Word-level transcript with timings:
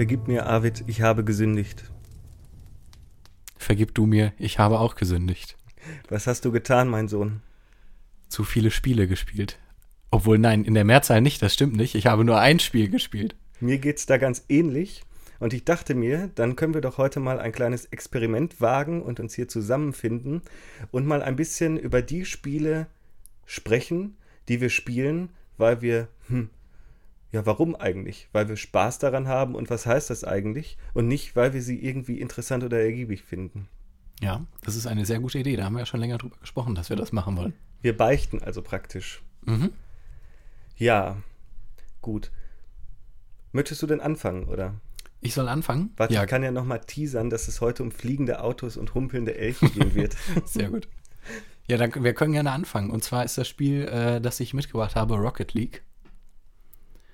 Vergib 0.00 0.28
mir, 0.28 0.46
Arvid, 0.46 0.84
ich 0.86 1.02
habe 1.02 1.24
gesündigt. 1.24 1.84
Vergib 3.58 3.94
du 3.94 4.06
mir, 4.06 4.32
ich 4.38 4.58
habe 4.58 4.78
auch 4.78 4.94
gesündigt. 4.94 5.58
Was 6.08 6.26
hast 6.26 6.46
du 6.46 6.52
getan, 6.52 6.88
mein 6.88 7.06
Sohn? 7.06 7.42
Zu 8.30 8.44
viele 8.44 8.70
Spiele 8.70 9.06
gespielt. 9.06 9.58
Obwohl, 10.10 10.38
nein, 10.38 10.64
in 10.64 10.72
der 10.72 10.86
Mehrzahl 10.86 11.20
nicht, 11.20 11.42
das 11.42 11.52
stimmt 11.52 11.76
nicht. 11.76 11.94
Ich 11.96 12.06
habe 12.06 12.24
nur 12.24 12.40
ein 12.40 12.60
Spiel 12.60 12.88
gespielt. 12.88 13.36
Mir 13.60 13.76
geht's 13.76 14.06
da 14.06 14.16
ganz 14.16 14.42
ähnlich. 14.48 15.02
Und 15.38 15.52
ich 15.52 15.66
dachte 15.66 15.94
mir, 15.94 16.30
dann 16.34 16.56
können 16.56 16.72
wir 16.72 16.80
doch 16.80 16.96
heute 16.96 17.20
mal 17.20 17.38
ein 17.38 17.52
kleines 17.52 17.84
Experiment 17.84 18.58
wagen 18.58 19.02
und 19.02 19.20
uns 19.20 19.34
hier 19.34 19.48
zusammenfinden 19.48 20.40
und 20.92 21.04
mal 21.04 21.22
ein 21.22 21.36
bisschen 21.36 21.76
über 21.76 22.00
die 22.00 22.24
Spiele 22.24 22.86
sprechen, 23.44 24.16
die 24.48 24.62
wir 24.62 24.70
spielen, 24.70 25.28
weil 25.58 25.82
wir, 25.82 26.08
hm, 26.28 26.48
ja, 27.32 27.46
warum 27.46 27.76
eigentlich? 27.76 28.28
Weil 28.32 28.48
wir 28.48 28.56
Spaß 28.56 28.98
daran 28.98 29.28
haben 29.28 29.54
und 29.54 29.70
was 29.70 29.86
heißt 29.86 30.10
das 30.10 30.24
eigentlich? 30.24 30.76
Und 30.94 31.06
nicht, 31.06 31.36
weil 31.36 31.52
wir 31.52 31.62
sie 31.62 31.78
irgendwie 31.78 32.20
interessant 32.20 32.64
oder 32.64 32.80
ergiebig 32.80 33.22
finden. 33.22 33.68
Ja, 34.20 34.44
das 34.62 34.76
ist 34.76 34.86
eine 34.86 35.06
sehr 35.06 35.20
gute 35.20 35.38
Idee. 35.38 35.56
Da 35.56 35.64
haben 35.64 35.74
wir 35.74 35.80
ja 35.80 35.86
schon 35.86 36.00
länger 36.00 36.18
drüber 36.18 36.36
gesprochen, 36.40 36.74
dass 36.74 36.90
wir 36.90 36.96
das 36.96 37.12
machen 37.12 37.36
wollen. 37.36 37.54
Wir 37.82 37.96
beichten 37.96 38.42
also 38.42 38.62
praktisch. 38.62 39.22
Mhm. 39.42 39.72
Ja, 40.76 41.16
gut. 42.02 42.30
Möchtest 43.52 43.80
du 43.82 43.86
denn 43.86 44.00
anfangen, 44.00 44.44
oder? 44.44 44.74
Ich 45.20 45.34
soll 45.34 45.48
anfangen? 45.48 45.90
Warte, 45.96 46.14
ja, 46.14 46.24
ich 46.24 46.30
kann 46.30 46.42
ja 46.42 46.50
nochmal 46.50 46.80
teasern, 46.80 47.30
dass 47.30 47.48
es 47.48 47.60
heute 47.60 47.82
um 47.82 47.90
fliegende 47.90 48.42
Autos 48.42 48.76
und 48.76 48.94
humpelnde 48.94 49.36
Elche 49.36 49.68
gehen 49.68 49.94
wird. 49.94 50.16
sehr 50.44 50.70
gut. 50.70 50.88
Ja, 51.66 51.76
dann, 51.76 51.92
wir 52.02 52.14
können 52.14 52.32
gerne 52.32 52.50
anfangen. 52.52 52.90
Und 52.90 53.04
zwar 53.04 53.24
ist 53.24 53.38
das 53.38 53.46
Spiel, 53.46 53.86
äh, 53.86 54.20
das 54.20 54.40
ich 54.40 54.54
mitgebracht 54.54 54.96
habe, 54.96 55.14
Rocket 55.14 55.54
League. 55.54 55.82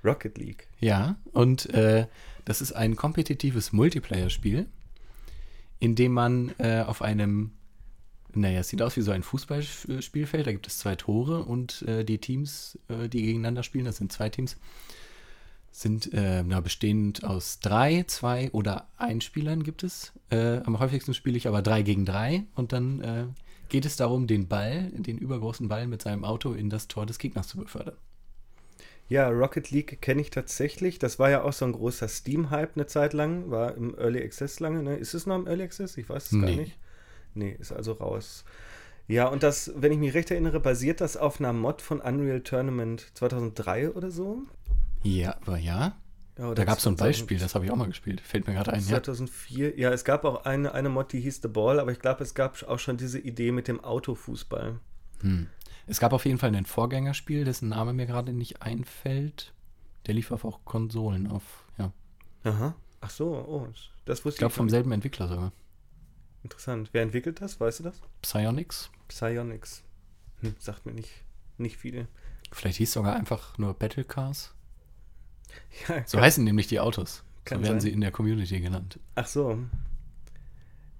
Rocket 0.07 0.39
League. 0.39 0.69
Ja, 0.81 1.17
und 1.33 1.67
äh, 1.71 2.07
das 2.45 2.61
ist 2.61 2.73
ein 2.73 2.97
kompetitives 2.97 3.73
Multiplayer-Spiel, 3.73 4.67
in 5.81 5.95
dem 5.95 6.12
man 6.12 6.55
äh, 6.59 6.85
auf 6.87 7.03
einem, 7.03 7.51
naja, 8.34 8.61
es 8.61 8.69
sieht 8.69 8.83
aus 8.83 8.97
wie 8.97 9.03
so 9.03 9.11
ein 9.11 9.23
Fußballspielfeld, 9.23 10.47
da 10.47 10.53
gibt 10.53 10.67
es 10.67 10.79
zwei 10.79 10.95
Tore 10.95 11.43
und 11.45 11.83
äh, 11.83 12.05
die 12.05 12.19
Teams, 12.19 12.79
äh, 12.89 13.09
die 13.09 13.23
gegeneinander 13.23 13.62
spielen, 13.62 13.84
das 13.84 13.97
sind 13.97 14.12
zwei 14.12 14.29
Teams, 14.29 14.57
sind 15.73 16.15
äh, 16.15 16.43
na, 16.47 16.61
bestehend 16.61 17.25
aus 17.25 17.61
drei, 17.61 18.05
zwei 18.07 18.51
oder 18.53 18.89
ein 18.97 19.21
Spielern 19.21 19.62
gibt 19.62 19.83
es. 19.83 20.12
Äh, 20.31 20.59
am 20.59 20.79
häufigsten 20.79 21.12
spiele 21.12 21.37
ich 21.37 21.49
aber 21.49 21.61
drei 21.61 21.83
gegen 21.83 22.07
drei 22.07 22.45
und 22.55 22.73
dann 22.73 23.34
geht 23.69 23.84
es 23.84 23.97
darum, 23.97 24.27
den 24.27 24.49
Ball, 24.49 24.91
den 24.93 25.19
übergroßen 25.19 25.69
Ball 25.69 25.87
mit 25.87 26.03
seinem 26.03 26.25
Auto 26.25 26.53
in 26.53 26.71
das 26.71 26.89
Tor 26.89 27.05
des 27.05 27.19
Gegners 27.19 27.49
zu 27.49 27.59
befördern. 27.59 27.97
Ja, 29.09 29.29
Rocket 29.29 29.71
League 29.71 30.01
kenne 30.03 30.21
ich 30.21 30.31
tatsächlich. 30.31 30.99
Das 30.99 31.19
war 31.19 31.31
ja 31.31 31.43
auch 31.43 31.53
so 31.53 31.65
ein 31.65 31.73
großer 31.73 32.09
Steam-Hype 32.09 32.73
eine 32.75 32.87
Zeit 32.87 33.12
lang. 33.12 33.51
War 33.51 33.75
im 33.77 33.97
Early 33.97 34.23
Access 34.23 34.59
lange. 34.59 34.83
Ne? 34.83 34.97
Ist 34.97 35.15
es 35.15 35.27
noch 35.27 35.37
im 35.37 35.47
Early 35.47 35.62
Access? 35.62 35.97
Ich 35.97 36.09
weiß 36.09 36.27
es 36.27 36.33
Nee. 36.33 36.47
gar 36.47 36.57
nicht. 36.62 36.79
Nee, 37.34 37.57
ist 37.59 37.71
also 37.73 37.93
raus. 37.93 38.45
Ja, 39.09 39.29
und 39.29 39.45
das, 39.45 39.73
wenn 39.77 39.93
ich 39.93 39.99
mich 39.99 40.15
recht 40.15 40.31
erinnere, 40.33 40.59
basiert 40.59 41.01
das 41.01 41.17
auf 41.17 41.39
einer 41.39 41.53
Mod 41.53 41.83
von 41.83 42.01
Unreal 42.01 42.41
Tournament 42.41 43.07
2003 43.15 43.91
oder 43.93 44.11
so. 44.11 44.43
Ja, 45.05 45.37
aber 45.47 45.59
ja. 45.59 45.97
Ja, 46.38 46.53
Da 46.55 46.65
gab 46.65 46.78
es 46.78 46.84
so 46.84 46.91
ein 46.91 46.97
2000 46.99 46.99
Beispiel, 46.99 47.38
das 47.38 47.55
habe 47.55 47.65
ich 47.65 47.71
auch 47.71 47.77
mal 47.77 47.87
gespielt. 47.87 48.21
Fällt 48.21 48.47
mir 48.49 48.55
gerade 48.55 48.73
ein. 48.73 48.81
Ja. 48.81 48.87
2004. 49.03 49.78
Ja, 49.78 49.91
es 49.93 50.05
gab 50.05 50.25
auch 50.25 50.44
eine, 50.44 50.75
eine 50.75 50.88
Mod, 50.88 51.12
die 51.12 51.21
hieß 51.21 51.41
The 51.43 51.49
Ball, 51.49 51.78
aber 51.78 51.93
ich 51.93 52.00
glaube, 52.00 52.25
es 52.25 52.34
gab 52.34 52.61
auch 52.65 52.78
schon 52.81 52.97
diese 52.97 53.19
Idee 53.21 53.53
mit 53.53 53.69
dem 53.69 53.83
Autofußball. 53.83 54.81
Hm. 55.21 55.47
Es 55.87 56.01
gab 56.01 56.13
auf 56.13 56.25
jeden 56.25 56.39
Fall 56.39 56.55
ein 56.55 56.67
Vorgängerspiel, 56.67 57.45
dessen 57.45 57.69
Name 57.69 57.93
mir 57.93 58.07
gerade 58.07 58.33
nicht 58.33 58.63
einfällt. 58.63 59.53
Der 60.07 60.15
lief 60.15 60.31
auf 60.33 60.45
auch 60.45 60.61
Konsolen 60.65 61.27
auf, 61.27 61.65
ja. 61.79 61.93
Aha. 62.45 62.75
Ach 63.01 63.11
so, 63.11 63.27
oh, 63.35 63.69
das 64.05 64.25
wusste 64.25 64.37
Ich 64.37 64.39
glaube 64.39 64.53
ich 64.53 64.57
vom 64.57 64.67
nicht. 64.67 64.73
selben 64.73 64.93
Entwickler 64.93 65.29
sogar. 65.29 65.53
Interessant. 66.43 66.91
Wer 66.93 67.03
entwickelt 67.03 67.41
das? 67.41 67.61
Weißt 67.61 67.81
du 67.81 67.85
das? 67.85 68.01
Psyonix. 68.23 68.91
Psyonix. 69.09 69.83
Hm, 70.41 70.55
sagt 70.59 70.87
mir 70.87 70.93
nicht, 70.93 71.11
nicht 71.59 71.77
viel. 71.77 72.07
Vielleicht 72.53 72.79
hieß 72.79 72.93
sogar 72.93 73.17
einfach 73.17 73.59
nur 73.59 73.75
Battle 73.75 74.05
Cars. 74.05 74.53
Ja, 75.89 76.03
So 76.07 76.21
heißen 76.21 76.43
nämlich 76.45 76.67
die 76.67 76.81
Autos. 76.81 77.23
so 77.49 77.51
werden 77.53 77.65
sein. 77.65 77.81
sie 77.81 77.91
in 77.91 78.01
der 78.01 78.11
Community 78.11 78.61
genannt. 78.61 78.99
Ach 79.15 79.27
so. 79.27 79.59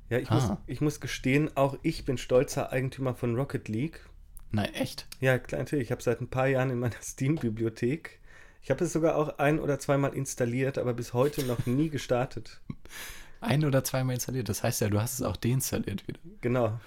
Ja, 0.09 0.19
ich, 0.19 0.31
Ah. 0.31 0.35
muss, 0.35 0.59
ich 0.67 0.81
muss 0.81 1.01
gestehen, 1.01 1.57
auch 1.57 1.77
ich 1.83 2.05
bin 2.05 2.17
stolzer 2.19 2.73
Eigentümer 2.73 3.15
von 3.15 3.35
Rocket 3.37 3.69
League. 3.69 4.09
Nein, 4.51 4.73
echt? 4.75 5.07
Ja, 5.21 5.39
klar, 5.39 5.61
natürlich. 5.61 5.87
Ich 5.87 5.91
habe 5.93 6.03
seit 6.03 6.21
ein 6.21 6.29
paar 6.31 6.47
Jahren 6.47 6.71
in 6.71 6.79
meiner 6.79 6.95
Steam-Bibliothek. 7.03 8.21
Ich 8.62 8.71
habe 8.71 8.84
es 8.84 8.93
sogar 8.93 9.17
auch 9.17 9.39
ein- 9.39 9.61
oder 9.61 9.79
zweimal 9.79 10.15
installiert, 10.15 10.79
aber 10.79 10.95
bis 10.95 11.12
heute 11.12 11.45
noch 11.45 11.67
nie 11.67 11.89
gestartet. 11.89 12.61
Ein 13.41 13.65
oder 13.65 13.85
zweimal 13.85 14.15
installiert. 14.15 14.49
Das 14.49 14.62
heißt 14.62 14.81
ja, 14.81 14.89
du 14.89 15.01
hast 15.01 15.12
es 15.15 15.23
auch 15.23 15.37
deinstalliert 15.37 16.09
wieder. 16.09 16.19
Genau. 16.41 16.81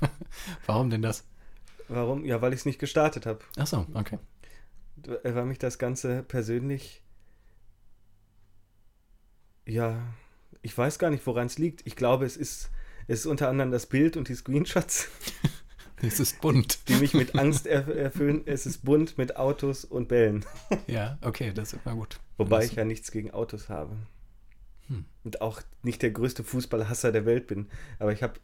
Warum 0.66 0.90
denn 0.90 1.02
das? 1.02 1.24
Warum? 1.88 2.24
Ja, 2.24 2.40
weil 2.42 2.52
ich 2.52 2.60
es 2.60 2.66
nicht 2.66 2.78
gestartet 2.78 3.26
habe. 3.26 3.40
Ach 3.56 3.66
so, 3.66 3.86
okay. 3.94 4.18
Weil 5.24 5.46
mich 5.46 5.58
das 5.58 5.78
Ganze 5.78 6.22
persönlich. 6.22 7.02
Ja, 9.66 10.00
ich 10.62 10.76
weiß 10.76 10.98
gar 10.98 11.10
nicht, 11.10 11.26
woran 11.26 11.46
es 11.46 11.58
liegt. 11.58 11.86
Ich 11.86 11.96
glaube, 11.96 12.26
es 12.26 12.36
ist, 12.36 12.70
es 13.08 13.20
ist 13.20 13.26
unter 13.26 13.48
anderem 13.48 13.70
das 13.70 13.86
Bild 13.86 14.16
und 14.16 14.28
die 14.28 14.34
Screenshots. 14.34 15.08
Es 16.06 16.20
ist 16.20 16.40
bunt. 16.40 16.88
die 16.88 16.94
mich 16.94 17.14
mit 17.14 17.34
Angst 17.38 17.66
erf 17.66 17.88
erfüllen. 17.88 18.42
Es 18.46 18.66
ist 18.66 18.84
bunt 18.84 19.18
mit 19.18 19.36
Autos 19.36 19.84
und 19.84 20.08
Bällen. 20.08 20.44
Ja, 20.86 21.18
okay, 21.22 21.52
das 21.52 21.72
ist 21.72 21.80
immer 21.84 21.94
gut. 21.94 22.18
Wobei 22.38 22.64
ich 22.64 22.74
ja 22.74 22.84
nichts 22.84 23.10
gegen 23.10 23.30
Autos 23.32 23.68
habe. 23.68 23.96
Hm. 24.88 25.04
Und 25.24 25.40
auch 25.40 25.60
nicht 25.82 26.02
der 26.02 26.10
größte 26.10 26.42
Fußballhasser 26.44 27.12
der 27.12 27.26
Welt 27.26 27.46
bin. 27.46 27.68
Aber 27.98 28.12
ich 28.12 28.22
habe 28.22 28.34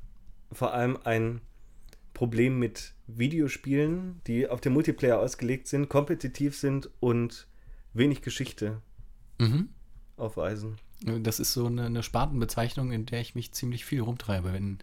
vor 0.52 0.72
allem 0.74 0.98
ein 1.04 1.40
Problem 2.14 2.58
mit 2.58 2.94
Videospielen, 3.06 4.20
die 4.26 4.48
auf 4.48 4.60
den 4.60 4.72
Multiplayer 4.72 5.18
ausgelegt 5.18 5.66
sind, 5.68 5.88
kompetitiv 5.88 6.56
sind 6.56 6.88
und 7.00 7.46
wenig 7.92 8.22
Geschichte 8.22 8.80
Mhm. 9.38 9.68
aufweisen. 10.16 10.76
Das 11.04 11.40
ist 11.40 11.52
so 11.52 11.66
eine, 11.66 11.84
eine 11.86 12.02
Spartenbezeichnung, 12.02 12.90
in 12.90 13.04
der 13.04 13.20
ich 13.20 13.34
mich 13.34 13.52
ziemlich 13.52 13.84
viel 13.84 14.00
rumtreibe, 14.00 14.52
wenn 14.54 14.78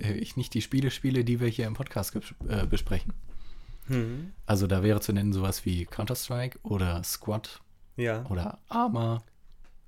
ich 0.00 0.36
nicht 0.36 0.54
die 0.54 0.62
Spiele 0.62 0.90
spiele, 0.90 1.24
die 1.24 1.40
wir 1.40 1.48
hier 1.48 1.66
im 1.66 1.74
Podcast 1.74 2.16
äh, 2.48 2.66
besprechen. 2.66 3.12
Hm. 3.88 4.32
Also 4.46 4.66
da 4.66 4.82
wäre 4.82 5.00
zu 5.00 5.12
nennen 5.12 5.32
sowas 5.32 5.64
wie 5.64 5.84
Counter-Strike 5.86 6.58
oder 6.62 7.02
Squad 7.04 7.60
Ja. 7.96 8.24
oder 8.26 8.58
Arma. 8.68 9.22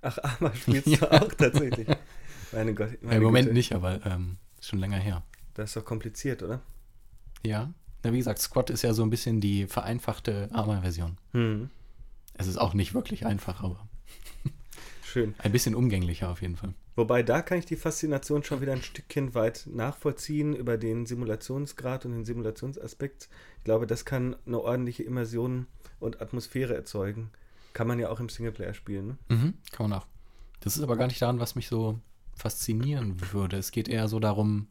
Ach, 0.03 0.19
aber 0.23 0.55
spielst 0.57 0.87
Ja. 0.87 0.99
du 0.99 1.11
auch 1.13 1.33
tatsächlich. 1.35 1.89
Meine 2.53 2.75
Gott. 2.75 3.03
Meine 3.03 3.17
Im 3.17 3.23
Moment 3.25 3.47
Güte. 3.47 3.55
nicht, 3.55 3.73
aber 3.75 4.05
ähm, 4.07 4.37
schon 4.61 4.79
länger 4.79 4.99
her. 4.99 5.23
Das 5.55 5.71
ist 5.71 5.77
doch 5.77 5.85
kompliziert, 5.85 6.43
oder? 6.43 6.61
Ja. 7.45 7.73
Na, 8.05 8.13
wie 8.13 8.19
gesagt, 8.19 8.39
Squad 8.41 8.71
ist 8.71 8.83
ja 8.83 8.95
so 8.95 9.03
ein 9.03 9.11
bisschen 9.11 9.41
die 9.41 9.67
vereinfachte 9.67 10.49
Arma-Version. 10.53 11.19
Hm. 11.33 11.69
Es 12.35 12.47
ist 12.47 12.57
auch 12.59 12.75
nicht 12.75 12.95
wirklich 12.95 13.27
einfach, 13.27 13.65
aber 13.65 13.89
Schön. 15.03 15.35
ein 15.39 15.51
bisschen 15.51 15.75
umgänglicher 15.75 16.29
auf 16.31 16.41
jeden 16.41 16.55
Fall. 16.57 16.75
Wobei 16.99 17.23
da 17.23 17.43
kann 17.43 17.59
ich 17.59 17.65
die 17.65 17.77
Faszination 17.77 18.43
schon 18.43 18.61
wieder 18.61 18.73
ein 18.73 18.83
Stückchen 18.83 19.33
weit 19.33 19.69
nachvollziehen 19.71 20.53
über 20.53 20.77
den 20.77 21.07
Simulationsgrad 21.07 22.05
und 22.05 22.11
den 22.11 22.25
Simulationsaspekt. 22.25 23.29
Ich 23.59 23.63
glaube, 23.63 23.87
das 23.87 24.05
kann 24.05 24.35
eine 24.45 24.59
ordentliche 24.61 25.05
Immersion 25.05 25.69
und 26.01 26.21
Atmosphäre 26.21 26.75
erzeugen. 26.75 27.31
Kann 27.73 27.87
man 27.87 28.01
ja 28.01 28.09
auch 28.11 28.19
im 28.19 28.29
Singleplayer 28.29 28.75
spielen. 28.75 29.07
Ne? 29.07 29.19
Mhm, 29.29 29.55
kann 29.71 29.89
man 29.89 30.01
auch. 30.01 30.09
Das 30.59 30.77
ist 30.77 30.83
aber 30.83 30.97
gar 30.97 31.07
nicht 31.07 31.23
daran, 31.23 31.39
was 31.39 31.55
mich 31.55 31.69
so 31.69 32.01
faszinieren 32.35 33.33
würde. 33.33 33.59
Es 33.59 33.71
geht 33.71 33.89
eher 33.89 34.09
so 34.09 34.19
darum, 34.19 34.67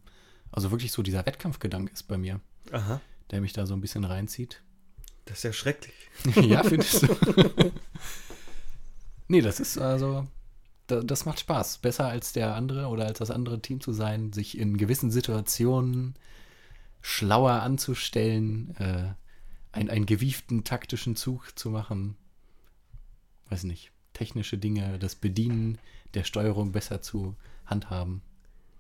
also 0.52 0.70
wirklich 0.70 0.92
so 0.92 1.04
dieser 1.04 1.26
Wettkampfgedanke 1.26 1.94
ist 1.94 2.10
bei 2.10 2.18
mir, 2.18 2.42
Aha. 2.74 3.00
der 3.32 3.40
mich 3.40 3.54
da 3.54 3.66
so 3.66 3.74
ein 3.74 3.80
bisschen 3.80 4.04
reinzieht. 4.04 4.62
Das 5.24 5.38
ist 5.38 5.44
ja 5.44 5.54
schrecklich. 5.54 5.96
ja, 6.46 6.62
findest 6.62 7.04
du? 7.04 7.08
nee, 9.30 9.40
das 9.40 9.62
ist 9.62 9.78
also, 9.78 10.28
das 10.88 11.26
macht 11.26 11.40
Spaß. 11.40 11.80
Besser 11.80 12.08
als 12.08 12.34
der 12.34 12.56
andere 12.56 12.88
oder 12.88 13.06
als 13.06 13.20
das 13.20 13.32
andere 13.32 13.62
Team 13.62 13.82
zu 13.82 13.92
sein, 13.92 14.34
sich 14.34 14.58
in 14.58 14.78
gewissen 14.78 15.12
Situationen 15.12 16.16
schlauer 17.02 17.62
anzustellen, 17.62 18.76
äh, 18.80 19.14
ein, 19.72 19.90
einen 19.90 20.06
gewieften 20.06 20.64
taktischen 20.64 21.16
Zug 21.16 21.58
zu 21.58 21.70
machen. 21.70 22.18
Weiß 23.50 23.64
nicht, 23.64 23.92
technische 24.14 24.58
Dinge, 24.58 25.00
das 25.00 25.16
Bedienen 25.16 25.78
der 26.14 26.24
Steuerung 26.24 26.72
besser 26.72 27.02
zu 27.02 27.36
handhaben. 27.66 28.22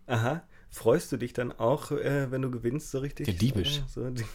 Aha. 0.07 0.41
Freust 0.69 1.11
du 1.11 1.17
dich 1.17 1.33
dann 1.33 1.53
auch, 1.53 1.91
äh, 1.91 2.29
wenn 2.29 2.41
du 2.41 2.51
gewinnst, 2.51 2.91
so 2.91 2.99
richtig? 2.99 3.27
Ja, 3.27 3.33
diebisch. 3.33 3.81
So, 3.87 4.09
die, 4.09 4.25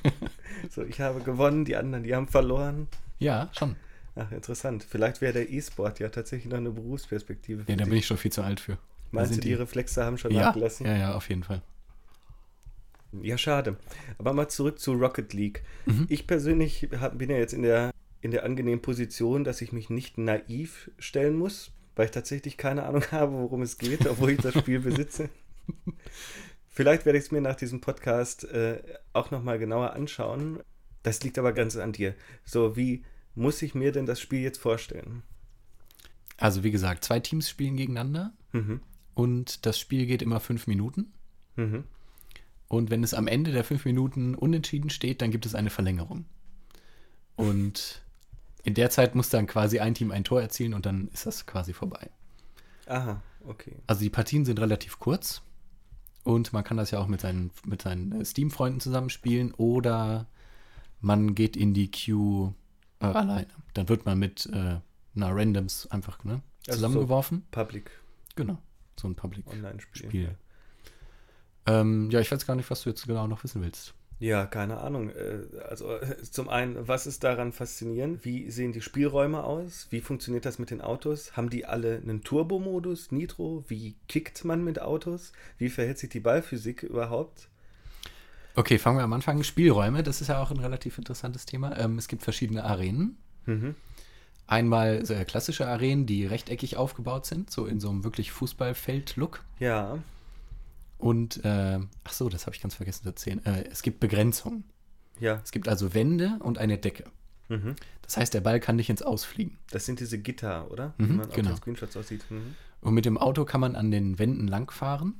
so, 0.70 0.82
ich 0.82 1.00
habe 1.00 1.20
gewonnen, 1.20 1.64
die 1.64 1.76
anderen, 1.76 2.04
die 2.04 2.14
haben 2.14 2.28
verloren. 2.28 2.88
Ja, 3.18 3.48
schon. 3.52 3.76
Ach, 4.16 4.30
interessant. 4.32 4.84
Vielleicht 4.88 5.20
wäre 5.20 5.32
der 5.32 5.50
E-Sport 5.50 5.98
ja 5.98 6.08
tatsächlich 6.08 6.50
noch 6.50 6.58
eine 6.58 6.70
Berufsperspektive. 6.70 7.62
Ja, 7.62 7.66
für 7.66 7.76
da 7.76 7.84
dich. 7.84 7.90
bin 7.90 7.98
ich 7.98 8.06
schon 8.06 8.16
viel 8.16 8.32
zu 8.32 8.42
alt 8.42 8.60
für. 8.60 8.72
Da 8.72 8.78
Meinst 9.10 9.30
du, 9.30 9.34
sind 9.34 9.44
die 9.44 9.54
Reflexe 9.54 10.04
haben 10.04 10.18
schon 10.18 10.32
ja, 10.32 10.46
nachgelassen? 10.46 10.86
ja, 10.86 10.96
ja, 10.96 11.14
auf 11.14 11.28
jeden 11.28 11.42
Fall. 11.44 11.62
Ja, 13.22 13.38
schade. 13.38 13.76
Aber 14.18 14.32
mal 14.32 14.48
zurück 14.48 14.78
zu 14.80 14.92
Rocket 14.92 15.32
League. 15.34 15.62
Mhm. 15.86 16.06
Ich 16.08 16.26
persönlich 16.26 16.88
hab, 17.00 17.16
bin 17.18 17.30
ja 17.30 17.36
jetzt 17.36 17.52
in 17.54 17.62
der, 17.62 17.92
in 18.22 18.32
der 18.32 18.44
angenehmen 18.44 18.82
Position, 18.82 19.44
dass 19.44 19.60
ich 19.62 19.72
mich 19.72 19.88
nicht 19.90 20.18
naiv 20.18 20.90
stellen 20.98 21.36
muss. 21.36 21.70
weil 21.96 22.06
ich 22.06 22.10
tatsächlich 22.10 22.56
keine 22.56 22.84
Ahnung 22.84 23.04
habe, 23.12 23.32
worum 23.32 23.62
es 23.62 23.78
geht, 23.78 24.06
obwohl 24.06 24.30
ich 24.30 24.40
das 24.40 24.54
Spiel 24.58 24.80
besitze. 24.80 25.28
Vielleicht 26.68 27.06
werde 27.06 27.18
ich 27.18 27.26
es 27.26 27.30
mir 27.30 27.40
nach 27.40 27.54
diesem 27.54 27.80
Podcast 27.80 28.44
äh, 28.44 28.82
auch 29.12 29.30
nochmal 29.30 29.60
genauer 29.60 29.92
anschauen. 29.92 30.58
Das 31.04 31.22
liegt 31.22 31.38
aber 31.38 31.52
ganz 31.52 31.76
an 31.76 31.92
dir. 31.92 32.14
So, 32.44 32.76
wie 32.76 33.04
muss 33.34 33.62
ich 33.62 33.74
mir 33.74 33.92
denn 33.92 34.06
das 34.06 34.20
Spiel 34.20 34.40
jetzt 34.40 34.58
vorstellen? 34.58 35.22
Also 36.36 36.64
wie 36.64 36.70
gesagt, 36.70 37.04
zwei 37.04 37.20
Teams 37.20 37.48
spielen 37.48 37.76
gegeneinander 37.76 38.32
Mhm. 38.52 38.80
und 39.14 39.66
das 39.66 39.78
Spiel 39.78 40.06
geht 40.06 40.22
immer 40.22 40.40
fünf 40.40 40.66
Minuten. 40.66 41.12
Mhm. 41.56 41.84
Und 42.68 42.90
wenn 42.90 43.04
es 43.04 43.14
am 43.14 43.26
Ende 43.28 43.52
der 43.52 43.64
fünf 43.64 43.84
Minuten 43.84 44.34
unentschieden 44.34 44.90
steht, 44.90 45.22
dann 45.22 45.30
gibt 45.30 45.46
es 45.46 45.54
eine 45.54 45.70
Verlängerung. 45.70 46.24
Und 47.36 48.02
in 48.62 48.74
der 48.74 48.90
Zeit 48.90 49.14
muss 49.14 49.28
dann 49.28 49.46
quasi 49.46 49.78
ein 49.78 49.94
Team 49.94 50.10
ein 50.10 50.24
Tor 50.24 50.40
erzielen 50.40 50.74
und 50.74 50.86
dann 50.86 51.08
ist 51.08 51.26
das 51.26 51.46
quasi 51.46 51.72
vorbei. 51.72 52.10
Aha, 52.86 53.22
okay. 53.46 53.76
Also 53.86 54.02
die 54.02 54.10
Partien 54.10 54.44
sind 54.44 54.60
relativ 54.60 54.98
kurz 54.98 55.42
und 56.22 56.52
man 56.52 56.64
kann 56.64 56.76
das 56.76 56.90
ja 56.90 56.98
auch 56.98 57.06
mit 57.08 57.20
seinen, 57.20 57.50
mit 57.66 57.82
seinen 57.82 58.12
äh, 58.20 58.24
Steam-Freunden 58.24 58.80
zusammenspielen 58.80 59.52
oder 59.54 60.26
man 61.00 61.34
geht 61.34 61.56
in 61.56 61.74
die 61.74 61.90
Queue 61.90 62.54
äh, 63.12 63.16
alleine. 63.18 63.46
Dann 63.74 63.88
wird 63.88 64.06
man 64.06 64.18
mit 64.18 64.46
äh, 64.46 64.56
einer 65.16 65.36
Randoms 65.36 65.86
einfach 65.90 66.22
ne, 66.24 66.40
Also 66.66 66.78
zusammengeworfen. 66.78 67.44
Public 67.50 67.90
Genau, 68.36 68.58
so 68.98 69.08
ein 69.08 69.14
Public. 69.14 69.46
Online-Spiel. 69.46 70.06
Spiel. 70.06 70.38
Ähm, 71.66 72.10
ja, 72.10 72.20
ich 72.20 72.30
weiß 72.30 72.46
gar 72.46 72.56
nicht, 72.56 72.70
was 72.70 72.82
du 72.82 72.90
jetzt 72.90 73.06
genau 73.06 73.26
noch 73.26 73.42
wissen 73.44 73.62
willst. 73.62 73.94
Ja, 74.20 74.46
keine 74.46 74.78
Ahnung. 74.78 75.10
Äh, 75.10 75.40
Also 75.68 75.98
zum 76.30 76.48
einen, 76.48 76.88
was 76.88 77.06
ist 77.06 77.24
daran 77.24 77.52
faszinierend? 77.52 78.24
Wie 78.24 78.50
sehen 78.50 78.72
die 78.72 78.80
Spielräume 78.80 79.44
aus? 79.44 79.86
Wie 79.90 80.00
funktioniert 80.00 80.44
das 80.46 80.58
mit 80.58 80.70
den 80.70 80.80
Autos? 80.80 81.36
Haben 81.36 81.50
die 81.50 81.64
alle 81.66 81.96
einen 81.96 82.22
Turbo-Modus, 82.22 83.12
Nitro? 83.12 83.64
Wie 83.68 83.96
kickt 84.08 84.44
man 84.44 84.62
mit 84.64 84.80
Autos? 84.80 85.32
Wie 85.58 85.68
verhält 85.68 85.98
sich 85.98 86.10
die 86.10 86.20
Ballphysik 86.20 86.82
überhaupt? 86.82 87.48
Okay, 88.56 88.78
fangen 88.78 88.98
wir 88.98 89.04
am 89.04 89.12
Anfang. 89.12 89.42
Spielräume, 89.42 90.02
das 90.02 90.20
ist 90.20 90.28
ja 90.28 90.40
auch 90.40 90.50
ein 90.50 90.58
relativ 90.58 90.98
interessantes 90.98 91.44
Thema. 91.46 91.76
Ähm, 91.78 91.98
es 91.98 92.06
gibt 92.08 92.22
verschiedene 92.22 92.64
Arenen. 92.64 93.16
Mhm. 93.46 93.74
Einmal 94.46 95.04
sehr 95.06 95.24
klassische 95.24 95.66
Arenen, 95.66 96.06
die 96.06 96.26
rechteckig 96.26 96.76
aufgebaut 96.76 97.26
sind, 97.26 97.50
so 97.50 97.66
in 97.66 97.80
so 97.80 97.88
einem 97.90 98.04
wirklich 98.04 98.30
Fußballfeld-Look. 98.32 99.42
Ja, 99.58 99.98
Und, 100.98 101.44
äh, 101.44 101.80
ach 102.04 102.12
so, 102.12 102.28
das 102.28 102.46
habe 102.46 102.54
ich 102.54 102.62
ganz 102.62 102.74
vergessen 102.74 103.02
zu 103.02 103.08
erzählen. 103.08 103.44
Äh, 103.44 103.64
es 103.70 103.82
gibt 103.82 104.00
Begrenzungen. 104.00 104.64
ja. 105.18 105.40
Es 105.42 105.50
gibt 105.50 105.66
also 105.68 105.92
Wände 105.94 106.36
und 106.40 106.58
eine 106.58 106.78
Decke. 106.78 107.04
Mhm. 107.48 107.74
Das 108.02 108.16
heißt, 108.16 108.32
der 108.34 108.40
Ball 108.42 108.60
kann 108.60 108.76
nicht 108.76 108.88
ins 108.90 109.02
Ausfliegen. 109.02 109.58
Das 109.70 109.84
sind 109.86 109.98
diese 110.00 110.18
Gitter, 110.18 110.70
oder? 110.70 110.94
Mhm, 110.98 111.08
Wie 111.08 111.12
man 111.14 111.26
auf 111.28 111.34
genau. 111.34 111.50
den 111.50 111.56
Screenshots 111.56 111.96
aussieht. 111.96 112.24
Mhm. 112.30 112.54
Und 112.82 112.94
mit 112.94 113.04
dem 113.06 113.18
Auto 113.18 113.44
kann 113.44 113.60
man 113.60 113.76
an 113.76 113.90
den 113.90 114.18
Wänden 114.18 114.46
langfahren, 114.46 115.14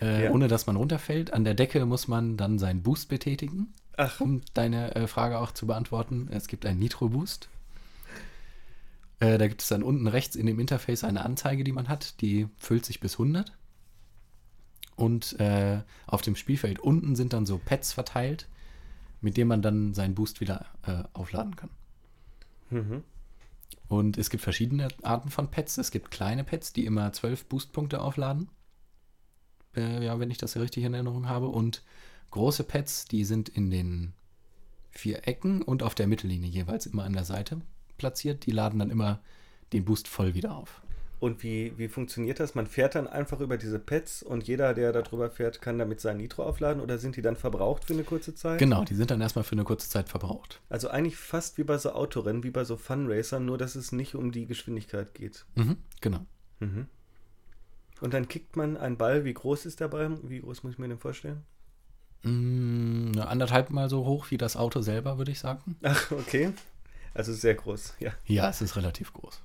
äh, 0.00 0.24
Ja. 0.24 0.30
ohne 0.30 0.48
dass 0.48 0.66
man 0.66 0.76
runterfällt. 0.76 1.32
An 1.32 1.44
der 1.44 1.54
Decke 1.54 1.84
muss 1.86 2.08
man 2.08 2.36
dann 2.36 2.58
seinen 2.58 2.82
Boost 2.82 3.08
betätigen, 3.08 3.72
Ach, 3.96 4.20
um 4.20 4.42
deine 4.54 4.94
äh, 4.94 5.06
Frage 5.06 5.38
auch 5.38 5.52
zu 5.52 5.66
beantworten. 5.66 6.28
Es 6.30 6.48
gibt 6.48 6.66
einen 6.66 6.78
Nitro-Boost. 6.78 7.48
Äh, 9.20 9.36
da 9.38 9.48
gibt 9.48 9.62
es 9.62 9.68
dann 9.68 9.82
unten 9.82 10.06
rechts 10.06 10.36
in 10.36 10.46
dem 10.46 10.58
Interface 10.58 11.04
eine 11.04 11.24
Anzeige, 11.24 11.64
die 11.64 11.72
man 11.72 11.88
hat. 11.88 12.20
Die 12.22 12.48
füllt 12.56 12.86
sich 12.86 13.00
bis 13.00 13.14
100. 13.14 13.52
Und 14.96 15.38
äh, 15.40 15.80
auf 16.06 16.22
dem 16.22 16.36
Spielfeld 16.36 16.78
unten 16.78 17.16
sind 17.16 17.32
dann 17.32 17.46
so 17.46 17.58
Pads 17.58 17.92
verteilt, 17.92 18.48
mit 19.20 19.36
denen 19.36 19.48
man 19.48 19.62
dann 19.62 19.94
seinen 19.94 20.14
Boost 20.14 20.40
wieder 20.40 20.66
äh, 20.86 21.04
aufladen 21.12 21.56
kann. 21.56 21.70
mhm. 22.70 23.02
Und 23.88 24.18
es 24.18 24.30
gibt 24.30 24.42
verschiedene 24.44 24.86
Arten 25.02 25.30
von 25.30 25.50
Pads. 25.50 25.76
Es 25.78 25.90
gibt 25.90 26.10
kleine 26.12 26.44
Pads, 26.44 26.72
die 26.72 26.86
immer 26.86 27.12
12 27.12 27.46
Boostpunkte 27.46 28.00
aufladen. 28.00 28.48
Äh, 29.76 30.04
ja, 30.04 30.18
wenn 30.18 30.30
ich 30.30 30.38
das 30.38 30.56
richtig 30.56 30.84
in 30.84 30.94
Erinnerung 30.94 31.28
habe. 31.28 31.48
Und 31.48 31.82
große 32.30 32.64
Pads, 32.64 33.06
die 33.06 33.24
sind 33.24 33.48
in 33.48 33.70
den 33.70 34.12
vier 34.90 35.26
Ecken 35.28 35.62
und 35.62 35.82
auf 35.82 35.94
der 35.94 36.06
Mittellinie 36.06 36.48
jeweils 36.48 36.86
immer 36.86 37.04
an 37.04 37.12
der 37.12 37.24
Seite 37.24 37.60
platziert. 37.98 38.46
Die 38.46 38.52
laden 38.52 38.78
dann 38.78 38.90
immer 38.90 39.20
den 39.72 39.84
Boost 39.84 40.08
voll 40.08 40.34
wieder 40.34 40.56
auf. 40.56 40.82
Und 41.20 41.42
wie, 41.42 41.74
wie 41.76 41.88
funktioniert 41.88 42.40
das? 42.40 42.54
Man 42.54 42.66
fährt 42.66 42.94
dann 42.94 43.06
einfach 43.06 43.40
über 43.40 43.58
diese 43.58 43.78
Pads 43.78 44.22
und 44.22 44.48
jeder, 44.48 44.72
der 44.72 44.90
da 44.90 45.02
drüber 45.02 45.30
fährt, 45.30 45.60
kann 45.60 45.78
damit 45.78 46.00
sein 46.00 46.16
Nitro 46.16 46.44
aufladen 46.44 46.82
oder 46.82 46.96
sind 46.96 47.14
die 47.14 47.20
dann 47.20 47.36
verbraucht 47.36 47.84
für 47.84 47.92
eine 47.92 48.04
kurze 48.04 48.34
Zeit? 48.34 48.58
Genau, 48.58 48.84
die 48.84 48.94
sind 48.94 49.10
dann 49.10 49.20
erstmal 49.20 49.44
für 49.44 49.52
eine 49.52 49.64
kurze 49.64 49.90
Zeit 49.90 50.08
verbraucht. 50.08 50.62
Also 50.70 50.88
eigentlich 50.88 51.16
fast 51.16 51.58
wie 51.58 51.64
bei 51.64 51.76
so 51.76 51.92
Autorennen, 51.92 52.42
wie 52.42 52.50
bei 52.50 52.64
so 52.64 52.78
Funracern, 52.78 53.44
nur 53.44 53.58
dass 53.58 53.74
es 53.74 53.92
nicht 53.92 54.14
um 54.14 54.32
die 54.32 54.46
Geschwindigkeit 54.46 55.12
geht. 55.12 55.44
Mhm, 55.56 55.76
genau. 56.00 56.24
Mhm. 56.58 56.86
Und 58.00 58.14
dann 58.14 58.28
kickt 58.28 58.56
man 58.56 58.76
einen 58.76 58.96
Ball. 58.96 59.24
Wie 59.24 59.34
groß 59.34 59.66
ist 59.66 59.80
der 59.80 59.88
Ball? 59.88 60.18
Wie 60.22 60.40
groß 60.40 60.62
muss 60.62 60.72
ich 60.72 60.78
mir 60.78 60.88
den 60.88 60.98
vorstellen? 60.98 61.42
Mm, 62.22 63.18
anderthalb 63.18 63.70
Mal 63.70 63.88
so 63.88 64.04
hoch 64.04 64.30
wie 64.30 64.38
das 64.38 64.56
Auto 64.56 64.80
selber, 64.80 65.18
würde 65.18 65.32
ich 65.32 65.38
sagen. 65.38 65.76
Ach, 65.82 66.10
okay. 66.12 66.52
Also 67.14 67.32
sehr 67.32 67.54
groß, 67.54 67.94
ja. 67.98 68.12
Ja, 68.26 68.48
es 68.48 68.60
ist 68.60 68.76
relativ 68.76 69.12
groß. 69.12 69.40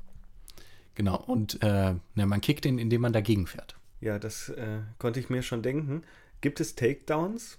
Genau, 0.94 1.18
und 1.18 1.62
äh, 1.62 1.96
ne, 2.16 2.26
man 2.26 2.42
kickt 2.42 2.66
ihn, 2.66 2.78
indem 2.78 3.02
man 3.02 3.12
dagegen 3.14 3.48
fährt. 3.48 3.76
Ja, 4.02 4.20
das 4.20 4.50
äh, 4.50 4.80
konnte 4.98 5.20
ich 5.20 5.30
mir 5.30 5.42
schon 5.42 5.62
denken. 5.62 6.04
Gibt 6.42 6.60
es 6.60 6.76
Takedowns? 6.76 7.58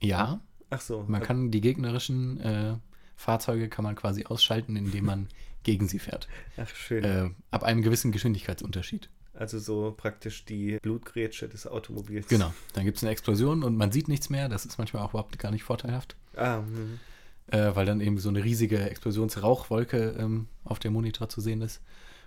Ja, 0.00 0.40
Ach 0.68 0.80
so. 0.80 1.04
man 1.06 1.22
kann 1.22 1.50
die 1.50 1.60
gegnerischen 1.60 2.40
äh, 2.40 2.76
Fahrzeuge 3.16 3.68
kann 3.68 3.84
man 3.84 3.96
quasi 3.96 4.24
ausschalten, 4.24 4.76
indem 4.76 5.04
man 5.04 5.28
gegen 5.62 5.88
sie 5.88 5.98
fährt. 5.98 6.28
Ach, 6.56 6.68
schön. 6.68 7.04
Äh, 7.04 7.30
ab 7.50 7.62
einem 7.62 7.82
gewissen 7.82 8.12
Geschwindigkeitsunterschied. 8.12 9.10
Also 9.40 9.58
so 9.58 9.94
praktisch 9.96 10.44
die 10.44 10.76
Blutgrätsche 10.82 11.48
des 11.48 11.66
Automobils. 11.66 12.28
Genau, 12.28 12.52
dann 12.74 12.84
gibt 12.84 12.98
es 12.98 13.02
eine 13.02 13.10
Explosion 13.10 13.62
und 13.64 13.74
man 13.74 13.90
sieht 13.90 14.06
nichts 14.06 14.28
mehr. 14.28 14.50
Das 14.50 14.66
ist 14.66 14.76
manchmal 14.76 15.02
auch 15.02 15.10
überhaupt 15.10 15.38
gar 15.38 15.50
nicht 15.50 15.62
vorteilhaft, 15.64 16.14
Ah, 16.36 16.60
mhm. 16.60 16.98
äh, 17.46 17.74
weil 17.74 17.86
dann 17.86 18.02
eben 18.02 18.18
so 18.18 18.28
eine 18.28 18.44
riesige 18.44 18.78
Explosionsrauchwolke 18.90 20.14
ähm, 20.18 20.46
auf 20.64 20.78
dem 20.78 20.92
Monitor 20.92 21.30
zu 21.30 21.40
sehen 21.40 21.62
ist. 21.62 21.80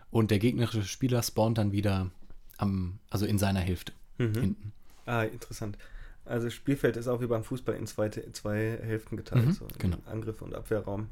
Und 0.10 0.32
der 0.32 0.40
gegnerische 0.40 0.84
Spieler 0.84 1.22
spawnt 1.22 1.60
dann 1.60 1.72
wieder 1.72 2.10
am, 2.58 2.98
also 3.12 3.28
in 3.28 3.38
seiner 3.38 3.60
Hälfte 3.60 3.94
Mhm. 4.18 4.34
hinten. 4.34 4.74
Ah, 5.06 5.24
interessant. 5.24 5.78
Also 6.26 6.48
das 6.48 6.54
Spielfeld 6.56 6.98
ist 6.98 7.08
auch 7.08 7.22
wie 7.22 7.28
beim 7.28 7.44
Fußball 7.44 7.76
in 7.76 7.86
zwei, 7.86 8.10
zwei 8.10 8.80
Hälften 8.82 9.18
geteilt. 9.18 9.46
Mhm, 9.46 9.52
so 9.52 9.68
genau. 9.78 9.98
Angriff 10.06 10.42
und 10.42 10.56
Abwehrraum. 10.56 11.10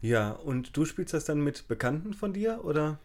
Ja, 0.00 0.32
und 0.32 0.76
du 0.76 0.84
spielst 0.84 1.14
das 1.14 1.26
dann 1.26 1.44
mit 1.44 1.68
Bekannten 1.68 2.12
von 2.12 2.32
dir, 2.32 2.64
oder? 2.64 2.98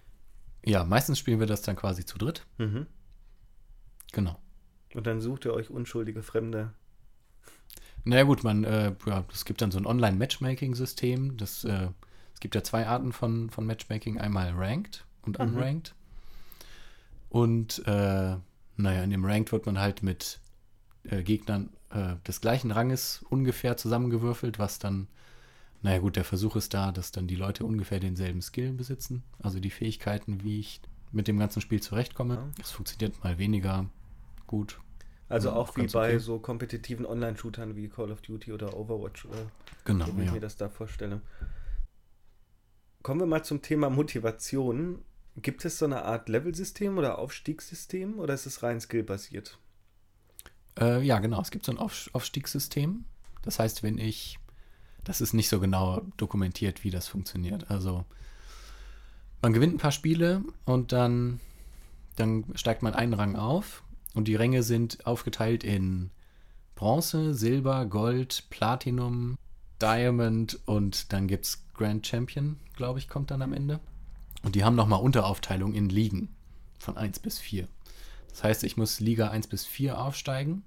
Ja, 0.66 0.84
meistens 0.84 1.20
spielen 1.20 1.40
wir 1.40 1.48
das 1.48 1.62
dann 1.62 1.76
quasi 1.76 2.06
zu 2.06 2.18
dritt. 2.18 2.46
Mhm. 2.58 2.88
Genau. 4.12 4.40
Und 4.94 5.08
dann 5.08 5.22
sucht 5.22 5.46
ihr 5.46 5.54
euch 5.54 5.70
unschuldige 5.70 6.24
Fremde. 6.24 6.74
Naja 8.04 8.24
gut, 8.24 8.44
man, 8.44 8.64
äh, 8.64 8.96
ja, 9.06 9.26
es 9.34 9.46
gibt 9.46 9.62
dann 9.62 9.72
so 9.72 9.78
ein 9.80 9.86
Online-Matchmaking-System. 9.86 11.38
Das, 11.38 11.64
äh, 11.64 11.90
es 12.34 12.40
gibt 12.40 12.56
ja 12.56 12.64
zwei 12.64 12.88
Arten 12.88 13.12
von, 13.12 13.50
von 13.50 13.66
Matchmaking, 13.66 14.18
einmal 14.18 14.54
Ranked 14.54 15.06
und 15.24 15.40
Mhm. 15.40 15.46
Unranked. 15.46 15.94
Und 17.30 17.86
äh, 17.86 18.38
naja, 18.78 19.04
in 19.04 19.10
dem 19.10 19.26
Ranked 19.26 19.52
wird 19.52 19.66
man 19.66 19.80
halt 19.80 20.04
mit 20.04 20.40
äh, 21.04 21.24
Gegnern 21.24 21.70
äh, 21.90 22.16
des 22.26 22.42
gleichen 22.42 22.72
Ranges 22.72 23.26
ungefähr 23.30 23.76
zusammengewürfelt, 23.76 24.60
was 24.60 24.80
dann, 24.80 25.08
naja 25.82 26.00
gut, 26.00 26.16
der 26.16 26.24
Versuch 26.24 26.56
ist 26.56 26.74
da, 26.74 26.92
dass 26.92 27.12
dann 27.12 27.28
die 27.28 27.36
Leute 27.36 27.66
ungefähr 27.66 28.00
denselben 28.00 28.42
Skill 28.42 28.74
besitzen, 28.74 29.24
also 29.40 29.60
die 29.60 29.70
Fähigkeiten, 29.70 30.44
wie 30.44 30.60
ich 30.60 30.82
mit 31.12 31.28
dem 31.28 31.40
ganzen 31.40 31.62
Spiel 31.62 31.82
zurechtkomme. 31.82 32.36
Ja. 32.36 32.50
Es 32.62 32.72
funktioniert 32.72 33.24
mal 33.24 33.38
weniger 33.38 33.90
gut. 34.46 34.80
Also 35.30 35.52
auch 35.52 35.76
wie 35.76 35.88
bei 35.88 36.10
okay. 36.10 36.20
so 36.20 36.40
kompetitiven 36.40 37.06
Online-Shootern 37.06 37.76
wie 37.76 37.90
Call 37.90 38.12
of 38.12 38.22
Duty 38.22 38.54
oder 38.54 38.78
Overwatch 38.78 39.26
oder 39.26 39.52
Genau, 39.84 40.06
so, 40.06 40.18
wie 40.18 40.22
ich 40.22 40.28
ja. 40.28 40.34
mir 40.34 40.40
das 40.40 40.56
da 40.56 40.70
vorstelle. 40.70 41.22
Kommen 43.04 43.22
wir 43.22 43.28
mal 43.28 43.44
zum 43.44 43.62
Thema 43.62 43.90
Motivation. 43.90 45.04
Gibt 45.38 45.64
es 45.66 45.80
so 45.80 45.86
eine 45.86 46.04
Art 46.04 46.30
Level-System 46.30 46.98
oder 46.98 47.20
Aufstiegssystem 47.20 48.20
oder 48.20 48.34
ist 48.34 48.46
es 48.46 48.64
rein 48.64 48.82
skillbasiert? 48.82 49.60
Äh, 50.80 51.04
ja, 51.04 51.20
genau. 51.20 51.42
Es 51.42 51.52
gibt 51.52 51.66
so 51.66 51.72
ein 51.72 51.78
Auf 51.78 52.10
Aufstiegssystem. 52.14 53.06
Das 53.44 53.60
heißt, 53.60 53.84
wenn 53.84 53.98
ich, 53.98 54.40
das 55.08 55.22
ist 55.22 55.34
nicht 55.34 55.48
so 55.48 55.62
genau 55.62 56.02
dokumentiert, 56.18 56.84
wie 56.84 56.92
das 56.92 57.08
funktioniert. 57.08 57.72
Also 57.72 58.04
man 59.42 59.54
gewinnt 59.54 59.76
ein 59.76 59.80
paar 59.80 59.94
Spiele 59.94 60.44
und 60.66 60.92
dann, 60.92 61.40
dann 62.18 62.44
steigt 62.56 62.84
man 62.84 62.94
einen 62.94 63.14
Rang 63.14 63.38
auf 63.38 63.84
und 64.16 64.28
die 64.28 64.36
Ränge 64.36 64.64
sind 64.64 65.08
aufgeteilt 65.08 65.64
in 65.64 66.10
Bronze, 66.76 67.34
Silber, 67.34 67.86
Gold, 67.86 68.44
Platinum, 68.50 69.38
Diamond 69.82 70.60
und 70.66 71.14
dann 71.14 71.28
gibt 71.28 71.46
es 71.46 71.64
Grand 71.74 72.06
Champion, 72.06 72.58
glaube 72.76 73.00
ich, 73.00 73.08
kommt 73.08 73.32
dann 73.32 73.42
am 73.42 73.54
Ende. 73.54 73.80
Und 74.44 74.56
die 74.56 74.66
haben 74.66 74.76
nochmal 74.76 75.02
Unteraufteilung 75.02 75.74
in 75.74 75.88
Ligen 75.88 76.36
von 76.80 76.98
1 76.98 77.20
bis 77.20 77.40
4. 77.40 77.70
Das 78.30 78.44
heißt, 78.44 78.66
ich 78.66 78.76
muss 78.76 79.00
Liga 79.00 79.30
1 79.30 79.48
bis 79.48 79.66
4 79.66 80.02
aufsteigen, 80.02 80.64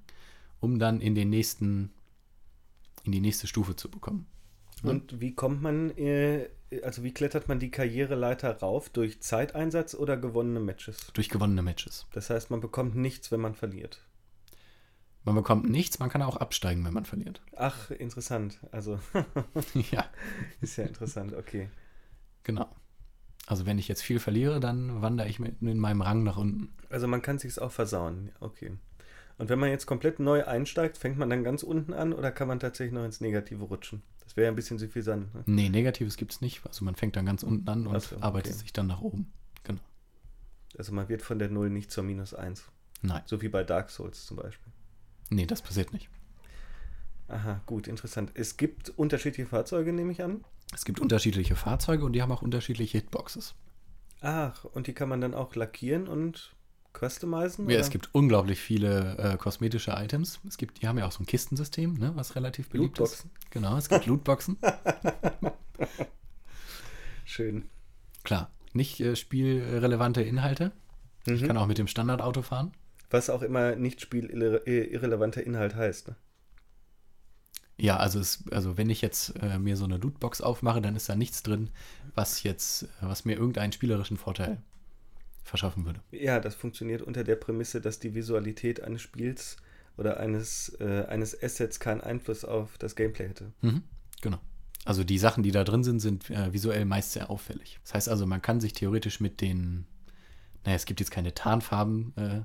um 0.60 0.78
dann 0.78 1.02
in 1.02 1.14
den 1.14 1.28
nächsten, 1.28 1.92
in 3.10 3.12
die 3.12 3.20
nächste 3.20 3.46
Stufe 3.46 3.76
zu 3.76 3.90
bekommen. 3.90 4.26
Ja. 4.82 4.90
Und 4.90 5.20
wie 5.20 5.34
kommt 5.34 5.62
man 5.62 5.90
äh, 5.96 6.48
also 6.82 7.02
wie 7.02 7.12
klettert 7.12 7.48
man 7.48 7.58
die 7.58 7.70
Karriereleiter 7.70 8.58
rauf? 8.58 8.88
Durch 8.90 9.20
Zeiteinsatz 9.20 9.94
oder 9.94 10.16
gewonnene 10.16 10.60
Matches? 10.60 11.10
Durch 11.14 11.28
gewonnene 11.28 11.62
Matches. 11.62 12.06
Das 12.12 12.30
heißt, 12.30 12.50
man 12.50 12.60
bekommt 12.60 12.94
nichts, 12.94 13.32
wenn 13.32 13.40
man 13.40 13.54
verliert. 13.54 14.02
Man 15.24 15.34
bekommt 15.34 15.68
nichts, 15.68 15.98
man 15.98 16.08
kann 16.08 16.22
auch 16.22 16.36
absteigen, 16.36 16.84
wenn 16.84 16.94
man 16.94 17.04
verliert. 17.04 17.42
Ach, 17.54 17.90
interessant. 17.90 18.58
Also, 18.70 18.98
ja, 19.90 20.06
ist 20.60 20.76
ja 20.76 20.84
interessant, 20.84 21.34
okay. 21.34 21.68
genau. 22.42 22.74
Also 23.46 23.66
wenn 23.66 23.78
ich 23.78 23.88
jetzt 23.88 24.02
viel 24.02 24.20
verliere, 24.20 24.60
dann 24.60 25.02
wandere 25.02 25.28
ich 25.28 25.40
in 25.40 25.78
meinem 25.78 26.02
Rang 26.02 26.22
nach 26.22 26.36
unten. 26.36 26.72
Also 26.88 27.08
man 27.08 27.20
kann 27.20 27.38
sich's 27.38 27.58
auch 27.58 27.72
versauen, 27.72 28.30
okay. 28.38 28.76
Und 29.40 29.48
wenn 29.48 29.58
man 29.58 29.70
jetzt 29.70 29.86
komplett 29.86 30.20
neu 30.20 30.44
einsteigt, 30.44 30.98
fängt 30.98 31.16
man 31.16 31.30
dann 31.30 31.42
ganz 31.42 31.62
unten 31.62 31.94
an 31.94 32.12
oder 32.12 32.30
kann 32.30 32.46
man 32.46 32.60
tatsächlich 32.60 32.92
noch 32.92 33.06
ins 33.06 33.22
Negative 33.22 33.64
rutschen? 33.64 34.02
Das 34.22 34.36
wäre 34.36 34.44
ja 34.44 34.52
ein 34.52 34.54
bisschen 34.54 34.78
suffisant. 34.78 35.34
Ne? 35.34 35.42
Nee, 35.46 35.70
Negatives 35.70 36.18
gibt 36.18 36.32
es 36.32 36.42
nicht. 36.42 36.60
Also 36.66 36.84
man 36.84 36.94
fängt 36.94 37.16
dann 37.16 37.24
ganz 37.24 37.42
unten 37.42 37.66
an 37.66 37.86
und 37.86 38.02
so, 38.02 38.16
okay. 38.16 38.22
arbeitet 38.22 38.52
sich 38.52 38.74
dann 38.74 38.86
nach 38.86 39.00
oben. 39.00 39.32
Genau. 39.64 39.80
Also 40.76 40.92
man 40.92 41.08
wird 41.08 41.22
von 41.22 41.38
der 41.38 41.48
0 41.48 41.70
nicht 41.70 41.90
zur 41.90 42.04
minus 42.04 42.34
1. 42.34 42.66
Nein. 43.00 43.22
So 43.24 43.40
wie 43.40 43.48
bei 43.48 43.64
Dark 43.64 43.88
Souls 43.88 44.26
zum 44.26 44.36
Beispiel. 44.36 44.70
Nee, 45.30 45.46
das 45.46 45.62
passiert 45.62 45.94
nicht. 45.94 46.10
Aha, 47.28 47.62
gut, 47.64 47.88
interessant. 47.88 48.32
Es 48.34 48.58
gibt 48.58 48.90
unterschiedliche 48.90 49.48
Fahrzeuge, 49.48 49.94
nehme 49.94 50.12
ich 50.12 50.22
an. 50.22 50.44
Es 50.74 50.84
gibt 50.84 51.00
unterschiedliche 51.00 51.56
Fahrzeuge 51.56 52.04
und 52.04 52.12
die 52.12 52.20
haben 52.20 52.30
auch 52.30 52.42
unterschiedliche 52.42 52.98
Hitboxes. 52.98 53.54
Ach, 54.20 54.66
und 54.66 54.86
die 54.86 54.92
kann 54.92 55.08
man 55.08 55.22
dann 55.22 55.32
auch 55.32 55.54
lackieren 55.54 56.08
und 56.08 56.54
customizen? 56.92 57.68
Ja, 57.68 57.76
oder? 57.76 57.80
es 57.80 57.90
gibt 57.90 58.10
unglaublich 58.12 58.60
viele 58.60 59.16
äh, 59.18 59.36
kosmetische 59.36 59.92
Items. 59.92 60.40
Es 60.46 60.58
gibt, 60.58 60.82
die 60.82 60.88
haben 60.88 60.98
ja 60.98 61.06
auch 61.06 61.12
so 61.12 61.22
ein 61.22 61.26
Kistensystem, 61.26 61.94
ne, 61.94 62.12
was 62.14 62.36
relativ 62.36 62.68
beliebt 62.68 62.98
Lootboxen. 62.98 63.30
ist. 63.34 63.50
Genau, 63.50 63.76
es 63.76 63.88
gibt 63.88 64.06
Lootboxen. 64.06 64.58
Schön. 67.24 67.68
Klar, 68.24 68.50
nicht 68.72 69.00
äh, 69.00 69.16
spielrelevante 69.16 70.22
Inhalte. 70.22 70.72
Ich 71.26 71.42
Mhm. 71.42 71.46
kann 71.46 71.56
auch 71.56 71.66
mit 71.66 71.78
dem 71.78 71.86
Standardauto 71.86 72.42
fahren. 72.42 72.72
Was 73.10 73.30
auch 73.30 73.42
immer 73.42 73.76
nicht 73.76 74.00
spielirrelevanter 74.00 75.42
Inhalt 75.42 75.74
heißt. 75.74 76.08
Ne? 76.08 76.16
Ja, 77.78 77.96
also, 77.96 78.20
es, 78.20 78.44
also 78.50 78.76
wenn 78.76 78.90
ich 78.90 79.00
jetzt 79.00 79.34
äh, 79.42 79.58
mir 79.58 79.76
so 79.76 79.84
eine 79.84 79.96
Lootbox 79.96 80.40
aufmache, 80.40 80.80
dann 80.82 80.96
ist 80.96 81.08
da 81.08 81.16
nichts 81.16 81.42
drin, 81.42 81.70
was 82.14 82.42
jetzt, 82.42 82.84
äh, 82.84 82.86
was 83.02 83.24
mir 83.24 83.36
irgendeinen 83.36 83.72
spielerischen 83.72 84.16
Vorteil 84.16 84.62
verschaffen 85.44 85.84
würde. 85.84 86.00
Ja, 86.10 86.40
das 86.40 86.54
funktioniert 86.54 87.02
unter 87.02 87.24
der 87.24 87.36
Prämisse, 87.36 87.80
dass 87.80 87.98
die 87.98 88.14
Visualität 88.14 88.82
eines 88.82 89.02
Spiels 89.02 89.56
oder 89.96 90.18
eines, 90.20 90.76
äh, 90.80 91.04
eines 91.08 91.40
Assets 91.42 91.80
keinen 91.80 92.00
Einfluss 92.00 92.44
auf 92.44 92.78
das 92.78 92.96
Gameplay 92.96 93.28
hätte. 93.28 93.52
Mhm, 93.62 93.82
genau. 94.20 94.38
Also 94.84 95.04
die 95.04 95.18
Sachen, 95.18 95.42
die 95.42 95.50
da 95.50 95.62
drin 95.64 95.84
sind, 95.84 96.00
sind 96.00 96.30
äh, 96.30 96.52
visuell 96.52 96.84
meist 96.84 97.12
sehr 97.12 97.30
auffällig. 97.30 97.78
Das 97.84 97.94
heißt 97.94 98.08
also, 98.08 98.26
man 98.26 98.40
kann 98.40 98.60
sich 98.60 98.72
theoretisch 98.72 99.20
mit 99.20 99.40
den, 99.40 99.86
naja, 100.64 100.76
es 100.76 100.86
gibt 100.86 101.00
jetzt 101.00 101.10
keine 101.10 101.34
Tarnfarben 101.34 102.14
äh, 102.16 102.40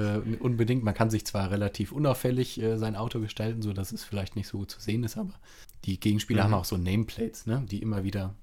äh, 0.00 0.18
unbedingt. 0.38 0.84
Man 0.84 0.94
kann 0.94 1.10
sich 1.10 1.26
zwar 1.26 1.50
relativ 1.50 1.90
unauffällig 1.90 2.60
äh, 2.62 2.76
sein 2.78 2.94
Auto 2.94 3.20
gestalten, 3.20 3.62
so 3.62 3.72
dass 3.72 3.92
es 3.92 4.04
vielleicht 4.04 4.36
nicht 4.36 4.46
so 4.46 4.58
gut 4.58 4.70
zu 4.70 4.80
sehen 4.80 5.02
ist, 5.02 5.16
aber 5.16 5.34
die 5.84 5.98
Gegenspieler 5.98 6.42
Mhm. 6.42 6.44
haben 6.52 6.54
auch 6.60 6.64
so 6.64 6.76
Nameplates, 6.76 7.46
ne, 7.46 7.64
die 7.68 7.82
immer 7.82 8.04
wieder 8.04 8.34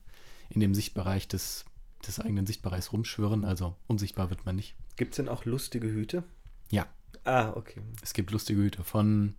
in 0.50 0.60
dem 0.60 0.74
Sichtbereich 0.74 1.28
des, 1.28 1.64
des 2.08 2.20
eigenen 2.20 2.46
Sichtbereichs 2.46 2.92
rumschwirren. 2.94 3.46
Also 3.46 3.76
unsichtbar 3.88 4.30
wird 4.30 4.46
man 4.46 4.56
nicht. 4.56 4.76
Gibt 4.96 5.14
es 5.14 5.18
denn 5.18 5.30
auch 5.30 5.46
lustige 5.46 5.88
Hüte? 5.88 6.24
Ja, 6.70 6.88
Ah, 7.26 7.52
okay. 7.56 7.82
es 8.02 8.14
gibt 8.14 8.32
lustige 8.32 8.62
Hüte 8.62 8.84
von 8.84 9.36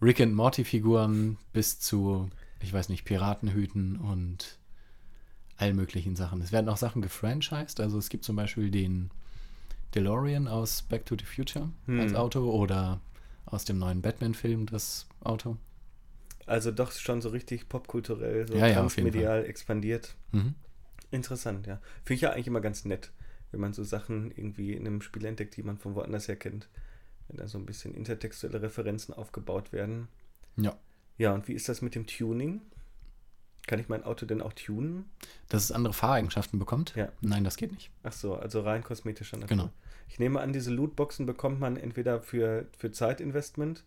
Rick 0.00 0.20
and 0.20 0.34
Morty 0.34 0.64
Figuren 0.64 1.36
bis 1.52 1.78
zu, 1.78 2.30
ich 2.60 2.72
weiß 2.72 2.88
nicht, 2.88 3.04
Piratenhüten 3.04 3.96
und 3.96 4.58
all 5.58 5.74
möglichen 5.74 6.16
Sachen. 6.16 6.40
Es 6.40 6.52
werden 6.52 6.68
auch 6.70 6.78
Sachen 6.78 7.02
gefranchised. 7.02 7.80
Also 7.80 7.98
es 7.98 8.08
gibt 8.08 8.24
zum 8.24 8.36
Beispiel 8.36 8.70
den 8.70 9.10
DeLorean 9.94 10.48
aus 10.48 10.82
Back 10.82 11.04
to 11.04 11.16
the 11.18 11.24
Future 11.26 11.68
Hm. 11.86 12.00
als 12.00 12.14
Auto 12.14 12.50
oder 12.50 13.00
aus 13.44 13.64
dem 13.66 13.78
neuen 13.78 14.00
Batman-Film 14.00 14.66
das 14.66 15.06
Auto. 15.22 15.56
Also 16.46 16.70
doch 16.70 16.92
schon 16.92 17.20
so 17.20 17.28
richtig 17.28 17.68
popkulturell, 17.68 18.48
so 18.48 18.54
Ja, 18.56 18.66
ja, 18.68 18.74
transmedial 18.74 19.44
expandiert. 19.44 20.14
Mhm. 20.32 20.54
Interessant, 21.10 21.66
ja. 21.66 21.80
Finde 22.04 22.14
ich 22.14 22.20
ja 22.20 22.30
eigentlich 22.30 22.46
immer 22.46 22.60
ganz 22.60 22.84
nett, 22.84 23.12
wenn 23.50 23.60
man 23.60 23.72
so 23.72 23.84
Sachen 23.84 24.30
irgendwie 24.30 24.74
in 24.74 24.86
einem 24.86 25.02
Spiel 25.02 25.24
entdeckt, 25.24 25.56
die 25.56 25.62
man 25.62 25.78
von 25.78 25.94
woanders 25.94 26.28
her 26.28 26.36
kennt. 26.36 26.68
Wenn 27.28 27.36
da 27.36 27.46
so 27.48 27.58
ein 27.58 27.66
bisschen 27.66 27.94
intertextuelle 27.94 28.62
Referenzen 28.62 29.14
aufgebaut 29.14 29.72
werden. 29.72 30.08
Ja. 30.56 30.76
Ja, 31.18 31.32
und 31.34 31.48
wie 31.48 31.52
ist 31.52 31.68
das 31.68 31.82
mit 31.82 31.94
dem 31.94 32.06
Tuning? 32.06 32.62
Kann 33.66 33.78
ich 33.78 33.88
mein 33.88 34.04
Auto 34.04 34.26
denn 34.26 34.40
auch 34.40 34.52
tunen? 34.52 35.04
Dass 35.48 35.64
es 35.64 35.72
andere 35.72 35.92
Fahreigenschaften 35.92 36.58
bekommt? 36.58 36.94
Ja. 36.96 37.12
Nein, 37.20 37.44
das 37.44 37.56
geht 37.56 37.72
nicht. 37.72 37.90
Ach 38.02 38.12
so, 38.12 38.34
also 38.34 38.62
rein 38.62 38.82
kosmetischer 38.82 39.36
Natur. 39.36 39.56
Genau. 39.56 39.70
Ich 40.08 40.18
nehme 40.18 40.40
an, 40.40 40.52
diese 40.52 40.72
Lootboxen 40.72 41.26
bekommt 41.26 41.60
man 41.60 41.76
entweder 41.76 42.20
für, 42.20 42.66
für 42.76 42.90
Zeitinvestment 42.90 43.84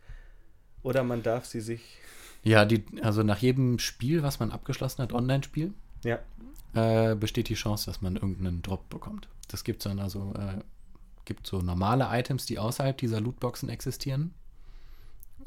oder 0.84 1.04
man 1.04 1.22
darf 1.22 1.46
sie 1.46 1.60
sich. 1.60 1.98
Ja, 2.44 2.66
die, 2.66 2.86
also 3.02 3.24
nach 3.24 3.40
jedem 3.40 3.80
Spiel, 3.80 4.24
was 4.24 4.40
man 4.40 4.52
abgeschlossen 4.52 5.02
hat, 5.02 5.12
Online-Spiel, 5.12 5.74
Ja, 6.04 6.20
äh, 6.74 7.16
besteht 7.16 7.50
die 7.50 7.54
Chance, 7.56 7.86
dass 7.86 8.02
man 8.02 8.16
irgendeinen 8.16 8.62
Drop 8.62 8.90
bekommt. 8.90 9.28
Das 9.48 9.64
gibt 9.64 9.86
dann 9.86 10.00
also, 10.00 10.34
äh, 10.36 10.60
gibt 11.26 11.48
so 11.48 11.62
normale 11.62 12.08
Items, 12.12 12.46
die 12.46 12.60
außerhalb 12.60 12.98
dieser 12.98 13.22
Lootboxen 13.22 13.70
existieren 13.70 14.34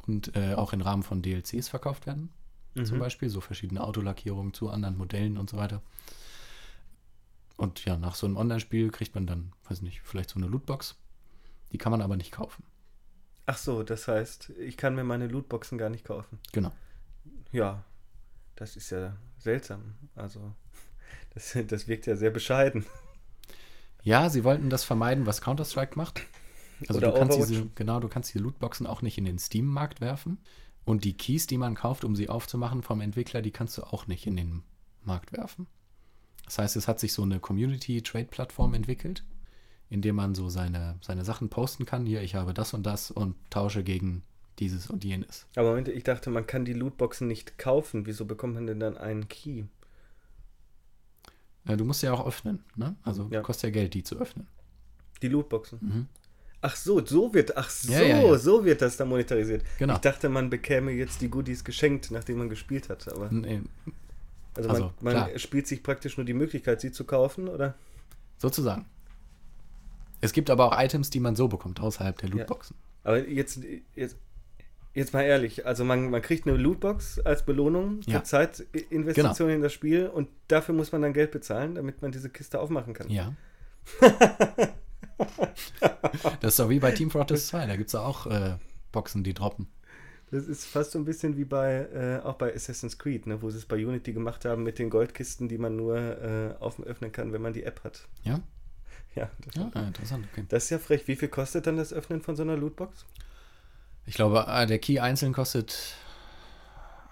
und 0.07 0.35
äh, 0.37 0.55
auch 0.55 0.73
im 0.73 0.81
Rahmen 0.81 1.03
von 1.03 1.23
DLCs 1.23 1.69
verkauft 1.69 2.07
werden. 2.07 2.31
Zum 2.85 2.97
Mhm. 2.97 3.01
Beispiel 3.01 3.31
so 3.31 3.41
verschiedene 3.41 3.83
Autolackierungen 3.83 4.53
zu 4.53 4.69
anderen 4.69 4.99
Modellen 4.99 5.39
und 5.39 5.49
so 5.49 5.57
weiter. 5.57 5.81
Und 7.57 7.85
ja, 7.87 7.97
nach 7.97 8.15
so 8.15 8.27
einem 8.27 8.37
Online-Spiel 8.37 8.91
kriegt 8.91 9.15
man 9.15 9.27
dann, 9.27 9.53
weiß 9.69 9.81
nicht, 9.81 10.03
vielleicht 10.03 10.29
so 10.31 10.37
eine 10.37 10.47
Lootbox. 10.47 10.95
Die 11.73 11.79
kann 11.79 11.91
man 11.91 12.03
aber 12.03 12.17
nicht 12.19 12.33
kaufen. 12.33 12.65
Ach 13.47 13.57
so, 13.57 13.83
das 13.83 14.09
heißt, 14.09 14.51
ich 14.59 14.77
kann 14.77 14.95
mir 14.95 15.05
meine 15.05 15.27
Lootboxen 15.27 15.79
gar 15.79 15.89
nicht 15.89 16.05
kaufen. 16.05 16.39
Genau. 16.53 16.71
Ja, 17.51 17.83
das 18.57 18.77
ist 18.77 18.91
ja 18.91 19.17
seltsam. 19.39 19.95
Also, 20.15 20.53
das, 21.37 21.57
das 21.67 21.87
wirkt 21.87 22.07
ja 22.07 22.17
sehr 22.17 22.31
bescheiden. 22.31 22.87
Ja, 24.03 24.31
sie 24.31 24.43
wollten 24.43 24.71
das 24.71 24.85
vermeiden, 24.85 25.27
was 25.27 25.43
Counter-Strike 25.43 25.97
macht. 25.97 26.23
Also 26.89 26.99
Oder 26.99 27.13
du 27.13 27.19
kannst 27.19 27.37
Overwatch. 27.37 27.51
diese, 27.51 27.71
genau, 27.75 28.01
du 28.01 28.09
kannst 28.09 28.33
die 28.35 28.39
Lootboxen 28.39 28.87
auch 28.87 29.03
nicht 29.03 29.19
in 29.19 29.25
den 29.25 29.39
Steam-Markt 29.39 30.01
werfen. 30.01 30.39
Und 30.85 31.05
die 31.05 31.17
Keys, 31.17 31.47
die 31.47 31.59
man 31.59 31.75
kauft, 31.75 32.05
um 32.05 32.17
sie 32.17 32.29
aufzumachen 32.29 32.83
vom 32.83 33.01
Entwickler, 33.01 33.43
die 33.43 33.51
kannst 33.51 33.77
du 33.77 33.83
auch 33.83 34.07
nicht 34.07 34.27
in 34.27 34.37
den 34.37 34.63
Markt 35.05 35.33
werfen. 35.33 35.67
Das 36.45 36.59
heißt, 36.59 36.77
es 36.77 36.89
hat 36.89 37.01
sich 37.01 37.13
so 37.13 37.23
eine 37.23 37.41
Community-Trade-Plattform 37.41 38.73
entwickelt, 38.73 39.25
in 39.91 40.01
der 40.01 40.13
man 40.13 40.35
so 40.35 40.49
seine, 40.49 40.97
seine 41.03 41.25
Sachen 41.25 41.49
posten 41.51 41.85
kann. 41.85 42.07
Hier, 42.07 42.23
ich 42.23 42.35
habe 42.35 42.55
das 42.55 42.73
und 42.73 42.87
das 42.87 43.11
und 43.11 43.35
tausche 43.51 43.83
gegen 43.83 44.23
dieses 44.59 44.89
und 44.89 45.05
jenes. 45.05 45.47
Aber 45.57 45.71
Moment, 45.71 45.89
ich 45.89 46.05
dachte, 46.05 46.31
man 46.31 46.47
kann 46.47 46.65
die 46.65 46.73
Lootboxen 46.73 47.27
nicht 47.27 47.59
kaufen. 47.59 48.07
Wieso 48.07 48.25
bekommt 48.25 48.55
man 48.55 48.67
denn 48.67 48.81
dann 48.81 48.97
einen 48.97 49.29
Key? 49.29 49.65
Äh, 51.67 51.77
du 51.77 51.85
musst 51.85 52.03
ja 52.03 52.13
auch 52.13 52.27
öffnen, 52.27 52.63
ne? 52.77 52.95
Also 53.03 53.29
Ja. 53.31 53.41
kostet 53.43 53.65
ja 53.75 53.81
Geld, 53.81 53.95
die 53.95 54.03
zu 54.03 54.17
öffnen. 54.19 54.47
Die 55.23 55.29
Lootboxen. 55.29 55.79
Mhm. 55.83 56.07
Ach 56.63 56.75
so, 56.75 57.05
so 57.05 57.33
wird, 57.35 57.57
ach 57.57 57.69
so, 57.71 57.93
Ja, 57.93 58.03
ja, 58.03 58.21
ja. 58.23 58.39
so 58.39 58.65
wird 58.65 58.83
das 58.83 58.97
dann 58.97 59.09
monetarisiert. 59.09 59.63
Genau. 59.79 59.95
Ich 59.95 60.01
dachte, 60.01 60.29
man 60.29 60.51
bekäme 60.51 60.91
jetzt 60.93 61.21
die 61.21 61.29
Goodies 61.29 61.63
geschenkt, 61.65 62.11
nachdem 62.11 62.39
man 62.39 62.49
gespielt 62.49 62.89
hat. 62.89 63.11
Aber 63.13 63.31
Nee, 63.31 63.63
also, 64.55 64.69
Also, 64.71 64.93
man, 65.01 65.15
man 65.15 65.39
spielt 65.39 65.67
sich 65.67 65.83
praktisch 65.83 66.17
nur 66.17 66.25
die 66.27 66.33
Möglichkeit, 66.35 66.81
sie 66.81 66.93
zu 66.93 67.05
kaufen, 67.05 67.49
oder? 67.49 67.75
sozusagen. 68.39 68.85
Es 70.21 70.33
gibt 70.33 70.51
aber 70.51 70.67
auch 70.73 70.79
Items, 70.81 71.11
die 71.11 71.21
man 71.21 71.37
so 71.37 71.47
bekommt, 71.49 71.81
außerhalb 71.81 72.19
der 72.19 72.31
Lootboxen. 72.31 72.77
Aber 73.05 73.27
jetzt, 73.27 73.61
jetzt, 73.95 74.17
jetzt 74.97 75.13
mal 75.13 75.23
ehrlich, 75.23 75.67
also 75.67 75.85
man, 75.85 76.11
man 76.11 76.23
kriegt 76.23 76.47
eine 76.47 76.57
Lootbox 76.57 77.21
als 77.21 77.45
Belohnung 77.45 78.03
für 78.03 78.11
Ja. 78.11 78.25
Zeitinvestition 78.25 79.51
in 79.51 79.61
das 79.63 79.73
Spiel 79.73 80.07
und 80.07 80.29
dafür 80.49 80.75
muss 80.75 80.91
man 80.91 81.03
dann 81.03 81.13
Geld 81.13 81.31
bezahlen, 81.31 81.75
damit 81.75 82.03
man 82.03 82.13
diese 82.13 82.31
Kiste 82.31 82.59
aufmachen 82.59 82.95
kann. 82.95 83.11
Ja. 83.11 83.35
das 86.41 86.55
ist 86.55 86.59
doch 86.59 86.69
wie 86.71 86.81
bei 86.81 86.93
Team 86.93 87.11
Fortress 87.11 87.49
2, 87.49 87.67
da 87.67 87.77
gibt 87.77 87.91
es 87.91 87.95
auch 87.95 88.27
äh, 88.27 88.57
Boxen, 88.91 89.23
die 89.23 89.35
droppen. 89.35 89.69
Das 90.31 90.49
ist 90.49 90.65
fast 90.65 90.93
so 90.93 90.99
ein 90.99 91.05
bisschen 91.05 91.37
wie 91.37 91.45
bei, 91.45 91.87
äh, 91.95 92.27
auch 92.27 92.35
bei 92.35 92.53
Assassin's 92.53 92.99
Creed, 92.99 93.27
ne, 93.27 93.43
wo 93.43 93.51
sie 93.51 93.59
es 93.59 93.67
bei 93.67 93.77
Unity 93.77 94.13
gemacht 94.13 94.45
haben 94.45 94.65
mit 94.65 94.79
den 94.79 94.91
Goldkisten, 94.91 95.49
die 95.49 95.59
man 95.59 95.77
nur 95.77 95.97
äh, 95.99 96.55
öffnen 96.85 97.13
kann, 97.13 97.33
wenn 97.33 97.43
man 97.43 97.53
die 97.53 97.63
App 97.63 97.85
hat. 97.85 98.09
Ja? 98.25 98.41
Ja, 99.15 99.31
das, 99.47 99.55
Ja, 99.55 99.71
ah, 99.73 99.87
interessant, 99.87 100.27
okay. 100.31 100.45
das 100.47 100.65
ist 100.65 100.71
ja 100.71 100.79
frech. 100.79 101.09
Wie 101.09 101.17
viel 101.17 101.29
kostet 101.29 101.67
dann 101.67 101.79
das 101.79 101.91
Öffnen 101.91 102.21
von 102.21 102.37
so 102.37 102.43
einer 102.43 102.55
Lootbox? 102.55 103.07
Ich 104.07 104.15
glaube, 104.15 104.45
äh, 104.49 104.67
der 104.67 104.79
Key 104.79 105.01
einzeln 105.01 105.33
kostet 105.33 105.95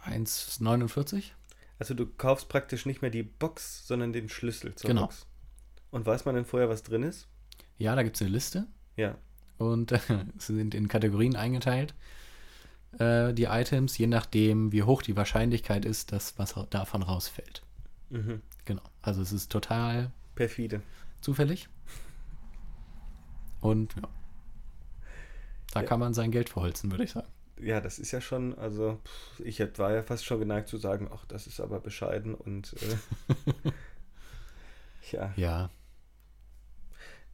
1,49. 0.06 1.24
Also 1.78 1.94
du 1.94 2.06
kaufst 2.06 2.48
praktisch 2.48 2.86
nicht 2.86 3.02
mehr 3.02 3.10
die 3.10 3.22
Box, 3.22 3.86
sondern 3.86 4.12
den 4.12 4.28
Schlüssel 4.28 4.74
zur 4.74 4.88
Genau. 4.88 5.02
Box. 5.02 5.26
Und 5.90 6.06
weiß 6.06 6.24
man 6.24 6.34
denn 6.34 6.44
vorher, 6.44 6.68
was 6.68 6.82
drin 6.82 7.02
ist? 7.02 7.26
Ja, 7.78 7.94
da 7.96 8.02
gibt 8.02 8.16
es 8.16 8.22
eine 8.22 8.30
Liste 8.30 8.66
Ja. 8.96 9.16
und 9.58 9.92
äh, 9.92 9.98
sie 10.38 10.54
sind 10.54 10.74
in 10.74 10.88
Kategorien 10.88 11.36
eingeteilt, 11.36 11.94
äh, 12.98 13.32
die 13.34 13.44
Items, 13.44 13.98
je 13.98 14.06
nachdem, 14.06 14.70
wie 14.72 14.84
hoch 14.84 15.02
die 15.02 15.16
Wahrscheinlichkeit 15.16 15.84
ist, 15.84 16.12
dass 16.12 16.38
was 16.38 16.54
davon 16.70 17.02
rausfällt. 17.02 17.62
Mhm. 18.10 18.40
Genau. 18.64 18.82
Also 19.02 19.20
es 19.22 19.32
ist 19.32 19.50
total 19.50 20.12
Perfide. 20.36 20.80
zufällig. 21.20 21.68
Und 23.60 23.94
ja. 23.96 24.02
Da 25.74 25.80
Ja. 25.80 25.86
kann 25.86 26.00
man 26.00 26.14
sein 26.14 26.30
Geld 26.30 26.48
verholzen, 26.48 26.90
würde 26.90 27.04
ich 27.04 27.10
sagen. 27.12 27.28
Ja, 27.60 27.80
das 27.80 27.98
ist 27.98 28.10
ja 28.10 28.20
schon, 28.20 28.56
also 28.58 28.98
ich 29.44 29.60
war 29.78 29.92
ja 29.92 30.02
fast 30.02 30.24
schon 30.24 30.38
geneigt 30.40 30.68
zu 30.68 30.76
sagen, 30.76 31.08
ach, 31.14 31.24
das 31.26 31.46
ist 31.46 31.60
aber 31.60 31.78
bescheiden 31.80 32.34
und 32.34 32.74
äh, 32.82 33.72
ja. 35.12 35.32
Ja. 35.36 35.70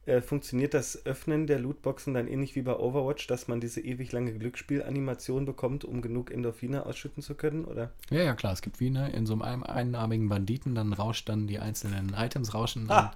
Äh, 0.07 0.21
funktioniert 0.21 0.73
das 0.73 1.05
Öffnen 1.05 1.45
der 1.45 1.59
Lootboxen 1.59 2.15
dann 2.15 2.27
ähnlich 2.27 2.55
wie 2.55 2.63
bei 2.63 2.75
Overwatch, 2.75 3.27
dass 3.27 3.47
man 3.47 3.61
diese 3.61 3.81
ewig 3.81 4.11
lange 4.11 4.33
Glücksspielanimation 4.33 5.45
bekommt, 5.45 5.85
um 5.85 6.01
genug 6.01 6.31
Endorphine 6.31 6.85
ausschütten 6.87 7.21
zu 7.21 7.35
können? 7.35 7.65
Oder? 7.65 7.91
Ja, 8.09 8.23
ja, 8.23 8.33
klar. 8.33 8.53
Es 8.53 8.63
gibt 8.63 8.79
wie 8.79 8.89
ne, 8.89 9.11
in 9.11 9.27
so 9.27 9.39
einem 9.39 9.63
einarmigen 9.63 10.27
Banditen, 10.27 10.73
dann 10.73 10.93
rauscht 10.93 11.29
dann 11.29 11.45
die 11.47 11.59
einzelnen 11.59 12.13
Items 12.15 12.55
rauschen 12.55 12.89
an 12.89 13.05
Ah. 13.05 13.11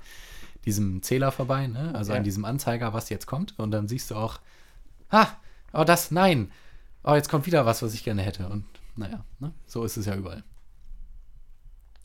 diesem 0.66 1.02
Zähler 1.02 1.32
vorbei, 1.32 1.66
ne? 1.68 1.94
also 1.96 2.12
Ja. 2.12 2.20
an 2.20 2.24
diesem 2.24 2.46
Anzeiger, 2.46 2.94
was 2.94 3.10
jetzt 3.10 3.26
kommt. 3.26 3.58
Und 3.58 3.72
dann 3.72 3.88
siehst 3.88 4.12
du 4.12 4.16
auch, 4.16 4.40
ah, 5.16 5.38
oh, 5.74 5.84
das, 5.84 6.12
nein. 6.12 6.52
Oh, 7.04 7.14
jetzt 7.16 7.30
kommt 7.30 7.46
wieder 7.46 7.66
was, 7.66 7.82
was 7.82 7.94
ich 7.94 8.04
gerne 8.04 8.22
hätte. 8.24 8.48
Und 8.50 8.66
naja, 8.96 9.24
ne? 9.40 9.54
so 9.68 9.84
ist 9.84 9.98
es 9.98 10.06
ja 10.06 10.16
überall. 10.16 10.44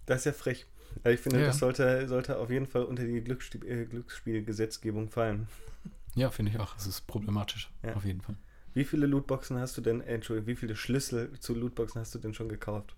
Das 0.06 0.20
ist 0.20 0.24
ja 0.26 0.32
frech. 0.32 0.66
Also 1.04 1.14
ich 1.14 1.20
finde, 1.20 1.40
Ja. 1.40 1.46
das 1.46 1.58
sollte, 1.58 2.08
sollte 2.08 2.38
auf 2.38 2.50
jeden 2.50 2.66
Fall 2.66 2.84
unter 2.84 3.04
die 3.04 3.20
Glücksspiel, 3.20 3.64
äh, 3.66 3.84
Glücksspielgesetzgebung 3.86 5.08
fallen. 5.08 5.46
Ja, 6.14 6.30
finde 6.30 6.50
ich 6.52 6.58
auch. 6.58 6.76
Es 6.76 6.86
ist 6.86 7.06
problematisch, 7.06 7.70
Ja. 7.82 7.94
auf 7.94 8.04
jeden 8.04 8.20
Fall. 8.20 8.34
Wie 8.74 8.84
viele 8.84 9.06
Lootboxen 9.06 9.58
hast 9.58 9.76
du 9.76 9.80
denn, 9.80 10.00
äh, 10.00 10.14
Entschuldigung, 10.14 10.48
wie 10.48 10.56
viele 10.56 10.76
Schlüssel 10.76 11.32
zu 11.40 11.54
Lootboxen 11.54 12.00
hast 12.00 12.14
du 12.14 12.18
denn 12.18 12.34
schon 12.34 12.48
gekauft? 12.48 12.94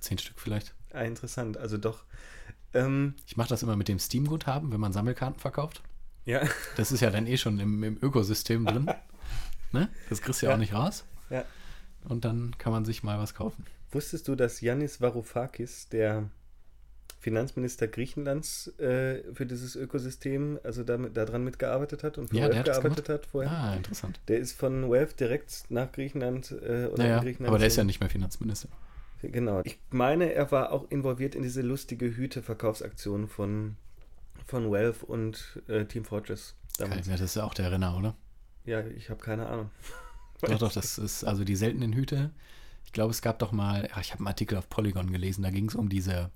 Zehn 0.00 0.18
Stück 0.18 0.40
vielleicht. 0.40 0.74
Ah, 0.92 1.02
interessant, 1.02 1.56
also 1.58 1.76
doch. 1.78 2.04
Ähm, 2.72 3.14
Ich 3.26 3.36
mache 3.36 3.48
das 3.50 3.62
immer 3.62 3.76
mit 3.76 3.88
dem 3.88 3.98
Steam-Guthaben, 3.98 4.72
wenn 4.72 4.80
man 4.80 4.92
Sammelkarten 4.92 5.38
verkauft. 5.38 5.82
Ja, 6.30 6.42
Das 6.76 6.92
ist 6.92 7.00
ja 7.00 7.10
dann 7.10 7.26
eh 7.26 7.36
schon 7.36 7.58
im, 7.58 7.82
im 7.82 7.98
Ökosystem 8.02 8.64
drin. 8.66 8.90
ne? 9.72 9.88
Das 10.08 10.20
kriegst 10.22 10.40
du 10.42 10.46
ja, 10.46 10.50
Ja. 10.50 10.56
auch 10.56 10.60
nicht 10.60 10.74
raus. 10.74 11.04
ja. 11.30 11.44
Und 12.08 12.24
dann 12.24 12.54
kann 12.56 12.72
man 12.72 12.84
sich 12.86 13.02
mal 13.02 13.18
was 13.18 13.34
kaufen. 13.34 13.66
Wusstest 13.92 14.26
du, 14.28 14.34
dass 14.34 14.60
Yannis 14.62 15.00
Varoufakis, 15.02 15.88
der 15.90 16.30
Finanzminister 17.18 17.86
Griechenlands, 17.88 18.68
äh, 18.78 19.22
für 19.34 19.44
dieses 19.44 19.76
Ökosystem, 19.76 20.58
also 20.64 20.82
damit, 20.84 21.16
daran 21.18 21.44
mitgearbeitet 21.44 22.02
hat 22.02 22.16
und 22.16 22.28
für 22.30 22.36
Ja, 22.36 22.48
der 22.48 22.60
hat 22.60 22.64
gearbeitet 22.66 23.08
hat 23.10 23.26
vorher? 23.26 23.50
Ah, 23.50 23.74
interessant. 23.76 24.18
Der 24.28 24.38
ist 24.38 24.52
von 24.52 24.88
Valve 24.90 25.12
direkt 25.14 25.64
nach 25.68 25.92
Griechenland 25.92 26.52
äh, 26.52 26.86
oder 26.86 27.02
Naja, 27.02 27.18
Griechenland. 27.20 27.48
aber 27.50 27.58
der 27.58 27.66
ist 27.68 27.76
ja 27.76 27.84
nicht 27.84 28.00
mehr 28.00 28.08
Finanzminister. 28.08 28.68
Genau. 29.22 29.60
Ich 29.64 29.78
meine, 29.90 30.32
er 30.32 30.50
war 30.50 30.72
auch 30.72 30.90
involviert 30.90 31.34
in 31.34 31.42
diese 31.42 31.60
lustige 31.60 32.06
Hüte-Verkaufsaktion 32.16 33.28
von, 33.28 33.76
von 34.50 34.70
Valve 34.70 35.06
und 35.06 35.62
äh, 35.68 35.84
Team 35.86 36.04
Fortress. 36.04 36.54
Geil, 36.76 36.88
damals. 36.88 37.06
ja, 37.06 37.12
das 37.12 37.22
ist 37.22 37.36
ja 37.36 37.44
auch 37.44 37.54
der 37.54 37.72
Renner, 37.72 37.96
oder? 37.96 38.14
Ja, 38.64 38.84
ich 38.86 39.08
habe 39.08 39.20
keine 39.20 39.46
Ahnung. 39.46 39.70
Doch, 40.42 40.58
doch, 40.58 40.72
das 40.72 40.96
ist 40.96 41.22
also 41.22 41.44
die 41.44 41.54
seltenen 41.54 41.92
Hüte. 41.92 42.30
Ich 42.86 42.92
glaube, 42.92 43.10
es 43.10 43.20
gab 43.20 43.38
doch 43.40 43.52
mal, 43.52 43.86
ja, 43.94 44.00
ich 44.00 44.12
habe 44.12 44.20
einen 44.20 44.28
Artikel 44.28 44.56
auf 44.56 44.70
Polygon 44.70 45.12
gelesen, 45.12 45.42
da 45.42 45.50
ging 45.50 45.68
es 45.68 45.74
um 45.74 45.90
diese, 45.90 46.30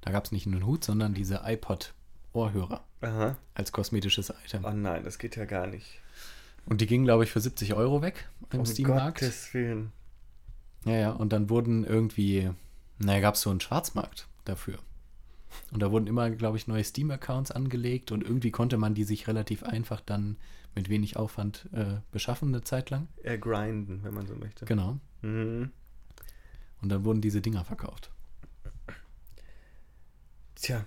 da 0.00 0.10
gab 0.10 0.24
es 0.24 0.32
nicht 0.32 0.46
nur 0.46 0.56
einen 0.56 0.66
Hut, 0.66 0.82
sondern 0.82 1.14
diese 1.14 1.42
iPod-Ohrhörer 1.44 2.82
Aha. 3.02 3.36
als 3.54 3.70
kosmetisches 3.70 4.32
Item. 4.44 4.64
Oh 4.64 4.72
nein, 4.72 5.04
das 5.04 5.18
geht 5.18 5.36
ja 5.36 5.44
gar 5.44 5.68
nicht. 5.68 6.00
Und 6.64 6.80
die 6.80 6.88
gingen, 6.88 7.04
glaube 7.04 7.22
ich, 7.22 7.30
für 7.30 7.38
70 7.38 7.74
Euro 7.74 8.02
weg 8.02 8.28
im 8.50 8.58
um 8.58 8.66
Steam-Markt. 8.66 9.20
Gottes 9.20 9.54
Willen. 9.54 9.92
Ja, 10.84 10.96
ja, 10.96 11.10
und 11.12 11.32
dann 11.32 11.48
wurden 11.48 11.84
irgendwie, 11.84 12.50
naja, 12.98 13.20
gab 13.20 13.36
es 13.36 13.42
so 13.42 13.50
einen 13.50 13.60
Schwarzmarkt 13.60 14.26
dafür. 14.44 14.78
Und 15.72 15.82
da 15.82 15.90
wurden 15.90 16.06
immer, 16.06 16.30
glaube 16.30 16.56
ich, 16.56 16.66
neue 16.66 16.84
Steam-Accounts 16.84 17.50
angelegt 17.50 18.12
und 18.12 18.22
irgendwie 18.22 18.50
konnte 18.50 18.76
man 18.76 18.94
die 18.94 19.04
sich 19.04 19.26
relativ 19.28 19.62
einfach 19.62 20.00
dann 20.00 20.36
mit 20.74 20.88
wenig 20.88 21.16
Aufwand 21.16 21.68
äh, 21.72 22.00
beschaffen, 22.12 22.48
eine 22.48 22.62
Zeit 22.62 22.90
lang. 22.90 23.08
Eher 23.22 23.38
grinden, 23.38 24.00
wenn 24.02 24.14
man 24.14 24.26
so 24.26 24.34
möchte. 24.34 24.66
Genau. 24.66 24.98
Mhm. 25.22 25.70
Und 26.82 26.88
dann 26.90 27.04
wurden 27.04 27.20
diese 27.20 27.40
Dinger 27.40 27.64
verkauft. 27.64 28.10
Tja. 30.54 30.84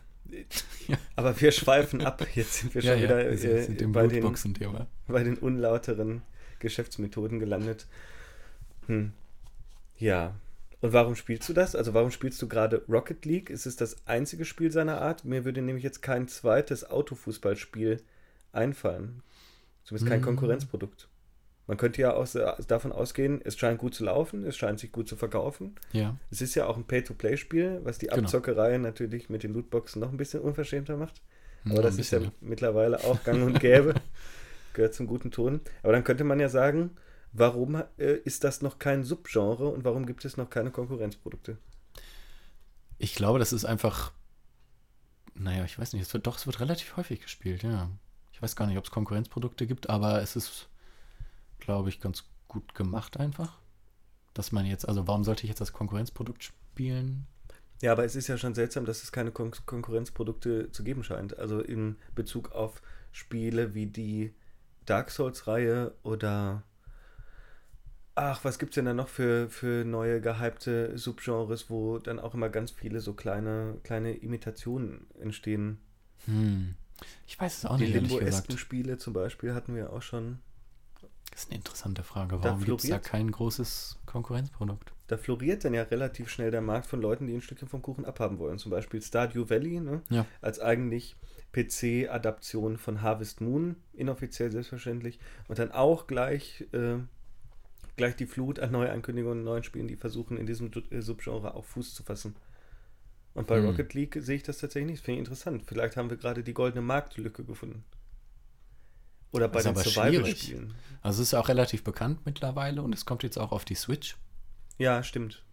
Ja. 0.88 0.98
Aber 1.16 1.40
wir 1.42 1.52
schweifen 1.52 2.02
ab. 2.02 2.26
Jetzt 2.36 2.60
sind 2.60 2.76
wir 2.76 2.82
schon 2.82 3.02
wieder 3.02 3.18
wir 3.18 3.38
sind, 3.38 3.52
äh, 3.52 3.64
sind 3.64 3.82
im 3.82 3.92
bei, 3.92 4.08
den, 4.08 4.24
bei 5.08 5.24
den 5.24 5.38
unlauteren 5.38 6.22
Geschäftsmethoden 6.60 7.40
gelandet. 7.40 7.88
Hm. 8.88 9.12
Ja. 9.98 10.36
Und 10.82 10.94
warum 10.94 11.16
spielst 11.16 11.48
du 11.50 11.54
das? 11.54 11.76
Also 11.76 11.94
warum 11.94 12.12
spielst 12.12 12.42
du 12.42 12.48
gerade 12.48 12.84
Rocket 12.88 13.26
League? 13.26 13.50
Ist 13.50 13.66
es 13.66 13.76
das 13.76 13.98
einzige 14.08 14.46
Spiel 14.46 14.72
seiner 14.72 15.02
Art? 15.02 15.26
Mir 15.26 15.44
würde 15.46 15.62
nämlich 15.62 15.84
jetzt 15.84 16.02
kein 16.02 16.28
zweites 16.28 16.90
Autofußballspiel 16.90 18.02
einfallen. 18.54 19.22
Zumindest 19.84 20.10
kein 20.10 20.20
Hm. 20.20 20.26
Konkurrenzprodukt. 20.26 21.10
Man 21.68 21.78
könnte 21.78 22.02
ja 22.02 22.14
aus, 22.14 22.36
davon 22.68 22.92
ausgehen, 22.92 23.42
es 23.44 23.56
scheint 23.58 23.78
gut 23.78 23.94
zu 23.94 24.04
laufen, 24.06 24.44
es 24.44 24.58
scheint 24.58 24.80
sich 24.80 24.92
gut 24.92 25.08
zu 25.08 25.16
verkaufen. 25.16 25.76
Ja, 25.92 26.16
Es 26.32 26.42
ist 26.42 26.56
ja 26.56 26.66
auch 26.66 26.78
ein 26.78 26.86
Pay-to-Play-Spiel, 26.86 27.82
was 27.84 28.00
die 28.00 28.08
Genau. 28.08 28.24
Abzockerei 28.24 28.78
natürlich 28.80 29.30
mit 29.30 29.44
den 29.44 29.54
Lootboxen 29.54 30.00
noch 30.02 30.10
ein 30.12 30.18
bisschen 30.18 30.40
unverschämter 30.42 30.98
macht. 30.98 31.22
Aber 31.66 31.76
ein 31.76 31.82
das 31.84 31.98
ist 32.00 32.10
ja 32.12 32.22
mittlerweile 32.42 33.04
auch 33.04 33.24
gang 33.24 33.44
und 33.46 33.60
gäbe. 33.60 33.94
Gehört 34.74 34.96
zum 34.96 35.06
guten 35.06 35.30
Ton. 35.30 35.62
Aber 35.84 35.92
dann 35.94 36.04
könnte 36.04 36.24
man 36.24 36.40
ja 36.40 36.50
sagen, 36.50 36.92
warum 37.32 37.76
äh, 37.98 38.14
ist 38.24 38.44
das 38.44 38.62
noch 38.62 38.80
kein 38.80 39.04
Subgenre 39.04 39.68
und 39.68 39.84
warum 39.84 40.06
gibt 40.06 40.26
es 40.26 40.38
noch 40.38 40.50
keine 40.50 40.72
Konkurrenzprodukte? 40.72 41.58
Ich 42.98 43.16
glaube, 43.16 43.40
das 43.40 43.54
ist 43.54 43.66
einfach. 43.66 44.12
Naja, 45.34 45.64
ich 45.64 45.80
weiß 45.80 45.94
nicht. 45.94 46.02
Es 46.02 46.14
wird 46.14 46.28
doch, 46.28 46.38
es 46.38 46.46
wird 46.46 46.60
relativ 46.60 46.98
häufig 46.98 47.22
gespielt, 47.22 47.64
ja. 47.64 47.90
Ich 48.34 48.42
weiß 48.42 48.56
gar 48.56 48.68
nicht, 48.68 48.78
ob 48.78 48.86
es 48.86 48.92
Konkurrenzprodukte 48.92 49.68
gibt, 49.68 49.90
aber 49.90 50.22
es 50.22 50.36
ist, 50.36 50.70
glaube 51.60 51.90
ich, 51.90 52.00
ganz 52.00 52.26
gut 52.48 52.76
gemacht 52.76 53.18
einfach. 53.18 53.60
Dass 54.34 54.52
man 54.52 54.66
jetzt, 54.66 54.88
also 54.88 55.08
warum 55.08 55.24
sollte 55.24 55.44
ich 55.44 55.50
jetzt 55.50 55.62
das 55.62 55.74
Konkurrenzprodukt 55.74 56.44
spielen? 56.44 57.28
Ja, 57.82 57.94
aber 57.94 58.04
es 58.04 58.16
ist 58.16 58.28
ja 58.28 58.38
schon 58.38 58.56
seltsam, 58.56 58.86
dass 58.86 59.04
es 59.04 59.12
keine 59.12 59.32
Kon 59.32 59.52
Konkurrenzprodukte 59.66 60.72
zu 60.72 60.84
geben 60.84 61.04
scheint. 61.04 61.38
Also 61.38 61.62
in 61.62 61.96
Bezug 62.16 62.52
auf 62.52 62.82
Spiele 63.12 63.74
wie 63.74 63.88
die 63.88 64.34
Dark 64.86 65.12
Souls-Reihe 65.12 65.94
oder 66.04 66.64
ach, 68.20 68.44
was 68.44 68.60
gibt's 68.60 68.76
denn 68.76 68.86
da 68.86 68.94
noch 68.94 69.08
für, 69.08 69.50
für 69.50 69.86
neue 69.86 70.22
gehypte 70.22 70.98
Subgenres, 70.98 71.70
wo 71.70 72.00
dann 72.00 72.20
auch 72.20 72.34
immer 72.34 72.50
ganz 72.50 72.72
viele 72.72 73.00
so 73.00 73.14
kleine, 73.14 73.78
kleine 73.84 74.14
Imitationen 74.14 75.08
entstehen. 75.20 75.80
Hm. 76.26 76.76
Ich 77.26 77.40
weiß 77.40 77.60
es 77.60 77.66
auch 77.66 77.78
die 77.78 77.86
nicht, 77.86 77.96
ehrlich 77.96 78.12
Limbo-esken. 78.12 78.58
Spiele 78.58 78.98
zum 78.98 79.14
Beispiel 79.14 79.54
hatten 79.54 79.76
wir 79.76 79.94
auch 79.94 80.02
schon. 80.02 80.40
Das 81.32 81.44
ist 81.44 81.50
eine 81.50 81.58
interessante 81.58 82.04
Frage. 82.04 82.44
Warum 82.44 82.64
gibt 82.64 82.84
es 82.84 82.90
da 82.90 83.00
kein 83.00 83.32
großes 83.32 84.00
Konkurrenzprodukt? 84.06 84.92
Da 85.08 85.18
floriert 85.18 85.64
dann 85.64 85.74
ja 85.74 85.84
relativ 85.84 86.30
schnell 86.30 86.52
der 86.52 86.62
Markt 86.62 86.88
von 86.88 87.02
Leuten, 87.02 87.28
die 87.28 87.34
ein 87.34 87.42
Stückchen 87.42 87.70
vom 87.70 87.82
Kuchen 87.82 88.04
abhaben 88.04 88.38
wollen. 88.38 88.58
Zum 88.58 88.72
Beispiel 88.72 89.02
Stardew 89.02 89.50
Valley, 89.50 89.80
ne? 89.80 90.02
Ja. 90.10 90.26
als 90.42 90.60
eigentlich 90.60 91.16
PC-Adaption 91.54 92.78
von 92.78 93.02
Harvest 93.02 93.42
Moon, 93.42 93.76
inoffiziell 93.94 94.52
selbstverständlich. 94.52 95.20
Und 95.48 95.60
dann 95.60 95.72
auch 95.72 96.06
gleich, 96.06 96.68
äh, 96.74 96.98
gleich 98.00 98.16
die 98.16 98.26
Flut 98.26 98.60
an 98.60 98.72
Neuankündigungen 98.72 99.40
und 99.40 99.46
neuen 99.46 99.64
Spielen, 99.64 99.88
die 99.88 99.98
versuchen, 99.98 100.38
in 100.38 100.46
diesem 100.48 100.72
äh, 100.90 101.02
Subgenre 101.02 101.54
auch 101.54 101.66
Fuß 101.66 101.94
zu 101.94 102.02
fassen. 102.04 102.36
Und 103.34 103.46
bei 103.46 103.58
Hm. 103.58 103.68
Rocket 103.68 103.94
League 103.94 104.18
sehe 104.20 104.38
ich 104.38 104.44
das 104.44 104.58
tatsächlich 104.58 104.92
nicht. 104.92 105.04
Finde 105.06 105.18
ich 105.18 105.26
interessant. 105.28 105.64
Vielleicht 105.66 105.98
haben 105.98 106.10
wir 106.10 106.18
gerade 106.18 106.44
die 106.44 106.54
goldene 106.54 106.82
Marktlücke 106.82 107.44
gefunden. 107.44 107.84
Oder 109.32 109.48
bei 109.48 109.62
den 109.62 109.76
Survival-Spielen. 109.76 110.74
Also 111.04 111.22
es 111.22 111.28
ist 111.30 111.34
auch 111.36 111.50
relativ 111.50 111.84
bekannt 111.84 112.22
mittlerweile 112.26 112.82
und 112.82 112.96
es 112.96 113.06
kommt 113.06 113.22
jetzt 113.22 113.38
auch 113.38 113.52
auf 113.52 113.64
die 113.66 113.76
Switch. 113.76 114.18
Ja, 114.80 115.04
stimmt. 115.04 115.44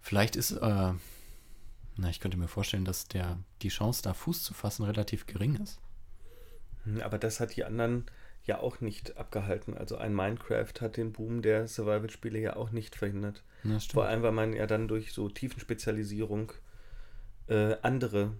Vielleicht 0.00 0.36
ist, 0.36 0.52
äh, 0.52 0.92
na, 1.96 2.10
ich 2.10 2.20
könnte 2.20 2.36
mir 2.36 2.46
vorstellen, 2.48 2.84
dass 2.84 3.08
der, 3.08 3.38
die 3.62 3.70
Chance, 3.70 4.02
da 4.02 4.14
Fuß 4.14 4.42
zu 4.44 4.54
fassen, 4.54 4.84
relativ 4.84 5.26
gering 5.26 5.56
ist. 5.56 5.80
Hm, 6.84 7.00
Aber 7.00 7.18
das 7.18 7.40
hat 7.40 7.56
die 7.56 7.64
anderen 7.64 8.04
ja 8.44 8.58
auch 8.60 8.80
nicht 8.80 9.16
abgehalten. 9.16 9.76
Also 9.76 9.96
ein 9.96 10.14
Minecraft 10.14 10.72
hat 10.80 10.96
den 10.96 11.12
Boom 11.12 11.42
der 11.42 11.66
Survival-Spiele 11.68 12.38
ja 12.38 12.56
auch 12.56 12.70
nicht 12.70 12.94
verhindert. 12.96 13.42
Vor 13.92 14.04
allem, 14.06 14.22
weil 14.22 14.32
man 14.32 14.52
ja 14.52 14.66
dann 14.66 14.88
durch 14.88 15.12
so 15.12 15.28
Tiefenspezialisierung 15.28 16.52
äh, 17.48 17.76
andere 17.82 18.32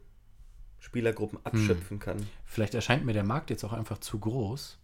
Spielergruppen 0.78 1.38
Hm. 1.38 1.44
abschöpfen 1.46 1.98
kann. 1.98 2.26
Vielleicht 2.44 2.74
erscheint 2.74 3.04
mir 3.06 3.14
der 3.14 3.24
Markt 3.24 3.48
jetzt 3.50 3.64
auch 3.64 3.72
einfach 3.72 3.98
zu 3.98 4.18
groß. 4.18 4.78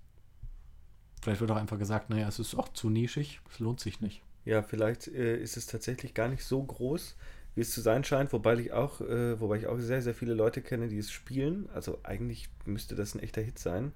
Vielleicht 1.22 1.42
wird 1.42 1.50
auch 1.50 1.56
einfach 1.56 1.78
gesagt, 1.78 2.08
naja, 2.08 2.26
es 2.28 2.38
ist 2.38 2.54
auch 2.54 2.68
zu 2.70 2.88
nischig, 2.88 3.40
es 3.50 3.58
lohnt 3.58 3.80
sich 3.80 4.00
nicht. 4.00 4.22
Ja, 4.46 4.62
vielleicht 4.62 5.06
äh, 5.08 5.36
ist 5.36 5.58
es 5.58 5.66
tatsächlich 5.66 6.14
gar 6.14 6.28
nicht 6.28 6.42
so 6.44 6.62
groß, 6.62 7.14
wie 7.54 7.60
es 7.60 7.72
zu 7.72 7.82
sein 7.82 8.04
scheint, 8.04 8.32
wobei 8.32 8.54
ich 8.54 8.72
auch, 8.72 9.02
äh, 9.02 9.38
wobei 9.38 9.58
ich 9.58 9.66
auch 9.66 9.78
sehr, 9.78 10.00
sehr 10.00 10.14
viele 10.14 10.32
Leute 10.32 10.62
kenne, 10.62 10.88
die 10.88 10.96
es 10.96 11.10
spielen. 11.12 11.68
Also 11.74 11.98
eigentlich 12.04 12.48
müsste 12.64 12.94
das 12.94 13.14
ein 13.14 13.20
echter 13.20 13.42
Hit 13.42 13.58
sein. 13.58 13.92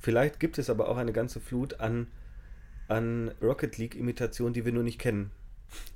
Vielleicht 0.00 0.40
gibt 0.40 0.58
es 0.58 0.68
aber 0.70 0.88
auch 0.88 0.96
eine 0.96 1.12
ganze 1.12 1.40
Flut 1.40 1.78
an, 1.80 2.06
an 2.88 3.30
Rocket 3.40 3.78
League-Imitationen, 3.78 4.52
die 4.54 4.64
wir 4.64 4.72
nur 4.72 4.82
nicht 4.82 4.98
kennen. 4.98 5.30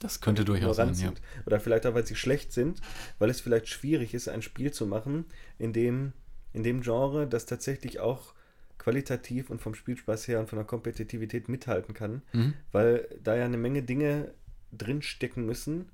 Das 0.01 0.21
könnte 0.21 0.45
durchaus 0.45 0.77
sein, 0.77 0.95
ja. 0.95 1.13
Oder 1.47 1.59
vielleicht 1.59 1.85
auch, 1.87 1.95
weil 1.95 2.07
sie 2.07 2.15
schlecht 2.15 2.53
sind, 2.53 2.81
weil 3.19 3.29
es 3.31 3.41
vielleicht 3.41 3.69
schwierig 3.69 4.15
ist, 4.15 4.29
ein 4.29 4.43
Spiel 4.43 4.71
zu 4.73 4.87
machen, 4.87 5.25
in 5.59 5.73
dem, 5.73 6.13
in 6.53 6.63
dem 6.63 6.83
Genre, 6.83 7.27
das 7.27 7.47
tatsächlich 7.47 7.99
auch 7.99 8.35
qualitativ 8.79 9.51
und 9.51 9.61
vom 9.61 9.75
Spielspaß 9.75 10.29
her 10.29 10.39
und 10.39 10.49
von 10.49 10.59
der 10.59 10.67
Kompetitivität 10.67 11.49
mithalten 11.49 11.95
kann, 11.95 12.23
Mhm. 12.33 12.55
weil 12.71 13.09
da 13.23 13.35
ja 13.35 13.47
eine 13.47 13.57
Menge 13.57 13.83
Dinge 13.83 14.33
drinstecken 14.73 15.45
müssen, 15.47 15.89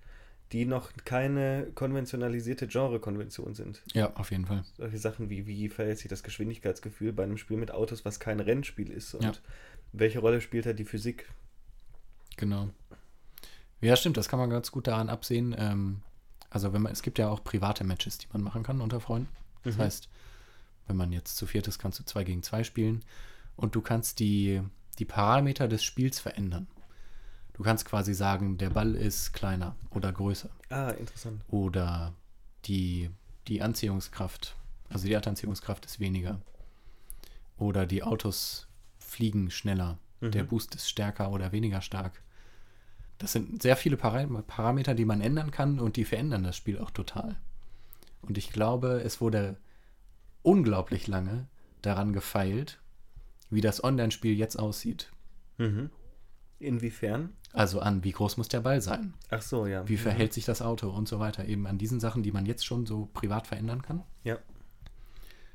die 0.53 0.65
noch 0.65 0.91
keine 1.05 1.69
konventionalisierte 1.75 2.67
Genre-Konvention 2.67 3.55
sind. 3.55 3.83
Ja, 3.93 4.15
auf 4.17 4.31
jeden 4.33 4.47
Fall. 4.47 4.65
Solche 4.77 4.99
Sachen 4.99 5.31
wie, 5.31 5.47
wie 5.47 5.69
verhält 5.69 5.99
sich 5.99 6.09
das 6.09 6.23
Geschwindigkeitsgefühl 6.23 7.13
bei 7.13 7.23
einem 7.23 7.37
Spiel 7.37 7.57
mit 7.57 7.71
Autos, 7.71 8.05
was 8.05 8.19
kein 8.19 8.41
Rennspiel 8.41 8.91
ist 8.91 9.15
und 9.15 9.23
Ja. 9.23 9.33
welche 9.93 10.19
Rolle 10.19 10.41
spielt 10.41 10.67
da 10.67 10.73
die 10.73 10.85
Physik? 10.85 11.29
Genau. 12.37 12.71
Ja, 13.81 13.97
stimmt, 13.97 14.17
das 14.17 14.29
kann 14.29 14.39
man 14.39 14.51
ganz 14.51 14.73
gut 14.73 14.87
daran 14.87 15.09
absehen. 15.09 15.55
Ähm, 15.57 16.03
also 16.51 16.73
wenn 16.73 16.83
man, 16.83 16.93
es 16.93 17.03
gibt 17.03 17.19
ja 17.19 17.29
auch 17.29 17.45
private 17.45 17.85
Matches, 17.85 18.19
die 18.19 18.27
man 18.33 18.43
machen 18.43 18.63
kann 18.63 18.81
unter 18.81 19.01
Freunden. 19.01 19.29
Das 19.63 19.77
Mhm. 19.77 19.83
heißt, 19.83 20.09
wenn 20.89 20.97
man 20.97 21.13
jetzt 21.13 21.37
zu 21.37 21.47
viert 21.47 21.69
ist, 21.69 21.79
kannst 21.79 21.99
du 22.01 22.05
zwei 22.05 22.25
gegen 22.25 22.43
zwei 22.43 22.65
spielen 22.65 23.05
und 23.57 23.75
du 23.77 23.81
kannst 23.81 24.19
die, 24.19 24.61
die 24.99 25.05
Parameter 25.05 25.69
des 25.69 25.85
Spiels 25.85 26.19
verändern. 26.19 26.67
Du 27.61 27.65
kannst 27.65 27.85
quasi 27.85 28.15
sagen, 28.15 28.57
der 28.57 28.71
Ball 28.71 28.95
ist 28.95 29.35
kleiner 29.35 29.77
oder 29.91 30.11
größer 30.15 30.49
Ah, 30.71 30.93
interessant. 30.93 31.45
oder 31.49 32.15
die, 32.65 33.11
die 33.49 33.61
Anziehungskraft, 33.61 34.57
also 34.89 35.07
die 35.07 35.13
Erdanziehungskraft 35.13 35.85
ist 35.85 36.01
weniger 36.01 36.41
oder 37.59 37.85
die 37.85 38.03
Autos 38.03 38.67
fliegen 38.99 39.51
schneller, 39.51 39.99
der 40.23 40.45
Mhm. 40.45 40.49
Boost 40.49 40.75
ist 40.75 40.89
stärker 40.89 41.33
oder 41.33 41.53
weniger 41.53 41.83
stark. 41.83 42.23
Das 43.19 43.33
sind 43.33 43.61
sehr 43.61 43.77
viele 43.77 43.99
Para 43.99 44.25
Parameter, 44.47 44.95
die 44.95 45.05
man 45.05 45.21
ändern 45.21 45.51
kann 45.51 45.81
und 45.81 45.97
die 45.97 46.07
verändern 46.07 46.43
das 46.45 46.57
Spiel 46.57 46.79
auch 46.79 46.91
total. 46.91 47.37
Und 48.23 48.39
ich 48.39 48.53
glaube, 48.55 49.03
es 49.05 49.21
wurde 49.21 49.59
unglaublich 50.41 51.09
lange 51.09 51.47
daran 51.83 52.15
gefeilt, 52.15 52.81
wie 53.51 53.61
das 53.61 53.85
Online-Spiel 53.85 54.33
jetzt 54.35 54.59
aussieht. 54.59 55.13
Mhm. 55.59 55.91
Inwiefern? 56.61 57.31
Also 57.53 57.81
an, 57.81 58.05
wie 58.05 58.13
groß 58.13 58.37
muss 58.37 58.49
der 58.49 58.61
Ball 58.61 58.81
sein? 58.81 59.15
Ach 59.31 59.43
so, 59.43 59.67
ja. 59.67 59.89
Wie 59.89 59.97
verhält 59.97 60.33
sich 60.33 60.45
das 60.45 60.63
Auto 60.63 60.89
und 60.91 61.09
so 61.09 61.19
weiter. 61.19 61.47
Eben 61.47 61.67
an 61.67 61.79
diesen 61.79 61.99
Sachen, 61.99 62.23
die 62.23 62.31
man 62.33 62.47
jetzt 62.47 62.65
schon 62.65 62.87
so 62.87 63.09
privat 63.15 63.47
verändern 63.47 63.83
kann, 63.83 64.03
Ja. 64.25 64.39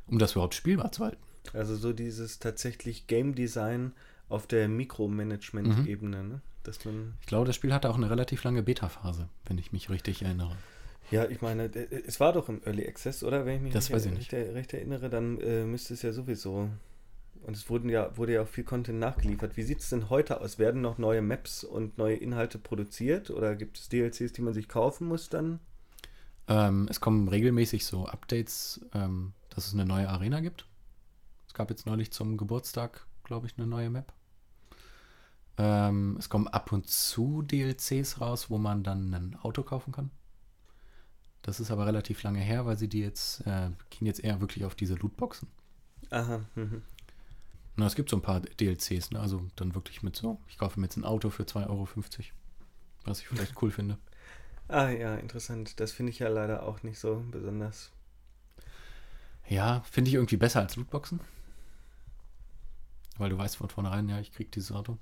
um 0.07 0.19
das 0.19 0.33
überhaupt 0.33 0.55
spielbar 0.55 0.91
zu 0.91 1.05
halten. 1.05 1.21
Also 1.53 1.75
so 1.75 1.93
dieses 1.93 2.39
tatsächlich 2.39 3.07
Game 3.07 3.35
Design 3.35 3.93
auf 4.29 4.47
der 4.47 4.67
Mikromanagement-Ebene, 4.67 6.23
ne? 6.23 6.41
Dass 6.63 6.83
man, 6.83 7.13
Ich 7.21 7.27
glaube, 7.27 7.45
das 7.45 7.55
Spiel 7.55 7.71
hatte 7.73 7.89
auch 7.91 7.95
eine 7.95 8.09
relativ 8.09 8.43
lange 8.43 8.63
Beta-Phase, 8.63 9.29
wenn 9.45 9.59
ich 9.59 9.71
mich 9.71 9.89
richtig 9.91 10.23
erinnere. 10.23 10.57
ja, 11.11 11.25
ich 11.25 11.41
meine, 11.43 11.69
d- 11.69 11.87
es 12.07 12.19
war 12.19 12.33
doch 12.33 12.49
im 12.49 12.61
Early 12.65 12.87
Access, 12.87 13.23
oder? 13.23 13.45
Wenn 13.45 13.57
ich 13.57 13.61
mich 13.61 13.73
Das 13.73 13.91
weiß 13.91 14.07
ich 14.07 14.17
recht, 14.17 14.33
recht 14.33 14.73
erinnere, 14.73 15.09
dann 15.11 15.39
äh, 15.41 15.63
müsste 15.63 15.93
es 15.93 16.01
ja 16.01 16.11
sowieso. 16.11 16.69
Und 17.43 17.55
es 17.55 17.69
wurden 17.69 17.89
ja, 17.89 18.15
wurde 18.17 18.33
ja 18.33 18.41
auch 18.41 18.47
viel 18.47 18.63
Content 18.63 18.99
nachgeliefert. 18.99 19.55
Wie 19.55 19.63
sieht 19.63 19.79
es 19.79 19.89
denn 19.89 20.09
heute 20.09 20.41
aus? 20.41 20.57
Werden 20.57 20.81
noch 20.81 20.97
neue 20.97 21.21
Maps 21.21 21.63
und 21.63 21.97
neue 21.97 22.15
Inhalte 22.15 22.57
produziert? 22.57 23.29
Oder 23.29 23.55
gibt 23.55 23.77
es 23.77 23.89
DLCs, 23.89 24.33
die 24.33 24.41
man 24.41 24.53
sich 24.53 24.67
kaufen 24.67 25.07
muss 25.07 25.29
dann? 25.29 25.59
Ähm, 26.47 26.87
es 26.89 26.99
kommen 26.99 27.27
regelmäßig 27.27 27.85
so 27.85 28.07
Updates, 28.07 28.81
ähm, 28.93 29.33
dass 29.49 29.67
es 29.67 29.73
eine 29.73 29.85
neue 29.85 30.09
Arena 30.09 30.39
gibt. 30.41 30.65
Es 31.47 31.53
gab 31.53 31.69
jetzt 31.69 31.85
neulich 31.85 32.11
zum 32.11 32.37
Geburtstag, 32.37 33.05
glaube 33.23 33.47
ich, 33.47 33.57
eine 33.57 33.67
neue 33.67 33.89
Map. 33.89 34.13
Ähm, 35.57 36.17
es 36.19 36.29
kommen 36.29 36.47
ab 36.47 36.71
und 36.71 36.87
zu 36.87 37.41
DLCs 37.41 38.19
raus, 38.19 38.49
wo 38.49 38.57
man 38.57 38.83
dann 38.83 39.13
ein 39.13 39.35
Auto 39.41 39.63
kaufen 39.63 39.91
kann. 39.91 40.11
Das 41.41 41.59
ist 41.59 41.71
aber 41.71 41.85
relativ 41.85 42.23
lange 42.23 42.39
her, 42.39 42.65
weil 42.65 42.77
sie 42.77 42.87
die 42.87 43.01
jetzt, 43.01 43.41
äh, 43.41 43.69
gehen 43.91 44.07
jetzt 44.07 44.23
eher 44.23 44.41
wirklich 44.41 44.65
auf 44.65 44.75
diese 44.75 44.95
Lootboxen. 44.95 45.47
Aha. 46.09 46.41
Mhm. 46.55 46.81
Na, 47.77 47.85
es 47.87 47.95
gibt 47.95 48.09
so 48.09 48.15
ein 48.15 48.21
paar 48.21 48.39
DLCs, 48.39 49.11
ne? 49.11 49.19
also 49.19 49.45
dann 49.57 49.75
wirklich 49.75 50.01
mit 50.01 50.15
so, 50.15 50.39
ich 50.47 50.57
kaufe 50.57 50.79
mir 50.79 50.85
jetzt 50.85 50.95
ein 50.95 51.03
Auto 51.03 51.29
für 51.29 51.43
2,50 51.43 51.69
Euro, 51.69 51.87
was 53.03 53.19
ich 53.19 53.27
vielleicht 53.27 53.61
cool 53.61 53.71
finde. 53.71 53.97
Ah 54.67 54.89
ja, 54.89 55.15
interessant. 55.15 55.79
Das 55.79 55.91
finde 55.91 56.11
ich 56.11 56.19
ja 56.19 56.27
leider 56.27 56.63
auch 56.63 56.83
nicht 56.83 56.99
so 56.99 57.23
besonders. 57.29 57.91
Ja, 59.47 59.81
finde 59.91 60.09
ich 60.09 60.15
irgendwie 60.15 60.37
besser 60.37 60.61
als 60.61 60.75
Lootboxen. 60.75 61.19
Weil 63.17 63.29
du 63.29 63.37
weißt 63.37 63.57
von 63.57 63.69
vornherein, 63.69 64.09
ja, 64.09 64.19
ich 64.19 64.31
krieg 64.31 64.51
dieses 64.51 64.71
Auto. 64.71 64.97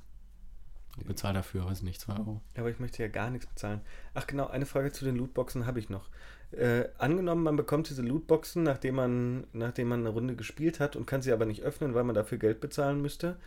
Und 0.97 1.07
bezahle 1.07 1.35
dafür, 1.35 1.65
weiß 1.65 1.81
nicht, 1.81 2.01
2 2.01 2.17
Euro. 2.17 2.41
Aber 2.55 2.69
ich 2.69 2.79
möchte 2.79 3.01
ja 3.01 3.09
gar 3.09 3.29
nichts 3.29 3.47
bezahlen. 3.47 3.81
Ach 4.13 4.27
genau, 4.27 4.47
eine 4.47 4.65
Frage 4.65 4.91
zu 4.91 5.05
den 5.05 5.15
Lootboxen 5.15 5.65
habe 5.65 5.79
ich 5.79 5.89
noch. 5.89 6.09
Äh, 6.53 6.89
angenommen, 6.97 7.43
man 7.43 7.55
bekommt 7.55 7.89
diese 7.89 8.01
Lootboxen, 8.03 8.63
nachdem 8.63 8.95
man, 8.95 9.47
nachdem 9.53 9.87
man 9.87 10.01
eine 10.01 10.09
Runde 10.09 10.35
gespielt 10.35 10.79
hat 10.79 10.95
und 10.95 11.05
kann 11.07 11.21
sie 11.21 11.31
aber 11.33 11.45
nicht 11.45 11.61
öffnen, 11.63 11.93
weil 11.95 12.03
man 12.03 12.15
dafür 12.15 12.37
Geld 12.37 12.59
bezahlen 12.61 13.01
müsste. 13.01 13.37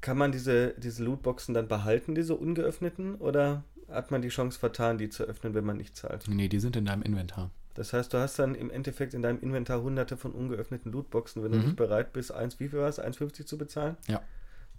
Kann 0.00 0.16
man 0.18 0.32
diese, 0.32 0.74
diese 0.78 1.04
Lootboxen 1.04 1.54
dann 1.54 1.68
behalten, 1.68 2.14
diese 2.14 2.34
ungeöffneten? 2.34 3.16
Oder 3.16 3.64
hat 3.88 4.10
man 4.10 4.22
die 4.22 4.28
Chance 4.28 4.58
vertan, 4.58 4.98
die 4.98 5.08
zu 5.10 5.24
öffnen, 5.24 5.54
wenn 5.54 5.64
man 5.64 5.76
nicht 5.76 5.94
zahlt? 5.96 6.26
Nee, 6.28 6.48
die 6.48 6.58
sind 6.60 6.76
in 6.76 6.84
deinem 6.86 7.02
Inventar. 7.02 7.50
Das 7.74 7.92
heißt, 7.92 8.12
du 8.12 8.18
hast 8.18 8.38
dann 8.38 8.54
im 8.54 8.70
Endeffekt 8.70 9.14
in 9.14 9.22
deinem 9.22 9.40
Inventar 9.40 9.82
hunderte 9.82 10.16
von 10.16 10.32
ungeöffneten 10.32 10.90
Lootboxen, 10.90 11.42
wenn 11.44 11.52
du 11.52 11.58
Mhm. 11.58 11.64
nicht 11.64 11.76
bereit 11.76 12.12
bist, 12.12 12.32
1, 12.32 12.58
wie 12.60 12.68
viel 12.68 12.78
war 12.80 12.88
es? 12.88 12.98
1,50 12.98 13.46
zu 13.46 13.56
bezahlen? 13.58 13.96
Ja. 14.08 14.20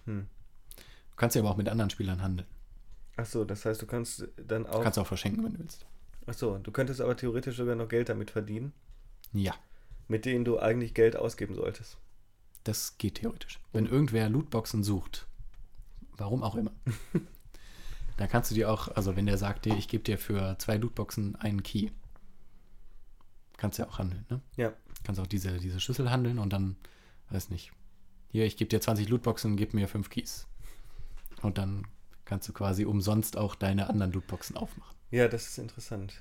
Hm. 0.06 0.26
Du 0.76 1.16
kannst 1.16 1.36
ja 1.36 1.42
aber 1.42 1.52
auch 1.52 1.58
mit 1.58 1.70
anderen 1.70 1.90
Spielern 1.90 2.22
handeln. 2.22 2.48
Ach 3.16 3.26
so, 3.26 3.46
das 3.46 3.64
heißt, 3.66 3.82
du 3.82 3.86
kannst 3.86 4.28
dann 4.48 4.64
Du 4.64 4.70
auch. 4.70 4.82
kannst 4.84 4.98
auch 5.00 5.08
verschenken, 5.08 5.44
wenn 5.44 5.54
du 5.54 5.60
willst. 5.60 5.86
Ach 6.32 6.38
so, 6.38 6.58
du 6.58 6.72
könntest 6.72 7.02
aber 7.02 7.18
theoretisch 7.18 7.58
sogar 7.58 7.76
noch 7.76 7.90
Geld 7.90 8.08
damit 8.08 8.32
verdienen. 8.32 8.72
Ja, 9.34 9.54
mit 10.08 10.24
denen 10.24 10.46
du 10.46 10.60
eigentlich 10.60 10.94
Geld 10.94 11.18
ausgeben 11.18 11.56
solltest. 11.56 11.98
das 12.64 12.98
geht 12.98 13.16
theoretisch. 13.16 13.60
Wenn 13.74 13.86
irgendwer 13.86 14.30
Lootboxen 14.30 14.82
sucht, 14.82 15.28
warum 16.16 16.42
auch 16.42 16.56
immer, 16.56 16.72
dann 18.18 18.30
kannst 18.30 18.50
du 18.50 18.56
dir 18.56 18.72
auch, 18.72 18.88
also 18.90 19.18
wenn 19.18 19.26
der 19.26 19.38
sagt 19.38 19.66
dir, 19.66 19.76
ich 19.76 19.90
gebe 19.90 20.06
dir 20.06 20.18
für 20.18 20.56
zwei 20.58 20.78
Lootboxen 20.78 21.36
einen 21.36 21.64
Key, 21.64 21.90
kannst 23.58 23.78
du 23.78 23.84
ja 23.84 23.90
auch 23.90 24.00
handeln, 24.00 24.26
ne? 24.30 24.42
Ja. 24.56 24.74
Kannst 25.04 25.20
auch 25.20 25.28
diese, 25.28 25.58
diese 25.58 25.82
Schlüssel 25.82 26.12
handeln 26.12 26.40
und 26.40 26.54
dann, 26.54 26.78
weiß 27.30 27.50
nicht, 27.50 27.74
hier, 28.30 28.46
ich 28.46 28.56
gebe 28.56 28.70
dir 28.70 28.80
20 28.80 29.10
Lootboxen, 29.10 29.58
gib 29.58 29.74
mir 29.74 29.90
fünf 29.90 30.10
Keys. 30.10 30.48
Und 31.42 31.58
dann 31.58 31.88
kannst 32.24 32.48
du 32.48 32.54
quasi 32.54 32.86
umsonst 32.86 33.36
auch 33.36 33.56
deine 33.56 33.90
anderen 33.90 34.14
Lootboxen 34.14 34.56
aufmachen. 34.56 34.96
Ja, 35.12 35.28
das 35.28 35.48
ist 35.48 35.58
interessant. 35.58 36.14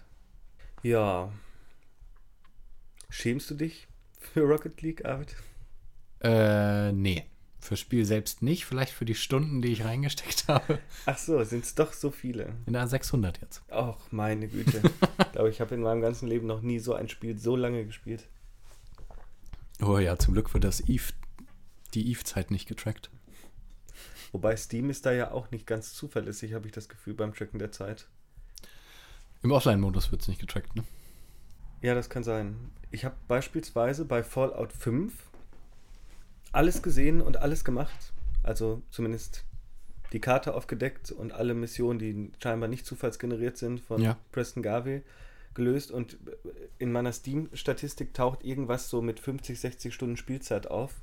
Ja. 0.82 1.32
Schämst 3.08 3.48
du 3.50 3.54
dich 3.54 3.86
für 4.18 4.42
Rocket 4.42 4.82
League, 4.82 5.04
Arvid? 5.04 5.36
Äh, 6.20 6.92
nee. 6.92 7.24
Fürs 7.60 7.78
Spiel 7.78 8.04
selbst 8.04 8.42
nicht, 8.42 8.64
vielleicht 8.64 8.92
für 8.92 9.04
die 9.04 9.14
Stunden, 9.14 9.60
die 9.60 9.72
ich 9.72 9.84
reingesteckt 9.84 10.48
habe. 10.48 10.78
Ach 11.06 11.18
so, 11.18 11.44
sind 11.44 11.64
es 11.64 11.74
doch 11.74 11.92
so 11.92 12.10
viele. 12.10 12.54
In 12.66 12.72
der 12.72 12.88
600 12.88 13.40
jetzt. 13.40 13.62
Ach, 13.70 13.98
meine 14.10 14.48
Güte. 14.48 14.80
ich 15.18 15.32
glaube, 15.32 15.50
ich 15.50 15.60
habe 15.60 15.74
in 15.74 15.82
meinem 15.82 16.00
ganzen 16.00 16.26
Leben 16.26 16.46
noch 16.46 16.62
nie 16.62 16.78
so 16.78 16.94
ein 16.94 17.08
Spiel 17.08 17.38
so 17.38 17.56
lange 17.56 17.84
gespielt. 17.84 18.26
Oh 19.82 19.98
ja, 19.98 20.18
zum 20.18 20.34
Glück 20.34 20.52
wird 20.52 20.64
das 20.64 20.80
Eve, 20.88 21.12
die 21.94 22.10
Eve-Zeit 22.10 22.50
nicht 22.50 22.66
getrackt. 22.66 23.10
Wobei 24.32 24.56
Steam 24.56 24.90
ist 24.90 25.06
da 25.06 25.12
ja 25.12 25.30
auch 25.30 25.50
nicht 25.50 25.66
ganz 25.66 25.92
zuverlässig, 25.94 26.54
habe 26.54 26.66
ich 26.66 26.72
das 26.72 26.88
Gefühl, 26.88 27.14
beim 27.14 27.34
Tracken 27.34 27.58
der 27.58 27.72
Zeit. 27.72 28.08
Im 29.42 29.52
Offline-Modus 29.52 30.10
wird 30.12 30.22
es 30.22 30.28
nicht 30.28 30.40
getrackt, 30.40 30.74
ne? 30.76 30.84
Ja, 31.82 31.94
das 31.94 32.10
kann 32.10 32.22
sein. 32.24 32.56
Ich 32.90 33.04
habe 33.04 33.14
beispielsweise 33.28 34.04
bei 34.04 34.22
Fallout 34.22 34.72
5 34.72 35.12
alles 36.52 36.82
gesehen 36.82 37.20
und 37.20 37.38
alles 37.38 37.64
gemacht. 37.64 38.12
Also 38.42 38.82
zumindest 38.90 39.44
die 40.12 40.20
Karte 40.20 40.54
aufgedeckt 40.54 41.12
und 41.12 41.32
alle 41.32 41.54
Missionen, 41.54 41.98
die 41.98 42.32
scheinbar 42.42 42.68
nicht 42.68 42.84
zufallsgeneriert 42.84 43.56
sind, 43.56 43.80
von 43.80 44.02
Ja. 44.02 44.16
Preston 44.32 44.62
Garvey 44.62 45.02
gelöst. 45.54 45.90
Und 45.90 46.18
in 46.78 46.92
meiner 46.92 47.12
Steam-Statistik 47.12 48.12
taucht 48.12 48.44
irgendwas 48.44 48.90
so 48.90 49.00
mit 49.00 49.20
50, 49.20 49.58
60 49.58 49.94
Stunden 49.94 50.16
Spielzeit 50.16 50.66
auf. 50.66 50.94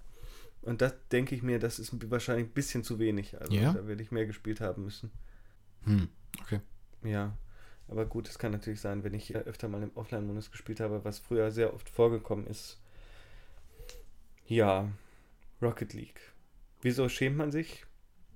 Und 0.61 0.81
das 0.81 0.93
denke 1.11 1.33
ich 1.33 1.41
mir, 1.43 1.59
das 1.59 1.79
ist 1.79 1.93
wahrscheinlich 2.11 2.47
ein 2.47 2.53
bisschen 2.53 2.83
zu 2.83 2.99
wenig. 2.99 3.39
Also 3.39 3.53
Ja? 3.53 3.73
da 3.73 3.87
werde 3.87 4.03
ich 4.03 4.11
mehr 4.11 4.25
gespielt 4.25 4.59
haben 4.59 4.83
müssen. 4.83 5.11
Hm, 5.85 6.09
okay. 6.41 6.59
Ja, 7.03 7.37
aber 7.89 8.05
gut, 8.05 8.27
es 8.27 8.39
kann 8.39 8.51
natürlich 8.51 8.81
sein, 8.81 9.03
wenn 9.03 9.13
ich 9.13 9.35
öfter 9.35 9.67
mal 9.67 9.83
im 9.83 9.91
Offline-Modus 9.95 10.51
gespielt 10.51 10.79
habe, 10.79 11.03
was 11.03 11.19
früher 11.19 11.51
sehr 11.51 11.73
oft 11.73 11.89
vorgekommen 11.89 12.47
ist. 12.47 12.79
Ja, 14.45 14.89
Rocket 15.61 15.93
League. 15.93 16.33
Wieso 16.81 17.09
schämt 17.09 17.37
man 17.37 17.51
sich 17.51 17.85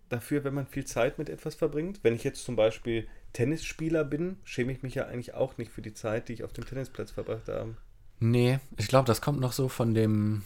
dafür, 0.09 0.43
wenn 0.43 0.53
man 0.53 0.67
viel 0.67 0.85
Zeit 0.85 1.17
mit 1.17 1.29
etwas 1.29 1.55
verbringt? 1.55 1.99
Wenn 2.03 2.15
ich 2.15 2.23
jetzt 2.23 2.43
zum 2.43 2.55
Beispiel 2.55 3.07
Tennisspieler 3.33 4.03
bin, 4.03 4.37
schäme 4.43 4.71
ich 4.71 4.83
mich 4.83 4.95
ja 4.95 5.05
eigentlich 5.05 5.33
auch 5.33 5.57
nicht 5.57 5.71
für 5.71 5.81
die 5.81 5.93
Zeit, 5.93 6.27
die 6.27 6.33
ich 6.33 6.43
auf 6.43 6.53
dem 6.53 6.65
Tennisplatz 6.65 7.11
verbracht 7.11 7.47
habe. 7.47 7.77
Nee, 8.19 8.59
ich 8.77 8.87
glaube, 8.87 9.07
das 9.07 9.21
kommt 9.21 9.39
noch 9.39 9.53
so 9.53 9.69
von 9.69 9.93
dem. 9.93 10.43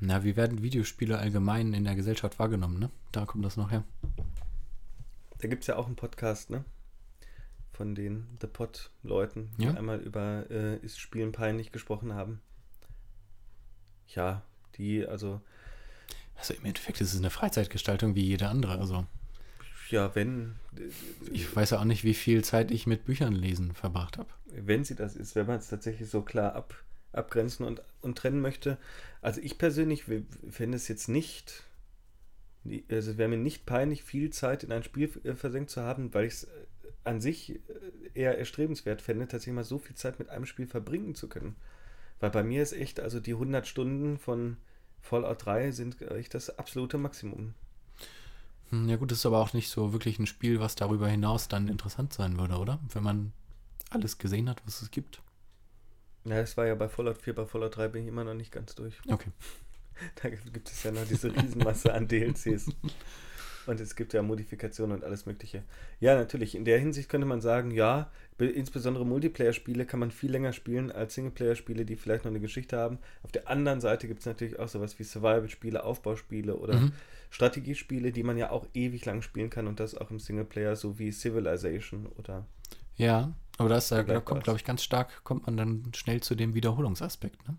Na, 0.00 0.24
wie 0.24 0.36
werden 0.36 0.62
Videospiele 0.62 1.18
allgemein 1.18 1.74
in 1.74 1.84
der 1.84 1.94
Gesellschaft 1.94 2.38
wahrgenommen, 2.38 2.78
ne? 2.78 2.90
Da 3.12 3.26
kommt 3.26 3.44
das 3.44 3.56
noch 3.56 3.70
her. 3.70 3.84
Da 5.38 5.48
gibt 5.48 5.62
es 5.62 5.66
ja 5.66 5.76
auch 5.76 5.86
einen 5.86 5.96
Podcast, 5.96 6.48
ne? 6.50 6.64
Von 7.80 7.94
den 7.94 8.26
The 8.42 8.46
Pot-Leuten, 8.46 9.48
die 9.58 9.64
Ja. 9.64 9.72
einmal 9.72 10.00
über 10.00 10.44
äh, 10.50 10.76
Ist 10.84 11.00
Spielen 11.00 11.32
peinlich 11.32 11.72
gesprochen 11.72 12.12
haben. 12.12 12.42
Ja, 14.08 14.42
die, 14.76 15.06
also, 15.06 15.40
Also 16.34 16.52
im 16.52 16.66
Endeffekt 16.66 17.00
ist 17.00 17.14
es 17.14 17.18
eine 17.18 17.30
Freizeitgestaltung 17.30 18.14
wie 18.14 18.22
jede 18.26 18.48
andere. 18.48 18.78
Also 18.78 19.06
ja, 19.88 20.14
wenn, 20.14 20.56
ich 21.32 21.56
weiß 21.56 21.70
ja 21.70 21.80
auch 21.80 21.84
nicht, 21.84 22.04
wie 22.04 22.12
viel 22.12 22.44
Zeit 22.44 22.70
ich 22.70 22.86
mit 22.86 23.06
Büchern 23.06 23.32
lesen 23.32 23.72
verbracht 23.72 24.18
habe. 24.18 24.28
wenn 24.52 24.84
sie 24.84 24.94
das 24.94 25.16
ist, 25.16 25.34
wenn 25.34 25.46
man 25.46 25.58
es 25.58 25.68
tatsächlich 25.68 26.10
so 26.10 26.20
klar 26.20 26.54
ab, 26.54 26.74
abgrenzen 27.12 27.64
und, 27.64 27.80
und 28.02 28.18
trennen 28.18 28.42
möchte. 28.42 28.76
Also 29.22 29.40
ich 29.40 29.56
persönlich 29.56 30.04
fände 30.50 30.76
es 30.76 30.86
jetzt 30.86 31.08
nicht, 31.08 31.64
also 32.90 33.12
es 33.12 33.16
wäre 33.16 33.30
mir 33.30 33.38
nicht 33.38 33.64
peinlich, 33.64 34.02
viel 34.02 34.28
Zeit 34.28 34.64
in 34.64 34.70
ein 34.70 34.82
Spiel 34.82 35.10
äh, 35.24 35.34
versenkt 35.34 35.70
zu 35.70 35.80
haben, 35.80 36.12
weil 36.12 36.26
ich 36.26 36.34
es 36.34 36.48
an 37.04 37.20
sich 37.20 37.50
äh, 37.56 37.60
eher 38.14 38.38
erstrebenswert 38.38 39.02
fände, 39.02 39.26
tatsächlich 39.28 39.54
mal 39.54 39.64
so 39.64 39.78
viel 39.78 39.96
Zeit 39.96 40.18
mit 40.18 40.28
einem 40.30 40.46
Spiel 40.46 40.66
verbringen 40.66 41.14
zu 41.14 41.28
können. 41.28 41.56
Weil 42.20 42.30
bei 42.30 42.42
mir 42.44 42.62
ist 42.62 42.72
echt, 42.72 43.00
also 43.00 43.20
die 43.20 43.32
100 43.34 43.66
Stunden 43.66 44.18
von 44.18 44.58
Fallout 45.00 45.46
3 45.46 45.72
sind 45.72 46.00
echt 46.02 46.34
das 46.34 46.58
absolute 46.58 46.98
Maximum. 46.98 47.54
Hm, 48.70 48.88
Ja 48.88 48.96
gut, 48.96 49.10
das 49.10 49.18
ist 49.18 49.26
aber 49.26 49.38
auch 49.38 49.52
nicht 49.52 49.68
so 49.68 49.92
wirklich 49.92 50.18
ein 50.18 50.26
Spiel, 50.26 50.60
was 50.60 50.74
darüber 50.74 51.08
hinaus 51.08 51.48
dann 51.48 51.68
interessant 51.68 52.12
sein 52.12 52.38
würde, 52.38 52.56
oder? 52.58 52.80
Wenn 52.92 53.02
man 53.02 53.32
alles 53.90 54.18
gesehen 54.18 54.48
hat, 54.48 54.62
was 54.66 54.82
es 54.82 54.90
gibt. 54.90 55.22
Ja, 56.24 56.36
das 56.40 56.56
war 56.56 56.66
ja 56.66 56.74
bei 56.74 56.88
Fallout 56.88 57.18
4, 57.22 57.34
bei 57.34 57.46
Fallout 57.46 57.76
3 57.76 57.88
bin 57.88 58.02
ich 58.02 58.08
immer 58.08 58.24
noch 58.24 58.34
nicht 58.34 58.52
ganz 58.52 58.74
durch. 58.74 59.00
Okay. 59.08 59.30
Da 60.22 60.30
gibt 60.30 60.70
es 60.70 60.82
ja 60.82 60.92
noch 60.92 61.06
diese 61.06 61.34
Riesenmasse 61.34 61.92
an 61.92 62.08
DLCs. 62.08 62.70
Und 63.66 63.78
es 63.78 63.94
gibt 63.94 64.14
ja 64.14 64.22
Modifikationen 64.22 64.96
und 64.96 65.04
alles 65.04 65.26
Mögliche. 65.26 65.62
Ja, 66.00 66.14
natürlich. 66.16 66.54
In 66.54 66.64
der 66.64 66.78
Hinsicht 66.78 67.08
könnte 67.08 67.26
man 67.26 67.40
sagen, 67.40 67.70
ja, 67.70 68.10
be- 68.38 68.46
insbesondere 68.48 69.04
Multiplayer-Spiele 69.06 69.84
kann 69.84 70.00
man 70.00 70.10
viel 70.10 70.30
länger 70.30 70.52
spielen 70.52 70.90
als 70.90 71.14
Singleplayer-Spiele, 71.14 71.84
die 71.84 71.96
vielleicht 71.96 72.24
noch 72.24 72.30
eine 72.32 72.40
Geschichte 72.40 72.78
haben. 72.78 72.98
Auf 73.22 73.32
der 73.32 73.48
anderen 73.48 73.80
Seite 73.80 74.08
gibt 74.08 74.20
es 74.20 74.26
natürlich 74.26 74.58
auch 74.58 74.68
sowas 74.68 74.98
wie 74.98 75.04
Survival-Spiele, 75.04 75.84
Aufbauspiele 75.84 76.56
oder 76.56 76.74
Mhm. 76.74 76.92
Strategiespiele, 77.28 78.12
die 78.12 78.22
man 78.22 78.38
ja 78.38 78.50
auch 78.50 78.66
ewig 78.74 79.04
lang 79.04 79.22
spielen 79.22 79.50
kann 79.50 79.66
und 79.66 79.78
das 79.78 79.94
auch 79.94 80.10
im 80.10 80.18
Singleplayer, 80.18 80.74
so 80.74 80.98
wie 80.98 81.12
Civilization 81.12 82.06
oder. 82.18 82.46
Ja, 82.96 83.34
aber 83.58 83.68
da 83.68 83.76
ist 83.76 83.92
da, 83.92 84.02
kommt, 84.20 84.44
glaube 84.44 84.58
ich, 84.58 84.64
ganz 84.64 84.82
stark, 84.82 85.22
kommt 85.22 85.46
man 85.46 85.56
dann 85.56 85.92
schnell 85.94 86.20
zu 86.22 86.34
dem 86.34 86.54
Wiederholungsaspekt, 86.54 87.46
ne? 87.46 87.56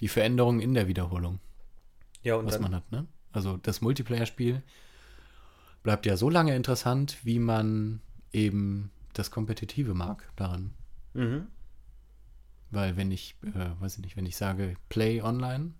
Die 0.00 0.08
Veränderung 0.08 0.60
in 0.60 0.74
der 0.74 0.88
Wiederholung, 0.88 1.40
Ja, 2.22 2.36
und 2.36 2.46
was 2.46 2.54
dann, 2.54 2.62
man 2.62 2.74
hat, 2.76 2.90
ne? 2.90 3.06
Also 3.32 3.56
das 3.56 3.80
Multiplayer-Spiel 3.80 4.62
bleibt 5.82 6.06
ja 6.06 6.16
so 6.16 6.30
lange 6.30 6.54
interessant, 6.54 7.18
wie 7.22 7.38
man 7.38 8.00
eben 8.32 8.90
das 9.12 9.30
Kompetitive 9.30 9.94
mag 9.94 10.30
daran. 10.36 10.72
Mhm. 11.14 11.46
Weil 12.70 12.96
wenn 12.96 13.10
ich, 13.10 13.36
äh, 13.42 13.80
weiß 13.80 13.96
ich 13.96 14.02
nicht, 14.02 14.16
wenn 14.16 14.26
ich 14.26 14.36
sage 14.36 14.76
Play 14.88 15.20
online, 15.20 15.72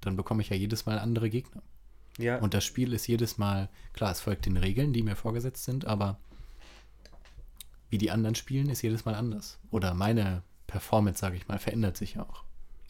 dann 0.00 0.16
bekomme 0.16 0.42
ich 0.42 0.48
ja 0.48 0.56
jedes 0.56 0.86
Mal 0.86 0.98
andere 0.98 1.28
Gegner. 1.28 1.62
Ja, 2.18 2.38
Und 2.38 2.54
das 2.54 2.64
Spiel 2.64 2.92
ist 2.92 3.06
jedes 3.06 3.38
Mal, 3.38 3.68
klar, 3.92 4.10
es 4.10 4.20
folgt 4.20 4.46
den 4.46 4.56
Regeln, 4.56 4.92
die 4.92 5.02
mir 5.02 5.14
vorgesetzt 5.14 5.64
sind, 5.64 5.86
aber 5.86 6.18
wie 7.90 7.98
die 7.98 8.10
anderen 8.10 8.34
spielen, 8.34 8.68
ist 8.68 8.82
jedes 8.82 9.04
Mal 9.04 9.14
anders. 9.14 9.58
Oder 9.70 9.94
meine 9.94 10.42
Performance, 10.66 11.20
sage 11.20 11.36
ich 11.36 11.48
mal, 11.48 11.58
verändert 11.58 11.96
sich 11.96 12.14
ja 12.14 12.22
auch. 12.22 12.44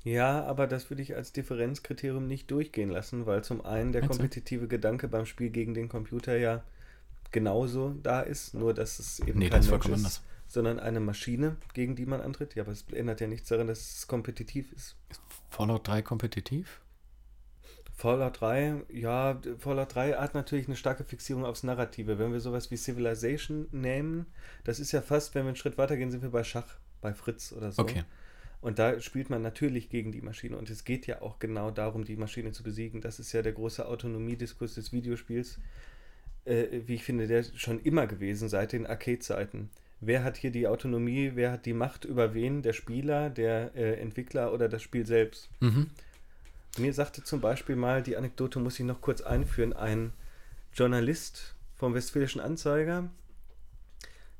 Ja, 0.08 0.44
aber 0.44 0.66
das 0.66 0.90
würde 0.90 1.02
ich 1.02 1.16
als 1.16 1.32
Differenzkriterium 1.32 2.26
nicht 2.26 2.50
durchgehen 2.50 2.88
lassen, 2.88 3.26
weil 3.26 3.44
zum 3.44 3.64
einen 3.64 3.92
der 3.92 4.06
kompetitive 4.06 4.66
Gedanke 4.66 5.06
beim 5.08 5.26
Spiel 5.26 5.50
gegen 5.50 5.74
den 5.74 5.88
Computer 5.88 6.36
ja 6.36 6.62
genauso 7.30 7.94
da 8.02 8.20
ist, 8.22 8.54
nur 8.54 8.72
dass 8.72 8.98
es 8.98 9.20
eben 9.20 9.38
Nee, 9.38 9.50
kein 9.50 9.60
ist 9.60 9.70
Mensch 9.70 9.86
ist, 9.86 9.92
anders. 9.92 10.22
sondern 10.46 10.80
eine 10.80 11.00
Maschine, 11.00 11.56
gegen 11.74 11.94
die 11.94 12.06
man 12.06 12.22
antritt. 12.22 12.54
Ja, 12.54 12.62
aber 12.62 12.72
es 12.72 12.86
ändert 12.92 13.20
ja 13.20 13.26
nichts 13.26 13.48
daran, 13.48 13.66
dass 13.66 13.96
es 13.98 14.06
kompetitiv 14.06 14.72
ist. 14.72 14.96
Fallout 15.50 15.86
3 15.86 16.00
kompetitiv? 16.02 16.80
Fallout 17.94 18.40
3, 18.40 18.84
ja, 18.90 19.40
Fallout 19.58 19.94
3 19.94 20.12
hat 20.12 20.32
natürlich 20.32 20.68
eine 20.68 20.76
starke 20.76 21.04
Fixierung 21.04 21.44
aufs 21.44 21.64
Narrative. 21.64 22.18
Wenn 22.18 22.32
wir 22.32 22.40
sowas 22.40 22.70
wie 22.70 22.76
Civilization 22.76 23.66
nehmen, 23.72 24.26
das 24.64 24.78
ist 24.78 24.92
ja 24.92 25.02
fast, 25.02 25.34
wenn 25.34 25.44
wir 25.44 25.48
einen 25.48 25.56
Schritt 25.56 25.76
weitergehen, 25.76 26.10
sind 26.10 26.22
wir 26.22 26.30
bei 26.30 26.44
Schach, 26.44 26.76
bei 27.00 27.12
Fritz 27.12 27.52
oder 27.52 27.72
so. 27.72 27.82
Okay. 27.82 28.04
Und 28.60 28.78
da 28.78 29.00
spielt 29.00 29.30
man 29.30 29.42
natürlich 29.42 29.88
gegen 29.88 30.10
die 30.10 30.20
Maschine. 30.20 30.56
Und 30.56 30.68
es 30.68 30.84
geht 30.84 31.06
ja 31.06 31.22
auch 31.22 31.38
genau 31.38 31.70
darum, 31.70 32.04
die 32.04 32.16
Maschine 32.16 32.52
zu 32.52 32.62
besiegen. 32.62 33.00
Das 33.00 33.20
ist 33.20 33.32
ja 33.32 33.42
der 33.42 33.52
große 33.52 33.86
Autonomiediskurs 33.86 34.74
des 34.74 34.92
Videospiels, 34.92 35.58
äh, 36.44 36.80
wie 36.86 36.94
ich 36.94 37.04
finde, 37.04 37.28
der 37.28 37.44
schon 37.54 37.80
immer 37.80 38.06
gewesen, 38.06 38.48
seit 38.48 38.72
den 38.72 38.86
Arcade-Zeiten. 38.86 39.70
Wer 40.00 40.24
hat 40.24 40.36
hier 40.36 40.50
die 40.50 40.66
Autonomie, 40.66 41.32
wer 41.34 41.52
hat 41.52 41.66
die 41.66 41.72
Macht 41.72 42.04
über 42.04 42.34
wen? 42.34 42.62
Der 42.62 42.72
Spieler, 42.72 43.30
der 43.30 43.74
äh, 43.74 44.00
Entwickler 44.00 44.52
oder 44.52 44.68
das 44.68 44.82
Spiel 44.82 45.06
selbst? 45.06 45.50
Mhm. 45.60 45.90
Mir 46.78 46.92
sagte 46.92 47.24
zum 47.24 47.40
Beispiel 47.40 47.76
mal, 47.76 48.02
die 48.02 48.16
Anekdote 48.16 48.60
muss 48.60 48.78
ich 48.78 48.86
noch 48.86 49.00
kurz 49.00 49.20
einführen, 49.20 49.72
ein 49.72 50.12
Journalist 50.72 51.54
vom 51.76 51.94
Westfälischen 51.94 52.40
Anzeiger, 52.40 53.08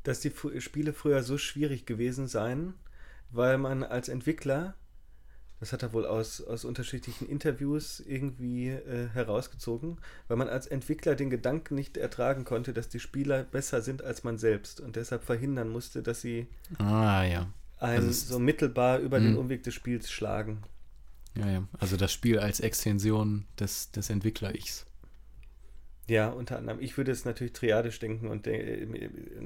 dass 0.04 0.20
die 0.20 0.31
Fu- 0.31 0.59
Spiele 0.61 0.92
früher 0.92 1.22
so 1.22 1.38
schwierig 1.38 1.87
gewesen 1.87 2.28
seien, 2.28 2.74
weil 3.30 3.58
man 3.58 3.82
als 3.82 4.08
Entwickler, 4.08 4.74
das 5.60 5.72
hat 5.72 5.82
er 5.82 5.92
wohl 5.92 6.06
aus, 6.06 6.40
aus 6.40 6.64
unterschiedlichen 6.64 7.28
Interviews 7.28 8.00
irgendwie 8.00 8.68
äh, 8.68 9.08
herausgezogen, 9.08 9.98
weil 10.28 10.36
man 10.36 10.48
als 10.48 10.66
Entwickler 10.68 11.16
den 11.16 11.30
Gedanken 11.30 11.74
nicht 11.74 11.96
ertragen 11.96 12.44
konnte, 12.44 12.72
dass 12.72 12.88
die 12.88 13.00
Spieler 13.00 13.42
besser 13.44 13.82
sind 13.82 14.02
als 14.02 14.22
man 14.24 14.38
selbst 14.38 14.80
und 14.80 14.96
deshalb 14.96 15.24
verhindern 15.24 15.68
musste, 15.68 16.02
dass 16.02 16.20
sie 16.20 16.46
Ah, 16.78 17.24
ja. 17.24 17.52
einen 17.78 18.06
Also 18.06 18.10
so 18.12 18.38
mittelbar 18.38 18.98
über 19.00 19.20
den 19.20 19.32
Mhm. 19.32 19.38
Umweg 19.38 19.62
des 19.64 19.74
Spiels 19.74 20.10
schlagen. 20.10 20.62
Ja, 21.34 21.48
ja. 21.50 21.68
Also 21.78 21.96
das 21.96 22.12
Spiel 22.12 22.38
als 22.38 22.60
Extension 22.60 23.46
des, 23.58 23.90
des 23.92 24.10
Entwickler-Ichs. 24.10 24.86
Ja, 26.09 26.31
unter 26.31 26.57
anderem. 26.59 26.81
Ich 26.81 26.97
würde 26.97 27.12
es 27.12 27.25
natürlich 27.25 27.53
triadisch 27.53 27.99
denken 27.99 28.29
und 28.29 28.47
de 28.47 28.87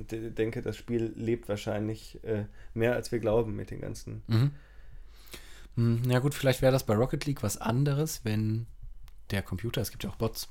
de 0.04 0.30
denke, 0.30 0.62
das 0.62 0.76
Spiel 0.76 1.12
lebt 1.16 1.48
wahrscheinlich 1.48 2.22
äh, 2.24 2.44
mehr, 2.72 2.94
als 2.94 3.10
wir 3.12 3.18
glauben 3.18 3.56
mit 3.56 3.70
den 3.70 3.80
ganzen. 3.80 4.22
Mhm. 4.28 4.50
Hm, 5.76 6.02
Ja 6.08 6.18
gut, 6.20 6.34
vielleicht 6.34 6.62
wäre 6.62 6.72
das 6.72 6.84
bei 6.86 6.94
Rocket 6.94 7.24
League 7.26 7.42
was 7.42 7.56
anderes, 7.60 8.24
wenn 8.24 8.66
der 9.30 9.42
Computer, 9.42 9.80
es 9.80 9.90
gibt 9.90 10.04
ja 10.04 10.10
auch 10.10 10.16
Bots 10.16 10.48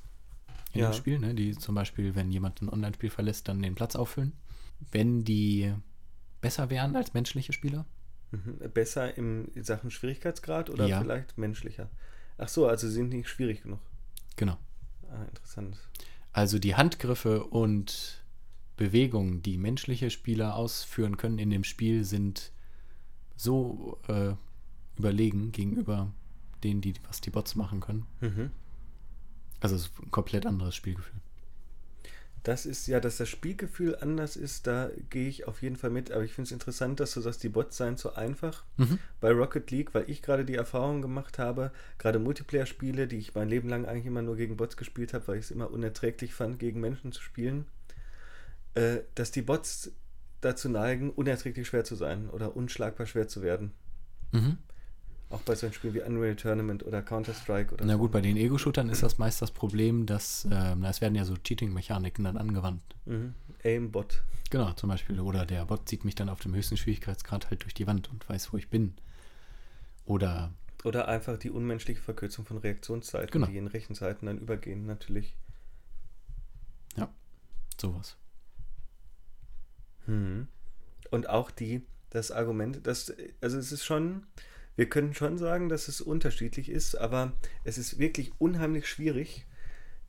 in 0.73 0.81
Ja. 0.81 0.89
dem 0.89 0.93
Spiel, 0.93 1.19
ne, 1.19 1.33
die 1.33 1.55
zum 1.57 1.75
Beispiel, 1.75 2.15
wenn 2.15 2.31
jemand 2.31 2.61
ein 2.61 2.69
Online-Spiel 2.69 3.09
verlässt, 3.09 3.47
dann 3.47 3.61
den 3.61 3.75
Platz 3.75 3.95
auffüllen. 3.95 4.33
Wenn 4.91 5.23
die 5.23 5.73
besser 6.41 6.69
wären 6.69 6.95
als 6.95 7.13
menschliche 7.13 7.53
Spieler. 7.53 7.85
Mhm. 8.31 8.57
Besser 8.73 9.15
im 9.17 9.47
in 9.53 9.63
Sachen 9.63 9.91
Schwierigkeitsgrad 9.91 10.69
oder 10.69 10.87
Ja. 10.87 10.99
vielleicht 11.01 11.37
menschlicher? 11.37 11.89
Ach 12.37 12.47
so, 12.47 12.67
also 12.67 12.87
sie 12.87 12.93
sind 12.95 13.09
nicht 13.09 13.29
schwierig 13.29 13.61
genug. 13.63 13.79
Genau. 14.37 14.57
Ah, 15.11 15.23
interessant. 15.23 15.77
Also 16.33 16.59
die 16.59 16.75
Handgriffe 16.75 17.43
und 17.43 18.23
Bewegungen, 18.77 19.41
die 19.41 19.57
menschliche 19.57 20.09
Spieler 20.09 20.55
ausführen 20.55 21.17
können 21.17 21.37
in 21.37 21.49
dem 21.49 21.63
Spiel, 21.63 22.03
sind 22.03 22.51
so 23.35 23.99
äh, 24.07 24.33
überlegen 24.97 25.51
gegenüber 25.51 26.11
denen, 26.63 26.81
die, 26.81 26.93
was 27.07 27.21
die 27.21 27.31
Bots 27.31 27.55
machen 27.55 27.79
können. 27.79 28.05
Mhm. 28.21 28.51
Also 29.59 29.75
es 29.75 29.83
ist 29.83 29.99
ein 29.99 30.11
komplett 30.11 30.45
anderes 30.45 30.75
Spielgefühl. 30.75 31.19
Das 32.43 32.65
ist 32.65 32.87
ja, 32.87 32.99
dass 32.99 33.17
das 33.17 33.29
Spielgefühl 33.29 33.95
anders 34.01 34.35
ist, 34.35 34.65
da 34.65 34.89
gehe 35.11 35.27
ich 35.27 35.47
auf 35.47 35.61
jeden 35.61 35.75
Fall 35.75 35.91
mit. 35.91 36.11
Aber 36.11 36.23
ich 36.23 36.33
finde 36.33 36.47
es 36.47 36.51
interessant, 36.51 36.99
dass 36.99 37.13
du 37.13 37.21
sagst, 37.21 37.43
die 37.43 37.49
Bots 37.49 37.77
seien 37.77 37.97
zu 37.97 38.15
einfach. 38.15 38.63
Mhm. 38.77 38.97
bei 39.19 39.31
Rocket 39.31 39.69
League, 39.69 39.93
weil 39.93 40.09
ich 40.09 40.23
gerade 40.23 40.43
die 40.43 40.55
Erfahrung 40.55 41.01
gemacht 41.01 41.37
habe, 41.37 41.71
gerade 41.99 42.17
Multiplayer-Spiele, 42.17 43.07
die 43.07 43.17
ich 43.17 43.35
mein 43.35 43.47
Leben 43.47 43.69
lang 43.69 43.85
eigentlich 43.85 44.07
immer 44.07 44.23
nur 44.23 44.35
gegen 44.35 44.57
Bots 44.57 44.75
gespielt 44.75 45.13
habe, 45.13 45.27
weil 45.27 45.37
ich 45.37 45.45
es 45.45 45.51
immer 45.51 45.69
unerträglich 45.69 46.33
fand, 46.33 46.57
gegen 46.57 46.79
Menschen 46.79 47.11
zu 47.11 47.21
spielen, 47.21 47.65
äh, 48.73 49.01
dass 49.13 49.29
die 49.31 49.43
Bots 49.43 49.91
dazu 50.41 50.69
neigen, 50.69 51.11
unerträglich 51.11 51.67
schwer 51.67 51.83
zu 51.83 51.95
sein 51.95 52.29
oder 52.29 52.55
unschlagbar 52.55 53.05
schwer 53.05 53.27
zu 53.27 53.43
werden. 53.43 53.71
Mhm. 54.31 54.57
Auch 55.31 55.41
bei 55.41 55.55
so 55.55 55.65
einem 55.65 55.73
Spiel 55.73 55.93
wie 55.93 56.01
Unreal 56.01 56.35
Tournament 56.35 56.85
oder 56.85 57.01
Counter-Strike 57.01 57.73
oder 57.73 57.85
Na 57.85 57.93
so. 57.93 57.99
gut, 57.99 58.11
bei 58.11 58.21
den 58.21 58.35
Ego-Shootern 58.37 58.89
ist 58.89 59.01
das 59.01 59.17
meist 59.17 59.41
das 59.41 59.51
Problem, 59.51 60.05
dass 60.05 60.45
na, 60.45 60.89
es 60.89 61.01
werden 61.01 61.15
ja 61.15 61.23
so 61.25 61.35
Cheating-Mechaniken 61.35 62.23
dann 62.25 62.37
angewandt. 62.37 62.83
Mhm. 63.05 63.33
Aimbot. 63.63 64.23
Genau, 64.49 64.73
zum 64.73 64.89
Beispiel. 64.89 65.19
Oder 65.21 65.45
der 65.45 65.65
Bot 65.65 65.87
zieht 65.87 66.03
mich 66.03 66.15
dann 66.15 66.27
auf 66.27 66.41
dem 66.41 66.53
höchsten 66.53 66.75
Schwierigkeitsgrad 66.75 67.49
halt 67.49 67.63
durch 67.63 67.73
die 67.73 67.87
Wand 67.87 68.09
und 68.09 68.27
weiß, 68.27 68.51
wo 68.51 68.57
ich 68.57 68.69
bin. 68.69 68.95
Oder, 70.05 70.51
Oder 70.83 71.07
einfach 71.07 71.37
die 71.37 71.49
unmenschliche 71.51 72.01
Verkürzung 72.01 72.45
von 72.45 72.57
Reaktionszeiten, 72.57 73.31
Genau. 73.31 73.47
die 73.47 73.57
in 73.57 73.67
Rechenzeiten 73.67 74.25
dann 74.25 74.37
übergehen, 74.37 74.85
natürlich. 74.85 75.35
sowas. 77.79 78.15
Mhm. 80.05 80.47
Und 81.09 81.27
auch 81.29 81.49
die, 81.49 81.81
das 82.11 82.29
Argument, 82.31 82.85
dass, 82.85 83.11
also 83.41 83.57
es 83.57 83.71
ist 83.71 83.83
schon, 83.83 84.27
wir 84.75 84.89
können 84.89 85.13
schon 85.13 85.37
sagen, 85.37 85.69
dass 85.69 85.87
es 85.87 86.01
unterschiedlich 86.01 86.69
ist, 86.69 86.95
aber 86.95 87.33
es 87.63 87.77
ist 87.77 87.99
wirklich 87.99 88.31
unheimlich 88.39 88.87
schwierig, 88.87 89.45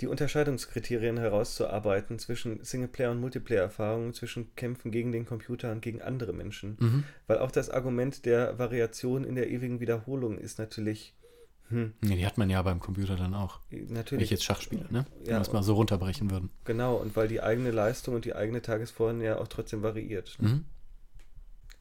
die 0.00 0.06
Unterscheidungskriterien 0.06 1.18
herauszuarbeiten 1.18 2.18
zwischen 2.18 2.60
Singleplayer- 2.64 3.10
und 3.12 3.20
Multiplayer-Erfahrungen, 3.20 4.14
zwischen 4.14 4.54
Kämpfen 4.56 4.90
gegen 4.90 5.12
den 5.12 5.26
Computer 5.26 5.70
und 5.70 5.80
gegen 5.82 6.02
andere 6.02 6.32
Menschen. 6.32 6.76
Mhm. 6.80 7.04
Weil 7.26 7.38
auch 7.38 7.50
das 7.50 7.70
Argument 7.70 8.24
der 8.24 8.58
Variation 8.58 9.24
in 9.24 9.34
der 9.34 9.50
ewigen 9.50 9.80
Wiederholung 9.80 10.38
ist 10.38 10.58
natürlich, 10.58 11.14
hm, 11.68 11.92
Nee, 12.00 12.16
die 12.16 12.26
hat 12.26 12.36
man 12.38 12.50
ja 12.50 12.60
beim 12.62 12.80
Computer 12.80 13.16
dann 13.16 13.34
auch. 13.34 13.60
Wenn 13.70 13.84
ich 13.84 13.90
natürlich, 13.90 14.30
jetzt 14.30 14.44
Schach 14.44 14.60
spiele, 14.60 14.86
ne? 14.90 15.06
Wenn 15.20 15.26
Ja. 15.26 15.36
wir 15.38 15.40
es 15.42 15.52
mal 15.52 15.62
so 15.62 15.74
runterbrechen 15.74 16.30
würden. 16.30 16.50
genau, 16.64 16.96
und 16.96 17.14
weil 17.14 17.28
die 17.28 17.40
eigene 17.42 17.70
Leistung 17.70 18.14
und 18.16 18.24
die 18.24 18.34
eigene 18.34 18.60
Tagesform 18.62 19.20
ja 19.20 19.38
auch 19.38 19.48
trotzdem 19.48 19.82
variiert. 19.82 20.36
Mhm. 20.40 20.64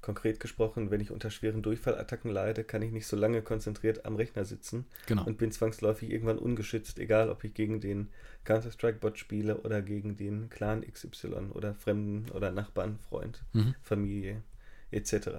Konkret 0.02 0.40
gesprochen, 0.40 0.90
wenn 0.90 1.00
ich 1.02 1.12
unter 1.12 1.30
schweren 1.30 1.62
Durchfallattacken 1.62 2.32
leide, 2.32 2.64
kann 2.64 2.82
ich 2.82 2.92
nicht 2.92 3.06
so 3.06 3.16
lange 3.16 3.42
konzentriert 3.44 4.06
am 4.06 4.16
Rechner 4.16 4.46
sitzen 4.46 4.86
Genau. 5.06 5.26
und 5.26 5.38
bin 5.38 5.52
zwangsläufig 5.52 6.10
irgendwann 6.10 6.40
ungeschützt, 6.40 6.98
egal 7.00 7.30
ob 7.30 7.44
ich 7.44 7.54
gegen 7.54 7.80
den 7.80 8.10
Counter-Strike-Bot 8.44 9.20
spiele 9.20 9.58
oder 9.62 9.82
gegen 9.84 10.16
den 10.18 10.50
Clan 10.50 10.82
XY 10.82 11.52
oder 11.54 11.76
Fremden 11.76 12.32
oder 12.32 12.52
Nachbarn, 12.52 12.98
Freund, 12.98 13.44
Mhm. 13.54 13.76
Familie 13.84 14.42
etc. 14.90 15.30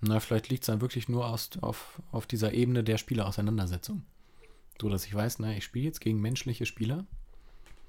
Na, 0.00 0.20
vielleicht 0.20 0.48
liegt 0.48 0.62
es 0.62 0.66
dann 0.66 0.80
wirklich 0.80 1.08
nur 1.08 1.26
aus, 1.26 1.50
auf, 1.60 2.00
auf 2.12 2.26
dieser 2.26 2.52
Ebene 2.52 2.84
der 2.84 2.98
Spielerauseinandersetzung. 2.98 4.02
So, 4.80 4.88
dass 4.88 5.06
ich 5.06 5.14
weiß, 5.14 5.38
na, 5.38 5.56
ich 5.56 5.64
spiele 5.64 5.86
jetzt 5.86 6.00
gegen 6.00 6.20
menschliche 6.20 6.66
Spieler. 6.66 7.06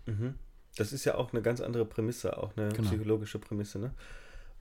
Mhm. 0.05 0.35
Das 0.77 0.93
ist 0.93 1.05
ja 1.05 1.15
auch 1.15 1.33
eine 1.33 1.41
ganz 1.41 1.59
andere 1.59 1.85
Prämisse, 1.85 2.37
auch 2.37 2.55
eine 2.55 2.69
Genau. 2.69 2.87
psychologische 2.89 3.39
Prämisse. 3.39 3.79
Ne? 3.79 3.93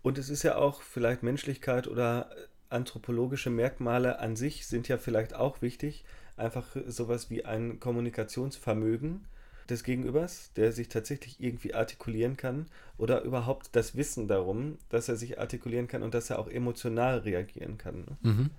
Und 0.06 0.18
es 0.18 0.28
ist 0.30 0.44
ja 0.44 0.54
auch 0.56 0.82
vielleicht 0.82 1.24
Menschlichkeit 1.24 1.88
oder 1.88 2.30
anthropologische 2.70 3.50
Merkmale 3.50 4.20
an 4.20 4.36
sich 4.36 4.68
sind 4.68 4.86
ja 4.86 4.98
vielleicht 4.98 5.34
auch 5.34 5.62
wichtig. 5.62 6.04
Einfach 6.36 6.76
sowas 6.86 7.28
wie 7.28 7.44
ein 7.44 7.80
Kommunikationsvermögen 7.80 9.24
des 9.68 9.82
Gegenübers, 9.82 10.52
der 10.54 10.70
sich 10.70 10.88
tatsächlich 10.90 11.40
irgendwie 11.40 11.74
artikulieren 11.74 12.36
kann 12.36 12.66
oder 12.98 13.22
überhaupt 13.22 13.70
das 13.72 13.96
Wissen 13.96 14.28
darum, 14.28 14.78
dass 14.90 15.08
er 15.08 15.16
sich 15.16 15.40
artikulieren 15.40 15.88
kann 15.88 16.04
und 16.04 16.14
dass 16.14 16.30
er 16.30 16.38
auch 16.38 16.46
emotional 16.46 17.18
reagieren 17.18 17.76
kann. 17.76 18.04
Ne? 18.04 18.16
Mhm. 18.30 18.50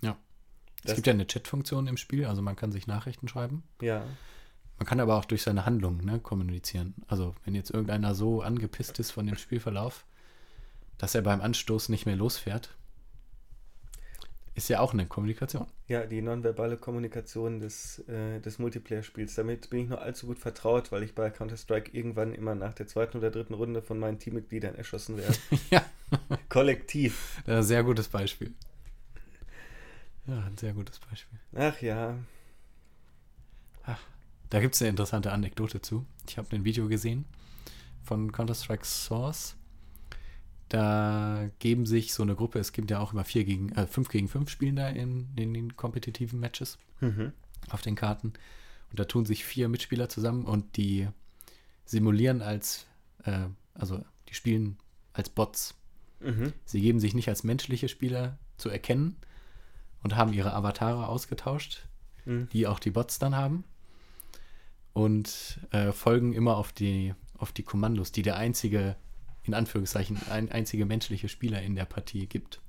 Ja. 0.00 0.16
Es 0.76 0.82
Das- 0.82 0.94
gibt 0.94 1.08
ja 1.08 1.12
eine 1.12 1.26
Chat-Funktion 1.26 1.88
im 1.88 1.96
Spiel, 1.96 2.26
also 2.26 2.40
man 2.40 2.54
kann 2.54 2.70
sich 2.70 2.86
Nachrichten 2.86 3.26
schreiben. 3.26 3.64
Ja, 3.80 4.06
Man 4.78 4.86
kann 4.86 5.00
aber 5.00 5.16
auch 5.16 5.24
durch 5.24 5.42
seine 5.42 5.66
Handlungen 5.66 6.04
ne, 6.04 6.18
kommunizieren. 6.18 6.94
Also 7.06 7.34
wenn 7.44 7.54
jetzt 7.54 7.70
irgendeiner 7.70 8.14
so 8.14 8.42
angepisst 8.42 8.98
ist 8.98 9.12
von 9.12 9.26
dem 9.26 9.36
Spielverlauf, 9.36 10.04
dass 10.98 11.14
er 11.14 11.22
beim 11.22 11.40
Anstoß 11.40 11.88
nicht 11.88 12.06
mehr 12.06 12.16
losfährt, 12.16 12.74
ist 14.56 14.68
ja 14.68 14.80
auch 14.80 14.92
eine 14.92 15.06
Kommunikation. 15.06 15.66
Ja, 15.88 16.06
die 16.06 16.22
nonverbale 16.22 16.76
Kommunikation 16.76 17.58
des, 17.58 17.98
äh, 18.08 18.40
des 18.40 18.58
Multiplayer-Spiels. 18.60 19.34
Damit 19.34 19.68
bin 19.68 19.80
ich 19.80 19.88
nur 19.88 20.00
allzu 20.00 20.26
gut 20.26 20.38
vertraut, 20.38 20.92
weil 20.92 21.02
ich 21.02 21.14
bei 21.14 21.28
Counter-Strike 21.30 21.90
irgendwann 21.92 22.32
immer 22.34 22.54
nach 22.54 22.72
der 22.72 22.86
zweiten 22.86 23.18
oder 23.18 23.30
dritten 23.30 23.54
Runde 23.54 23.82
von 23.82 23.98
meinen 23.98 24.20
Teammitgliedern 24.20 24.76
erschossen 24.76 25.16
werde. 25.16 25.36
ja, 25.70 25.84
Kollektiv. 26.48 27.42
sehr 27.46 27.82
gutes 27.82 28.08
Beispiel. 28.08 28.54
Ja, 30.26 30.38
ein 30.44 30.56
sehr 30.56 30.72
gutes 30.72 31.00
Beispiel. 31.00 31.38
Ach 31.54 31.80
ja. 31.82 32.16
Da 34.54 34.60
gibt 34.60 34.76
es 34.76 34.82
eine 34.82 34.90
interessante 34.90 35.32
Anekdote 35.32 35.82
zu. 35.82 36.06
Ich 36.28 36.38
habe 36.38 36.54
ein 36.54 36.64
Video 36.64 36.86
gesehen 36.86 37.24
von 38.04 38.30
Counter-Strike 38.30 38.84
Source. 38.84 39.56
Da 40.68 41.50
geben 41.58 41.86
sich 41.86 42.14
so 42.14 42.22
eine 42.22 42.36
Gruppe, 42.36 42.60
es 42.60 42.70
gibt 42.70 42.88
ja 42.92 43.00
auch 43.00 43.12
immer 43.12 43.24
vier 43.24 43.44
gegen, 43.44 43.72
äh, 43.72 43.88
fünf 43.88 44.10
gegen 44.10 44.28
fünf 44.28 44.50
Spielen 44.50 44.76
da 44.76 44.88
in, 44.90 45.26
in 45.34 45.54
den 45.54 45.76
kompetitiven 45.76 46.38
Matches 46.38 46.78
Mhm. 47.00 47.32
auf 47.68 47.82
den 47.82 47.96
Karten. 47.96 48.28
Und 48.90 49.00
da 49.00 49.06
tun 49.06 49.26
sich 49.26 49.44
vier 49.44 49.68
Mitspieler 49.68 50.08
zusammen 50.08 50.44
und 50.44 50.76
die 50.76 51.08
simulieren 51.84 52.40
als, 52.40 52.86
äh, 53.24 53.48
also 53.74 54.04
die 54.28 54.34
spielen 54.34 54.76
als 55.14 55.30
Bots. 55.30 55.74
Mhm. 56.20 56.52
Sie 56.64 56.80
geben 56.80 57.00
sich 57.00 57.12
nicht 57.14 57.28
als 57.28 57.42
menschliche 57.42 57.88
Spieler 57.88 58.38
zu 58.56 58.68
erkennen 58.68 59.16
und 60.04 60.14
haben 60.14 60.32
ihre 60.32 60.52
Avatare 60.52 61.08
ausgetauscht, 61.08 61.88
Mhm. 62.24 62.48
die 62.52 62.68
auch 62.68 62.78
die 62.78 62.92
Bots 62.92 63.18
dann 63.18 63.34
haben. 63.34 63.64
Und 64.94 65.60
äh, 65.70 65.92
folgen 65.92 66.32
immer 66.32 66.56
auf 66.56 66.72
die, 66.72 67.14
auf 67.36 67.52
die 67.52 67.62
Kommandos, 67.62 68.12
die 68.12 68.22
der 68.22 68.36
einzige, 68.36 68.96
in 69.42 69.52
Anführungszeichen, 69.52 70.18
ein 70.30 70.50
einzige 70.50 70.86
menschliche 70.86 71.28
Spieler 71.28 71.60
in 71.60 71.74
der 71.76 71.84
Partie 71.84 72.26
gibt. 72.26 72.62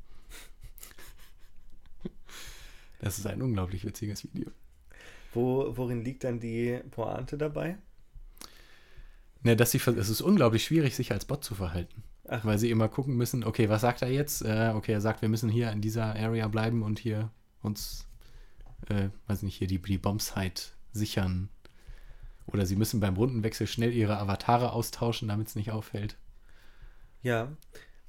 Das 3.00 3.20
ist 3.20 3.28
ein 3.28 3.42
unglaublich 3.42 3.86
witziges 3.86 4.24
Video. 4.24 4.50
Wo, 5.34 5.78
worin 5.78 6.04
liegt 6.04 6.24
dann 6.24 6.40
die 6.40 6.80
Pointe 6.92 7.38
dabei? 7.38 7.78
Ne, 9.44 9.56
dass 9.56 9.72
sie, 9.72 9.78
es 9.78 10.10
ist 10.10 10.22
unglaublich 10.22 10.64
schwierig, 10.64 10.96
sich 10.96 11.12
als 11.12 11.26
Bot 11.26 11.44
zu 11.44 11.54
verhalten. 11.54 12.04
Ach. 12.28 12.44
Weil 12.44 12.58
sie 12.58 12.72
immer 12.72 12.88
gucken 12.88 13.16
müssen, 13.16 13.44
okay, 13.44 13.70
was 13.70 13.82
sagt 13.82 14.02
er 14.02 14.10
jetzt? 14.10 14.42
Äh, 14.42 14.72
okay, 14.74 14.94
er 14.94 15.02
sagt, 15.02 15.22
wir 15.22 15.30
müssen 15.30 15.50
hier 15.50 15.72
in 15.72 15.82
dieser 15.82 16.16
Area 16.16 16.48
bleiben 16.48 16.82
und 16.82 16.98
hier 16.98 17.30
uns, 17.62 18.08
äh, 18.90 19.10
weiß 19.28 19.44
nicht, 19.44 19.58
hier 19.58 19.68
die, 19.68 19.80
die 19.80 20.00
Bombsite 20.00 20.64
sichern. 20.92 21.50
Oder 22.48 22.66
sie 22.66 22.76
müssen 22.76 23.00
beim 23.00 23.16
Rundenwechsel 23.16 23.68
schnell 23.68 23.94
ihre 23.94 24.18
Avatare 24.18 24.72
austauschen, 24.72 25.28
damit 25.28 25.48
es 25.48 25.56
nicht 25.56 25.72
auffällt. 25.72 26.18
Ja, 27.22 27.52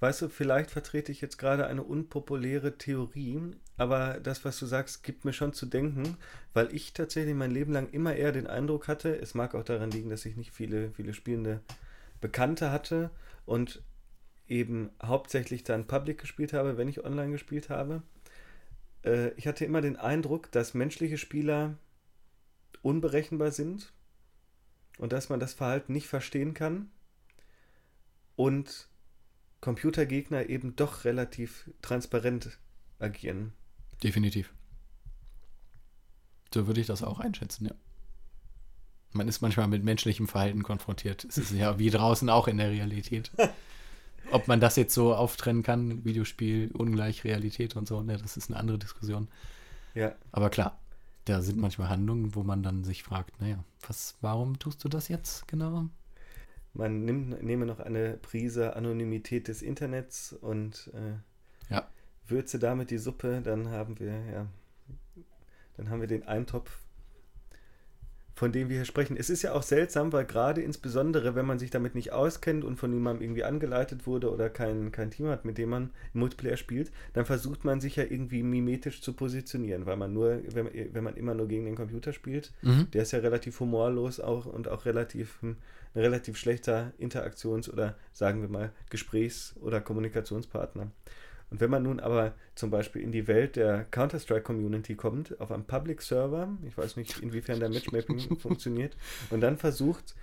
weißt 0.01 0.22
du, 0.22 0.29
vielleicht 0.29 0.70
vertrete 0.70 1.11
ich 1.11 1.20
jetzt 1.20 1.38
gerade 1.38 1.66
eine 1.66 1.83
unpopuläre 1.83 2.77
Theorie, 2.77 3.40
aber 3.77 4.20
das, 4.20 4.44
was 4.44 4.59
du 4.59 4.66
sagst, 4.66 5.03
gibt 5.03 5.25
mir 5.25 5.33
schon 5.33 5.53
zu 5.53 5.66
denken, 5.66 6.16
weil 6.53 6.75
ich 6.75 6.92
tatsächlich 6.92 7.35
mein 7.35 7.51
Leben 7.51 7.72
lang 7.72 7.88
immer 7.90 8.14
eher 8.14 8.33
den 8.33 8.46
Eindruck 8.46 8.88
hatte, 8.88 9.18
es 9.18 9.35
mag 9.35 9.55
auch 9.55 9.64
daran 9.64 9.90
liegen, 9.90 10.11
dass 10.11 10.27
ich 10.27 10.37
nicht 10.37 10.53
viele, 10.53 10.90
viele 10.90 11.14
spielende 11.14 11.61
Bekannte 12.20 12.70
hatte 12.70 13.11
und 13.46 13.83
eben 14.49 14.90
hauptsächlich 15.03 15.64
dann 15.64 15.87
Public 15.87 16.18
gespielt 16.18 16.53
habe, 16.53 16.77
wenn 16.77 16.88
ich 16.88 17.05
online 17.05 17.33
gespielt 17.33 17.70
habe. 17.70 18.03
Äh, 19.03 19.31
ich 19.37 19.46
hatte 19.46 19.64
immer 19.64 19.81
den 19.81 19.96
Eindruck, 19.96 20.51
dass 20.53 20.75
menschliche 20.75 21.18
Spieler 21.18 21.75
unberechenbar 22.83 23.51
sind 23.51 23.92
und 24.98 25.12
dass 25.12 25.28
man 25.28 25.40
das 25.40 25.54
Verhalten 25.54 25.92
nicht 25.92 26.06
verstehen 26.06 26.54
kann 26.54 26.90
und 28.35 28.88
Computergegner 29.61 30.48
eben 30.48 30.76
doch 30.76 31.04
relativ 31.04 31.70
transparent 31.82 32.59
agieren. 32.98 33.52
Definitiv. 34.02 34.52
So 36.52 36.66
würde 36.66 36.80
ich 36.80 36.87
das 36.87 37.02
auch 37.02 37.20
einschätzen, 37.20 37.66
ja. 37.66 37.74
Man 39.12 39.28
ist 39.28 39.40
manchmal 39.40 39.66
mit 39.68 39.82
menschlichem 39.82 40.28
Verhalten 40.28 40.62
konfrontiert. 40.62 41.24
Es 41.24 41.38
ist 41.38 41.52
ja 41.52 41.78
wie 41.78 41.88
draußen 41.88 42.28
auch 42.28 42.48
in 42.48 42.59
der 42.59 42.70
Realität. 42.70 43.30
Ob 44.30 44.46
man 44.48 44.61
das 44.61 44.76
jetzt 44.76 44.92
so 44.92 45.14
auftrennen 45.14 45.62
kann, 45.62 46.04
Videospiel, 46.04 46.70
ungleich 46.72 47.24
Realität 47.24 47.76
und 47.76 47.88
so, 47.88 48.02
ne, 48.02 48.18
das 48.18 48.37
ist 48.37 48.50
eine 48.50 48.59
andere 48.59 48.78
Diskussion. 48.78 49.28
Ja, 49.94 50.14
Aber 50.32 50.50
klar, 50.50 50.78
da 51.26 51.42
sind 51.42 51.58
manchmal 51.58 51.88
Handlungen, 51.90 52.34
wo 52.34 52.42
man 52.42 52.62
dann 52.62 52.84
sich 52.84 53.02
fragt, 53.02 53.40
naja, 53.40 53.62
was, 53.86 54.16
warum 54.22 54.58
tust 54.58 54.82
du 54.84 54.88
das 54.88 55.08
jetzt 55.08 55.46
genau? 55.48 55.88
man 56.74 57.04
nimmt, 57.04 57.42
nehme 57.42 57.64
noch 57.66 57.80
eine 57.80 58.18
Prise 58.18 58.76
Anonymität 58.76 59.48
des 59.48 59.62
Internets 59.62 60.32
und 60.34 60.90
äh, 60.94 61.72
Ja. 61.74 61.88
würze 62.26 62.59
damit 62.59 62.90
die 62.90 62.98
Suppe, 62.98 63.40
dann 63.42 63.70
haben 63.70 63.98
wir, 63.98 64.12
ja, 64.26 64.46
dann 65.76 65.90
haben 65.90 66.01
wir 66.01 66.09
den 66.09 66.24
Eintopf, 66.28 66.80
von 68.37 68.53
dem 68.53 68.68
wir 68.68 68.76
hier 68.76 68.84
sprechen. 68.84 69.16
Es 69.16 69.30
ist 69.30 69.41
ja 69.41 69.53
auch 69.55 69.62
seltsam, 69.62 70.12
weil 70.12 70.26
gerade 70.26 70.61
insbesondere, 70.61 71.34
wenn 71.34 71.47
man 71.47 71.59
sich 71.59 71.70
damit 71.70 71.95
nicht 71.95 72.12
auskennt 72.12 72.64
und 72.64 72.76
von 72.76 72.93
jemandem 72.93 73.22
irgendwie 73.22 73.45
angeleitet 73.45 74.07
wurde 74.07 74.30
oder 74.30 74.51
kein, 74.51 74.93
kein 74.93 75.11
Team 75.11 75.28
hat, 75.28 75.47
mit 75.47 75.57
dem 75.57 75.70
man 75.70 75.91
im 76.12 76.20
Multiplayer 76.20 76.59
spielt, 76.59 76.93
dann 77.14 77.24
versucht 77.24 77.64
man 77.64 77.80
sich 77.80 77.97
ja 77.97 78.05
irgendwie 78.05 78.43
mimetisch 78.43 79.01
zu 79.01 79.14
positionieren, 79.14 79.87
weil 79.87 79.97
man 79.97 80.12
nur, 80.12 80.43
wenn, 80.53 80.68
wenn 80.93 81.03
man 81.03 81.16
immer 81.16 81.34
nur 81.34 81.49
gegen 81.49 81.64
den 81.64 81.76
Computer 81.76 82.12
spielt, 82.12 82.53
Mhm. 82.61 82.91
der 82.93 83.03
ist 83.03 83.12
ja 83.12 83.20
relativ 83.20 83.59
humorlos 83.59 84.20
auch 84.20 84.45
und 84.45 84.68
auch 84.68 84.84
relativ 84.84 85.41
hm, 85.41 85.57
ein 85.95 86.01
relativ 86.03 86.37
schlechter 86.37 86.93
Interaktions- 86.99 87.70
oder 87.72 87.97
sagen 88.12 88.43
wir 88.43 88.51
mal 88.51 88.70
Gesprächs- 88.91 89.55
oder 89.62 89.80
Kommunikationspartner. 89.80 90.91
Und 91.57 91.61
wenn 91.62 91.70
man 91.70 91.84
nun 91.84 92.00
aber 92.00 92.34
zum 92.54 92.68
Beispiel 92.68 93.00
in 93.00 93.12
die 93.12 93.26
Welt 93.28 93.57
der 93.57 93.84
Counter-Strike-Community 93.84 94.94
kommt, 94.94 95.40
auf 95.40 95.50
einem 95.50 95.64
Public-Server, 95.64 96.50
ich 96.68 96.76
weiß 96.76 96.96
nicht, 96.96 97.18
inwiefern 97.20 97.61
der 97.61 97.70
Matchmaking 97.70 98.36
funktioniert, 98.38 98.94
und 99.30 99.40
dann 99.40 99.57
versucht, 99.57 100.14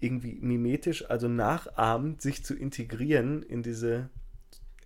irgendwie 0.00 0.38
mimetisch, 0.40 1.04
also 1.10 1.28
nachahmend, 1.28 2.22
sich 2.22 2.46
zu 2.46 2.54
integrieren 2.54 3.42
in 3.42 3.62
diese, 3.62 4.08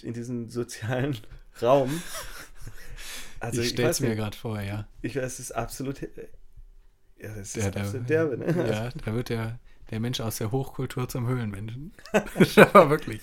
in 0.03 0.15
diesen 0.15 0.49
sozialen 0.49 1.17
Raum. 1.63 2.03
Also 3.39 3.63
ich 3.63 3.69
stelle 3.69 3.91
es 3.91 4.01
mir 4.01 4.17
gerade 4.17 4.37
vor, 4.37 4.61
ja. 4.61 4.89
ich 5.01 5.15
weiß, 5.15 5.35
es 5.35 5.39
ist 5.39 5.53
absolut, 5.53 6.01
ja, 6.01 6.09
das 7.21 7.39
ist 7.39 7.57
Der, 7.57 7.71
der, 7.71 7.83
absolut 7.83 8.11
derbe, 8.11 8.37
ne? 8.37 8.69
Ja, 8.69 8.91
da 9.05 9.15
wird 9.15 9.29
der, 9.29 9.61
der 9.93 10.01
Mensch 10.01 10.19
aus 10.19 10.39
der 10.39 10.51
Hochkultur 10.51 11.09
zum 11.09 11.29
Höhlenmenschen. 11.29 11.93
Aber 12.73 12.91
wirklich. 12.91 13.21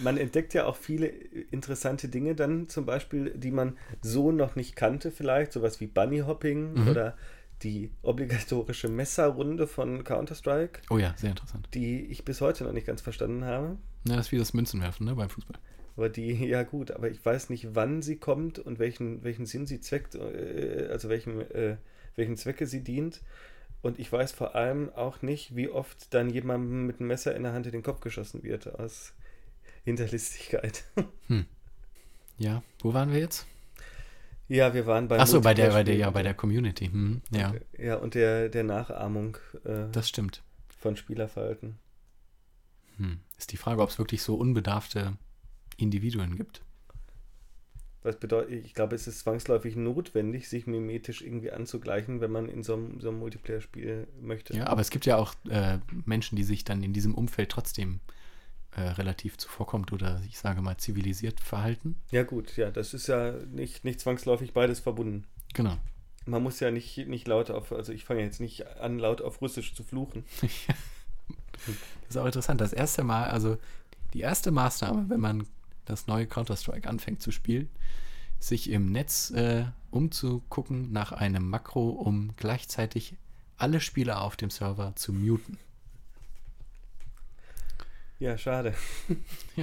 Man 0.00 0.18
entdeckt 0.18 0.52
ja 0.54 0.66
auch 0.66 0.76
viele 0.76 1.06
interessante 1.06 2.08
Dinge 2.08 2.34
dann 2.34 2.68
zum 2.68 2.84
Beispiel, 2.86 3.30
die 3.30 3.50
man 3.50 3.76
so 4.02 4.30
noch 4.32 4.54
nicht 4.56 4.76
kannte 4.76 5.10
vielleicht, 5.10 5.52
sowas 5.52 5.80
wie 5.80 5.86
Bunnyhopping 5.86 6.74
Mhm. 6.74 6.88
oder 6.88 7.16
die 7.62 7.90
obligatorische 8.02 8.88
Messerrunde 8.88 9.66
von 9.66 10.04
Counter-Strike, 10.04 10.80
Oh 10.90 10.98
ja, 10.98 11.14
sehr 11.16 11.30
interessant. 11.30 11.68
die 11.72 12.04
ich 12.06 12.24
bis 12.24 12.42
heute 12.42 12.64
noch 12.64 12.72
nicht 12.72 12.86
ganz 12.86 13.00
verstanden 13.00 13.44
habe. 13.44 13.78
Ja, 14.06 14.16
das 14.16 14.26
ist 14.26 14.32
wie 14.32 14.38
das 14.38 14.52
Münzenwerfen, 14.52 15.06
ne, 15.06 15.14
beim 15.14 15.30
Fußball. 15.30 15.56
Aber 15.96 16.10
die, 16.10 16.32
ja 16.46 16.62
gut, 16.62 16.90
aber 16.90 17.10
ich 17.10 17.24
weiß 17.24 17.48
nicht, 17.48 17.74
wann 17.74 18.02
sie 18.02 18.16
kommt 18.16 18.58
und 18.58 18.78
welchen, 18.78 19.24
welchen 19.24 19.46
Sinn 19.46 19.66
sie 19.66 19.80
zweckt, 19.80 20.14
äh, 20.16 20.88
also 20.90 21.08
welchen, 21.08 21.40
äh, 21.50 21.76
welchen 22.14 22.36
Zwecke 22.36 22.66
sie 22.66 22.84
dient. 22.84 23.22
Und 23.80 23.98
ich 23.98 24.12
weiß 24.12 24.32
vor 24.32 24.54
allem 24.54 24.92
auch 24.94 25.22
nicht, 25.22 25.56
wie 25.56 25.68
oft 25.70 26.12
dann 26.12 26.28
jemandem 26.28 26.86
mit 26.86 27.00
einem 27.00 27.08
Messer 27.08 27.34
in 27.34 27.42
der 27.44 27.52
Hand 27.54 27.64
in 27.66 27.72
den 27.72 27.82
Kopf 27.82 28.00
geschossen 28.00 28.42
wird 28.42 28.78
aus 28.78 29.14
Hinterlistigkeit. 29.86 30.84
Ja, 32.38 32.62
wo 32.80 32.92
waren 32.92 33.12
wir 33.12 33.18
jetzt? 33.18 33.46
Ja, 34.48 34.74
wir 34.74 34.86
waren 34.86 35.08
bei 35.08 35.18
Achso, 35.18 35.40
bei 35.40 35.54
der, 35.54 35.70
bei 35.70 35.84
der, 35.84 35.96
ja, 35.96 36.10
bei 36.10 36.22
der 36.22 36.34
Community. 36.34 36.86
Hm, 36.88 37.22
ja, 37.30 37.48
und, 37.48 37.60
ja, 37.78 37.94
und 37.96 38.14
der, 38.14 38.50
der 38.50 38.62
Nachahmung 38.62 39.38
äh, 39.64 39.90
das 39.90 40.10
stimmt. 40.10 40.42
von 40.68 40.96
Spielerverhalten. 40.96 41.78
Hm. 42.98 43.20
Ist 43.38 43.52
die 43.52 43.56
Frage, 43.56 43.80
ob 43.80 43.88
es 43.88 43.98
wirklich 43.98 44.22
so 44.22 44.34
unbedarfte 44.34 45.16
Individuen 45.78 46.36
gibt. 46.36 46.60
Was 48.02 48.20
bedeutet, 48.20 48.66
ich 48.66 48.74
glaube, 48.74 48.94
es 48.94 49.06
ist 49.06 49.20
zwangsläufig 49.20 49.76
notwendig, 49.76 50.50
sich 50.50 50.66
mimetisch 50.66 51.22
irgendwie 51.22 51.52
anzugleichen, 51.52 52.20
wenn 52.20 52.30
man 52.30 52.50
in 52.50 52.62
so 52.62 52.74
einem, 52.74 53.00
so 53.00 53.08
einem 53.08 53.18
Multiplayer-Spiel 53.18 54.08
möchte. 54.20 54.54
Ja, 54.54 54.66
aber 54.66 54.82
es 54.82 54.90
gibt 54.90 55.06
ja 55.06 55.16
auch 55.16 55.34
äh, 55.48 55.78
Menschen, 56.04 56.36
die 56.36 56.44
sich 56.44 56.64
dann 56.64 56.82
in 56.82 56.92
diesem 56.92 57.14
Umfeld 57.14 57.48
trotzdem 57.48 57.94
äh, 57.94 58.15
relativ 58.72 59.38
zuvorkommt 59.38 59.92
oder 59.92 60.20
ich 60.26 60.38
sage 60.38 60.60
mal 60.60 60.76
zivilisiert 60.76 61.40
verhalten. 61.40 61.96
Ja, 62.10 62.22
gut, 62.22 62.56
ja, 62.56 62.70
das 62.70 62.94
ist 62.94 63.06
ja 63.06 63.32
nicht, 63.50 63.84
nicht 63.84 64.00
zwangsläufig 64.00 64.52
beides 64.52 64.80
verbunden. 64.80 65.24
Genau. 65.54 65.76
Man 66.26 66.42
muss 66.42 66.60
ja 66.60 66.70
nicht, 66.70 67.06
nicht 67.06 67.28
laut 67.28 67.50
auf, 67.50 67.72
also 67.72 67.92
ich 67.92 68.04
fange 68.04 68.22
jetzt 68.22 68.40
nicht 68.40 68.66
an, 68.78 68.98
laut 68.98 69.22
auf 69.22 69.40
Russisch 69.40 69.74
zu 69.74 69.84
fluchen. 69.84 70.24
Das 71.66 72.10
ist 72.10 72.16
auch 72.18 72.26
interessant. 72.26 72.60
Das 72.60 72.72
erste 72.72 73.02
Mal, 73.02 73.24
also 73.24 73.56
die 74.12 74.20
erste 74.20 74.50
Maßnahme, 74.50 75.08
wenn 75.08 75.20
man 75.20 75.46
das 75.84 76.06
neue 76.06 76.26
Counter-Strike 76.26 76.88
anfängt 76.88 77.22
zu 77.22 77.32
spielen, 77.32 77.68
sich 78.38 78.70
im 78.70 78.92
Netz 78.92 79.30
äh, 79.30 79.64
umzugucken 79.90 80.92
nach 80.92 81.12
einem 81.12 81.48
Makro, 81.48 81.88
um 81.88 82.34
gleichzeitig 82.36 83.16
alle 83.56 83.80
Spieler 83.80 84.22
auf 84.22 84.36
dem 84.36 84.50
Server 84.50 84.94
zu 84.96 85.12
muten. 85.12 85.58
Ja, 88.18 88.38
schade. 88.38 88.74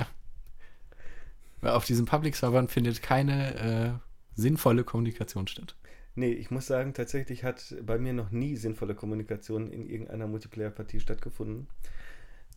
Weil 1.61 1.71
auf 1.71 1.85
diesen 1.85 2.05
Public-Servern 2.05 2.67
findet 2.67 3.01
keine 3.01 3.55
äh, 3.55 3.91
sinnvolle 4.35 4.83
Kommunikation 4.83 5.47
statt. 5.47 5.75
Nee, 6.15 6.33
ich 6.33 6.51
muss 6.51 6.67
sagen, 6.67 6.93
tatsächlich 6.93 7.43
hat 7.43 7.75
bei 7.81 7.97
mir 7.97 8.13
noch 8.13 8.29
nie 8.29 8.55
sinnvolle 8.55 8.93
Kommunikation 8.93 9.71
in 9.71 9.89
irgendeiner 9.89 10.27
Multiplayer-Partie 10.27 10.99
stattgefunden. 10.99 11.67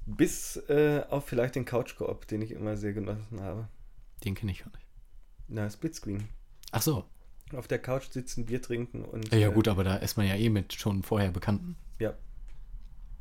Bis 0.05 0.57
äh, 0.69 1.03
auf 1.09 1.27
vielleicht 1.27 1.55
den 1.55 1.65
Couch-Koop, 1.65 2.27
den 2.27 2.43
ich 2.43 2.51
immer 2.51 2.77
sehr 2.77 2.93
genossen 2.93 3.41
habe. 3.41 3.69
Den 4.25 4.35
kenne 4.35 4.53
ich 4.53 4.61
gar 4.61 4.71
nicht. 4.73 4.87
Na, 5.49 5.71
Splitscreen. 5.71 6.29
Ach 6.73 6.83
so. 6.83 7.05
Auf 7.53 7.69
der 7.69 7.79
Couch 7.79 8.11
sitzen, 8.11 8.45
Bier 8.45 8.61
trinken 8.61 9.05
und. 9.05 9.33
Ja, 9.33 9.39
ja 9.39 9.49
äh, 9.51 9.53
gut, 9.53 9.69
aber 9.69 9.85
da 9.85 9.97
ist 9.97 10.17
man 10.17 10.27
ja 10.27 10.35
eh 10.35 10.51
mit 10.51 10.75
schon 10.75 11.03
vorher 11.03 11.31
Bekannten. 11.31 11.77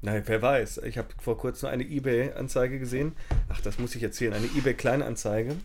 Nein, 0.06 0.22
wer 0.28 0.40
weiß. 0.40 0.82
Ich 0.86 1.00
habe 1.00 1.08
vor 1.20 1.36
kurzem 1.36 1.70
eine 1.70 1.84
eBay-Anzeige 1.84 2.78
gesehen. 2.78 3.14
Ach, 3.50 3.60
das 3.62 3.80
muss 3.80 3.96
ich 3.96 4.04
erzählen. 4.04 4.34
Eine 4.34 4.46
eBay-Kleinanzeige, 4.46 5.56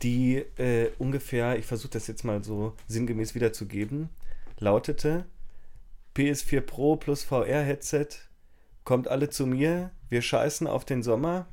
die 0.00 0.36
äh, 0.58 0.92
ungefähr, 0.98 1.58
ich 1.58 1.66
versuche 1.66 1.90
das 1.90 2.06
jetzt 2.06 2.22
mal 2.22 2.44
so 2.44 2.74
sinngemäß 2.86 3.34
wiederzugeben, 3.34 4.10
lautete: 4.60 5.24
PS4 6.16 6.60
Pro 6.60 6.94
plus 6.94 7.24
VR-Headset, 7.24 8.06
kommt 8.84 9.08
alle 9.08 9.28
zu 9.28 9.44
mir, 9.44 9.90
wir 10.08 10.22
scheißen 10.22 10.68
auf 10.68 10.84
den 10.84 11.02
Sommer. 11.02 11.48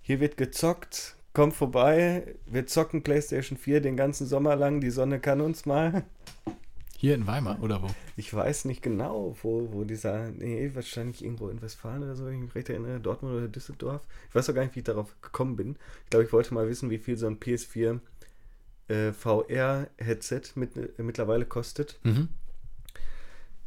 Hier 0.00 0.20
wird 0.20 0.38
gezockt, 0.38 1.16
kommt 1.34 1.52
vorbei, 1.52 2.34
wir 2.46 2.66
zocken 2.66 3.02
PlayStation 3.02 3.58
4 3.58 3.82
den 3.82 3.98
ganzen 3.98 4.26
Sommer 4.26 4.56
lang, 4.56 4.80
die 4.80 4.88
Sonne 4.88 5.20
kann 5.20 5.42
uns 5.42 5.66
mal. 5.66 6.02
Hier 7.00 7.14
in 7.14 7.26
Weimar 7.26 7.62
oder 7.62 7.80
wo? 7.80 7.86
Ich 8.18 8.34
weiß 8.34 8.66
nicht 8.66 8.82
genau, 8.82 9.34
wo, 9.42 9.72
wo 9.72 9.84
dieser, 9.84 10.28
nee, 10.32 10.70
wahrscheinlich 10.74 11.24
irgendwo 11.24 11.48
in 11.48 11.62
Westfalen 11.62 12.02
oder 12.02 12.14
so, 12.14 12.26
wenn 12.26 12.34
ich 12.34 12.40
mich 12.40 12.54
recht 12.54 12.68
erinnere, 12.68 13.00
Dortmund 13.00 13.34
oder 13.34 13.48
Düsseldorf. 13.48 14.06
Ich 14.28 14.34
weiß 14.34 14.50
auch 14.50 14.54
gar 14.54 14.64
nicht, 14.64 14.74
wie 14.74 14.80
ich 14.80 14.84
darauf 14.84 15.18
gekommen 15.22 15.56
bin. 15.56 15.76
Ich 16.04 16.10
glaube, 16.10 16.26
ich 16.26 16.32
wollte 16.34 16.52
mal 16.52 16.68
wissen, 16.68 16.90
wie 16.90 16.98
viel 16.98 17.16
so 17.16 17.26
ein 17.26 17.40
PS4 17.40 18.00
äh, 18.88 19.12
VR-Headset 19.12 20.42
mit, 20.56 20.76
äh, 20.76 20.90
mittlerweile 20.98 21.46
kostet. 21.46 21.98
Mhm. 22.02 22.28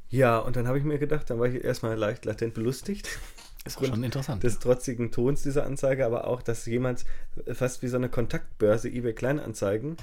Ja, 0.10 0.38
und 0.38 0.56
dann 0.56 0.68
habe 0.68 0.78
ich 0.78 0.84
mir 0.84 1.00
gedacht, 1.00 1.32
dann 1.32 1.40
war 1.40 1.48
ich 1.48 1.64
erstmal 1.64 1.98
leicht 1.98 2.26
latent 2.26 2.54
belustigt 2.54 3.18
Ist 3.66 3.80
auch 3.80 3.86
schon 3.86 4.04
interessant. 4.04 4.44
des 4.44 4.60
trotzigen 4.60 5.10
Tons 5.10 5.42
dieser 5.42 5.66
Anzeige, 5.66 6.06
aber 6.06 6.28
auch, 6.28 6.44
dass 6.44 6.68
jemand 6.68 7.04
fast 7.52 7.82
wie 7.82 7.88
so 7.88 7.98
eine 7.98 8.10
Kontaktbörse 8.10 8.90
eBay 8.90 9.14
Kleinanzeigen 9.14 9.98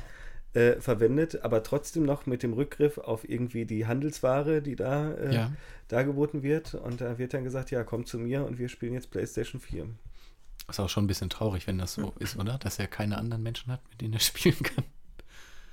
äh, 0.55 0.80
verwendet, 0.80 1.42
aber 1.44 1.62
trotzdem 1.62 2.03
noch 2.03 2.26
mit 2.26 2.42
dem 2.42 2.53
Rückgriff 2.53 2.98
auf 2.98 3.28
irgendwie 3.28 3.66
die 3.66 3.86
Handelsware, 3.86 4.62
die 4.62 4.76
da 4.76 5.12
äh, 5.12 5.34
ja. 5.34 5.53
dargeboten 5.88 6.42
wird. 6.42 6.74
Und 6.74 7.01
da 7.01 7.18
wird 7.18 7.34
dann 7.34 7.44
gesagt, 7.44 7.70
ja, 7.70 7.84
komm 7.84 8.05
zu 8.07 8.18
mir 8.18 8.44
und 8.44 8.59
wir 8.59 8.68
spielen 8.68 8.94
jetzt 8.94 9.11
PlayStation 9.11 9.61
4. 9.61 9.88
Ist 10.68 10.80
auch 10.80 10.88
schon 10.88 11.05
ein 11.05 11.09
bisschen 11.09 11.30
traurig, 11.30 11.66
wenn 11.66 11.78
das 11.78 11.94
so 11.94 12.12
ist, 12.18 12.36
oder? 12.36 12.59
Dass 12.59 12.78
er 12.78 12.86
keine 12.86 13.18
anderen 13.18 13.42
Menschen 13.42 13.72
hat, 13.72 13.80
mit 13.90 14.01
denen 14.01 14.14
er 14.14 14.20
spielen 14.20 14.62
kann. 14.62 14.84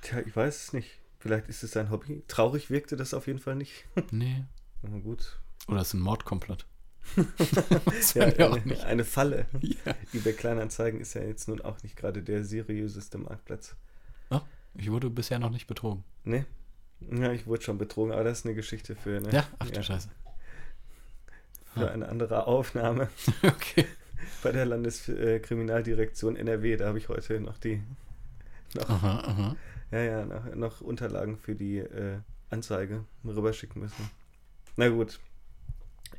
Tja, 0.01 0.19
ich 0.25 0.35
weiß 0.35 0.63
es 0.63 0.73
nicht. 0.73 0.99
Vielleicht 1.19 1.49
ist 1.49 1.63
es 1.63 1.71
sein 1.71 1.89
Hobby. 1.89 2.23
Traurig 2.27 2.69
wirkte 2.69 2.95
das 2.95 3.13
auf 3.13 3.27
jeden 3.27 3.39
Fall 3.39 3.55
nicht. 3.55 3.85
Nee. 4.11 4.43
Na 4.83 4.99
gut. 4.99 5.39
Oder 5.67 5.81
ist 5.81 5.95
ein 5.95 5.99
Mordkomplott. 5.99 6.67
das 7.85 8.13
Ja, 8.13 8.25
eine, 8.25 8.83
eine 8.85 9.03
Falle. 9.03 9.47
Ja. 9.59 9.95
eBay 10.13 10.33
Kleinanzeigen 10.33 11.01
ist 11.01 11.15
ja 11.15 11.23
jetzt 11.23 11.47
nun 11.47 11.61
auch 11.61 11.81
nicht 11.81 11.95
gerade 11.95 12.21
der 12.21 12.43
seriöseste 12.43 13.17
Marktplatz. 13.17 13.75
Ich 14.77 14.91
wurde 14.91 15.09
bisher 15.09 15.39
noch 15.39 15.49
nicht 15.49 15.67
betrogen. 15.67 16.03
Ne? 16.23 16.45
Ja, 16.99 17.31
ich 17.31 17.45
wurde 17.47 17.61
schon 17.63 17.77
betrogen, 17.77 18.11
aber 18.11 18.23
das 18.23 18.39
ist 18.39 18.45
eine 18.45 18.55
Geschichte 18.55 18.95
für, 18.95 19.17
eine, 19.17 19.31
Ja, 19.31 19.45
ach 19.59 19.69
du 19.69 19.83
Scheiße. 19.83 20.09
für 21.73 21.91
eine 21.91 22.07
andere 22.09 22.47
Aufnahme 22.47 23.09
Okay. 23.43 23.85
bei 24.43 24.51
der 24.51 24.65
Landeskriminaldirektion 24.65 26.35
NRW. 26.35 26.77
Da 26.77 26.87
habe 26.87 26.97
ich 26.97 27.09
heute 27.09 27.39
noch 27.39 27.57
die, 27.59 27.81
noch, 28.75 28.89
Aha, 28.89 29.19
aha. 29.19 29.55
ja, 29.91 29.99
ja, 29.99 30.25
noch, 30.25 30.55
noch 30.55 30.81
Unterlagen 30.81 31.37
für 31.37 31.55
die 31.55 31.77
äh, 31.77 32.17
Anzeige 32.49 33.03
rüberschicken 33.25 33.81
müssen. 33.81 34.09
Na 34.75 34.89
gut. 34.89 35.19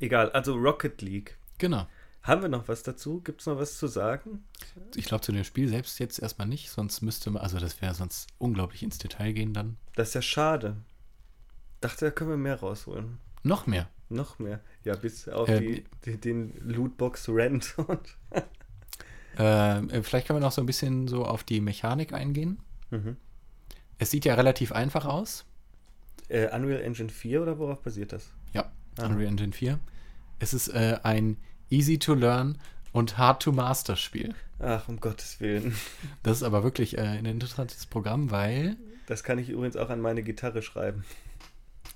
Egal, 0.00 0.30
also 0.32 0.54
Rocket 0.54 1.00
League. 1.02 1.36
Genau. 1.59 1.86
Haben 2.22 2.42
wir 2.42 2.48
noch 2.48 2.68
was 2.68 2.82
dazu? 2.82 3.20
Gibt 3.22 3.40
es 3.40 3.46
noch 3.46 3.58
was 3.58 3.78
zu 3.78 3.86
sagen? 3.86 4.44
Ich 4.96 5.06
glaube, 5.06 5.22
zu 5.22 5.32
dem 5.32 5.44
Spiel 5.44 5.68
selbst 5.68 5.98
jetzt 5.98 6.18
erstmal 6.18 6.46
nicht, 6.48 6.70
sonst 6.70 7.00
müsste 7.00 7.30
man, 7.30 7.42
also 7.42 7.58
das 7.58 7.80
wäre 7.80 7.94
sonst 7.94 8.28
unglaublich 8.38 8.82
ins 8.82 8.98
Detail 8.98 9.32
gehen 9.32 9.54
dann. 9.54 9.76
Das 9.94 10.08
ist 10.08 10.14
ja 10.14 10.22
schade. 10.22 10.76
Dachte, 11.80 12.06
da 12.06 12.10
können 12.10 12.30
wir 12.30 12.36
mehr 12.36 12.56
rausholen. 12.60 13.18
Noch 13.44 13.66
mehr. 13.66 13.88
Noch 14.10 14.38
mehr. 14.38 14.60
Ja, 14.84 14.96
bis 14.96 15.28
auf 15.28 15.48
Äh, 15.48 15.60
die, 15.60 15.84
die, 16.04 16.16
den 16.20 16.52
Lootbox-Rent. 16.60 17.74
und- 17.86 18.16
Äh, 19.36 20.02
vielleicht 20.02 20.26
können 20.26 20.40
wir 20.40 20.44
noch 20.44 20.52
so 20.52 20.60
ein 20.62 20.66
bisschen 20.66 21.06
so 21.06 21.24
auf 21.24 21.44
die 21.44 21.60
Mechanik 21.60 22.12
eingehen. 22.12 22.58
Mhm. 22.90 23.16
Es 23.98 24.10
sieht 24.10 24.24
ja 24.24 24.34
relativ 24.34 24.72
einfach 24.72 25.04
aus. 25.06 25.44
Äh, 26.28 26.54
Unreal 26.54 26.80
Engine 26.82 27.08
4 27.08 27.42
oder 27.42 27.58
worauf 27.58 27.80
basiert 27.82 28.12
das? 28.12 28.30
Ja, 28.52 28.70
Ah. 28.98 29.06
Unreal 29.06 29.28
Engine 29.28 29.52
4. 29.52 29.78
Es 30.40 30.52
ist 30.54 30.68
äh, 30.68 30.98
ein 31.04 31.36
easy 31.70 31.98
to 31.98 32.14
learn 32.14 32.58
und 32.92 33.18
hard 33.18 33.42
to 33.42 33.52
master 33.52 33.96
Spiel. 33.96 34.34
Ach, 34.60 34.88
um 34.88 34.98
Gottes 35.00 35.40
Willen. 35.40 35.74
Das 36.22 36.38
ist 36.38 36.42
aber 36.42 36.62
wirklich 36.64 36.98
äh, 36.98 37.02
ein 37.02 37.24
interessantes 37.26 37.86
Programm, 37.86 38.30
weil, 38.30 38.76
Das 39.06 39.22
kann 39.22 39.38
ich 39.38 39.48
übrigens 39.50 39.76
auch 39.76 39.90
an 39.90 40.00
meine 40.00 40.22
Gitarre 40.22 40.62
schreiben. 40.62 41.04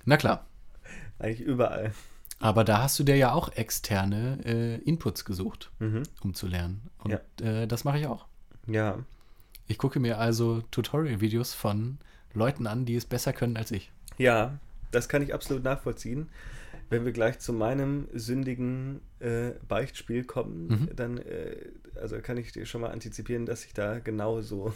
na 0.04 0.16
klar, 0.16 0.46
Eigentlich 1.18 1.40
überall. 1.40 1.92
aber 2.40 2.64
da 2.64 2.82
hast 2.82 2.98
du 2.98 3.04
dir 3.04 3.16
ja 3.16 3.32
auch 3.32 3.50
externe 3.56 4.38
äh, 4.44 4.76
Inputs 4.82 5.24
gesucht, 5.24 5.70
Mhm. 5.80 6.02
um 6.22 6.34
zu 6.34 6.46
lernen. 6.46 6.82
Und 6.98 7.12
Ja. 7.12 7.20
äh, 7.62 7.66
das 7.66 7.84
mache 7.84 7.98
ich 7.98 8.06
auch. 8.06 8.26
Ja. 8.66 8.98
Ich 9.66 9.78
gucke 9.78 9.98
mir 10.00 10.18
also 10.18 10.60
Tutorial-Videos 10.70 11.54
von 11.54 11.98
Leuten 12.34 12.66
an, 12.66 12.84
die 12.84 12.94
es 12.96 13.04
besser 13.06 13.32
können 13.32 13.56
als 13.56 13.70
ich. 13.70 13.90
Ja, 14.18 14.58
das 14.90 15.08
kann 15.08 15.22
ich 15.22 15.32
absolut 15.34 15.62
nachvollziehen. 15.64 16.28
Wenn 16.90 17.04
wir 17.04 17.12
gleich 17.12 17.38
zu 17.38 17.52
meinem 17.52 18.06
sündigen 18.12 19.00
äh, 19.20 19.52
Beichtspiel 19.68 20.24
kommen, 20.24 20.68
Mhm. 20.68 20.96
dann 20.96 21.18
äh, 21.18 21.56
also 22.00 22.18
kann 22.20 22.36
ich 22.36 22.52
dir 22.52 22.66
schon 22.66 22.80
mal 22.80 22.90
antizipieren, 22.90 23.46
dass 23.46 23.64
ich 23.64 23.72
da 23.74 23.98
genauso 23.98 24.72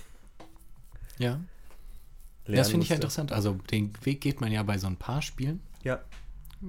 Ja, 1.19 1.41
das 2.47 2.71
finde 2.71 2.85
ich 2.85 2.91
ja 2.91 2.95
interessant. 2.97 3.33
Also 3.33 3.55
den 3.71 3.93
Weg 4.05 4.21
geht 4.21 4.41
man 4.41 4.53
ja 4.53 4.63
bei 4.63 4.79
so 4.79 4.87
ein 4.87 4.97
paar 4.97 5.23
Spielen. 5.23 5.61
Ja, 5.83 6.01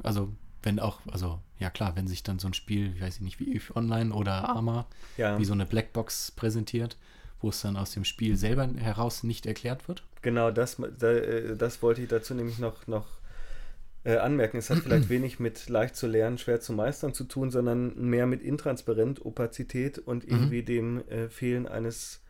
Also 0.04 0.32
wenn 0.64 0.80
auch, 0.80 1.00
also 1.12 1.40
ja 1.60 1.70
klar, 1.70 1.96
wenn 1.96 2.08
sich 2.08 2.24
dann 2.24 2.40
so 2.40 2.48
ein 2.48 2.54
Spiel, 2.54 2.94
ich 2.96 3.02
weiß 3.02 3.22
nicht, 3.22 3.40
wie 3.40 3.56
EVE 3.56 3.76
Online 3.76 4.14
oder 4.14 4.50
Arma, 4.50 4.86
ja. 5.18 5.38
wie 5.40 5.46
so 5.46 5.54
eine 5.54 5.66
Blackbox 5.66 6.32
präsentiert, 6.32 6.98
wo 7.42 7.50
es 7.50 7.62
dann 7.62 7.78
aus 7.78 7.92
dem 7.92 8.04
Spiel 8.06 8.36
selber 8.38 8.68
heraus 8.78 9.24
nicht 9.24 9.46
erklärt 9.46 9.88
wird. 9.88 10.04
Genau, 10.24 10.50
das, 10.52 10.78
da, 11.00 11.12
äh, 11.12 11.56
das 11.56 11.82
wollte 11.82 12.02
ich 12.02 12.10
dazu 12.10 12.34
nämlich 12.34 12.58
noch, 12.60 12.88
noch 12.88 13.06
äh, 14.08 14.18
anmerken. 14.18 14.58
Es 14.58 14.70
hat 14.70 14.80
vielleicht 14.80 15.10
wenig 15.10 15.40
mit 15.40 15.68
leicht 15.68 15.96
zu 15.98 16.08
lernen, 16.08 16.38
schwer 16.38 16.62
zu 16.62 16.72
meistern 16.72 17.14
zu 17.14 17.26
tun, 17.26 17.52
sondern 17.52 17.94
mehr 18.10 18.26
mit 18.26 18.42
Intransparent, 18.42 19.26
Opazität 19.26 20.00
und 20.00 20.24
Mhm. 20.26 20.32
irgendwie 20.32 20.64
dem 20.64 21.08
äh, 21.10 21.30
Fehlen 21.30 21.68
eines 21.68 22.22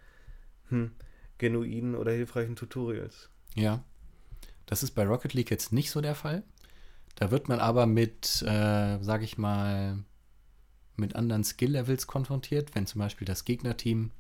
hm, 0.70 0.92
genuinen 1.38 1.96
oder 1.96 2.12
hilfreichen 2.12 2.56
Tutorials. 2.56 3.30
Ja. 3.56 3.84
Das 4.66 4.82
ist 4.84 4.92
bei 4.92 5.06
Rocket 5.06 5.34
League 5.34 5.52
jetzt 5.52 5.72
nicht 5.72 5.92
so 5.92 6.02
der 6.02 6.16
Fall. 6.16 6.44
Da 7.16 7.32
wird 7.32 7.48
man 7.48 7.60
aber 7.60 7.86
mit, 7.86 8.42
äh, 8.42 8.98
sag 9.02 9.22
ich 9.22 9.38
mal, 9.38 10.00
mit 10.96 11.16
anderen 11.16 11.44
Skill-Levels 11.44 12.08
konfrontiert, 12.08 12.74
wenn 12.76 12.88
zum 12.88 13.00
Beispiel 13.00 13.26
das 13.26 13.46
Gegnerteam 13.46 14.12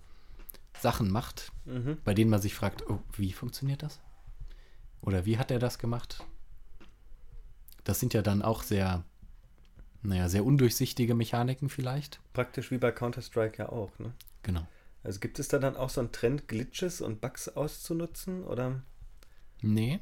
Sachen 0.79 1.09
macht, 1.11 1.51
Mhm. 1.65 1.97
bei 2.03 2.13
denen 2.13 2.29
man 2.29 2.39
sich 2.41 2.53
fragt, 2.53 2.87
oh, 2.87 2.99
wie 3.15 3.33
funktioniert 3.33 3.81
das? 3.81 3.99
Oder 5.01 5.25
wie 5.25 5.37
hat 5.39 5.49
er 5.51 5.59
das 5.59 5.79
gemacht? 5.79 6.23
Das 7.87 8.01
sind 8.01 8.13
ja 8.13 8.21
dann 8.21 8.41
auch 8.41 8.63
sehr, 8.63 9.05
naja, 10.01 10.27
sehr 10.27 10.43
undurchsichtige 10.43 11.15
Mechaniken 11.15 11.69
vielleicht. 11.69 12.19
Praktisch 12.33 12.69
wie 12.69 12.77
bei 12.77 12.91
Counter-Strike 12.91 13.59
ja 13.59 13.69
auch. 13.69 13.97
Ne? 13.97 14.11
Genau. 14.43 14.67
Also 15.05 15.21
gibt 15.21 15.39
es 15.39 15.47
da 15.47 15.57
dann 15.57 15.77
auch 15.77 15.89
so 15.89 16.01
einen 16.01 16.11
Trend, 16.11 16.49
Glitches 16.49 16.99
und 16.99 17.21
Bugs 17.21 17.47
auszunutzen? 17.47 18.43
Oder? 18.43 18.81
Nee, 19.61 20.01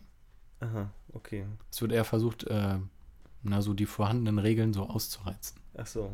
Aha, 0.61 0.89
okay. 1.13 1.45
es 1.71 1.79
wird 1.79 1.91
eher 1.91 2.05
versucht, 2.05 2.45
äh, 2.45 2.79
na, 3.43 3.61
so 3.61 3.75
die 3.75 3.85
vorhandenen 3.85 4.39
Regeln 4.39 4.73
so 4.73 4.89
auszureizen. 4.89 5.59
Ach 5.77 5.85
so. 5.85 6.11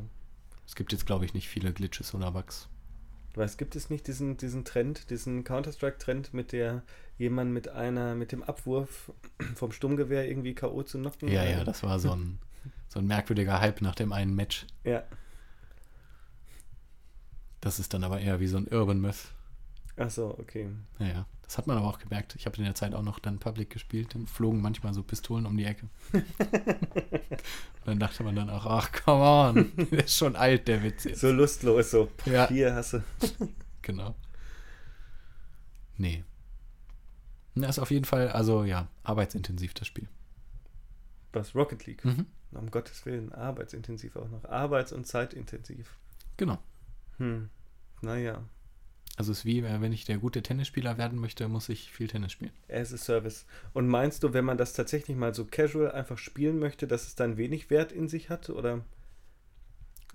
Es 0.67 0.75
gibt 0.75 0.91
jetzt, 0.91 1.05
glaube 1.05 1.23
ich, 1.23 1.33
nicht 1.33 1.47
viele 1.47 1.71
Glitches 1.71 2.13
oder 2.13 2.31
Bugs. 2.31 2.67
Du 3.33 3.39
weißt, 3.39 3.57
gibt 3.57 3.75
es 3.75 3.89
nicht 3.89 4.07
diesen, 4.07 4.37
diesen 4.37 4.65
Trend, 4.65 5.09
diesen 5.09 5.43
Counter-Strike-Trend, 5.43 6.33
mit 6.33 6.51
der 6.51 6.83
jemand 7.17 7.51
mit 7.51 7.69
einer, 7.69 8.15
mit 8.15 8.31
dem 8.31 8.43
Abwurf 8.43 9.11
vom 9.55 9.71
Sturmgewehr 9.71 10.27
irgendwie 10.27 10.53
K.O. 10.53 10.83
zu 10.83 10.99
knocken? 10.99 11.29
Ja, 11.29 11.43
ja, 11.43 11.63
das 11.63 11.83
war 11.83 11.99
so 11.99 12.11
ein, 12.11 12.39
so 12.89 12.99
ein 12.99 13.07
merkwürdiger 13.07 13.61
Hype 13.61 13.81
nach 13.81 13.95
dem 13.95 14.11
einen 14.11 14.35
Match. 14.35 14.65
Ja. 14.83 15.03
Das 17.61 17.79
ist 17.79 17.93
dann 17.93 18.03
aber 18.03 18.19
eher 18.19 18.39
wie 18.39 18.47
so 18.47 18.57
ein 18.57 18.67
Urban 18.67 18.99
Myth. 18.99 19.31
Ach 19.97 20.09
so, 20.09 20.35
okay. 20.39 20.69
Ja, 20.99 21.07
ja. 21.07 21.25
Das 21.51 21.57
hat 21.57 21.67
man 21.67 21.77
aber 21.77 21.87
auch 21.87 21.99
gemerkt. 21.99 22.33
Ich 22.37 22.45
habe 22.45 22.55
in 22.55 22.63
der 22.63 22.75
Zeit 22.75 22.93
auch 22.95 23.01
noch 23.01 23.19
dann 23.19 23.37
Public 23.37 23.69
gespielt. 23.69 24.15
Dann 24.15 24.25
flogen 24.25 24.61
manchmal 24.61 24.93
so 24.93 25.03
Pistolen 25.03 25.45
um 25.45 25.57
die 25.57 25.65
Ecke. 25.65 25.89
Und 26.13 26.23
dann 27.85 27.99
dachte 27.99 28.23
man 28.23 28.37
dann 28.37 28.49
auch, 28.49 28.65
ach, 28.65 28.89
come 28.93 29.21
on. 29.21 29.71
Der 29.91 30.05
ist 30.05 30.15
schon 30.15 30.37
alt, 30.37 30.69
der 30.69 30.81
Witz 30.81 31.03
jetzt. 31.03 31.19
So 31.19 31.29
lustlos, 31.29 31.91
so. 31.91 32.09
Ja. 32.23 32.47
Hier 32.47 32.73
hast 32.73 32.93
du. 32.93 33.03
Genau. 33.81 34.15
Nee. 35.97 36.23
Das 37.55 37.71
ist 37.71 37.79
auf 37.79 37.91
jeden 37.91 38.05
Fall, 38.05 38.29
also 38.29 38.63
ja, 38.63 38.87
arbeitsintensiv 39.03 39.73
das 39.73 39.87
Spiel. 39.87 40.07
Was? 41.33 41.53
Rocket 41.53 41.85
League. 41.85 42.05
Mhm. 42.05 42.27
Um 42.53 42.71
Gottes 42.71 43.05
Willen, 43.05 43.33
arbeitsintensiv 43.33 44.15
auch 44.15 44.29
noch. 44.29 44.45
Arbeits- 44.45 44.93
und 44.93 45.05
zeitintensiv. 45.05 45.97
Genau. 46.37 46.59
Hm. 47.17 47.49
Naja. 48.01 48.41
Also 49.21 49.33
es 49.33 49.37
ist 49.37 49.45
wie, 49.45 49.59
äh, 49.59 49.81
wenn 49.81 49.93
ich 49.93 50.05
der 50.05 50.17
gute 50.17 50.41
Tennisspieler 50.41 50.97
werden 50.97 51.19
möchte, 51.19 51.47
muss 51.47 51.69
ich 51.69 51.91
viel 51.91 52.07
Tennis 52.07 52.31
spielen. 52.31 52.49
As 52.67 52.91
a 52.91 52.97
Service. 52.97 53.45
Und 53.71 53.87
meinst 53.87 54.23
du, 54.23 54.33
wenn 54.33 54.43
man 54.43 54.57
das 54.57 54.73
tatsächlich 54.73 55.15
mal 55.15 55.35
so 55.35 55.45
casual 55.45 55.91
einfach 55.91 56.17
spielen 56.17 56.57
möchte, 56.57 56.87
dass 56.87 57.05
es 57.05 57.13
dann 57.13 57.37
wenig 57.37 57.69
Wert 57.69 57.91
in 57.91 58.07
sich 58.07 58.31
hat? 58.31 58.49
Oder? 58.49 58.83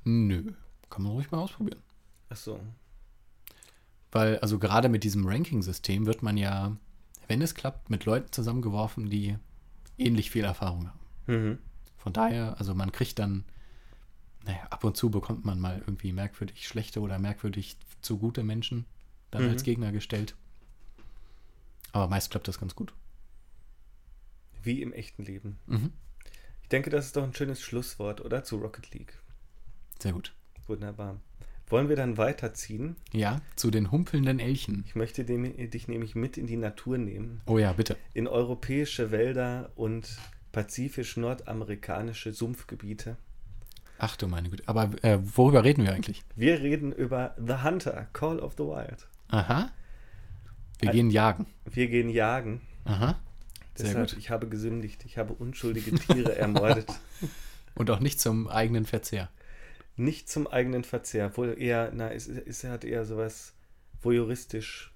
Nö. 0.02 0.54
Kann 0.90 1.04
man 1.04 1.12
ruhig 1.12 1.30
mal 1.30 1.38
ausprobieren. 1.38 1.80
Ach 2.30 2.36
so. 2.36 2.58
Weil, 4.10 4.40
also 4.40 4.58
gerade 4.58 4.88
mit 4.88 5.04
diesem 5.04 5.24
Ranking-System 5.24 6.04
wird 6.06 6.24
man 6.24 6.36
ja, 6.36 6.76
wenn 7.28 7.42
es 7.42 7.54
klappt, 7.54 7.90
mit 7.90 8.06
Leuten 8.06 8.32
zusammengeworfen, 8.32 9.08
die 9.08 9.36
ähnlich 9.98 10.32
viel 10.32 10.42
Erfahrung 10.42 10.88
haben. 10.88 11.00
Mhm. 11.28 11.58
Von 11.96 12.12
daher, 12.12 12.56
also 12.58 12.74
man 12.74 12.90
kriegt 12.90 13.20
dann, 13.20 13.44
naja, 14.44 14.64
ab 14.70 14.82
und 14.82 14.96
zu 14.96 15.10
bekommt 15.12 15.44
man 15.44 15.60
mal 15.60 15.78
irgendwie 15.78 16.12
merkwürdig 16.12 16.66
schlechte 16.66 17.00
oder 17.00 17.20
merkwürdig 17.20 17.76
zu 18.02 18.18
gute 18.18 18.42
Menschen 18.42 18.84
dann 19.36 19.46
Mhm. 19.46 19.52
als 19.52 19.62
Gegner 19.62 19.92
gestellt. 19.92 20.34
Aber 21.92 22.08
meist 22.08 22.30
klappt 22.30 22.48
das 22.48 22.58
ganz 22.58 22.74
gut. 22.74 22.92
Wie 24.62 24.82
im 24.82 24.92
echten 24.92 25.22
Leben. 25.24 25.58
Mhm. 25.66 25.92
Ich 26.62 26.68
denke, 26.68 26.90
das 26.90 27.06
ist 27.06 27.16
doch 27.16 27.22
ein 27.22 27.34
schönes 27.34 27.60
Schlusswort, 27.62 28.20
oder? 28.20 28.42
Zu 28.44 28.56
Rocket 28.56 28.92
League. 28.92 29.14
Sehr 30.00 30.12
gut. 30.12 30.34
Wunderbar. 30.66 31.20
Wollen 31.68 31.88
wir 31.88 31.96
dann 31.96 32.16
weiterziehen? 32.16 32.96
Ja, 33.12 33.40
zu 33.56 33.70
den 33.70 33.90
humpelnden 33.90 34.38
Elchen. 34.40 34.84
Ich 34.86 34.94
möchte 34.94 35.24
dem, 35.24 35.44
dich 35.70 35.88
nämlich 35.88 36.14
mit 36.14 36.36
in 36.36 36.46
die 36.46 36.56
Natur 36.56 36.98
nehmen. 36.98 37.40
Oh 37.46 37.58
ja, 37.58 37.72
bitte. 37.72 37.96
In 38.14 38.28
europäische 38.28 39.10
Wälder 39.10 39.70
und 39.76 40.16
pazifisch-nordamerikanische 40.52 42.32
Sumpfgebiete. 42.32 43.16
Ach 43.98 44.16
du 44.16 44.28
meine 44.28 44.50
Güte. 44.50 44.64
Aber 44.66 44.90
äh, 45.02 45.18
worüber 45.36 45.64
reden 45.64 45.84
wir 45.84 45.92
eigentlich? 45.94 46.22
Wir 46.34 46.60
reden 46.60 46.92
über 46.92 47.34
The 47.38 47.62
Hunter, 47.62 48.08
Call 48.12 48.38
of 48.40 48.54
the 48.58 48.64
Wild. 48.64 49.08
Aha. 49.28 49.70
Wir 50.78 50.90
Ein- 50.90 50.94
gehen 50.94 51.10
jagen. 51.10 51.46
Wir 51.64 51.88
gehen 51.88 52.08
jagen. 52.10 52.60
Aha. 52.84 53.18
Sehr 53.74 53.88
Deshalb, 53.88 54.10
gut. 54.10 54.18
ich 54.18 54.30
habe 54.30 54.48
gesündigt. 54.48 55.04
Ich 55.04 55.18
habe 55.18 55.32
unschuldige 55.34 55.92
Tiere 55.92 56.34
ermordet. 56.38 56.86
Und 57.74 57.90
auch 57.90 58.00
nicht 58.00 58.20
zum 58.20 58.48
eigenen 58.48 58.86
Verzehr. 58.86 59.30
Nicht 59.96 60.28
zum 60.28 60.46
eigenen 60.46 60.84
Verzehr. 60.84 61.36
Wohl 61.36 61.56
eher, 61.58 61.90
na, 61.94 62.12
es, 62.12 62.28
es 62.28 62.64
hat 62.64 62.84
eher 62.84 63.04
sowas 63.04 63.54
voyeuristisch. 64.00 64.92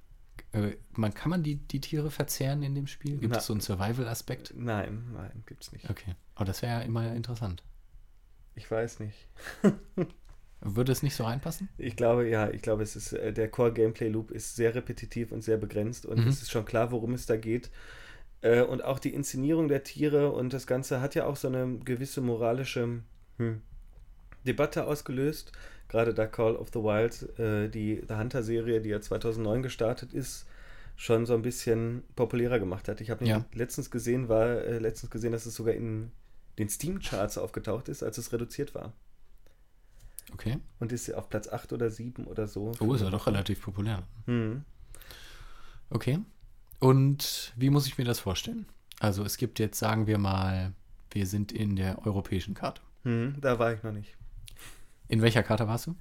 Äh, 0.53 0.77
man, 0.93 1.13
kann 1.15 1.31
man 1.31 1.43
die, 1.43 1.57
die 1.57 1.81
Tiere 1.81 2.11
verzehren 2.11 2.63
in 2.63 2.75
dem 2.75 2.87
Spiel? 2.87 3.19
Gibt 3.19 3.33
Na. 3.33 3.39
es 3.39 3.47
so 3.47 3.53
einen 3.53 3.61
Survival-Aspekt? 3.61 4.53
Nein, 4.57 5.11
nein, 5.13 5.43
gibt's 5.47 5.73
nicht. 5.73 5.89
Okay. 5.91 6.15
Aber 6.35 6.45
das 6.47 6.63
wäre 6.63 6.81
ja 6.81 6.81
immer 6.81 7.13
interessant. 7.15 7.63
Ich 8.55 8.71
weiß 8.71 9.01
nicht. 9.01 9.29
Würde 10.63 10.93
es 10.93 11.03
nicht 11.03 11.17
so 11.17 11.25
reinpassen? 11.25 11.69
Ich 11.79 11.97
glaube, 11.97 12.29
ja, 12.29 12.51
ich 12.51 12.61
glaube, 12.61 12.83
es 12.83 12.95
ist, 12.97 13.13
äh, 13.15 13.33
der 13.33 13.51
Core-Gameplay-Loop 13.51 14.31
ist 14.31 14.57
sehr 14.57 14.75
repetitiv 14.75 15.33
und 15.33 15.43
sehr 15.43 15.57
begrenzt 15.57 16.05
und 16.05 16.19
Mhm. 16.19 16.29
es 16.29 16.43
ist 16.43 16.51
schon 16.51 16.65
klar, 16.67 16.91
worum 16.93 17.15
es 17.15 17.27
da 17.27 17.37
geht. 17.37 17.71
Äh, 18.43 18.63
Und 18.63 18.83
auch 18.85 18.99
die 18.99 19.13
Inszenierung 19.15 19.69
der 19.69 19.85
Tiere 19.85 20.33
und 20.33 20.53
das 20.53 20.67
Ganze 20.67 21.01
hat 21.01 21.15
ja 21.15 21.27
auch 21.27 21.37
so 21.37 21.49
eine 21.49 21.79
gewisse 21.85 22.21
moralische 22.23 23.01
hm, 23.39 23.61
Debatte 24.47 24.87
ausgelöst. 24.87 25.53
Gerade 25.89 26.15
da 26.15 26.27
Call 26.27 26.57
of 26.57 26.69
the 26.73 26.81
Wild, 26.81 27.39
äh, 27.39 27.69
die 27.69 28.03
The 28.09 28.15
Hunter-Serie, 28.15 28.81
die 28.81 28.91
ja 28.91 29.01
2009 29.01 29.63
gestartet 29.63 30.13
ist, 30.15 30.47
schon 30.97 31.27
so 31.27 31.35
ein 31.35 31.43
bisschen 31.43 32.03
populärer 32.17 32.59
gemacht 32.59 32.89
hat. 32.89 33.01
Ich 33.01 33.11
habe 33.11 33.25
Ja. 33.25 33.45
letztens 33.55 33.91
gesehen, 33.91 34.29
war 34.29 34.63
letztens 34.63 35.11
gesehen, 35.11 35.33
dass 35.33 35.47
es 35.47 35.55
sogar 35.55 35.75
in 35.75 36.13
den 36.59 36.69
Steam-Charts 36.69 37.39
aufgetaucht 37.39 37.89
ist, 37.89 38.03
als 38.03 38.19
es 38.19 38.33
reduziert 38.33 38.75
war. 38.75 38.93
Okay. 40.33 40.59
Und 40.79 40.93
ist 40.93 41.13
auf 41.15 41.29
Platz 41.29 41.49
8 41.49 41.73
oder 41.73 41.91
7 41.91 42.27
oder 42.27 42.47
so. 42.47 42.73
Oh, 42.81 42.95
ist 42.95 43.03
ja 43.03 43.11
doch 43.11 43.27
relativ 43.27 43.63
populär. 43.63 44.03
Hm. 44.27 44.65
Okay. 45.91 46.21
Und 46.79 47.53
wie 47.57 47.71
muss 47.71 47.87
ich 47.87 47.99
mir 47.99 48.05
das 48.05 48.21
vorstellen? 48.21 48.67
Also 49.01 49.25
es 49.25 49.37
gibt 49.37 49.59
jetzt, 49.59 49.79
sagen 49.79 50.07
wir 50.07 50.19
mal, 50.19 50.73
wir 51.11 51.27
sind 51.27 51.53
in 51.53 51.77
der 51.77 52.07
europäischen 52.07 52.55
Karte. 52.55 52.83
Hm, 53.03 53.37
da 53.41 53.59
war 53.59 53.73
ich 53.73 53.83
noch 53.83 53.93
nicht. 53.93 54.17
In 55.09 55.23
welcher 55.23 55.43
Karte 55.43 55.67
warst 55.67 55.89
du? 55.89 55.97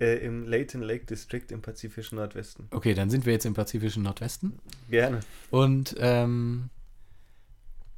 Äh, 0.00 0.24
Im 0.24 0.48
Layton 0.48 0.80
Lake 0.80 1.04
District 1.04 1.44
im 1.50 1.60
pazifischen 1.60 2.16
Nordwesten. 2.16 2.66
Okay, 2.70 2.94
dann 2.94 3.10
sind 3.10 3.26
wir 3.26 3.34
jetzt 3.34 3.44
im 3.44 3.52
pazifischen 3.52 4.02
Nordwesten. 4.02 4.58
Gerne. 4.88 5.20
Und 5.50 5.94
ähm, 5.98 6.70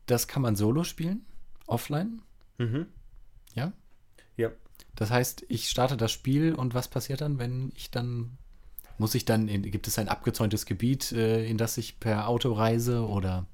das 0.07 0.27
kann 0.27 0.43
man 0.43 0.57
solo 0.57 0.83
spielen, 0.83 1.25
offline. 1.67 2.21
Mhm. 2.59 2.87
Ja? 3.55 3.73
Ja. 4.37 4.51
Das 4.97 5.11
heißt, 5.11 5.45
ich 5.49 5.69
starte 5.69 5.97
das 5.97 6.11
Spiel 6.11 6.55
und 6.55 6.75
was 6.75 6.89
passiert 6.89 7.21
dann, 7.21 7.39
wenn 7.39 7.73
ich 7.77 7.91
dann. 7.91 8.37
Muss 8.99 9.15
ich 9.15 9.27
dann, 9.27 9.47
in, 9.47 9.61
gibt 9.63 9.87
es 9.89 9.99
ein 9.99 10.09
abgezäuntes 10.09 10.65
Gebiet, 10.65 11.13
äh, 11.13 11.45
in 11.47 11.59
das 11.59 11.77
ich 11.77 12.01
per 12.01 12.29
Auto 12.29 12.53
reise 12.55 13.07
oder 13.07 13.45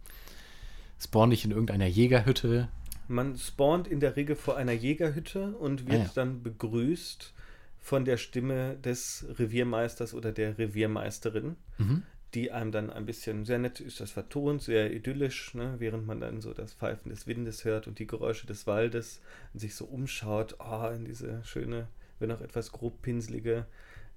spawn 1.00 1.32
ich 1.32 1.44
in 1.44 1.50
irgendeiner 1.50 1.86
Jägerhütte? 1.86 2.68
Man 3.08 3.36
spawnt 3.36 3.88
in 3.88 3.98
der 3.98 4.14
Regel 4.14 4.36
vor 4.36 4.56
einer 4.56 4.70
Jägerhütte 4.72 5.56
und 5.56 5.88
wird 5.88 6.00
Ah, 6.00 6.04
ja. 6.04 6.10
dann 6.14 6.44
begrüßt 6.44 7.32
von 7.80 8.04
der 8.04 8.18
Stimme 8.18 8.76
des 8.76 9.26
Reviermeisters 9.36 10.14
oder 10.14 10.30
der 10.30 10.56
Reviermeisterin, 10.58 11.56
Mhm. 11.78 12.04
Die 12.34 12.50
einem 12.50 12.72
dann 12.72 12.90
ein 12.90 13.04
bisschen, 13.04 13.44
sehr 13.44 13.58
nett 13.58 13.80
ist 13.80 14.00
das 14.00 14.10
vertont, 14.10 14.62
sehr 14.62 14.92
idyllisch, 14.92 15.54
ne, 15.54 15.74
während 15.78 16.06
man 16.06 16.20
dann 16.20 16.40
so 16.40 16.54
das 16.54 16.72
Pfeifen 16.72 17.10
des 17.10 17.26
Windes 17.26 17.64
hört 17.64 17.86
und 17.86 17.98
die 17.98 18.06
Geräusche 18.06 18.46
des 18.46 18.66
Waldes 18.66 19.20
und 19.52 19.60
sich 19.60 19.74
so 19.74 19.84
umschaut, 19.84 20.56
oh, 20.58 20.88
in 20.88 21.04
diese 21.04 21.44
schöne, 21.44 21.88
wenn 22.18 22.30
auch 22.30 22.40
etwas 22.40 22.72
grob 22.72 23.02
pinselige 23.02 23.66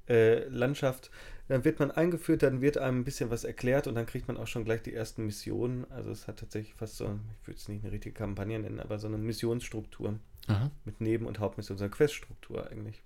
äh, 0.08 0.48
Landschaft. 0.48 1.12
Dann 1.48 1.64
wird 1.64 1.80
man 1.80 1.92
eingeführt, 1.92 2.42
dann 2.42 2.62
wird 2.62 2.78
einem 2.78 3.02
ein 3.02 3.04
bisschen 3.04 3.30
was 3.30 3.44
erklärt 3.44 3.88
und 3.88 3.96
dann 3.96 4.06
kriegt 4.06 4.28
man 4.28 4.38
auch 4.38 4.48
schon 4.48 4.64
gleich 4.64 4.82
die 4.82 4.94
ersten 4.94 5.26
Missionen. 5.26 5.86
Also 5.92 6.10
es 6.12 6.28
hat 6.28 6.40
tatsächlich 6.40 6.74
fast 6.74 6.98
so, 6.98 7.20
ich 7.42 7.48
würde 7.48 7.60
es 7.60 7.68
nicht 7.68 7.84
eine 7.84 7.92
richtige 7.92 8.16
Kampagne 8.16 8.58
nennen, 8.58 8.80
aber 8.80 8.98
so 8.98 9.08
eine 9.08 9.18
Missionsstruktur 9.18 10.20
Aha. 10.48 10.72
mit 10.86 11.02
Neben- 11.02 11.26
und 11.26 11.40
Hauptmission, 11.40 11.78
so 11.78 11.84
eine 11.84 11.92
Queststruktur 11.92 12.70
eigentlich. 12.72 13.04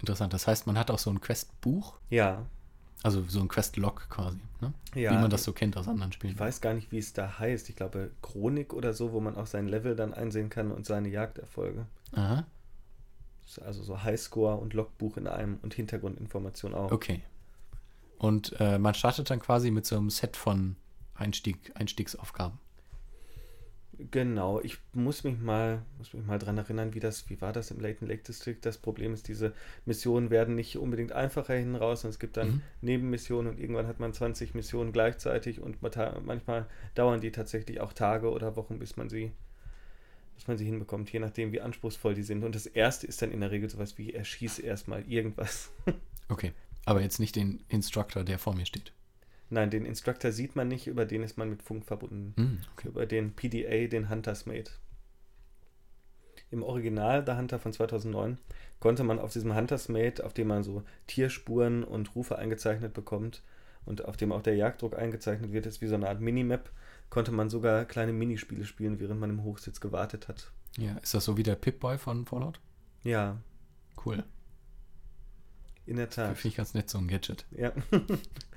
Interessant. 0.00 0.32
Das 0.32 0.46
heißt, 0.46 0.66
man 0.66 0.78
hat 0.78 0.90
auch 0.90 0.98
so 0.98 1.10
ein 1.10 1.20
Questbuch. 1.20 1.98
Ja, 2.08 2.46
Also 3.02 3.24
so 3.28 3.40
ein 3.40 3.48
Quest-Log 3.48 4.08
quasi, 4.10 4.40
ne? 4.60 4.74
Ja, 4.94 5.12
Wie 5.12 5.16
man 5.16 5.30
das 5.30 5.44
so 5.44 5.52
kennt 5.52 5.76
aus 5.76 5.88
anderen 5.88 6.12
Spielen. 6.12 6.34
Ich 6.34 6.38
weiß 6.38 6.60
gar 6.60 6.74
nicht, 6.74 6.92
wie 6.92 6.98
es 6.98 7.14
da 7.14 7.38
heißt. 7.38 7.70
Ich 7.70 7.76
glaube 7.76 8.10
Chronik 8.20 8.74
oder 8.74 8.92
so, 8.92 9.12
wo 9.12 9.20
man 9.20 9.36
auch 9.36 9.46
sein 9.46 9.68
Level 9.68 9.96
dann 9.96 10.12
einsehen 10.12 10.50
kann 10.50 10.70
und 10.70 10.84
seine 10.84 11.08
Jagderfolge. 11.08 11.86
Aha, 12.12 12.44
also 13.58 13.82
so 13.82 14.02
Highscore 14.02 14.56
und 14.56 14.74
Logbuch 14.74 15.16
in 15.16 15.26
einem 15.26 15.58
und 15.62 15.74
Hintergrundinformation 15.74 16.74
auch. 16.74 16.92
okay. 16.92 17.22
Und 18.18 18.54
äh, 18.60 18.78
man 18.78 18.92
startet 18.94 19.30
dann 19.30 19.40
quasi 19.40 19.70
mit 19.70 19.86
so 19.86 19.96
einem 19.96 20.10
Set 20.10 20.36
von 20.36 20.76
Einstieg, 21.14 21.72
Einstiegsaufgaben. 21.74 22.58
Genau, 24.10 24.60
ich 24.60 24.78
muss 24.92 25.24
mich 25.24 25.38
mal, 25.38 25.82
muss 25.98 26.14
mich 26.14 26.24
mal 26.24 26.38
dran 26.38 26.56
erinnern, 26.58 26.94
wie 26.94 27.00
das, 27.00 27.28
wie 27.28 27.40
war 27.40 27.52
das 27.52 27.70
im 27.70 27.80
Leighton 27.80 28.08
Lake 28.08 28.22
District? 28.22 28.56
Das 28.62 28.78
Problem 28.78 29.12
ist, 29.12 29.28
diese 29.28 29.52
Missionen 29.84 30.30
werden 30.30 30.54
nicht 30.54 30.78
unbedingt 30.78 31.12
einfacher 31.12 31.54
hin 31.54 31.74
raus 31.76 32.04
und 32.04 32.10
es 32.10 32.18
gibt 32.18 32.36
dann 32.36 32.48
Mhm. 32.48 32.62
Nebenmissionen 32.82 33.52
und 33.52 33.60
irgendwann 33.60 33.86
hat 33.86 34.00
man 34.00 34.12
20 34.14 34.54
Missionen 34.54 34.92
gleichzeitig 34.92 35.60
und 35.60 35.82
manchmal 35.82 36.66
dauern 36.94 37.20
die 37.20 37.32
tatsächlich 37.32 37.80
auch 37.80 37.92
Tage 37.92 38.30
oder 38.30 38.56
Wochen, 38.56 38.78
bis 38.78 38.96
man 38.96 39.08
sie, 39.10 39.32
bis 40.36 40.46
man 40.48 40.56
sie 40.56 40.64
hinbekommt, 40.64 41.12
je 41.12 41.18
nachdem, 41.20 41.52
wie 41.52 41.60
anspruchsvoll 41.60 42.14
die 42.14 42.22
sind. 42.22 42.44
Und 42.44 42.54
das 42.54 42.66
erste 42.66 43.06
ist 43.06 43.20
dann 43.22 43.32
in 43.32 43.40
der 43.40 43.50
Regel 43.50 43.68
sowas 43.68 43.98
wie 43.98 44.14
erschieß 44.14 44.58
erstmal 44.60 45.02
irgendwas. 45.08 45.70
Okay. 46.28 46.52
Aber 46.84 47.02
jetzt 47.02 47.18
nicht 47.18 47.34
den 47.36 47.64
Instructor, 47.68 48.22
der 48.24 48.38
vor 48.38 48.54
mir 48.54 48.64
steht. 48.64 48.92
Nein, 49.50 49.70
den 49.70 49.84
Instructor 49.84 50.30
sieht 50.32 50.54
man 50.56 50.68
nicht, 50.68 50.86
über 50.86 51.04
den 51.04 51.22
ist 51.24 51.36
man 51.36 51.50
mit 51.50 51.62
Funk 51.62 51.84
verbunden. 51.84 52.34
Hm, 52.36 52.58
okay. 52.72 52.88
über 52.88 53.04
den 53.06 53.34
PDA, 53.34 53.88
den 53.88 54.08
Hunter's 54.08 54.46
Mate. 54.46 54.72
Im 56.52 56.62
Original, 56.62 57.24
der 57.24 57.36
Hunter 57.36 57.58
von 57.58 57.72
2009, 57.72 58.38
konnte 58.80 59.04
man 59.04 59.18
auf 59.18 59.32
diesem 59.32 59.54
Hunter's 59.54 59.88
Mate, 59.88 60.24
auf 60.24 60.32
dem 60.34 60.48
man 60.48 60.62
so 60.62 60.82
Tierspuren 61.06 61.84
und 61.84 62.14
Rufe 62.14 62.38
eingezeichnet 62.38 62.92
bekommt 62.92 63.42
und 63.84 64.04
auf 64.04 64.16
dem 64.16 64.32
auch 64.32 64.42
der 64.42 64.56
Jagddruck 64.56 64.96
eingezeichnet 64.96 65.52
wird, 65.52 65.66
ist 65.66 65.80
wie 65.80 65.86
so 65.86 65.94
eine 65.94 66.08
Art 66.08 66.20
Minimap, 66.20 66.70
konnte 67.08 67.32
man 67.32 67.50
sogar 67.50 67.84
kleine 67.84 68.12
Minispiele 68.12 68.64
spielen, 68.64 69.00
während 69.00 69.20
man 69.20 69.30
im 69.30 69.42
Hochsitz 69.44 69.80
gewartet 69.80 70.28
hat. 70.28 70.50
Ja, 70.78 70.96
ist 70.98 71.14
das 71.14 71.24
so 71.24 71.36
wie 71.36 71.42
der 71.42 71.56
Pip-Boy 71.56 71.98
von 71.98 72.24
Fallout? 72.26 72.60
Ja, 73.02 73.36
Cool. 74.04 74.22
in 75.86 75.96
der 75.96 76.08
Tat. 76.08 76.36
Finde 76.36 76.48
ich 76.48 76.56
ganz 76.56 76.74
nett, 76.74 76.88
so 76.88 76.98
ein 76.98 77.08
Gadget. 77.08 77.44
Ja. 77.50 77.72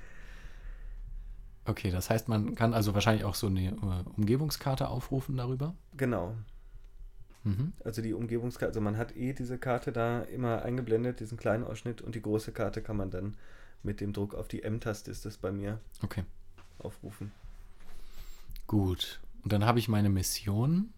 Okay, 1.66 1.90
das 1.90 2.10
heißt, 2.10 2.28
man 2.28 2.54
kann 2.54 2.74
also 2.74 2.92
wahrscheinlich 2.94 3.24
auch 3.24 3.34
so 3.34 3.46
eine 3.46 3.68
äh, 3.68 4.10
Umgebungskarte 4.16 4.88
aufrufen 4.88 5.36
darüber. 5.36 5.74
genau. 5.96 6.34
Mhm. 7.46 7.74
Also 7.84 8.00
die 8.00 8.14
Umgebungskarte, 8.14 8.68
also 8.70 8.80
man 8.80 8.96
hat 8.96 9.14
eh 9.16 9.34
diese 9.34 9.58
Karte 9.58 9.92
da 9.92 10.22
immer 10.22 10.62
eingeblendet, 10.62 11.20
diesen 11.20 11.36
kleinen 11.36 11.62
Ausschnitt 11.62 12.00
und 12.00 12.14
die 12.14 12.22
große 12.22 12.52
Karte 12.52 12.80
kann 12.80 12.96
man 12.96 13.10
dann 13.10 13.36
mit 13.82 14.00
dem 14.00 14.14
Druck 14.14 14.34
auf 14.34 14.48
die 14.48 14.62
M-Taste 14.62 15.10
ist 15.10 15.26
das 15.26 15.36
bei 15.36 15.52
mir 15.52 15.78
Okay, 16.02 16.24
aufrufen. 16.78 17.32
gut. 18.66 19.20
Und 19.42 19.52
dann 19.52 19.66
habe 19.66 19.78
ich 19.78 19.88
meine 19.88 20.08
Mission. 20.08 20.88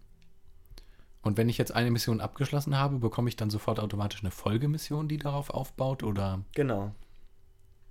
Und 1.21 1.35
wenn 1.35 1.49
ich 1.49 1.57
jetzt 1.57 1.73
eine 1.73 1.91
Mission 1.91 2.21
abgeschlossen 2.21 2.77
habe, 2.77 2.99
bekomme 2.99 3.27
ich 3.27 3.35
dann 3.35 3.49
sofort 3.49 3.81
automatisch 3.81 4.21
eine 4.21 4.31
Folgemission, 4.31 5.09
die 5.09 5.17
darauf 5.17 5.49
aufbaut? 5.49 6.01
Oder? 6.03 6.41
Genau. 6.55 6.95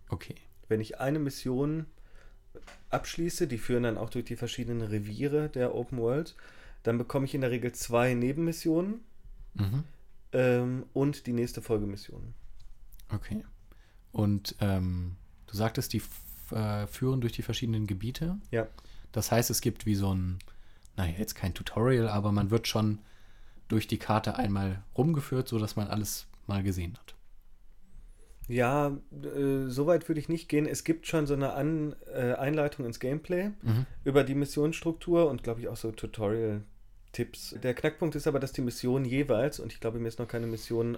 Okay. 0.08 0.36
Wenn 0.68 0.80
ich 0.80 0.98
eine 0.98 1.18
Mission 1.18 1.84
abschließe, 2.90 3.46
die 3.46 3.58
führen 3.58 3.82
dann 3.84 3.98
auch 3.98 4.10
durch 4.10 4.24
die 4.24 4.36
verschiedenen 4.36 4.82
Reviere 4.82 5.48
der 5.48 5.74
Open 5.74 5.98
World, 5.98 6.34
dann 6.82 6.98
bekomme 6.98 7.26
ich 7.26 7.34
in 7.34 7.40
der 7.40 7.50
Regel 7.50 7.72
zwei 7.72 8.14
Nebenmissionen 8.14 9.00
Mhm. 9.54 9.84
ähm, 10.32 10.84
und 10.92 11.26
die 11.26 11.32
nächste 11.32 11.62
Folgemission. 11.62 12.34
Okay. 13.12 13.44
Und 14.12 14.54
ähm, 14.60 15.16
du 15.46 15.56
sagtest, 15.56 15.92
die 15.94 16.02
äh, 16.50 16.86
führen 16.86 17.20
durch 17.20 17.32
die 17.32 17.42
verschiedenen 17.42 17.86
Gebiete. 17.86 18.36
Ja. 18.50 18.66
Das 19.12 19.32
heißt, 19.32 19.50
es 19.50 19.60
gibt 19.60 19.86
wie 19.86 19.94
so 19.94 20.14
ein, 20.14 20.38
naja, 20.96 21.14
jetzt 21.18 21.34
kein 21.34 21.54
Tutorial, 21.54 22.08
aber 22.08 22.32
man 22.32 22.50
wird 22.50 22.68
schon 22.68 22.98
durch 23.68 23.86
die 23.86 23.98
Karte 23.98 24.36
einmal 24.36 24.82
rumgeführt, 24.96 25.48
sodass 25.48 25.74
man 25.74 25.88
alles 25.88 26.26
mal 26.46 26.62
gesehen 26.62 26.96
hat. 26.98 27.15
Ja, 28.48 28.96
äh, 29.12 29.68
so 29.68 29.86
weit 29.86 30.08
würde 30.08 30.20
ich 30.20 30.28
nicht 30.28 30.48
gehen. 30.48 30.66
Es 30.66 30.84
gibt 30.84 31.06
schon 31.06 31.26
so 31.26 31.34
eine 31.34 31.54
An 31.54 31.96
äh, 32.14 32.34
Einleitung 32.34 32.86
ins 32.86 33.00
Gameplay 33.00 33.50
Mhm. 33.62 33.86
über 34.04 34.22
die 34.24 34.34
Missionsstruktur 34.36 35.28
und 35.28 35.42
glaube 35.42 35.60
ich 35.60 35.68
auch 35.68 35.76
so 35.76 35.90
Tutorial-Tipps. 35.90 37.56
Der 37.62 37.74
Knackpunkt 37.74 38.14
ist 38.14 38.26
aber, 38.26 38.38
dass 38.38 38.52
die 38.52 38.60
Mission 38.62 39.04
jeweils, 39.04 39.58
und 39.58 39.72
ich 39.72 39.80
glaube, 39.80 39.98
mir 39.98 40.08
ist 40.08 40.18
noch 40.18 40.28
keine 40.28 40.46
Mission 40.46 40.96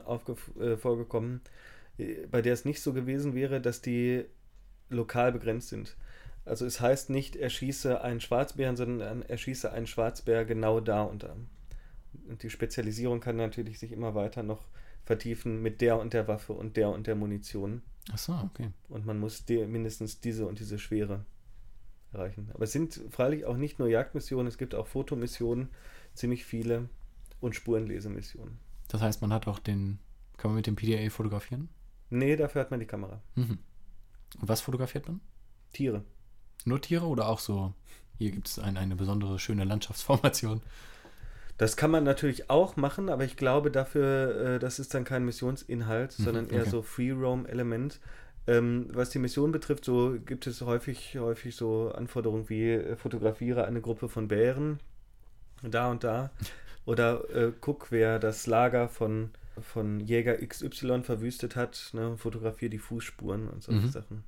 äh, 0.61 0.77
vorgekommen, 0.77 1.41
äh, 1.99 2.27
bei 2.31 2.43
der 2.43 2.53
es 2.53 2.65
nicht 2.65 2.83
so 2.83 2.93
gewesen 2.93 3.35
wäre, 3.35 3.61
dass 3.61 3.81
die 3.81 4.25
lokal 4.91 5.33
begrenzt 5.33 5.69
sind. 5.69 5.97
Also 6.45 6.65
es 6.65 6.81
heißt 6.81 7.11
nicht, 7.11 7.37
erschieße 7.37 8.01
einen 8.03 8.21
Schwarzbären, 8.21 8.77
sondern 8.77 9.23
erschieße 9.23 9.71
einen 9.71 9.87
Schwarzbär 9.87 10.45
genau 10.47 10.81
da 10.81 11.03
und 11.03 11.23
da. 11.23 11.37
Und 12.27 12.43
die 12.43 12.49
Spezialisierung 12.51 13.21
kann 13.21 13.37
natürlich 13.37 13.79
sich 13.79 13.93
immer 13.93 14.15
weiter 14.15 14.43
noch 14.43 14.67
vertiefen 15.05 15.63
mit 15.63 15.81
der 15.81 15.99
und 15.99 16.13
der 16.13 16.29
Waffe 16.29 16.53
und 16.53 16.77
der 16.77 16.91
und 16.91 17.07
der 17.07 17.15
Munition. 17.15 17.83
Ach 18.13 18.19
so, 18.19 18.33
okay. 18.33 18.71
Und 18.89 19.07
man 19.07 19.19
muss 19.19 19.45
die, 19.45 19.67
mindestens 19.67 20.21
diese 20.21 20.47
und 20.47 20.59
diese 20.59 20.79
Schwere 20.79 21.25
erreichen. 22.13 22.51
Aber 22.55 22.65
es 22.65 22.73
sind 22.73 23.01
freilich 23.11 23.45
auch 23.45 23.57
nicht 23.57 23.79
nur 23.79 23.89
Jagdmissionen, 23.89 24.47
es 24.47 24.59
gibt 24.59 24.75
auch 24.75 24.87
Fotomissionen, 24.87 25.69
ziemlich 26.15 26.45
viele 26.45 26.89
und 27.41 27.55
Spurenlesemissionen. 27.55 28.59
Das 28.89 29.03
heißt, 29.03 29.21
man 29.21 29.33
hat 29.33 29.47
auch 29.47 29.59
den, 29.59 29.99
kann 30.37 30.51
man 30.51 30.57
mit 30.57 30.67
dem 30.67 30.77
PDA 30.77 31.11
fotografieren? 31.11 31.69
Nee, 32.11 32.37
dafür 32.37 32.63
hat 32.63 32.71
man 32.71 32.81
die 32.81 32.87
Kamera. 32.87 33.21
Mhm. 33.35 33.59
Und 34.41 34.49
was 34.49 34.61
fotografiert 34.61 35.07
man? 35.07 35.21
Tiere. 35.73 36.05
Nur 36.65 36.81
Tiere 36.81 37.07
oder 37.07 37.29
auch 37.29 37.39
so, 37.39 37.75
hier 38.17 38.31
gibt 38.31 38.49
es 38.49 38.59
ein, 38.59 38.77
eine 38.77 38.97
besondere 38.97 39.39
schöne 39.39 39.65
Landschaftsformation. 39.65 40.63
Das 41.59 41.77
kann 41.77 41.91
man 41.91 42.05
natürlich 42.05 42.51
auch 42.51 42.77
machen, 42.77 43.09
aber 43.11 43.25
ich 43.25 43.37
glaube 43.37 43.71
dafür, 43.71 44.55
äh, 44.57 44.59
das 44.61 44.79
ist 44.79 44.95
dann 44.95 45.05
kein 45.05 45.25
Missionsinhalt, 45.25 46.13
Mhm, 46.19 46.25
sondern 46.25 46.49
eher 46.51 46.63
okay. 46.63 46.71
so 46.71 46.83
Free-Roam-Element. 46.83 48.01
Ähm, 48.47 48.89
was 48.93 49.11
die 49.11 49.19
Mission 49.19 49.53
betrifft, 49.53 49.85
so 49.85 50.17
gibt 50.25 50.47
es 50.47 50.63
häufig, 50.63 51.19
häufig 51.19 51.57
so 51.57 51.93
Anforderungen 51.93 52.49
wie 52.49 52.73
äh, 52.73 52.97
fotografiere 52.97 53.67
eine 53.67 53.81
Gruppe 53.83 54.09
von 54.09 54.29
Bären 54.29 54.81
da 55.63 55.91
und 55.91 56.05
da 56.05 56.31
oder 56.87 57.29
äh, 57.35 57.53
guck, 57.61 57.91
wer 57.93 58.19
das 58.19 58.47
Lager 58.47 58.89
von, 58.89 59.31
von 59.61 60.01
Jäger 60.01 60.43
XY 60.43 61.05
verwüstet 61.05 61.57
hat, 61.57 61.91
ne, 61.95 62.17
fotografiere 62.19 62.71
die 62.71 62.79
Fußspuren 62.79 63.49
und 63.49 63.63
solche 63.63 63.87
Mhm. 63.87 63.89
Sachen. 63.89 64.25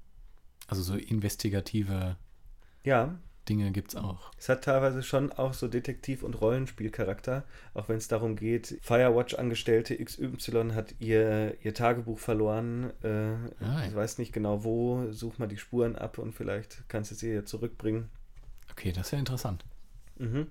Also 0.69 0.83
so 0.83 0.95
investigative 0.97 2.17
Ja, 2.85 3.19
Dinge 3.51 3.71
gibt 3.73 3.91
es 3.91 3.97
auch. 3.97 4.31
Es 4.39 4.49
hat 4.49 4.65
teilweise 4.65 5.03
schon 5.03 5.33
auch 5.33 5.53
so 5.55 5.67
Detektiv- 5.69 6.23
und 6.23 6.41
Rollenspielcharakter, 6.41 7.45
auch 7.75 7.89
wenn 7.89 7.97
es 7.97 8.09
darum 8.09 8.37
geht, 8.37 8.79
Firewatch-Angestellte 8.83 9.97
XY 10.03 10.71
hat 10.75 10.95
ihr, 11.01 11.57
ihr 11.63 11.75
Tagebuch 11.75 12.19
verloren, 12.19 12.91
äh, 13.03 13.09
Ah, 13.09 13.49
ja. 13.61 13.85
ich 13.89 13.95
weiß 13.95 14.19
nicht 14.19 14.33
genau 14.33 14.65
wo, 14.65 15.11
such 15.13 15.39
mal 15.39 15.49
die 15.49 15.57
Spuren 15.59 15.97
ab 15.97 16.19
und 16.19 16.33
vielleicht 16.33 16.85
kannst 16.89 17.11
du 17.11 17.15
sie 17.17 17.31
ja 17.33 17.45
zurückbringen. 17.45 18.09
Okay, 18.71 18.93
das 18.93 19.09
ist 19.09 19.11
ja 19.13 19.19
interessant. 19.19 19.65
Mhm. 20.19 20.47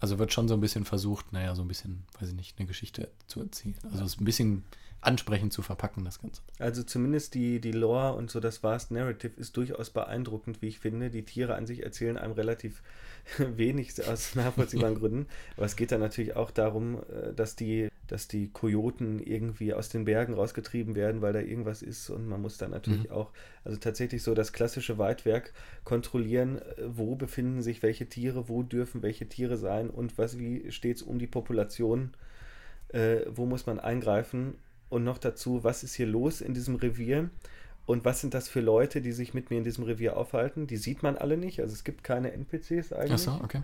Also 0.00 0.18
wird 0.18 0.32
schon 0.32 0.48
so 0.48 0.54
ein 0.54 0.60
bisschen 0.60 0.84
versucht, 0.84 1.32
naja, 1.32 1.54
so 1.54 1.62
ein 1.62 1.68
bisschen, 1.68 2.04
weiß 2.18 2.30
ich 2.30 2.34
nicht, 2.34 2.58
eine 2.58 2.66
Geschichte 2.66 3.08
zu 3.26 3.40
erzählen. 3.40 3.76
Also 3.92 4.04
es 4.04 4.18
ein 4.18 4.24
bisschen 4.24 4.64
ansprechend 5.02 5.52
zu 5.52 5.62
verpacken, 5.62 6.04
das 6.04 6.20
Ganze. 6.20 6.42
Also 6.58 6.82
zumindest 6.82 7.34
die, 7.34 7.60
die 7.60 7.72
Lore 7.72 8.14
und 8.14 8.30
so 8.30 8.38
das 8.40 8.62
Vast 8.62 8.90
Narrative 8.90 9.32
ist 9.40 9.56
durchaus 9.56 9.90
beeindruckend, 9.90 10.60
wie 10.60 10.68
ich 10.68 10.78
finde. 10.78 11.10
Die 11.10 11.24
Tiere 11.24 11.54
an 11.54 11.66
sich 11.66 11.82
erzählen 11.82 12.18
einem 12.18 12.32
relativ 12.34 12.82
wenig 13.38 14.06
aus 14.06 14.34
nachvollziehbaren 14.34 14.94
Gründen. 14.98 15.26
Aber 15.56 15.66
es 15.66 15.76
geht 15.76 15.92
dann 15.92 16.00
natürlich 16.00 16.36
auch 16.36 16.50
darum, 16.50 16.98
äh, 17.10 17.32
dass 17.34 17.56
die, 17.56 17.88
dass 18.08 18.28
die 18.28 18.48
Kojoten 18.50 19.20
irgendwie 19.20 19.72
aus 19.72 19.88
den 19.88 20.04
Bergen 20.04 20.34
rausgetrieben 20.34 20.94
werden, 20.94 21.22
weil 21.22 21.32
da 21.32 21.40
irgendwas 21.40 21.80
ist. 21.80 22.10
Und 22.10 22.28
man 22.28 22.42
muss 22.42 22.58
dann 22.58 22.70
natürlich 22.72 23.08
Mhm. 23.08 23.12
auch, 23.14 23.30
also 23.64 23.78
tatsächlich 23.78 24.22
so 24.22 24.34
das 24.34 24.52
klassische 24.52 24.98
Weitwerk 24.98 25.54
kontrollieren, 25.84 26.58
äh, 26.58 26.62
wo 26.88 27.14
befinden 27.14 27.62
sich 27.62 27.82
welche 27.82 28.06
Tiere, 28.06 28.50
wo 28.50 28.62
dürfen 28.62 29.02
welche 29.02 29.28
Tiere 29.28 29.56
sein 29.56 29.88
und 29.88 30.18
was, 30.18 30.38
wie 30.38 30.70
steht 30.72 30.96
es 30.96 31.02
um 31.02 31.18
die 31.18 31.26
Population, 31.26 32.10
äh, 32.88 33.20
wo 33.28 33.46
muss 33.46 33.66
man 33.66 33.80
eingreifen 33.80 34.54
und 34.90 35.04
noch 35.04 35.18
dazu, 35.18 35.64
was 35.64 35.82
ist 35.82 35.94
hier 35.94 36.06
los 36.06 36.42
in 36.42 36.52
diesem 36.52 36.74
Revier 36.74 37.30
und 37.86 38.04
was 38.04 38.20
sind 38.20 38.34
das 38.34 38.48
für 38.48 38.60
Leute, 38.60 39.00
die 39.00 39.12
sich 39.12 39.32
mit 39.32 39.50
mir 39.50 39.56
in 39.58 39.64
diesem 39.64 39.84
Revier 39.84 40.16
aufhalten. 40.16 40.66
Die 40.66 40.76
sieht 40.76 41.02
man 41.02 41.16
alle 41.16 41.36
nicht, 41.36 41.60
also 41.60 41.72
es 41.72 41.84
gibt 41.84 42.04
keine 42.04 42.32
NPCs 42.32 42.92
eigentlich, 42.92 43.12
Ach 43.12 43.18
so, 43.18 43.40
okay. 43.42 43.62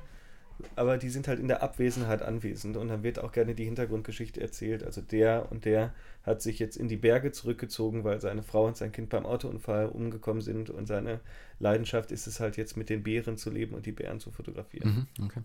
aber 0.75 0.99
die 0.99 1.11
sind 1.11 1.29
halt 1.29 1.39
in 1.39 1.49
der 1.49 1.63
Abwesenheit 1.63 2.23
anwesend 2.23 2.77
und 2.77 2.89
dann 2.89 3.03
wird 3.03 3.19
auch 3.19 3.33
gerne 3.33 3.55
die 3.55 3.65
Hintergrundgeschichte 3.65 4.41
erzählt. 4.41 4.83
Also 4.83 5.01
der 5.03 5.51
und 5.51 5.65
der 5.65 5.93
hat 6.23 6.43
sich 6.43 6.59
jetzt 6.59 6.77
in 6.77 6.89
die 6.89 6.97
Berge 6.97 7.33
zurückgezogen, 7.33 8.05
weil 8.05 8.21
seine 8.21 8.43
Frau 8.43 8.67
und 8.67 8.77
sein 8.77 8.93
Kind 8.93 9.11
beim 9.11 9.27
Autounfall 9.27 9.87
umgekommen 9.87 10.43
sind 10.43 10.71
und 10.71 10.87
seine 10.87 11.21
Leidenschaft 11.59 12.11
ist 12.11 12.27
es 12.27 12.41
halt 12.41 12.57
jetzt 12.57 12.77
mit 12.77 12.89
den 12.89 13.03
Bären 13.03 13.37
zu 13.37 13.51
leben 13.51 13.75
und 13.75 13.87
die 13.87 13.93
Bären 13.93 14.19
zu 14.19 14.31
fotografieren. 14.31 15.09
Mhm, 15.19 15.25
okay. 15.25 15.43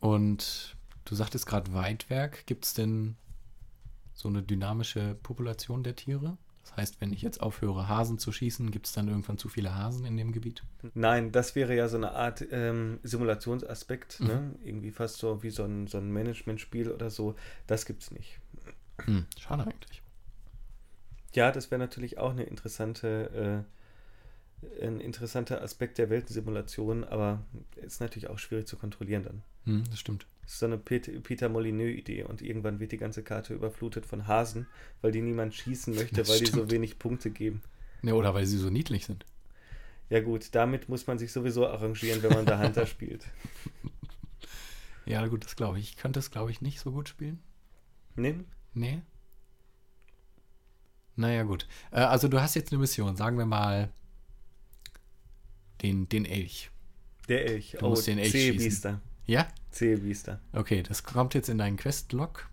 Und 0.00 0.76
du 1.04 1.14
sagtest 1.14 1.46
gerade 1.46 1.72
Weitwerk. 1.72 2.46
Gibt 2.46 2.64
es 2.64 2.74
denn 2.74 3.16
so 4.14 4.28
eine 4.28 4.42
dynamische 4.42 5.16
Population 5.22 5.82
der 5.82 5.96
Tiere? 5.96 6.36
Das 6.64 6.76
heißt, 6.76 7.00
wenn 7.00 7.12
ich 7.12 7.22
jetzt 7.22 7.40
aufhöre, 7.42 7.88
Hasen 7.88 8.18
zu 8.18 8.30
schießen, 8.30 8.70
gibt 8.70 8.86
es 8.86 8.92
dann 8.92 9.08
irgendwann 9.08 9.36
zu 9.36 9.48
viele 9.48 9.74
Hasen 9.74 10.04
in 10.06 10.16
dem 10.16 10.30
Gebiet? 10.30 10.62
Nein, 10.94 11.32
das 11.32 11.56
wäre 11.56 11.74
ja 11.74 11.88
so 11.88 11.96
eine 11.96 12.12
Art 12.12 12.44
ähm, 12.52 13.00
Simulationsaspekt, 13.02 14.20
Mhm. 14.20 14.26
ne? 14.26 14.54
irgendwie 14.62 14.92
fast 14.92 15.18
so 15.18 15.42
wie 15.42 15.50
so 15.50 15.64
ein, 15.64 15.88
so 15.88 15.98
ein 15.98 16.10
Management-Spiel 16.12 16.90
oder 16.92 17.10
so. 17.10 17.34
Das 17.66 17.84
gibt 17.84 18.02
es 18.02 18.10
nicht. 18.12 18.38
Hm, 19.04 19.26
schade 19.38 19.64
eigentlich. 19.66 20.02
Ja, 21.34 21.50
das 21.50 21.70
wäre 21.70 21.80
natürlich 21.80 22.18
auch 22.18 22.30
eine 22.30 22.44
interessante, 22.44 23.66
äh, 24.80 24.84
ein 24.86 25.00
interessanter 25.00 25.62
Aspekt 25.62 25.98
der 25.98 26.10
Weltensimulation, 26.10 27.02
aber 27.04 27.42
ist 27.74 28.00
natürlich 28.00 28.28
auch 28.30 28.38
schwierig 28.38 28.68
zu 28.68 28.76
kontrollieren 28.76 29.24
dann. 29.24 29.42
Hm, 29.64 29.84
das 29.90 29.98
stimmt. 29.98 30.26
Das 30.42 30.52
ist 30.54 30.58
so 30.58 30.66
eine 30.66 30.76
Pet- 30.78 31.22
Peter 31.22 31.48
Molyneux-Idee 31.48 32.24
und 32.24 32.42
irgendwann 32.42 32.80
wird 32.80 32.92
die 32.92 32.96
ganze 32.98 33.22
Karte 33.22 33.54
überflutet 33.54 34.04
von 34.06 34.26
Hasen, 34.26 34.66
weil 35.00 35.12
die 35.12 35.22
niemand 35.22 35.54
schießen 35.54 35.94
möchte, 35.94 36.16
Das 36.16 36.28
weil 36.28 36.40
die 36.40 36.46
so 36.46 36.52
stimmt. 36.58 36.72
wenig 36.72 36.98
Punkte 36.98 37.30
geben. 37.30 37.62
Ja, 38.02 38.14
oder 38.14 38.34
weil 38.34 38.46
sie 38.46 38.58
so 38.58 38.68
niedlich 38.68 39.06
sind. 39.06 39.24
Ja 40.10 40.20
gut, 40.20 40.54
damit 40.54 40.88
muss 40.88 41.06
man 41.06 41.18
sich 41.18 41.32
sowieso 41.32 41.66
arrangieren, 41.68 42.22
wenn 42.22 42.32
man 42.32 42.44
da 42.44 42.60
Hunter 42.60 42.86
spielt. 42.86 43.24
Ja, 45.06 45.26
gut, 45.28 45.44
das 45.44 45.56
glaube 45.56 45.78
ich. 45.78 45.90
Ich 45.90 45.96
könnte 45.96 46.18
es, 46.18 46.30
glaube 46.30 46.50
ich, 46.50 46.60
nicht 46.60 46.80
so 46.80 46.90
gut 46.92 47.08
spielen. 47.08 47.40
Ne? 48.16 48.44
Nee. 48.74 49.00
Naja, 51.16 51.44
gut. 51.44 51.68
Äh, 51.90 52.00
also 52.00 52.26
du 52.28 52.40
hast 52.40 52.54
jetzt 52.54 52.72
eine 52.72 52.80
Mission, 52.80 53.16
sagen 53.16 53.38
wir 53.38 53.46
mal 53.46 53.92
den, 55.82 56.08
den 56.08 56.24
Elch. 56.24 56.70
Der 57.28 57.46
Elch. 57.46 57.76
Du 57.78 57.88
musst 57.88 58.06
den 58.06 58.18
Elch 58.18 58.32
schießen. 58.32 59.00
Ja? 59.26 59.46
C-Biester. 59.70 60.40
Okay, 60.52 60.82
das 60.82 61.02
kommt 61.04 61.34
jetzt 61.34 61.48
in 61.48 61.58
deinen 61.58 61.76
Quest-Log. 61.76 62.48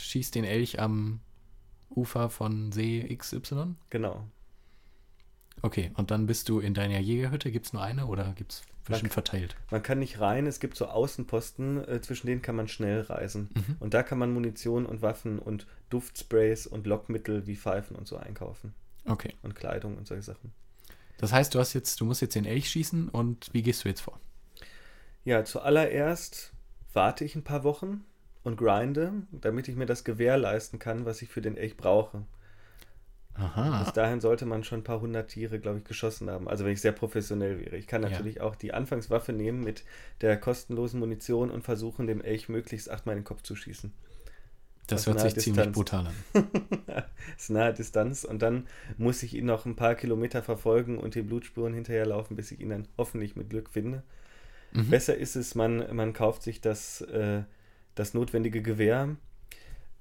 Schießt 0.00 0.34
den 0.34 0.44
Elch 0.44 0.80
am 0.80 1.20
Ufer 1.90 2.30
von 2.30 2.72
See 2.72 3.02
XY. 3.14 3.74
Genau. 3.90 4.24
Okay, 5.62 5.90
und 5.94 6.10
dann 6.10 6.26
bist 6.26 6.48
du 6.48 6.60
in 6.60 6.72
deiner 6.72 6.98
Jägerhütte. 6.98 7.50
Gibt 7.50 7.66
es 7.66 7.72
nur 7.72 7.82
eine 7.82 8.06
oder 8.06 8.32
gibt 8.32 8.52
es 8.52 8.62
bestimmt 8.84 9.10
Man- 9.10 9.14
verteilt? 9.14 9.56
Man 9.70 9.82
kann 9.82 9.98
nicht 9.98 10.18
rein, 10.20 10.46
es 10.46 10.58
gibt 10.60 10.76
so 10.76 10.86
Außenposten, 10.86 11.86
äh, 11.86 12.00
zwischen 12.00 12.28
denen 12.28 12.40
kann 12.40 12.56
man 12.56 12.68
schnell 12.68 13.02
reisen. 13.02 13.50
Mhm. 13.54 13.76
Und 13.80 13.92
da 13.92 14.02
kann 14.02 14.18
man 14.18 14.32
Munition 14.32 14.86
und 14.86 15.02
Waffen 15.02 15.38
und 15.38 15.66
Duftsprays 15.90 16.66
und 16.66 16.86
Lockmittel 16.86 17.46
wie 17.46 17.56
Pfeifen 17.56 17.96
und 17.96 18.08
so 18.08 18.16
einkaufen. 18.16 18.72
Okay. 19.04 19.34
Und 19.42 19.54
Kleidung 19.54 19.98
und 19.98 20.06
solche 20.06 20.22
Sachen. 20.22 20.52
Das 21.18 21.32
heißt, 21.32 21.54
du 21.54 21.58
hast 21.58 21.74
jetzt, 21.74 22.00
du 22.00 22.06
musst 22.06 22.22
jetzt 22.22 22.34
den 22.36 22.46
Elch 22.46 22.70
schießen 22.70 23.10
und 23.10 23.50
wie 23.52 23.62
gehst 23.62 23.84
du 23.84 23.88
jetzt 23.88 24.00
vor? 24.00 24.18
Ja, 25.24 25.44
zuallererst 25.44 26.52
warte 26.92 27.24
ich 27.24 27.34
ein 27.34 27.44
paar 27.44 27.64
Wochen 27.64 28.04
und 28.42 28.56
grinde, 28.56 29.12
damit 29.32 29.68
ich 29.68 29.76
mir 29.76 29.86
das 29.86 30.04
Gewehr 30.04 30.36
leisten 30.36 30.78
kann, 30.78 31.04
was 31.06 31.22
ich 31.22 31.28
für 31.30 31.40
den 31.42 31.56
Elch 31.56 31.76
brauche. 31.76 32.24
Aha. 33.34 33.82
Bis 33.82 33.92
dahin 33.92 34.20
sollte 34.20 34.44
man 34.46 34.64
schon 34.64 34.80
ein 34.80 34.84
paar 34.84 35.00
hundert 35.00 35.28
Tiere, 35.30 35.58
glaube 35.60 35.78
ich, 35.78 35.84
geschossen 35.84 36.28
haben. 36.30 36.48
Also 36.48 36.64
wenn 36.64 36.72
ich 36.72 36.80
sehr 36.80 36.92
professionell 36.92 37.58
wäre. 37.60 37.76
Ich 37.76 37.86
kann 37.86 38.02
Ja. 38.02 38.08
natürlich 38.10 38.40
auch 38.40 38.54
die 38.56 38.72
Anfangswaffe 38.74 39.32
nehmen 39.32 39.62
mit 39.64 39.84
der 40.20 40.36
kostenlosen 40.38 41.00
Munition 41.00 41.50
und 41.50 41.62
versuchen, 41.62 42.06
dem 42.06 42.20
Elch 42.20 42.48
möglichst 42.48 42.90
achtmal 42.90 43.14
in 43.16 43.20
den 43.20 43.24
Kopf 43.26 43.42
zu 43.42 43.56
schießen. 43.56 43.92
Das 44.86 45.06
hört 45.06 45.20
sich 45.20 45.38
ziemlich 45.38 45.68
Distanz. 45.68 45.74
brutal 45.74 46.06
an. 46.08 46.24
Das 46.86 47.04
ist 47.44 47.50
nahe 47.50 47.72
Distanz 47.72 48.24
und 48.24 48.42
dann 48.42 48.66
muss 48.98 49.22
ich 49.22 49.34
ihn 49.34 49.46
noch 49.46 49.64
ein 49.64 49.76
paar 49.76 49.94
Kilometer 49.94 50.42
verfolgen 50.42 50.98
und 50.98 51.14
den 51.14 51.26
Blutspuren 51.26 51.72
hinterherlaufen, 51.74 52.36
bis 52.36 52.50
ich 52.50 52.60
ihn 52.60 52.70
dann 52.70 52.88
hoffentlich 52.98 53.36
mit 53.36 53.50
Glück 53.50 53.70
finde. 53.70 54.02
Mhm. 54.72 54.90
Besser 54.90 55.16
ist 55.16 55.36
es, 55.36 55.54
man, 55.54 55.94
man 55.94 56.12
kauft 56.12 56.42
sich 56.42 56.60
das, 56.60 57.00
äh, 57.02 57.42
das 57.94 58.14
notwendige 58.14 58.62
Gewehr 58.62 59.16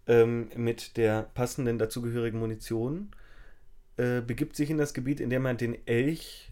ähm, 0.08 0.50
mit 0.56 0.98
der 0.98 1.24
passenden 1.34 1.78
dazugehörigen 1.78 2.40
Munition, 2.40 3.12
äh, 3.98 4.22
begibt 4.22 4.56
sich 4.56 4.70
in 4.70 4.78
das 4.78 4.94
Gebiet, 4.94 5.20
in 5.20 5.30
dem 5.30 5.44
man 5.44 5.58
den 5.58 5.76
Elch 5.88 6.52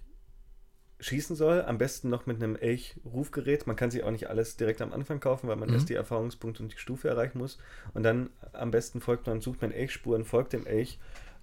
schießen 0.99 1.35
soll, 1.35 1.61
am 1.61 1.77
besten 1.77 2.09
noch 2.09 2.25
mit 2.25 2.37
einem 2.37 2.55
Elch-Rufgerät. 2.55 3.67
Man 3.67 3.75
kann 3.75 3.91
sich 3.91 4.03
auch 4.03 4.11
nicht 4.11 4.29
alles 4.29 4.57
direkt 4.57 4.81
am 4.81 4.93
Anfang 4.93 5.19
kaufen, 5.19 5.47
weil 5.47 5.55
man 5.55 5.69
Mhm. 5.69 5.75
erst 5.75 5.89
die 5.89 5.93
Erfahrungspunkte 5.93 6.63
und 6.63 6.73
die 6.73 6.77
Stufe 6.79 7.07
erreichen 7.07 7.37
muss. 7.37 7.59
Und 7.93 8.03
dann 8.03 8.31
am 8.53 8.71
besten 8.71 8.99
folgt 8.99 9.27
man, 9.27 9.39
sucht 9.41 9.61
man 9.61 9.71
Elchspuren, 9.71 10.25
folgt 10.25 10.53
dem 10.53 10.65
Elch 10.65 10.99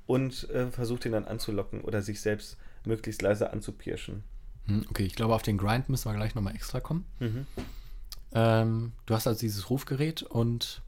und 0.06 0.50
äh, 0.50 0.70
versucht 0.70 1.04
ihn 1.06 1.12
dann 1.12 1.24
anzulocken 1.24 1.82
oder 1.82 2.02
sich 2.02 2.20
selbst 2.20 2.56
möglichst 2.84 3.22
leise 3.22 3.52
anzupirschen. 3.52 4.24
Hm, 4.66 4.86
Okay, 4.90 5.04
ich 5.04 5.14
glaube, 5.14 5.34
auf 5.34 5.42
den 5.42 5.58
Grind 5.58 5.88
müssen 5.88 6.10
wir 6.10 6.16
gleich 6.16 6.34
nochmal 6.34 6.54
extra 6.54 6.80
kommen. 6.80 7.04
Mhm. 7.20 7.46
Ähm, 8.32 8.92
du 9.06 9.14
hast 9.14 9.26
also 9.26 9.38
dieses 9.40 9.70
Rufgerät 9.70 10.22
und 10.22 10.82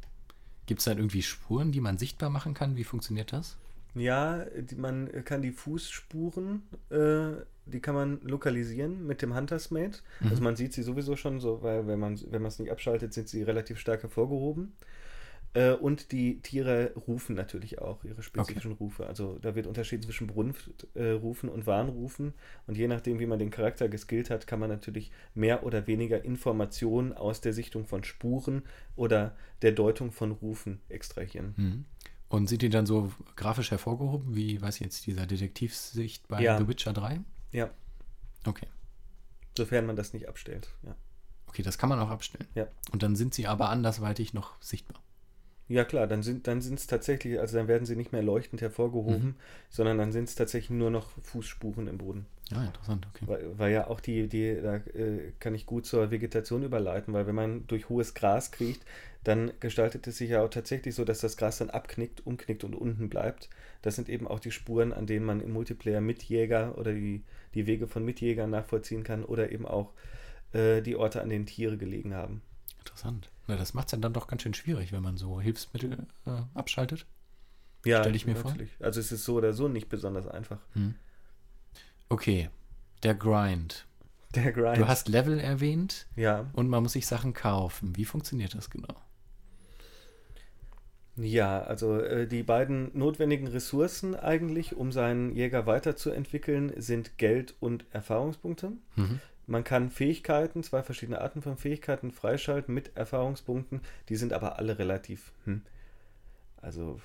gibt 0.66 0.80
es 0.80 0.84
dann 0.84 0.98
irgendwie 0.98 1.22
Spuren, 1.22 1.72
die 1.72 1.80
man 1.80 1.96
sichtbar 1.96 2.28
machen 2.30 2.54
kann? 2.54 2.76
Wie 2.76 2.84
funktioniert 2.84 3.32
das? 3.32 3.56
Ja, 3.94 4.44
die, 4.44 4.74
man 4.74 5.10
kann 5.24 5.40
die 5.42 5.52
Fußspuren, 5.52 6.62
äh, 6.90 7.42
die 7.64 7.80
kann 7.80 7.94
man 7.94 8.20
lokalisieren 8.22 9.06
mit 9.06 9.22
dem 9.22 9.34
Hunters 9.34 9.70
Mate. 9.70 10.00
Mhm. 10.20 10.28
Also 10.28 10.42
man 10.42 10.56
sieht 10.56 10.74
sie 10.74 10.82
sowieso 10.82 11.16
schon 11.16 11.40
so, 11.40 11.62
weil 11.62 11.86
wenn 11.86 11.98
man 11.98 12.18
wenn 12.30 12.42
man 12.42 12.48
es 12.48 12.58
nicht 12.58 12.70
abschaltet, 12.70 13.14
sind 13.14 13.28
sie 13.28 13.42
relativ 13.42 13.78
stark 13.78 14.02
hervorgehoben. 14.02 14.74
Äh, 15.56 15.72
und 15.72 16.12
die 16.12 16.40
Tiere 16.42 16.92
rufen 17.06 17.34
natürlich 17.34 17.78
auch 17.80 18.04
ihre 18.04 18.22
spezifischen 18.22 18.72
Rufe. 18.72 19.06
Also 19.06 19.38
da 19.40 19.54
wird 19.54 19.66
unterschieden 19.66 20.02
zwischen 20.02 20.26
Brunftrufen 20.26 21.48
äh, 21.48 21.52
und 21.52 21.66
Warnrufen. 21.66 22.34
Und 22.66 22.76
je 22.76 22.86
nachdem, 22.88 23.18
wie 23.18 23.26
man 23.26 23.38
den 23.38 23.50
Charakter 23.50 23.88
geskillt 23.88 24.28
hat, 24.28 24.46
kann 24.46 24.60
man 24.60 24.68
natürlich 24.68 25.10
mehr 25.34 25.64
oder 25.64 25.86
weniger 25.86 26.22
Informationen 26.24 27.12
aus 27.14 27.40
der 27.40 27.54
Sichtung 27.54 27.86
von 27.86 28.04
Spuren 28.04 28.64
oder 28.96 29.34
der 29.62 29.72
Deutung 29.72 30.12
von 30.12 30.32
Rufen 30.32 30.80
extrahieren. 30.90 31.54
Mhm. 31.56 31.84
Und 32.28 32.48
sind 32.48 32.60
die 32.60 32.68
dann 32.68 32.86
so 32.86 33.12
grafisch 33.36 33.70
hervorgehoben, 33.70 34.34
wie, 34.34 34.60
weiß 34.60 34.76
ich 34.76 34.80
jetzt, 34.82 35.06
dieser 35.06 35.26
Detektivsicht 35.26 36.26
bei 36.28 36.42
Ja. 36.42 36.58
The 36.58 36.68
Witcher 36.68 36.92
3? 36.92 37.20
Ja, 37.52 37.70
Okay. 38.46 38.66
sofern 39.56 39.86
man 39.86 39.96
das 39.96 40.12
nicht 40.12 40.28
abstellt. 40.28 40.68
Ja. 40.84 40.94
Okay, 41.46 41.62
das 41.62 41.78
kann 41.78 41.88
man 41.88 41.98
auch 42.00 42.10
abstellen. 42.10 42.46
Ja. 42.54 42.66
Und 42.92 43.02
dann 43.02 43.16
sind 43.16 43.32
sie 43.32 43.46
aber 43.46 43.70
andersweitig 43.70 44.34
noch 44.34 44.60
sichtbar. 44.60 45.00
Ja 45.68 45.84
klar, 45.84 46.06
dann 46.06 46.22
sind 46.22 46.46
dann 46.46 46.60
sind 46.60 46.78
es 46.78 46.86
tatsächlich, 46.86 47.40
also 47.40 47.56
dann 47.56 47.66
werden 47.66 47.86
sie 47.86 47.96
nicht 47.96 48.12
mehr 48.12 48.22
leuchtend 48.22 48.60
hervorgehoben, 48.62 49.28
Mhm. 49.30 49.34
sondern 49.68 49.98
dann 49.98 50.12
sind 50.12 50.28
es 50.28 50.36
tatsächlich 50.36 50.70
nur 50.70 50.90
noch 50.90 51.10
Fußspuren 51.22 51.88
im 51.88 51.98
Boden. 51.98 52.26
Ja, 52.52 52.64
interessant, 52.64 53.08
okay. 53.12 53.24
Weil, 53.26 53.58
weil 53.58 53.72
ja 53.72 53.88
auch 53.88 53.98
die, 53.98 54.28
die, 54.28 54.60
da 54.62 54.76
äh, 54.76 55.32
kann 55.40 55.54
ich 55.56 55.66
gut 55.66 55.84
zur 55.84 56.12
Vegetation 56.12 56.62
überleiten, 56.62 57.12
weil 57.12 57.26
wenn 57.26 57.34
man 57.34 57.66
durch 57.66 57.88
hohes 57.88 58.14
Gras 58.14 58.52
kriecht, 58.52 58.82
dann 59.24 59.50
gestaltet 59.58 60.06
es 60.06 60.18
sich 60.18 60.30
ja 60.30 60.44
auch 60.44 60.48
tatsächlich 60.50 60.94
so, 60.94 61.04
dass 61.04 61.18
das 61.18 61.36
Gras 61.36 61.58
dann 61.58 61.70
abknickt, 61.70 62.24
umknickt 62.24 62.62
und 62.62 62.76
unten 62.76 63.08
bleibt. 63.08 63.48
Das 63.82 63.96
sind 63.96 64.08
eben 64.08 64.28
auch 64.28 64.38
die 64.38 64.52
Spuren, 64.52 64.92
an 64.92 65.08
denen 65.08 65.26
man 65.26 65.40
im 65.40 65.50
Multiplayer 65.52 66.00
Mitjäger 66.00 66.78
oder 66.78 66.92
die, 66.92 67.24
die 67.54 67.66
Wege 67.66 67.88
von 67.88 68.04
Mitjägern 68.04 68.50
nachvollziehen 68.50 69.02
kann 69.02 69.24
oder 69.24 69.50
eben 69.50 69.66
auch 69.66 69.90
äh, 70.52 70.80
die 70.82 70.94
Orte, 70.94 71.22
an 71.22 71.28
denen 71.28 71.46
Tiere 71.46 71.76
gelegen 71.76 72.14
haben. 72.14 72.42
Interessant. 72.78 73.30
Na, 73.46 73.56
das 73.56 73.74
macht 73.74 73.92
es 73.92 74.00
dann 74.00 74.12
doch 74.12 74.26
ganz 74.26 74.42
schön 74.42 74.54
schwierig, 74.54 74.92
wenn 74.92 75.02
man 75.02 75.16
so 75.16 75.40
Hilfsmittel 75.40 76.06
äh, 76.26 76.30
abschaltet. 76.54 77.06
Ja, 77.84 78.00
Stell 78.00 78.16
ich 78.16 78.26
mir 78.26 78.34
vor. 78.34 78.50
natürlich. 78.50 78.72
Also 78.80 78.98
es 78.98 79.12
ist 79.12 79.24
so 79.24 79.36
oder 79.36 79.52
so 79.52 79.68
nicht 79.68 79.88
besonders 79.88 80.26
einfach. 80.26 80.58
Hm. 80.72 80.94
Okay, 82.08 82.50
der 83.02 83.14
Grind. 83.14 83.86
Der 84.34 84.52
Grind. 84.52 84.78
Du 84.78 84.88
hast 84.88 85.08
Level 85.08 85.38
erwähnt 85.38 86.06
ja. 86.16 86.50
und 86.52 86.68
man 86.68 86.82
muss 86.82 86.92
sich 86.92 87.06
Sachen 87.06 87.32
kaufen. 87.32 87.96
Wie 87.96 88.04
funktioniert 88.04 88.54
das 88.54 88.70
genau? 88.70 88.94
Ja, 91.16 91.62
also 91.62 91.98
äh, 91.98 92.26
die 92.26 92.42
beiden 92.42 92.90
notwendigen 92.92 93.46
Ressourcen 93.46 94.14
eigentlich, 94.14 94.76
um 94.76 94.92
seinen 94.92 95.34
Jäger 95.34 95.64
weiterzuentwickeln, 95.66 96.72
sind 96.76 97.16
Geld 97.16 97.54
und 97.60 97.86
Erfahrungspunkte. 97.90 98.72
Mhm. 98.96 99.20
Man 99.46 99.62
kann 99.62 99.90
Fähigkeiten, 99.90 100.62
zwei 100.62 100.82
verschiedene 100.82 101.20
Arten 101.20 101.40
von 101.40 101.56
Fähigkeiten 101.56 102.10
freischalten 102.10 102.74
mit 102.74 102.96
Erfahrungspunkten. 102.96 103.80
Die 104.08 104.16
sind 104.16 104.32
aber 104.32 104.58
alle 104.58 104.78
relativ, 104.78 105.32
hm, 105.44 105.62
also 106.60 107.00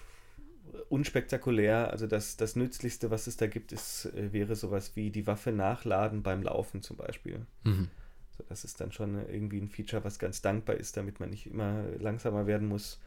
unspektakulär. 0.89 1.91
Also 1.91 2.07
das, 2.07 2.37
das 2.37 2.55
Nützlichste, 2.55 3.11
was 3.11 3.27
es 3.27 3.37
da 3.37 3.47
gibt, 3.47 3.71
ist, 3.71 4.05
äh, 4.05 4.33
wäre 4.33 4.55
sowas 4.55 4.95
wie 4.95 5.11
die 5.11 5.27
Waffe 5.27 5.51
nachladen 5.51 6.23
beim 6.23 6.41
Laufen 6.41 6.81
zum 6.81 6.97
Beispiel. 6.97 7.45
Mhm. 7.63 7.89
So, 8.37 8.43
das 8.49 8.63
ist 8.63 8.81
dann 8.81 8.91
schon 8.91 9.15
irgendwie 9.29 9.59
ein 9.59 9.69
Feature, 9.69 10.03
was 10.03 10.17
ganz 10.17 10.41
dankbar 10.41 10.77
ist, 10.77 10.97
damit 10.97 11.19
man 11.19 11.29
nicht 11.29 11.47
immer 11.47 11.83
langsamer 11.99 12.47
werden 12.47 12.67
muss, 12.67 12.99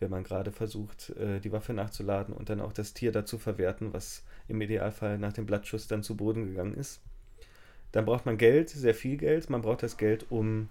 wenn 0.00 0.10
man 0.10 0.24
gerade 0.24 0.52
versucht, 0.52 1.10
äh, 1.10 1.40
die 1.40 1.52
Waffe 1.52 1.72
nachzuladen 1.72 2.34
und 2.34 2.50
dann 2.50 2.60
auch 2.60 2.72
das 2.72 2.92
Tier 2.92 3.12
dazu 3.12 3.38
verwerten, 3.38 3.92
was 3.92 4.24
im 4.48 4.60
Idealfall 4.60 5.18
nach 5.18 5.32
dem 5.32 5.46
Blattschuss 5.46 5.88
dann 5.88 6.02
zu 6.02 6.16
Boden 6.16 6.46
gegangen 6.46 6.74
ist. 6.74 7.00
Dann 7.94 8.06
braucht 8.06 8.26
man 8.26 8.38
Geld, 8.38 8.70
sehr 8.70 8.92
viel 8.92 9.16
Geld. 9.16 9.48
Man 9.50 9.62
braucht 9.62 9.84
das 9.84 9.96
Geld, 9.96 10.26
um 10.28 10.68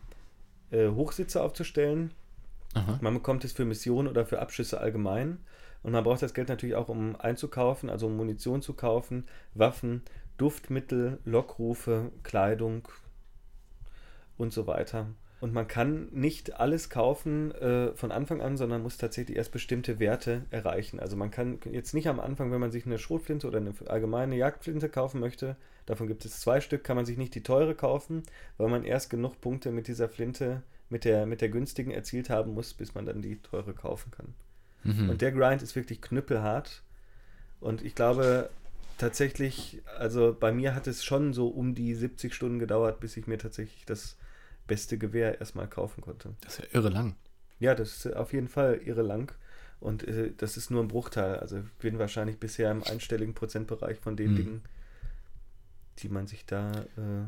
äh, 0.72 0.90
Hochsitze 0.90 1.42
aufzustellen. 1.42 2.12
Aha. 2.74 3.00
Man 3.00 3.14
bekommt 3.14 3.46
es 3.46 3.54
für 3.54 3.64
Missionen 3.64 4.10
oder 4.10 4.26
für 4.26 4.42
Abschüsse 4.42 4.82
allgemein. 4.82 5.38
Und 5.84 5.94
man 5.94 6.04
braucht 6.04 6.22
das 6.22 6.34
Geld 6.34 6.50
natürlich 6.50 6.76
auch, 6.76 6.90
um 6.90 7.16
einzukaufen, 7.16 7.90
also 7.90 8.08
um 8.08 8.18
Munition 8.18 8.62
zu 8.62 8.74
kaufen, 8.74 9.24
Waffen, 9.54 10.02
Duftmittel, 10.38 11.18
Lockrufe, 11.24 12.12
Kleidung 12.24 12.90
und 14.38 14.52
so 14.52 14.68
weiter. 14.68 15.08
Und 15.44 15.54
man 15.54 15.68
kann 15.68 16.08
nicht 16.14 16.58
alles 16.58 16.90
kaufen 16.90 17.52
äh, 17.56 17.94
von 17.96 18.14
Anfang 18.14 18.40
an, 18.40 18.56
sondern 18.56 18.82
muss 18.82 18.96
tatsächlich 18.96 19.36
erst 19.36 19.52
bestimmte 19.52 20.00
Werte 20.00 20.46
erreichen. 20.52 21.02
Also 21.02 21.18
man 21.18 21.32
kann 21.32 21.60
jetzt 21.70 21.94
nicht 21.94 22.08
am 22.08 22.22
Anfang, 22.22 22.54
wenn 22.54 22.62
man 22.62 22.72
sich 22.72 22.86
eine 22.86 22.98
Schrotflinte 22.98 23.46
oder 23.46 23.58
eine 23.58 23.74
allgemeine 23.88 24.38
Jagdflinte 24.38 24.88
kaufen 24.88 25.20
möchte, 25.20 25.58
davon 25.86 26.08
gibt 26.08 26.24
es 26.24 26.40
zwei 26.40 26.62
Stück, 26.62 26.86
kann 26.86 26.96
man 26.96 27.06
sich 27.06 27.18
nicht 27.18 27.36
die 27.36 27.44
teure 27.44 27.76
kaufen, 27.76 28.24
weil 28.56 28.70
man 28.70 28.86
erst 28.86 29.10
genug 29.10 29.42
Punkte 29.42 29.72
mit 29.72 29.90
dieser 29.90 30.08
Flinte, 30.08 30.64
mit 30.88 31.04
der, 31.04 31.26
mit 31.26 31.42
der 31.42 31.50
günstigen 31.50 31.92
erzielt 31.92 32.30
haben 32.30 32.54
muss, 32.54 32.74
bis 32.74 32.96
man 32.96 33.06
dann 33.06 33.22
die 33.22 33.42
teure 33.42 33.74
kaufen 33.74 34.12
kann. 34.12 34.34
Mhm. 34.86 35.10
Und 35.10 35.22
der 35.22 35.34
Grind 35.34 35.62
ist 35.62 35.76
wirklich 35.76 36.02
knüppelhart. 36.02 36.84
Und 37.60 37.84
ich 37.84 37.96
glaube 37.96 38.50
tatsächlich, 38.98 39.82
also 40.00 40.34
bei 40.40 40.54
mir 40.54 40.74
hat 40.74 40.88
es 40.88 41.04
schon 41.04 41.34
so 41.34 41.50
um 41.50 41.76
die 41.76 41.96
70 41.96 42.34
Stunden 42.34 42.60
gedauert, 42.60 43.02
bis 43.02 43.18
ich 43.18 43.28
mir 43.28 43.38
tatsächlich 43.38 43.84
das 43.86 44.16
beste 44.68 44.98
Gewehr 44.98 45.40
erstmal 45.40 45.68
kaufen 45.70 46.02
konnte. 46.02 46.36
Das 46.42 46.60
ist 46.60 46.66
ja 46.74 46.80
irre 46.80 46.90
lang. 46.90 47.16
Ja, 47.60 47.74
das 47.76 48.06
ist 48.06 48.16
auf 48.16 48.32
jeden 48.34 48.48
Fall 48.48 48.76
irre 48.86 49.02
lang. 49.02 49.34
Und 49.80 50.08
äh, 50.08 50.32
das 50.38 50.56
ist 50.58 50.70
nur 50.72 50.82
ein 50.84 50.88
Bruchteil. 50.88 51.38
Also 51.40 51.60
ich 51.60 51.72
bin 51.80 52.00
wahrscheinlich 52.00 52.40
bisher 52.40 52.72
im 52.72 52.84
einstelligen 52.84 53.34
Prozentbereich 53.34 54.00
von 54.00 54.16
den 54.16 54.36
Mhm. 54.36 54.36
Dingen, 54.36 54.64
die 56.00 56.10
man 56.10 56.28
sich 56.28 56.46
da 56.46 56.72
äh, 56.98 57.26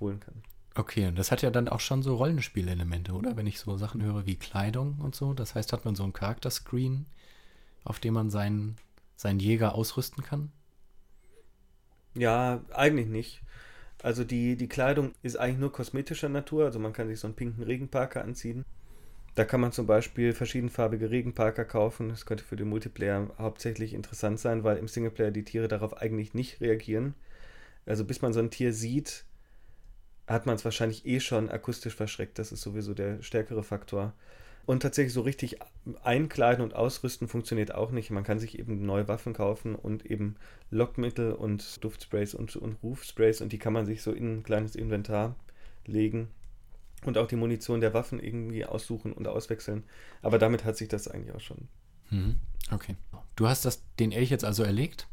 holen 0.00 0.20
kann. 0.20 0.42
Okay, 0.76 1.06
und 1.08 1.16
das 1.18 1.30
hat 1.32 1.42
ja 1.42 1.50
dann 1.50 1.68
auch 1.68 1.80
schon 1.80 2.02
so 2.04 2.14
Rollenspielelemente, 2.16 3.12
oder? 3.12 3.36
Wenn 3.36 3.46
ich 3.46 3.58
so 3.60 3.76
Sachen 3.76 4.02
höre 4.02 4.24
wie 4.26 4.36
Kleidung 4.36 4.98
und 5.00 5.14
so. 5.16 5.32
Das 5.34 5.54
heißt, 5.56 5.72
hat 5.72 5.84
man 5.84 5.94
so 5.96 6.02
einen 6.04 6.12
Charakterscreen, 6.12 7.06
auf 7.84 8.00
dem 8.00 8.14
man 8.14 8.30
seinen, 8.30 8.76
seinen 9.16 9.40
Jäger 9.40 9.74
ausrüsten 9.74 10.24
kann? 10.24 10.52
Ja, 12.14 12.62
eigentlich 12.72 13.06
nicht. 13.08 13.42
Also 14.04 14.22
die, 14.22 14.56
die 14.56 14.68
Kleidung 14.68 15.14
ist 15.22 15.36
eigentlich 15.36 15.60
nur 15.60 15.72
kosmetischer 15.72 16.28
Natur. 16.28 16.66
Also 16.66 16.78
man 16.78 16.92
kann 16.92 17.08
sich 17.08 17.18
so 17.18 17.26
einen 17.26 17.36
pinken 17.36 17.62
Regenparker 17.62 18.22
anziehen. 18.22 18.66
Da 19.34 19.46
kann 19.46 19.62
man 19.62 19.72
zum 19.72 19.86
Beispiel 19.86 20.34
verschiedenfarbige 20.34 21.10
Regenparker 21.10 21.64
kaufen. 21.64 22.10
Das 22.10 22.26
könnte 22.26 22.44
für 22.44 22.56
den 22.56 22.68
Multiplayer 22.68 23.30
hauptsächlich 23.38 23.94
interessant 23.94 24.38
sein, 24.38 24.62
weil 24.62 24.76
im 24.76 24.88
Singleplayer 24.88 25.30
die 25.30 25.46
Tiere 25.46 25.68
darauf 25.68 25.96
eigentlich 26.02 26.34
nicht 26.34 26.60
reagieren. 26.60 27.14
Also 27.86 28.04
bis 28.04 28.20
man 28.20 28.34
so 28.34 28.40
ein 28.40 28.50
Tier 28.50 28.74
sieht, 28.74 29.24
hat 30.26 30.44
man 30.44 30.56
es 30.56 30.66
wahrscheinlich 30.66 31.06
eh 31.06 31.20
schon 31.20 31.48
akustisch 31.48 31.94
verschreckt. 31.94 32.38
Das 32.38 32.52
ist 32.52 32.60
sowieso 32.60 32.92
der 32.92 33.22
stärkere 33.22 33.64
Faktor. 33.64 34.12
Und 34.66 34.80
tatsächlich 34.80 35.12
so 35.12 35.20
richtig 35.20 35.58
einkleiden 36.02 36.64
und 36.64 36.74
ausrüsten 36.74 37.28
funktioniert 37.28 37.74
auch 37.74 37.90
nicht. 37.90 38.10
Man 38.10 38.24
kann 38.24 38.38
sich 38.38 38.58
eben 38.58 38.86
neue 38.86 39.08
Waffen 39.08 39.34
kaufen 39.34 39.74
und 39.74 40.06
eben 40.06 40.36
Lockmittel 40.70 41.32
und 41.32 41.84
Duftsprays 41.84 42.34
und, 42.34 42.56
und 42.56 42.82
Rufsprays 42.82 43.40
und 43.42 43.52
die 43.52 43.58
kann 43.58 43.74
man 43.74 43.84
sich 43.84 44.02
so 44.02 44.12
in 44.12 44.38
ein 44.38 44.42
kleines 44.42 44.74
Inventar 44.74 45.36
legen 45.86 46.28
und 47.04 47.18
auch 47.18 47.26
die 47.26 47.36
Munition 47.36 47.82
der 47.82 47.92
Waffen 47.92 48.18
irgendwie 48.20 48.64
aussuchen 48.64 49.12
und 49.12 49.28
auswechseln. 49.28 49.84
Aber 50.22 50.38
damit 50.38 50.64
hat 50.64 50.78
sich 50.78 50.88
das 50.88 51.08
eigentlich 51.08 51.34
auch 51.34 51.40
schon. 51.40 51.68
Mhm. 52.10 52.36
Okay. 52.70 52.96
Du 53.36 53.46
hast 53.46 53.66
das, 53.66 53.82
den 53.98 54.12
Elch 54.12 54.30
jetzt 54.30 54.44
also 54.44 54.62
erlegt, 54.62 55.08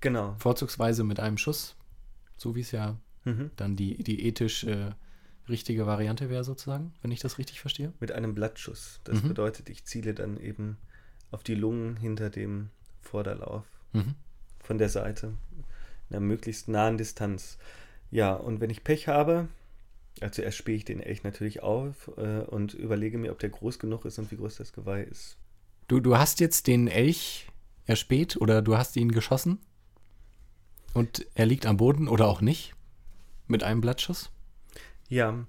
Genau. 0.00 0.34
vorzugsweise 0.38 1.02
mit 1.04 1.18
einem 1.18 1.38
Schuss, 1.38 1.76
so 2.36 2.54
wie 2.54 2.60
es 2.60 2.72
ja 2.72 2.98
Mhm. 3.24 3.52
dann 3.56 3.74
die, 3.74 4.02
die 4.04 4.26
ethisch 4.26 4.64
äh, 4.64 4.90
richtige 5.48 5.86
Variante 5.86 6.30
wäre 6.30 6.44
sozusagen, 6.44 6.92
wenn 7.02 7.10
ich 7.12 7.20
das 7.20 7.38
richtig 7.38 7.60
verstehe. 7.60 7.92
Mit 8.00 8.12
einem 8.12 8.34
Blattschuss. 8.34 9.00
Das 9.04 9.22
Mhm. 9.22 9.28
bedeutet, 9.28 9.68
ich 9.68 9.84
ziele 9.84 10.14
dann 10.14 10.38
eben 10.38 10.78
auf 11.30 11.42
die 11.42 11.54
Lungen 11.54 11.96
hinter 11.96 12.30
dem 12.30 12.70
Vorderlauf. 13.00 13.64
Mhm. 13.92 14.14
von 14.60 14.78
der 14.78 14.88
Seite, 14.88 15.34
in 16.08 16.16
einer 16.16 16.20
möglichst 16.24 16.68
nahen 16.68 16.96
Distanz. 16.96 17.58
Ja, 18.10 18.32
und 18.32 18.60
wenn 18.62 18.70
ich 18.70 18.82
Pech 18.82 19.08
habe, 19.08 19.48
also 20.20 20.40
erst 20.40 20.56
spähe 20.56 20.76
ich 20.76 20.86
den 20.86 21.00
Elch 21.00 21.22
natürlich 21.22 21.62
auf 21.62 22.10
äh, 22.16 22.40
und 22.40 22.72
überlege 22.72 23.18
mir, 23.18 23.30
ob 23.30 23.38
der 23.40 23.50
groß 23.50 23.78
genug 23.78 24.06
ist 24.06 24.18
und 24.18 24.30
wie 24.30 24.36
groß 24.36 24.56
das 24.56 24.72
Geweih 24.72 25.02
ist. 25.02 25.36
Du, 25.86 26.00
du 26.00 26.16
hast 26.16 26.40
jetzt 26.40 26.66
den 26.66 26.88
Elch 26.88 27.46
erspäht 27.84 28.36
oder 28.38 28.62
du 28.62 28.78
hast 28.78 28.96
ihn 28.96 29.12
geschossen 29.12 29.58
und 30.94 31.26
er 31.34 31.44
liegt 31.46 31.66
am 31.66 31.76
Boden 31.76 32.08
oder 32.08 32.26
auch 32.26 32.40
nicht 32.40 32.74
mit 33.46 33.62
einem 33.62 33.82
Blattschuss. 33.82 34.30
Ja, 35.14 35.46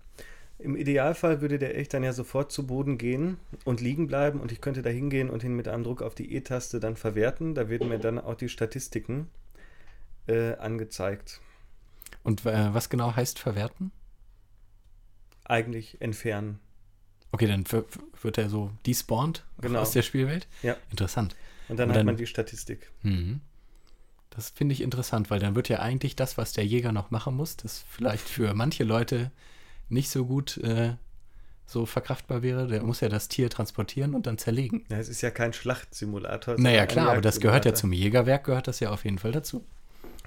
im 0.60 0.76
Idealfall 0.76 1.42
würde 1.42 1.58
der 1.60 1.76
Elch 1.76 1.90
dann 1.90 2.04
ja 2.04 2.14
sofort 2.14 2.52
zu 2.52 2.66
Boden 2.68 2.98
gehen 2.98 3.38
und 3.66 3.82
liegen 3.82 4.08
bleiben 4.08 4.40
und 4.40 4.52
ich 4.52 4.62
könnte 4.62 4.82
da 4.82 4.90
hingehen 4.90 5.30
und 5.30 5.44
ihn 5.44 5.56
mit 5.56 5.68
einem 5.68 5.84
Druck 5.84 6.02
auf 6.02 6.16
die 6.16 6.34
E-Taste 6.36 6.80
dann 6.80 6.96
verwerten. 6.96 7.56
Da 7.56 7.68
werden 7.68 7.90
mir 7.90 8.00
dann 8.00 8.20
auch 8.20 8.36
die 8.36 8.48
Statistiken 8.50 9.28
äh, 10.28 10.54
angezeigt. 10.54 11.42
Und 12.24 12.46
äh, 12.46 12.74
was 12.74 12.90
genau 12.90 13.16
heißt 13.16 13.40
verwerten? 13.40 13.92
Eigentlich 15.44 16.00
entfernen. 16.02 16.60
Okay, 17.32 17.48
dann 17.48 17.66
wird 18.22 18.38
er 18.38 18.50
so 18.50 18.72
despawned 18.86 19.44
Genau. 19.62 19.80
aus 19.82 19.92
der 19.92 20.02
Spielwelt. 20.04 20.48
Ja. 20.64 20.78
Interessant. 20.90 21.36
Und 21.68 21.78
dann 21.78 21.90
Und 21.90 21.94
hat 21.96 22.00
dann- 22.00 22.06
man 22.06 22.18
die 22.18 22.28
Statistik. 22.28 22.92
Mhm. 23.02 23.42
Das 24.30 24.50
finde 24.50 24.74
ich 24.74 24.82
interessant, 24.82 25.30
weil 25.30 25.40
dann 25.40 25.56
wird 25.56 25.70
ja 25.70 25.80
eigentlich 25.80 26.16
das, 26.16 26.38
was 26.38 26.54
der 26.54 26.66
Jäger 26.66 26.92
noch 26.92 27.10
machen 27.12 27.36
muss, 27.36 27.56
das 27.58 27.86
vielleicht 27.90 28.28
für 28.28 28.54
manche 28.54 28.84
Leute 28.84 29.32
nicht 29.90 30.10
so 30.10 30.26
gut 30.26 30.58
äh, 30.58 30.94
so 31.68 31.86
verkraftbar 31.86 32.44
wäre. 32.44 32.68
Der 32.68 32.84
muss 32.84 33.02
ja 33.02 33.10
das 33.10 33.28
Tier 33.28 33.50
transportieren 33.50 34.14
und 34.14 34.28
dann 34.28 34.38
zerlegen. 34.38 34.86
Ja, 34.90 34.98
es 34.98 35.10
ist 35.10 35.22
ja 35.22 35.32
kein 35.32 35.54
Schlachtsimulator. 35.54 36.60
Naja, 36.60 36.86
klar, 36.86 37.12
aber 37.12 37.22
das 37.22 37.40
gehört 37.40 37.66
ja 37.66 37.74
zum 37.74 37.92
Jägerwerk, 37.92 38.44
gehört 38.44 38.68
das 38.68 38.80
ja 38.80 38.92
auf 38.92 39.04
jeden 39.04 39.20
Fall 39.20 39.32
dazu. 39.32 39.64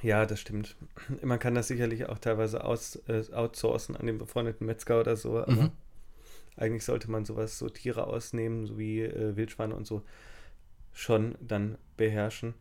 Ja, 0.03 0.27
das 0.27 0.41
stimmt. 0.41 0.77
Man 1.23 1.39
kann 1.39 1.55
das 1.55 1.69
sicherlich 1.69 2.09
auch 2.09 2.19
teilweise 2.19 2.65
aus, 2.65 2.97
äh, 3.09 3.25
outsourcen 3.33 3.97
an 3.97 4.07
den 4.07 4.19
befreundeten 4.19 4.67
Metzger 4.67 5.01
oder 5.01 5.17
so, 5.17 5.39
aber 5.39 5.53
Mhm. 5.53 5.71
eigentlich 6.57 6.85
sollte 6.85 7.11
man 7.11 7.25
sowas, 7.25 7.59
so 7.59 7.69
Tiere 7.69 8.07
ausnehmen, 8.07 8.67
so 8.67 8.79
wie 8.79 9.03
äh, 9.03 9.37
Wildschweine 9.37 9.75
und 9.75 9.87
so, 9.87 10.03
schon 10.93 11.37
dann 11.41 11.79
beherrschen. 11.97 12.55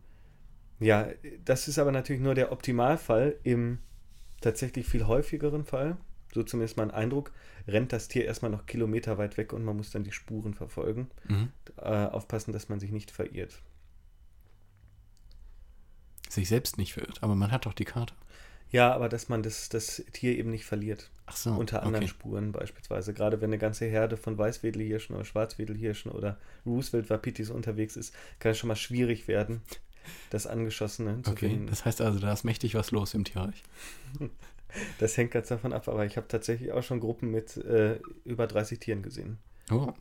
Ja, 0.80 1.08
das 1.44 1.68
ist 1.68 1.78
aber 1.78 1.92
natürlich 1.92 2.22
nur 2.22 2.34
der 2.34 2.52
Optimalfall. 2.52 3.36
Im 3.42 3.78
tatsächlich 4.40 4.86
viel 4.86 5.06
häufigeren 5.06 5.64
Fall, 5.64 5.96
so 6.32 6.42
zumindest 6.42 6.76
mein 6.76 6.90
Eindruck, 6.90 7.32
rennt 7.66 7.92
das 7.92 8.08
Tier 8.08 8.24
erstmal 8.24 8.50
noch 8.50 8.66
Kilometer 8.66 9.18
weit 9.18 9.36
weg 9.36 9.52
und 9.52 9.64
man 9.64 9.76
muss 9.76 9.90
dann 9.90 10.04
die 10.04 10.12
Spuren 10.12 10.54
verfolgen. 10.54 11.10
Mhm. 11.28 11.50
Äh, 11.76 11.82
aufpassen, 12.06 12.52
dass 12.52 12.68
man 12.68 12.80
sich 12.80 12.90
nicht 12.90 13.10
verirrt. 13.10 13.60
Sich 16.28 16.48
selbst 16.48 16.78
nicht 16.78 16.92
verirrt, 16.92 17.22
aber 17.22 17.34
man 17.34 17.50
hat 17.50 17.66
doch 17.66 17.74
die 17.74 17.84
Karte. 17.84 18.14
Ja, 18.70 18.92
aber 18.92 19.08
dass 19.08 19.28
man 19.30 19.42
das, 19.42 19.70
das 19.70 20.04
Tier 20.12 20.36
eben 20.36 20.50
nicht 20.50 20.66
verliert. 20.66 21.10
Ach 21.26 21.36
so. 21.36 21.52
unter 21.52 21.82
anderen 21.82 22.04
okay. 22.04 22.08
Spuren 22.10 22.52
beispielsweise. 22.52 23.14
Gerade 23.14 23.40
wenn 23.40 23.50
eine 23.50 23.58
ganze 23.58 23.86
Herde 23.86 24.16
von 24.16 24.36
Weißwedelhirschen 24.36 25.14
oder 25.14 25.24
Schwarzwedelhirschen 25.24 26.12
oder 26.12 26.38
Roosevelt-Wapitis 26.66 27.50
unterwegs 27.50 27.96
ist, 27.96 28.14
kann 28.38 28.52
es 28.52 28.58
schon 28.58 28.68
mal 28.68 28.76
schwierig 28.76 29.26
werden, 29.28 29.62
das 30.30 30.46
Angeschossene 30.46 31.22
zu 31.22 31.30
Okay, 31.30 31.48
finden. 31.50 31.66
das 31.66 31.84
heißt 31.84 32.00
also, 32.00 32.18
da 32.18 32.32
ist 32.32 32.44
mächtig 32.44 32.74
was 32.74 32.90
los 32.90 33.14
im 33.14 33.24
Tierreich. 33.24 33.62
Das 34.98 35.16
hängt 35.16 35.30
ganz 35.30 35.48
davon 35.48 35.72
ab, 35.72 35.88
aber 35.88 36.04
ich 36.04 36.16
habe 36.16 36.28
tatsächlich 36.28 36.72
auch 36.72 36.82
schon 36.82 37.00
Gruppen 37.00 37.30
mit 37.30 37.56
äh, 37.56 37.98
über 38.24 38.46
30 38.46 38.78
Tieren 38.78 39.02
gesehen. 39.02 39.38
Oh, 39.70 39.92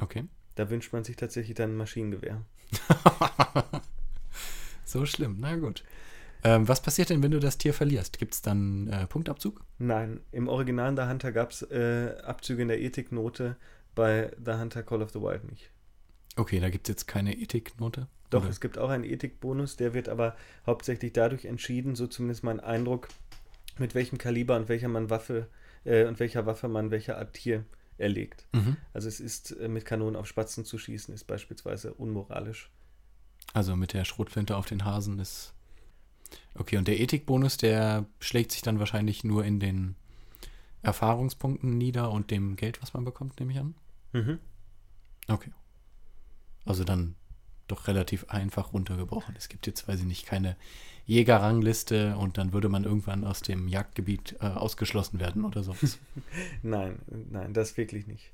okay. 0.00 0.24
Da 0.54 0.68
wünscht 0.70 0.92
man 0.92 1.04
sich 1.04 1.16
tatsächlich 1.16 1.54
dann 1.54 1.70
ein 1.70 1.76
Maschinengewehr. 1.76 2.42
So 4.92 5.06
schlimm, 5.06 5.38
na 5.40 5.56
gut. 5.56 5.84
Ähm, 6.44 6.68
was 6.68 6.82
passiert 6.82 7.08
denn, 7.08 7.22
wenn 7.22 7.30
du 7.30 7.40
das 7.40 7.56
Tier 7.56 7.72
verlierst? 7.72 8.18
Gibt 8.18 8.34
es 8.34 8.42
dann 8.42 8.88
äh, 8.88 9.06
Punktabzug? 9.06 9.64
Nein, 9.78 10.20
im 10.32 10.48
Original 10.48 10.94
The 10.94 11.04
Hunter 11.04 11.32
gab 11.32 11.50
es 11.50 11.62
äh, 11.62 12.14
Abzüge 12.22 12.60
in 12.60 12.68
der 12.68 12.78
Ethiknote, 12.78 13.56
bei 13.94 14.32
The 14.44 14.52
Hunter 14.52 14.82
Call 14.82 15.00
of 15.00 15.10
the 15.10 15.22
Wild 15.22 15.50
nicht. 15.50 15.70
Okay, 16.36 16.60
da 16.60 16.68
gibt 16.68 16.88
es 16.88 16.92
jetzt 16.92 17.06
keine 17.06 17.38
Ethiknote? 17.38 18.06
Doch, 18.28 18.42
Oder? 18.42 18.50
es 18.50 18.60
gibt 18.60 18.76
auch 18.76 18.90
einen 18.90 19.04
Ethikbonus, 19.04 19.76
der 19.76 19.94
wird 19.94 20.10
aber 20.10 20.36
hauptsächlich 20.66 21.14
dadurch 21.14 21.46
entschieden, 21.46 21.94
so 21.94 22.06
zumindest 22.06 22.44
mein 22.44 22.60
Eindruck, 22.60 23.08
mit 23.78 23.94
welchem 23.94 24.18
Kaliber 24.18 24.56
und 24.56 24.68
welcher 24.68 24.88
man 24.88 25.10
Waffe 25.10 25.48
äh, 25.84 26.04
und 26.04 26.20
welcher 26.20 26.46
Waffe 26.46 26.68
man 26.68 26.90
welche 26.90 27.16
Art 27.16 27.34
Tier 27.34 27.64
erlegt. 27.98 28.46
Mhm. 28.52 28.76
Also 28.92 29.08
es 29.08 29.20
ist 29.20 29.52
äh, 29.52 29.68
mit 29.68 29.84
Kanonen 29.84 30.16
auf 30.16 30.26
Spatzen 30.26 30.64
zu 30.64 30.78
schießen, 30.78 31.14
ist 31.14 31.24
beispielsweise 31.24 31.94
unmoralisch. 31.94 32.70
Also 33.54 33.76
mit 33.76 33.92
der 33.92 34.04
Schrotflinte 34.04 34.56
auf 34.56 34.66
den 34.66 34.84
Hasen 34.84 35.18
ist. 35.18 35.54
Okay, 36.54 36.76
und 36.76 36.88
der 36.88 37.00
Ethikbonus, 37.00 37.56
der 37.56 38.06
schlägt 38.18 38.52
sich 38.52 38.62
dann 38.62 38.78
wahrscheinlich 38.78 39.24
nur 39.24 39.44
in 39.44 39.60
den 39.60 39.96
Erfahrungspunkten 40.82 41.76
nieder 41.76 42.10
und 42.10 42.30
dem 42.30 42.56
Geld, 42.56 42.82
was 42.82 42.94
man 42.94 43.04
bekommt, 43.04 43.38
nehme 43.38 43.52
ich 43.52 43.58
an. 43.58 43.74
Mhm. 44.12 44.38
Okay. 45.28 45.52
Also 46.64 46.84
dann 46.84 47.14
doch 47.72 47.88
relativ 47.88 48.26
einfach 48.28 48.72
runtergebrochen. 48.72 49.34
Es 49.36 49.48
gibt 49.48 49.66
jetzt, 49.66 49.88
weiß 49.88 50.00
ich 50.00 50.06
nicht, 50.06 50.26
keine 50.26 50.56
Jägerrangliste 51.06 52.16
und 52.16 52.38
dann 52.38 52.52
würde 52.52 52.68
man 52.68 52.84
irgendwann 52.84 53.24
aus 53.24 53.40
dem 53.42 53.66
Jagdgebiet 53.66 54.36
äh, 54.40 54.46
ausgeschlossen 54.46 55.18
werden 55.18 55.44
oder 55.44 55.62
so. 55.64 55.74
Nein, 56.62 57.00
nein, 57.30 57.52
das 57.52 57.76
wirklich 57.76 58.06
nicht. 58.06 58.30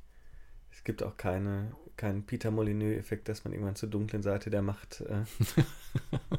Es 0.70 0.84
gibt 0.84 1.02
auch 1.02 1.16
keine, 1.16 1.72
keinen 1.96 2.24
Peter 2.24 2.50
Molyneux-Effekt, 2.50 3.28
dass 3.28 3.44
man 3.44 3.52
irgendwann 3.52 3.76
zur 3.76 3.88
dunklen 3.88 4.22
Seite 4.22 4.50
der 4.50 4.62
Macht, 4.62 5.00
äh, 5.00 5.24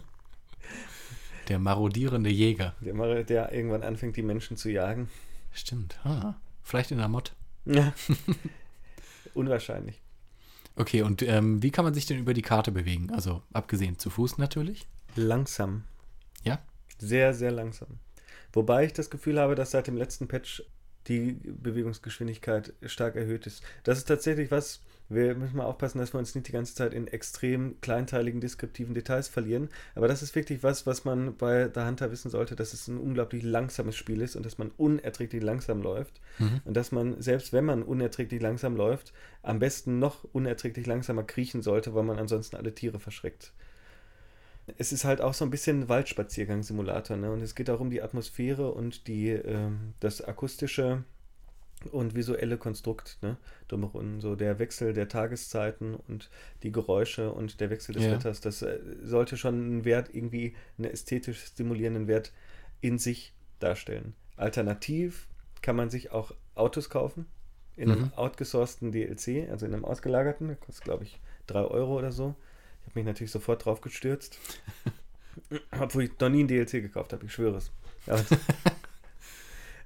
Der 1.50 1.58
marodierende 1.58 2.30
Jäger. 2.30 2.76
der, 2.80 3.24
der 3.24 3.52
irgendwann 3.52 3.82
anfängt, 3.82 4.16
die 4.16 4.22
Menschen 4.22 4.56
zu 4.56 4.70
jagen. 4.70 5.10
Stimmt. 5.52 6.00
Ah, 6.06 6.36
vielleicht 6.62 6.92
in 6.92 7.00
der 7.00 7.08
Mod. 7.08 7.34
Ja. 7.66 7.92
Unwahrscheinlich. 9.34 10.00
Okay, 10.80 11.02
und 11.02 11.22
ähm, 11.24 11.62
wie 11.62 11.72
kann 11.72 11.84
man 11.84 11.94
sich 11.94 12.06
denn 12.06 12.20
über 12.20 12.34
die 12.34 12.42
Karte 12.42 12.72
bewegen? 12.72 13.12
Also 13.12 13.44
abgesehen 13.52 14.00
zu 14.00 14.10
Fuß 14.10 14.38
natürlich. 14.38 14.88
Langsam. 15.18 15.84
Ja? 16.42 16.60
Sehr, 17.00 17.34
sehr 17.34 17.52
langsam. 17.52 18.00
Wobei 18.54 18.86
ich 18.86 18.94
das 18.94 19.10
Gefühl 19.10 19.42
habe, 19.42 19.56
dass 19.56 19.72
seit 19.72 19.88
dem 19.88 19.98
letzten 19.98 20.30
Patch 20.30 20.64
die 21.08 21.34
Bewegungsgeschwindigkeit 21.34 22.72
stark 22.86 23.18
erhöht 23.18 23.46
ist. 23.46 23.62
Das 23.84 23.98
ist 23.98 24.06
tatsächlich 24.06 24.52
was, 24.52 24.80
wir 25.10 25.34
müssen 25.36 25.58
mal 25.58 25.66
aufpassen, 25.66 25.98
dass 25.98 26.14
wir 26.14 26.20
uns 26.20 26.36
nicht 26.36 26.48
die 26.48 26.52
ganze 26.52 26.76
Zeit 26.76 26.94
in 26.94 27.08
extrem 27.08 27.82
kleinteiligen, 27.82 28.42
deskriptiven 28.42 28.94
Details 28.94 29.28
verlieren. 29.28 29.70
Aber 29.96 30.08
das 30.08 30.22
ist 30.22 30.36
wirklich 30.36 30.62
was, 30.62 30.86
was 30.86 31.04
man 31.04 31.36
bei 31.36 31.68
der 31.68 31.88
Hunter 31.88 32.12
wissen 32.12 32.30
sollte, 32.30 32.56
dass 32.56 32.74
es 32.74 32.88
ein 32.88 33.00
unglaublich 33.00 33.44
langsames 33.44 33.96
Spiel 33.96 34.22
ist 34.22 34.36
und 34.36 34.46
dass 34.46 34.60
man 34.60 34.72
unerträglich 34.78 35.42
langsam 35.42 35.82
läuft. 35.82 36.22
Mhm. 36.38 36.62
Und 36.64 36.78
dass 36.78 36.92
man, 36.92 37.20
selbst 37.22 37.54
wenn 37.54 37.66
man 37.66 37.82
unerträglich 37.82 38.40
langsam 38.40 38.76
läuft, 38.76 39.12
am 39.42 39.58
besten 39.58 39.98
noch 39.98 40.26
unerträglich 40.32 40.86
langsamer 40.86 41.24
kriechen 41.24 41.64
sollte, 41.64 41.96
weil 41.96 42.04
man 42.04 42.20
ansonsten 42.20 42.56
alle 42.56 42.76
Tiere 42.76 43.00
verschreckt. 43.00 43.52
Es 44.78 44.92
ist 44.92 45.06
halt 45.06 45.22
auch 45.22 45.34
so 45.34 45.44
ein 45.44 45.50
bisschen 45.50 45.90
Waldspaziergang-Simulator, 45.90 47.18
ne? 47.18 47.32
Und 47.32 47.42
es 47.42 47.56
geht 47.56 47.72
auch 47.72 47.80
um 47.80 47.90
die 47.90 48.04
Atmosphäre 48.04 48.72
und 48.72 49.08
die, 49.08 49.30
ähm, 49.30 49.96
das 50.00 50.22
akustische 50.22 51.04
und 51.92 52.16
visuelle 52.16 52.58
Konstrukt, 52.58 53.18
ne? 53.22 53.38
Drumherum. 53.68 54.20
So 54.22 54.36
der 54.36 54.60
Wechsel 54.60 54.94
der 54.94 55.08
Tageszeiten 55.08 55.96
und 55.96 56.30
die 56.64 56.72
Geräusche 56.72 57.32
und 57.32 57.60
der 57.62 57.70
Wechsel 57.70 57.94
des 57.94 58.04
Ja. 58.04 58.12
Wetters, 58.12 58.42
das 58.42 58.62
äh, 58.62 58.80
sollte 59.02 59.38
schon 59.38 59.54
einen 59.56 59.86
Wert, 59.86 60.10
irgendwie 60.14 60.56
einen 60.78 60.92
ästhetisch 60.92 61.44
stimulierenden 61.46 62.08
Wert 62.08 62.34
in 62.82 62.98
sich 63.00 63.34
darstellen. 63.60 64.14
Alternativ 64.38 65.28
kann 65.62 65.76
man 65.76 65.90
sich 65.90 66.12
auch 66.12 66.34
Autos 66.56 66.90
kaufen 66.90 67.26
in 67.76 67.92
einem 67.92 68.02
Mhm. 68.04 68.14
outgesourceten 68.16 68.92
DLC, 68.92 69.50
also 69.50 69.66
in 69.66 69.74
einem 69.74 69.86
ausgelagerten, 69.86 70.48
der 70.48 70.58
kostet 70.58 70.84
glaube 70.84 71.06
ich 71.06 71.20
3 71.48 71.62
Euro 71.66 71.98
oder 71.98 72.12
so. 72.12 72.36
Ich 72.82 72.88
habe 72.90 73.00
mich 73.00 73.06
natürlich 73.06 73.32
sofort 73.32 73.64
drauf 73.66 73.80
gestürzt. 73.82 74.38
Obwohl 75.80 76.04
ich 76.04 76.20
noch 76.20 76.30
nie 76.30 76.44
ein 76.44 76.48
DLC 76.48 76.82
gekauft 76.82 77.14
habe, 77.14 77.26
ich 77.26 77.32
schwöre 77.34 77.58
es. 77.58 77.72
Aber, 78.08 78.24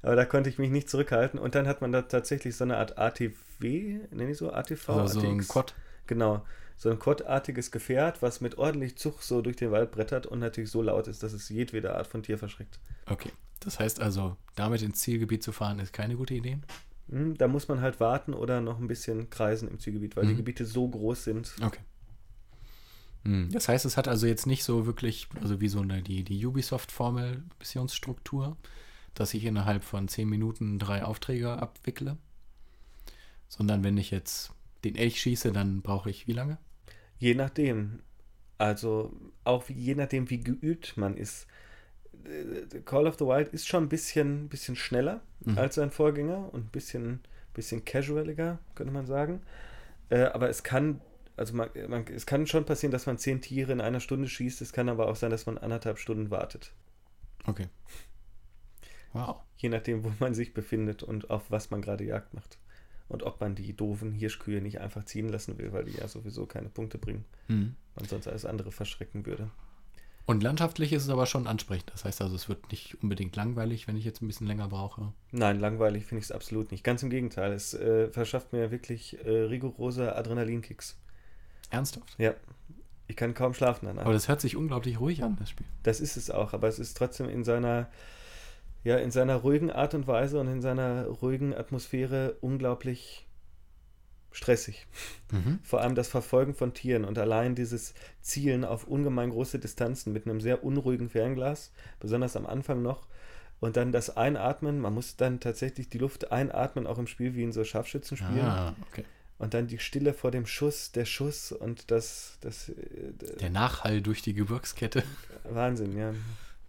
aber 0.04 0.16
da 0.16 0.26
konnte 0.26 0.50
ich 0.50 0.60
mich 0.60 0.70
nicht 0.70 0.90
zurückhalten. 0.90 1.40
Und 1.40 1.56
dann 1.56 1.68
hat 1.68 1.82
man 1.82 1.92
da 1.92 2.04
tatsächlich 2.04 2.56
so 2.56 2.64
eine 2.66 2.78
Art 2.78 2.98
ATW, 3.00 4.00
nenne 4.12 4.32
ich 4.32 4.38
so, 4.38 4.52
ATV, 4.54 4.90
Also 4.90 5.20
so 5.22 5.28
ein. 5.28 5.40
Quad. 5.40 5.74
Genau. 6.06 6.46
So 6.78 6.90
ein 6.92 7.00
quadartiges 7.00 7.72
Gefährt, 7.72 8.22
was 8.22 8.42
mit 8.42 8.58
ordentlich 8.58 8.98
Zug 8.98 9.22
so 9.24 9.42
durch 9.42 9.56
den 9.56 9.72
Wald 9.72 9.92
brettert 9.92 10.26
und 10.28 10.40
natürlich 10.40 10.70
so 10.72 10.82
laut 10.82 11.08
ist, 11.08 11.24
dass 11.24 11.32
es 11.34 11.48
jedwede 11.50 11.96
Art 11.96 12.08
von 12.08 12.22
Tier 12.24 12.38
verschreckt. 12.38 12.80
Okay. 13.06 13.32
Das 13.62 13.80
heißt 13.80 14.02
also, 14.02 14.36
damit 14.56 14.82
ins 14.82 15.00
Zielgebiet 15.00 15.44
zu 15.44 15.52
fahren, 15.54 15.80
ist 15.80 15.94
keine 15.94 16.16
gute 16.18 16.34
Idee. 16.34 16.58
Hm, 17.10 17.38
Da 17.38 17.48
muss 17.48 17.68
man 17.70 17.80
halt 17.80 18.00
warten 18.02 18.34
oder 18.34 18.60
noch 18.60 18.80
ein 18.80 18.88
bisschen 18.88 19.30
kreisen 19.30 19.70
im 19.70 19.80
Zielgebiet, 19.80 20.18
weil 20.18 20.26
die 20.26 20.34
Mhm. 20.34 20.38
Gebiete 20.38 20.66
so 20.66 20.88
groß 20.90 21.24
sind. 21.24 21.54
Okay. 21.64 21.80
Hm. 23.24 23.50
Das 23.52 23.70
heißt, 23.70 23.86
es 23.86 23.96
hat 23.96 24.08
also 24.10 24.28
jetzt 24.28 24.48
nicht 24.48 24.64
so 24.66 24.86
wirklich, 24.86 25.28
also 25.42 25.62
wie 25.62 25.70
so 25.70 25.80
eine, 25.80 26.02
die, 26.02 26.24
die 26.24 26.46
Ubisoft-Formel 26.46 27.44
Missionsstruktur, 27.60 28.58
dass 29.14 29.34
ich 29.34 29.46
innerhalb 29.46 29.84
von 29.84 30.08
10 30.08 30.28
Minuten 30.28 30.80
drei 30.80 31.04
Aufträge 31.04 31.52
abwickle, 31.52 32.18
sondern 33.48 33.84
wenn 33.84 33.98
ich 33.98 34.12
jetzt 34.12 34.52
den 34.84 34.96
Elch 34.96 35.20
schieße, 35.22 35.52
dann 35.52 35.82
brauche 35.82 36.10
ich 36.10 36.28
wie 36.28 36.34
lange? 36.34 36.58
Je 37.20 37.36
nachdem. 37.36 38.00
Also 38.58 39.14
auch 39.44 39.68
wie, 39.70 39.74
je 39.74 39.96
nachdem, 39.96 40.30
wie 40.30 40.40
geübt 40.40 40.96
man 40.98 41.18
ist. 41.18 41.48
Äh, 42.26 42.80
Call 42.82 43.08
of 43.08 43.16
the 43.20 43.26
Wild 43.26 43.50
ist 43.50 43.68
schon 43.68 43.84
ein 43.86 43.90
bisschen, 43.90 44.50
bisschen 44.50 44.76
schneller 44.76 45.22
Mhm. 45.46 45.58
als 45.58 45.76
sein 45.76 45.92
Vorgänger 45.92 46.54
und 46.54 46.66
ein 46.68 46.70
bisschen, 46.72 47.20
bisschen 47.54 47.84
casualiger, 47.86 48.60
könnte 48.76 48.94
man 48.94 49.06
sagen. 49.06 49.42
Äh, 50.10 50.24
aber 50.26 50.50
es 50.50 50.64
kann, 50.64 51.02
also 51.38 51.54
man, 51.56 51.70
man, 51.90 52.06
es 52.08 52.26
kann 52.26 52.48
schon 52.48 52.66
passieren, 52.66 52.92
dass 52.92 53.06
man 53.08 53.18
zehn 53.18 53.42
Tiere 53.42 53.72
in 53.74 53.82
einer 53.82 54.00
Stunde 54.00 54.28
schießt. 54.30 54.62
Es 54.62 54.74
kann 54.74 54.90
aber 54.90 55.08
auch 55.10 55.16
sein, 55.18 55.32
dass 55.32 55.46
man 55.46 55.58
anderthalb 55.58 56.00
Stunden 56.00 56.32
wartet. 56.32 56.72
Okay. 57.46 57.68
Wow. 59.14 59.38
Je 59.58 59.70
nachdem, 59.70 60.04
wo 60.04 60.12
man 60.20 60.34
sich 60.34 60.54
befindet 60.54 61.04
und 61.04 61.30
auf 61.30 61.50
was 61.50 61.72
man 61.72 61.82
gerade 61.82 62.04
Jagd 62.04 62.34
macht. 62.34 62.58
Und 63.10 63.24
ob 63.24 63.42
man 63.42 63.56
die 63.56 63.76
doofen 63.76 64.12
Hirschkühe 64.12 64.62
nicht 64.62 64.80
einfach 64.80 65.06
ziehen 65.06 65.30
lassen 65.30 65.58
will, 65.58 65.72
weil 65.72 65.86
die 65.86 65.98
ja 65.98 66.08
sowieso 66.08 66.46
keine 66.46 66.70
Punkte 66.70 66.98
bringen. 66.98 67.26
Hm. 67.48 67.76
Man 67.96 68.06
sonst 68.06 68.28
alles 68.28 68.46
andere 68.46 68.72
verschrecken 68.72 69.26
würde. 69.26 69.52
Und 70.26 70.42
landschaftlich 70.42 70.94
ist 70.94 71.04
es 71.04 71.10
aber 71.10 71.26
schon 71.26 71.48
ansprechend. 71.48 71.92
Das 71.92 72.06
heißt 72.06 72.22
also, 72.22 72.36
es 72.36 72.48
wird 72.48 72.72
nicht 72.72 73.02
unbedingt 73.04 73.36
langweilig, 73.36 73.88
wenn 73.88 73.98
ich 73.98 74.06
jetzt 74.06 74.22
ein 74.22 74.28
bisschen 74.28 74.48
länger 74.48 74.70
brauche. 74.70 75.12
Nein, 75.32 75.60
langweilig 75.60 76.06
finde 76.06 76.20
ich 76.20 76.26
es 76.26 76.32
absolut 76.32 76.72
nicht. 76.72 76.84
Ganz 76.84 77.04
im 77.04 77.10
Gegenteil, 77.10 77.52
es 77.52 77.74
äh, 77.74 78.10
verschafft 78.10 78.54
mir 78.54 78.72
wirklich 78.72 79.18
äh, 79.26 79.30
rigorose 79.30 80.16
Adrenalinkicks. 80.16 80.98
Ernsthaft. 81.72 82.16
Ja, 82.18 82.36
ich 83.08 83.18
kann 83.18 83.34
kaum 83.34 83.54
schlafen 83.54 83.86
danach. 83.86 84.04
Aber 84.06 84.14
das 84.14 84.30
hört 84.30 84.40
sich 84.40 84.56
unglaublich 84.56 85.00
ruhig 85.00 85.24
an, 85.24 85.36
das 85.40 85.50
Spiel. 85.50 85.66
Das 85.84 86.00
ist 86.00 86.16
es 86.16 86.32
auch, 86.32 86.54
aber 86.54 86.70
es 86.70 86.80
ist 86.80 86.96
trotzdem 86.96 87.28
in 87.28 87.44
seiner, 87.44 87.90
ja, 88.84 88.98
in 88.98 89.12
seiner 89.12 89.38
ruhigen 89.38 89.72
Art 89.72 89.94
und 89.94 90.08
Weise 90.08 90.40
und 90.40 90.48
in 90.48 90.62
seiner 90.62 91.06
ruhigen 91.06 91.54
Atmosphäre 91.54 92.38
unglaublich 92.42 93.28
stressig. 94.32 94.88
Mhm. 95.32 95.60
Vor 95.64 95.82
allem 95.82 95.96
das 95.96 96.08
Verfolgen 96.08 96.54
von 96.54 96.74
Tieren 96.74 97.06
und 97.06 97.18
allein 97.18 97.56
dieses 97.56 97.94
Zielen 98.22 98.66
auf 98.66 98.86
ungemein 98.88 99.30
große 99.30 99.60
Distanzen 99.60 100.12
mit 100.12 100.26
einem 100.26 100.42
sehr 100.42 100.64
unruhigen 100.64 101.10
Fernglas, 101.10 101.72
besonders 102.00 102.36
am 102.36 102.46
Anfang 102.46 102.82
noch. 102.82 103.08
Und 103.60 103.78
dann 103.78 103.94
das 103.94 104.18
Einatmen, 104.18 104.80
man 104.82 104.94
muss 104.94 105.16
dann 105.16 105.40
tatsächlich 105.40 105.88
die 105.88 106.00
Luft 106.00 106.32
einatmen, 106.32 106.86
auch 106.86 106.98
im 106.98 107.08
Spiel 107.08 107.36
wie 107.36 107.44
in 107.44 107.54
so 107.54 107.64
Scharfschützenspielen. 107.64 108.42
Ah, 108.42 108.76
okay. 108.90 109.06
Und 109.38 109.54
dann 109.54 109.68
die 109.68 109.80
Stille 109.80 110.14
vor 110.14 110.32
dem 110.32 110.46
Schuss, 110.46 110.92
der 110.92 111.06
Schuss 111.06 111.52
und 111.52 111.90
das, 111.90 112.38
das 112.42 112.70
äh, 112.70 113.14
Der 113.40 113.50
Nachhall 113.50 114.02
durch 114.02 114.22
die 114.22 114.34
Gebirgskette. 114.34 115.04
Wahnsinn, 115.44 115.98
ja. 115.98 116.14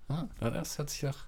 Ah, 0.09 0.27
das 0.39 0.79
hört 0.79 0.91
sich 0.91 1.01
doch. 1.01 1.25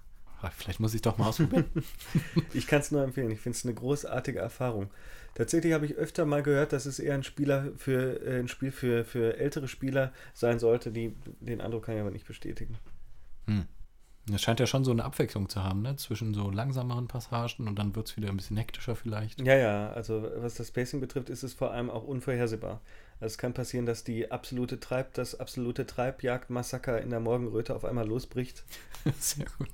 Ah, 0.47 0.53
Vielleicht 0.57 0.81
muss 0.81 0.95
ich 0.95 1.03
doch 1.03 1.19
mal 1.19 1.29
ausprobieren. 1.29 1.67
Ich 2.53 2.67
kann 2.67 2.81
es 2.81 2.91
nur 2.91 3.03
empfehlen. 3.03 3.31
Ich 3.31 3.41
finde 3.41 3.57
es 3.57 3.65
eine 3.65 3.75
großartige 3.75 4.39
Erfahrung. 4.39 4.91
Tatsächlich 5.35 5.73
habe 5.73 5.85
ich 5.87 5.95
öfter 5.97 6.25
mal 6.25 6.43
gehört, 6.43 6.73
dass 6.73 6.87
es 6.87 6.99
eher 6.99 7.15
ein 7.15 7.23
Spieler 7.23 7.73
für 7.77 8.21
äh, 8.27 8.39
ein 8.41 8.49
Spiel 8.49 8.73
für, 8.73 9.05
für 9.05 9.37
ältere 9.39 9.69
Spieler 9.69 10.13
sein 10.35 10.59
sollte. 10.59 10.93
Die, 10.93 11.15
den 11.41 11.61
Eindruck 11.61 11.85
kann 11.87 11.95
ich 11.97 12.01
aber 12.01 12.11
nicht 12.11 12.27
bestätigen. 12.27 12.79
hm. 13.47 13.67
Das 14.29 14.43
scheint 14.43 14.59
ja 14.59 14.67
schon 14.67 14.85
so 14.85 14.91
eine 14.91 15.05
Abwechslung 15.05 15.49
zu 15.49 15.63
haben, 15.63 15.83
ne? 15.83 15.95
Zwischen 15.97 16.35
so 16.35 16.51
langsameren 16.51 17.07
Passagen 17.07 17.69
und 17.69 17.79
dann 17.79 17.95
wird 17.95 18.09
es 18.09 18.17
wieder 18.17 18.29
ein 18.29 18.37
bisschen 18.37 18.57
hektischer 18.57 18.97
vielleicht. 18.97 19.41
Ja, 19.41 19.55
ja, 19.57 19.93
also 19.93 20.29
was 20.39 20.55
das 20.55 20.73
Pacing 20.73 21.01
betrifft, 21.01 21.31
ist 21.31 21.45
es 21.45 21.55
vor 21.55 21.71
allem 21.71 21.91
auch 21.91 22.03
unvorhersehbar. 22.05 22.81
Also 23.21 23.33
es 23.35 23.39
kann 23.39 23.55
passieren, 23.55 23.87
dass 23.87 24.03
die 24.03 24.31
absolute 24.33 24.81
Treib, 24.81 25.15
das 25.15 25.39
absolute 25.39 25.87
Treibjagdmassaker 25.87 27.01
in 27.01 27.11
der 27.11 27.21
Morgenröte 27.21 27.77
auf 27.77 27.85
einmal 27.85 28.07
losbricht. 28.09 28.65
Sehr 29.21 29.47
gut. 29.59 29.71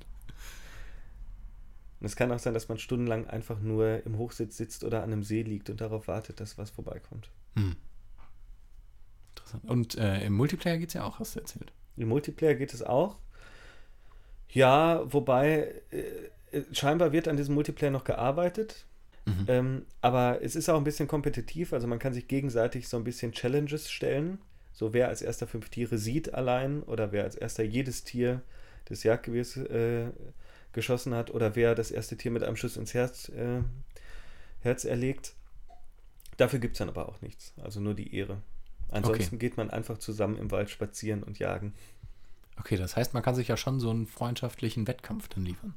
Und 2.03 2.07
es 2.07 2.17
kann 2.17 2.33
auch 2.33 2.39
sein, 2.39 2.53
dass 2.53 2.67
man 2.67 2.77
stundenlang 2.77 3.27
einfach 3.27 3.61
nur 3.61 4.05
im 4.05 4.17
Hochsitz 4.17 4.57
sitzt 4.57 4.83
oder 4.83 5.03
an 5.03 5.13
einem 5.13 5.23
See 5.23 5.41
liegt 5.41 5.69
und 5.69 5.79
darauf 5.79 6.09
wartet, 6.09 6.41
dass 6.41 6.57
was 6.57 6.69
vorbeikommt. 6.69 7.29
Hm. 7.55 7.77
Interessant. 9.29 9.63
Und 9.63 9.97
äh, 9.97 10.25
im 10.25 10.33
Multiplayer 10.33 10.77
geht 10.79 10.89
es 10.89 10.95
ja 10.95 11.05
auch, 11.05 11.19
hast 11.19 11.37
du 11.37 11.39
erzählt. 11.39 11.71
Im 11.95 12.09
Multiplayer 12.09 12.55
geht 12.55 12.73
es 12.73 12.83
auch. 12.83 13.19
Ja, 14.49 15.01
wobei 15.13 15.81
äh, 15.91 16.57
äh, 16.57 16.63
scheinbar 16.73 17.13
wird 17.13 17.29
an 17.29 17.37
diesem 17.37 17.55
Multiplayer 17.55 17.91
noch 17.91 18.03
gearbeitet. 18.03 18.85
Mhm. 19.25 19.45
Ähm, 19.47 19.85
aber 20.01 20.39
es 20.41 20.57
ist 20.57 20.67
auch 20.67 20.75
ein 20.75 20.83
bisschen 20.83 21.07
kompetitiv, 21.07 21.71
also 21.71 21.87
man 21.87 21.99
kann 21.99 22.13
sich 22.13 22.27
gegenseitig 22.27 22.89
so 22.89 22.97
ein 22.97 23.05
bisschen 23.05 23.31
Challenges 23.31 23.89
stellen. 23.89 24.39
So 24.73 24.91
wer 24.91 25.07
als 25.07 25.21
erster 25.21 25.47
fünf 25.47 25.69
Tiere 25.69 25.97
sieht 25.97 26.33
allein 26.33 26.83
oder 26.83 27.13
wer 27.13 27.23
als 27.23 27.37
erster 27.37 27.63
jedes 27.63 28.03
Tier 28.03 28.41
des 28.89 29.03
Jagdgewehrs 29.03 29.55
äh, 29.55 30.07
geschossen 30.73 31.13
hat 31.13 31.31
oder 31.31 31.55
wer 31.55 31.75
das 31.75 31.91
erste 31.91 32.17
Tier 32.17 32.31
mit 32.31 32.43
einem 32.43 32.55
Schuss 32.55 32.77
ins 32.77 32.93
Herz, 32.93 33.29
äh, 33.29 33.61
Herz 34.61 34.85
erlegt. 34.85 35.33
Dafür 36.37 36.59
gibt 36.59 36.73
es 36.75 36.79
dann 36.79 36.89
aber 36.89 37.07
auch 37.09 37.21
nichts, 37.21 37.53
also 37.61 37.79
nur 37.79 37.93
die 37.93 38.15
Ehre. 38.15 38.41
Ansonsten 38.89 39.39
geht 39.39 39.57
man 39.57 39.69
einfach 39.69 39.97
zusammen 39.97 40.37
im 40.37 40.51
Wald 40.51 40.69
spazieren 40.69 41.23
und 41.23 41.39
jagen. 41.39 41.73
Okay, 42.59 42.77
das 42.77 42.95
heißt, 42.95 43.13
man 43.13 43.23
kann 43.23 43.35
sich 43.35 43.47
ja 43.47 43.57
schon 43.57 43.79
so 43.79 43.89
einen 43.89 44.05
freundschaftlichen 44.07 44.87
Wettkampf 44.87 45.27
dann 45.29 45.45
liefern. 45.45 45.73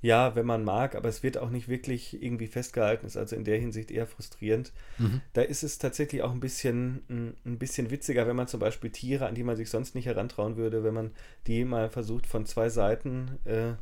Ja, 0.00 0.34
wenn 0.34 0.46
man 0.46 0.64
mag, 0.64 0.96
aber 0.96 1.08
es 1.08 1.22
wird 1.22 1.38
auch 1.38 1.50
nicht 1.50 1.68
wirklich 1.68 2.20
irgendwie 2.20 2.48
festgehalten, 2.48 3.06
ist 3.06 3.16
also 3.16 3.36
in 3.36 3.44
der 3.44 3.58
Hinsicht 3.58 3.92
eher 3.92 4.06
frustrierend. 4.08 4.72
Mhm. 4.98 5.20
Da 5.32 5.42
ist 5.42 5.62
es 5.62 5.78
tatsächlich 5.78 6.22
auch 6.22 6.32
ein 6.32 6.40
bisschen, 6.40 7.02
ein- 7.08 7.36
ein 7.44 7.58
bisschen 7.58 7.90
witziger, 7.90 8.26
wenn 8.26 8.34
man 8.34 8.48
zum 8.48 8.58
Beispiel 8.58 8.90
Tiere, 8.90 9.26
an 9.26 9.36
die 9.36 9.44
man 9.44 9.54
sich 9.56 9.70
sonst 9.70 9.94
nicht 9.94 10.06
herantrauen 10.06 10.56
würde, 10.56 10.82
wenn 10.82 10.94
man 10.94 11.12
die 11.46 11.64
mal 11.64 11.88
versucht 11.88 12.26
von 12.26 12.46
zwei 12.46 12.68
Seiten 12.68 13.38
äh, 13.44 13.74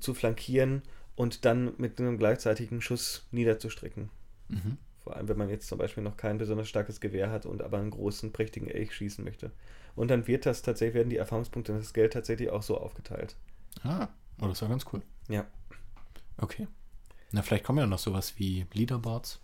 zu 0.00 0.14
flankieren 0.14 0.82
und 1.14 1.44
dann 1.44 1.74
mit 1.78 2.00
einem 2.00 2.18
gleichzeitigen 2.18 2.80
Schuss 2.80 3.26
niederzustrecken. 3.30 4.10
Mhm. 4.48 4.78
Vor 5.02 5.16
allem, 5.16 5.28
wenn 5.28 5.38
man 5.38 5.48
jetzt 5.48 5.68
zum 5.68 5.78
Beispiel 5.78 6.02
noch 6.02 6.16
kein 6.16 6.38
besonders 6.38 6.68
starkes 6.68 7.00
Gewehr 7.00 7.30
hat 7.30 7.46
und 7.46 7.62
aber 7.62 7.78
einen 7.78 7.90
großen, 7.90 8.32
prächtigen 8.32 8.68
Elch 8.68 8.94
schießen 8.94 9.24
möchte. 9.24 9.52
Und 9.94 10.08
dann 10.08 10.26
wird 10.26 10.46
das 10.46 10.62
tatsächlich, 10.62 10.94
werden 10.94 11.10
die 11.10 11.16
Erfahrungspunkte 11.16 11.72
und 11.72 11.78
das 11.78 11.94
Geld 11.94 12.12
tatsächlich 12.12 12.50
auch 12.50 12.62
so 12.62 12.78
aufgeteilt. 12.78 13.36
Ah, 13.82 14.08
oh, 14.40 14.48
das 14.48 14.62
war 14.62 14.68
ganz 14.68 14.84
cool. 14.92 15.02
Ja. 15.28 15.46
Okay. 16.38 16.66
Na, 17.32 17.42
vielleicht 17.42 17.64
kommen 17.64 17.78
ja 17.78 17.86
noch 17.86 17.98
sowas 17.98 18.38
wie 18.38 18.66
Leaderboards. 18.72 19.40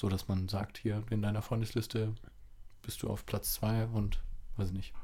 So 0.00 0.08
dass 0.08 0.28
man 0.28 0.48
sagt, 0.48 0.78
hier 0.78 1.02
in 1.10 1.22
deiner 1.22 1.42
Freundesliste 1.42 2.14
bist 2.82 3.02
du 3.02 3.08
auf 3.08 3.26
Platz 3.26 3.54
2 3.54 3.86
und 3.86 4.22
weiß 4.56 4.68
ich 4.68 4.74
nicht. 4.74 4.94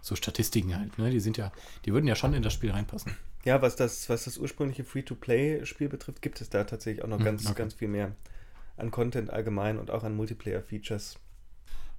So 0.00 0.16
Statistiken 0.16 0.76
halt, 0.76 0.98
ne? 0.98 1.10
Die 1.10 1.20
sind 1.20 1.36
ja, 1.36 1.52
die 1.84 1.92
würden 1.92 2.06
ja 2.06 2.14
schon 2.14 2.34
in 2.34 2.42
das 2.42 2.52
Spiel 2.52 2.70
reinpassen. 2.70 3.16
Ja, 3.44 3.62
was 3.62 3.76
das, 3.76 4.08
was 4.08 4.24
das 4.24 4.36
ursprüngliche 4.38 4.84
Free-to-Play-Spiel 4.84 5.88
betrifft, 5.88 6.22
gibt 6.22 6.40
es 6.40 6.50
da 6.50 6.64
tatsächlich 6.64 7.04
auch 7.04 7.08
noch 7.08 7.18
Hm, 7.18 7.24
ganz, 7.24 7.46
okay. 7.46 7.54
ganz 7.54 7.74
viel 7.74 7.88
mehr 7.88 8.12
an 8.76 8.90
Content 8.90 9.30
allgemein 9.30 9.78
und 9.78 9.90
auch 9.90 10.04
an 10.04 10.16
Multiplayer-Features. 10.16 11.18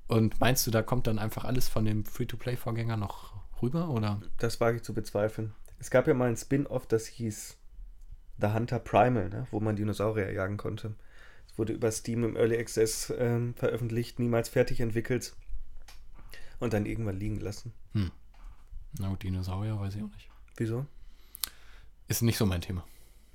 Und 0.07 0.39
meinst 0.39 0.65
du, 0.65 0.71
da 0.71 0.81
kommt 0.81 1.07
dann 1.07 1.19
einfach 1.19 1.45
alles 1.45 1.69
von 1.69 1.85
dem 1.85 2.05
Free-to-Play-Vorgänger 2.05 2.97
noch 2.97 3.33
rüber? 3.61 3.89
Oder? 3.89 4.21
Das 4.37 4.59
wage 4.59 4.77
ich 4.77 4.83
zu 4.83 4.93
bezweifeln. 4.93 5.53
Es 5.79 5.89
gab 5.89 6.07
ja 6.07 6.13
mal 6.13 6.29
ein 6.29 6.37
Spin-off, 6.37 6.87
das 6.87 7.05
hieß 7.07 7.57
The 8.41 8.47
Hunter 8.47 8.79
Primal, 8.79 9.29
ne, 9.29 9.47
wo 9.51 9.59
man 9.59 9.75
Dinosaurier 9.75 10.31
jagen 10.31 10.57
konnte. 10.57 10.95
Es 11.49 11.57
wurde 11.57 11.73
über 11.73 11.91
Steam 11.91 12.23
im 12.23 12.35
Early 12.35 12.57
Access 12.57 13.13
ähm, 13.17 13.53
veröffentlicht, 13.55 14.19
niemals 14.19 14.49
fertig 14.49 14.79
entwickelt 14.81 15.35
und 16.59 16.73
dann 16.73 16.85
irgendwann 16.85 17.17
liegen 17.17 17.37
gelassen. 17.39 17.73
Na 17.93 19.09
gut, 19.09 19.23
Dinosaurier, 19.23 19.79
weiß 19.79 19.95
ich 19.95 20.03
auch 20.03 20.11
nicht. 20.11 20.29
Wieso? 20.57 20.85
Ist 22.09 22.21
nicht 22.23 22.37
so 22.37 22.45
mein 22.45 22.59
Thema. 22.61 22.85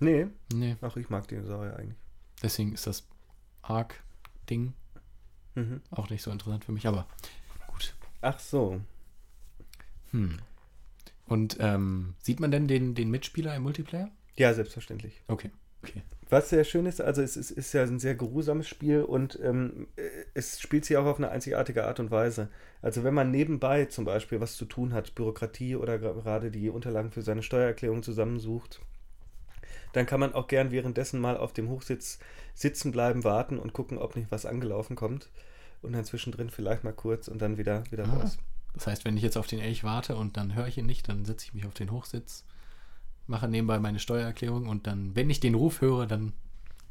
Nee, 0.01 0.27
Nee, 0.53 0.77
ach, 0.83 0.97
ich 0.97 1.09
mag 1.09 1.27
Dinosaurier 1.29 1.77
eigentlich. 1.77 1.97
deswegen 2.43 2.73
ist 2.75 2.87
das 2.87 3.07
Arc-Ding 3.63 4.75
Mhm. 5.55 5.81
auch 5.93 6.11
nicht 6.11 6.21
so 6.23 6.31
interessant 6.33 6.65
für 6.65 6.73
mich, 6.73 6.87
aber 6.87 7.07
gut. 7.69 7.95
Ach 8.21 8.39
so. 8.41 8.81
Hm. 10.11 10.39
Und 11.27 11.57
ähm, 11.61 12.15
sieht 12.21 12.41
man 12.41 12.51
denn 12.51 12.67
den, 12.69 12.95
den 12.97 13.09
Mitspieler 13.11 13.55
im 13.55 13.63
Multiplayer? 13.63 14.11
Ja, 14.37 14.53
selbstverständlich. 14.53 15.23
Okay. 15.29 15.51
Okay. 15.89 16.03
Was 16.31 16.49
sehr 16.51 16.65
schön 16.65 16.87
ist, 16.87 17.01
also 17.01 17.23
es 17.23 17.37
ist, 17.37 17.51
ist 17.51 17.73
ja 17.75 17.83
ein 17.83 17.99
sehr 17.99 18.15
geruhsames 18.15 18.67
Spiel 18.67 19.03
und 19.03 19.39
ähm, 19.43 19.87
äh, 19.97 20.03
es 20.33 20.61
spielt 20.61 20.85
sich 20.85 20.97
auch 20.97 21.05
auf 21.05 21.19
eine 21.19 21.31
einzigartige 21.31 21.85
Art 21.87 22.01
und 22.01 22.11
Weise. 22.11 22.49
Also 22.83 23.05
wenn 23.05 23.15
man 23.15 23.31
nebenbei 23.31 23.85
zum 23.85 24.05
Beispiel 24.05 24.41
was 24.41 24.57
zu 24.57 24.65
tun 24.65 24.93
hat, 24.95 25.15
Bürokratie 25.15 25.77
oder 25.77 25.99
gerade 25.99 26.51
die 26.51 26.71
Unterlagen 26.71 27.11
für 27.11 27.23
seine 27.23 27.43
Steuererklärung 27.43 28.03
zusammensucht, 28.03 28.81
dann 29.93 30.07
kann 30.07 30.19
man 30.21 30.35
auch 30.35 30.49
gern 30.49 30.71
währenddessen 30.73 31.21
mal 31.21 31.37
auf 31.37 31.53
dem 31.53 31.69
Hochsitz 31.69 32.19
sitzen 32.55 32.91
bleiben, 32.91 33.23
warten 33.23 33.59
und 33.59 33.73
gucken, 33.73 33.99
ob 33.99 34.17
nicht 34.17 34.31
was 34.31 34.47
angelaufen 34.47 34.97
kommt. 34.97 35.29
Und 35.83 35.93
dann 35.93 36.05
zwischendrin 36.05 36.49
vielleicht 36.51 36.83
mal 36.83 36.93
kurz 36.95 37.29
und 37.29 37.41
dann 37.43 37.59
wieder, 37.59 37.85
wieder 37.91 38.05
Ah. 38.07 38.15
raus. 38.17 38.39
Das 38.73 38.87
heißt, 38.89 39.05
wenn 39.05 39.17
ich 39.17 39.23
jetzt 39.23 39.37
auf 39.37 39.47
den 39.47 39.61
Elch 39.61 39.85
warte 39.85 40.17
und 40.17 40.37
dann 40.37 40.55
höre 40.57 40.67
ich 40.67 40.79
ihn 40.79 40.87
nicht, 40.87 41.09
dann 41.09 41.25
setze 41.25 41.47
ich 41.47 41.55
mich 41.55 41.65
auf 41.67 41.75
den 41.75 41.93
Hochsitz, 41.93 42.45
mache 43.27 43.49
nebenbei 43.49 43.79
meine 43.79 43.99
Steuererklärung 43.99 44.69
und 44.69 44.87
dann, 44.87 45.15
wenn 45.17 45.31
ich 45.31 45.41
den 45.41 45.55
Ruf 45.55 45.81
höre, 45.81 46.07
dann 46.07 46.33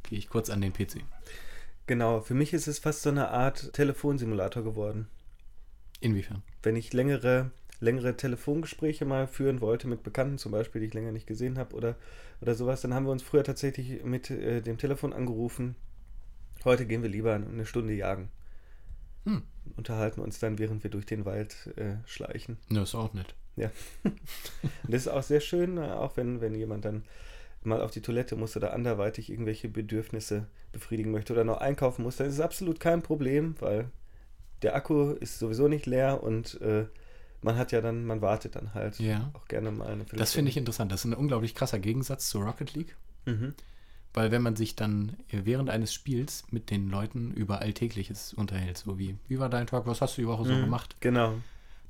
gehe 0.04 0.18
ich 0.18 0.30
kurz 0.30 0.50
an 0.50 0.62
den 0.62 0.74
PC. 0.74 1.02
Genau, 1.88 2.22
für 2.22 2.34
mich 2.34 2.54
ist 2.54 2.68
es 2.68 2.80
fast 2.80 3.02
so 3.02 3.10
eine 3.10 3.30
Art 3.30 3.74
Telefonsimulator 3.74 4.64
geworden. 4.64 5.08
Inwiefern? 6.00 6.44
wenn 6.64 6.76
ich 6.76 6.94
längere, 6.94 7.52
längere 7.80 8.18
Telefongespräche 8.18 9.06
mal 9.06 9.28
führen 9.28 9.62
wollte 9.62 9.88
mit 9.88 10.04
Bekannten 10.04 10.38
zum 10.38 10.52
Beispiel, 10.52 10.82
die 10.82 10.88
ich 10.88 10.94
länger 10.94 11.12
nicht 11.12 11.28
gesehen 11.28 11.58
habe 11.58 11.76
oder, 11.76 11.96
oder 12.42 12.56
sowas, 12.56 12.82
dann 12.82 12.94
haben 12.94 13.06
wir 13.06 13.12
uns 13.12 13.22
früher 13.22 13.44
tatsächlich 13.44 14.04
mit 14.04 14.32
äh, 14.32 14.62
dem 14.62 14.78
Telefon 14.78 15.14
angerufen. 15.14 15.76
Heute 16.64 16.86
gehen 16.86 17.04
wir 17.04 17.10
lieber 17.10 17.36
eine 17.36 17.66
Stunde 17.66 17.94
jagen. 17.94 18.30
Hm. 19.26 19.44
Unterhalten 19.76 20.22
uns 20.22 20.40
dann, 20.40 20.60
während 20.60 20.84
wir 20.84 20.92
durch 20.92 21.06
den 21.06 21.26
Wald 21.26 21.74
äh, 21.76 21.96
schleichen. 22.06 22.58
Ne, 22.70 22.82
ist 22.82 22.96
auch 22.96 23.14
nett. 23.14 23.36
Und 23.56 24.94
das 24.94 25.02
ist 25.04 25.08
auch 25.08 25.24
sehr 25.24 25.40
schön, 25.40 25.78
äh, 25.78 25.82
auch 25.92 26.18
wenn, 26.18 26.42
wenn 26.42 26.56
jemand 26.56 26.86
dann 26.86 27.04
mal 27.64 27.82
auf 27.82 27.92
die 27.92 28.02
Toilette 28.02 28.36
muss 28.36 28.58
oder 28.58 28.74
anderweitig 28.74 29.30
irgendwelche 29.30 29.70
Bedürfnisse 29.70 30.48
befriedigen 30.72 31.12
möchte 31.12 31.34
oder 31.34 31.44
noch 31.44 31.62
einkaufen 31.62 32.04
muss, 32.04 32.18
dann 32.18 32.28
ist 32.28 32.34
es 32.34 32.40
absolut 32.42 32.80
kein 32.80 33.02
Problem, 33.02 33.56
weil 33.60 33.90
der 34.62 34.76
Akku 34.76 35.12
ist 35.12 35.40
sowieso 35.40 35.68
nicht 35.68 35.86
leer 35.86 36.24
und 36.24 36.60
äh, 36.62 36.86
man 37.42 37.58
hat 37.58 37.72
ja 37.72 37.82
dann, 37.82 38.06
man 38.06 38.22
wartet 38.22 38.56
dann 38.56 38.74
halt 38.74 39.00
Ja. 39.00 39.30
auch 39.34 39.48
gerne 39.48 39.72
mal 39.72 39.88
eine 39.88 40.06
Das 40.06 40.34
finde 40.34 40.50
ich 40.50 40.58
interessant. 40.58 40.92
Das 40.92 41.02
ist 41.02 41.06
ein 41.06 41.14
unglaublich 41.14 41.56
krasser 41.56 41.80
Gegensatz 41.80 42.30
zu 42.30 42.40
Rocket 42.40 42.74
League. 42.74 42.96
Mhm. 43.26 43.54
Weil 44.14 44.32
wenn 44.32 44.42
man 44.42 44.56
sich 44.56 44.76
dann 44.76 45.18
während 45.32 45.70
eines 45.70 45.94
Spiels 45.94 46.46
mit 46.52 46.70
den 46.70 46.90
Leuten 46.90 47.34
über 47.34 47.60
Alltägliches 47.60 48.34
unterhält, 48.34 48.78
so 48.78 49.00
wie, 49.00 49.18
wie 49.28 49.40
war 49.40 49.50
dein 49.50 49.68
Tag, 49.68 49.88
was 49.88 50.02
hast 50.02 50.18
du 50.18 50.22
die 50.22 50.28
Woche 50.28 50.46
so 50.46 50.54
Mhm. 50.54 50.62
gemacht, 50.62 50.96
Genau. 51.00 51.36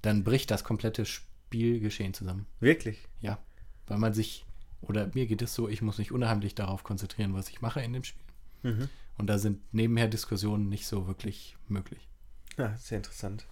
dann 0.02 0.24
bricht 0.24 0.50
das 0.50 0.64
komplette 0.64 1.06
Spielgeschehen 1.54 2.16
zusammen. 2.16 2.48
Wirklich. 2.60 3.08
Ja. 3.22 3.38
Weil 3.86 4.00
man 4.00 4.12
sich, 4.12 4.44
oder 4.82 5.12
mir 5.14 5.28
geht 5.28 5.44
es 5.44 5.54
so, 5.54 5.70
ich 5.70 5.84
muss 5.84 6.00
mich 6.00 6.12
unheimlich 6.12 6.56
darauf 6.56 6.84
konzentrieren, 6.84 7.36
was 7.36 7.50
ich 7.50 7.62
mache 7.62 7.80
in 7.80 7.94
dem 7.94 8.04
Spiel. 8.04 8.24
Mhm. 8.64 8.90
Und 9.20 9.28
da 9.28 9.38
sind 9.38 9.62
nebenher 9.72 10.08
Diskussionen 10.08 10.68
nicht 10.68 10.88
so 10.88 11.06
wirklich 11.06 11.56
möglich. 11.68 12.08
Ja, 12.58 12.76
sehr 12.78 12.98
interessant. 12.98 13.46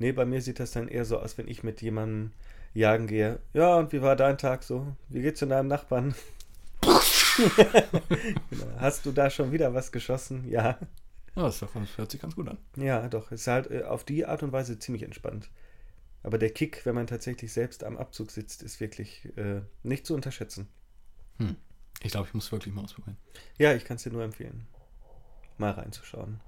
Nee, 0.00 0.10
bei 0.10 0.24
mir 0.24 0.42
sieht 0.42 0.58
das 0.58 0.72
dann 0.72 0.88
eher 0.88 1.04
so 1.04 1.20
aus, 1.20 1.38
wenn 1.38 1.46
ich 1.46 1.62
mit 1.62 1.82
jemandem 1.82 2.32
jagen 2.74 3.06
gehe. 3.06 3.38
Ja, 3.52 3.76
und 3.76 3.92
wie 3.92 4.02
war 4.02 4.16
dein 4.16 4.38
Tag 4.38 4.64
so? 4.64 4.96
Wie 5.08 5.22
geht's 5.22 5.38
denn 5.38 5.50
deinem 5.50 5.68
Nachbarn? 5.68 6.16
genau. 8.50 8.66
Hast 8.78 9.06
du 9.06 9.12
da 9.12 9.30
schon 9.30 9.52
wieder 9.52 9.72
was 9.72 9.92
geschossen? 9.92 10.50
Ja. 10.50 10.80
Ja, 11.36 11.42
das 11.44 11.64
hört 11.96 12.10
sich 12.10 12.20
ganz 12.20 12.34
gut 12.34 12.48
an. 12.48 12.58
Ja, 12.74 13.06
doch. 13.08 13.30
Ist 13.30 13.46
halt 13.46 13.70
äh, 13.70 13.84
auf 13.84 14.02
die 14.02 14.26
Art 14.26 14.42
und 14.42 14.50
Weise 14.50 14.80
ziemlich 14.80 15.04
entspannt. 15.04 15.48
Aber 16.28 16.36
der 16.36 16.50
Kick, 16.50 16.84
wenn 16.84 16.94
man 16.94 17.06
tatsächlich 17.06 17.54
selbst 17.54 17.82
am 17.82 17.96
Abzug 17.96 18.30
sitzt, 18.30 18.62
ist 18.62 18.80
wirklich 18.80 19.34
äh, 19.38 19.62
nicht 19.82 20.04
zu 20.04 20.14
unterschätzen. 20.14 20.68
Hm. 21.38 21.56
Ich 22.02 22.10
glaube, 22.10 22.28
ich 22.28 22.34
muss 22.34 22.52
wirklich 22.52 22.74
mal 22.74 22.84
ausprobieren. 22.84 23.16
Ja, 23.56 23.72
ich 23.72 23.86
kann 23.86 23.96
es 23.96 24.02
dir 24.02 24.12
nur 24.12 24.22
empfehlen, 24.22 24.66
mal 25.56 25.70
reinzuschauen. 25.70 26.38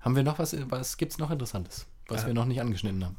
Haben 0.00 0.16
wir 0.16 0.22
noch 0.22 0.38
was, 0.38 0.56
was 0.70 0.96
gibt 0.96 1.12
es 1.12 1.18
noch 1.18 1.30
Interessantes, 1.30 1.86
was 2.06 2.22
Ja. 2.22 2.28
wir 2.28 2.32
noch 2.34 2.46
nicht 2.46 2.62
angeschnitten 2.62 3.04
haben? 3.04 3.18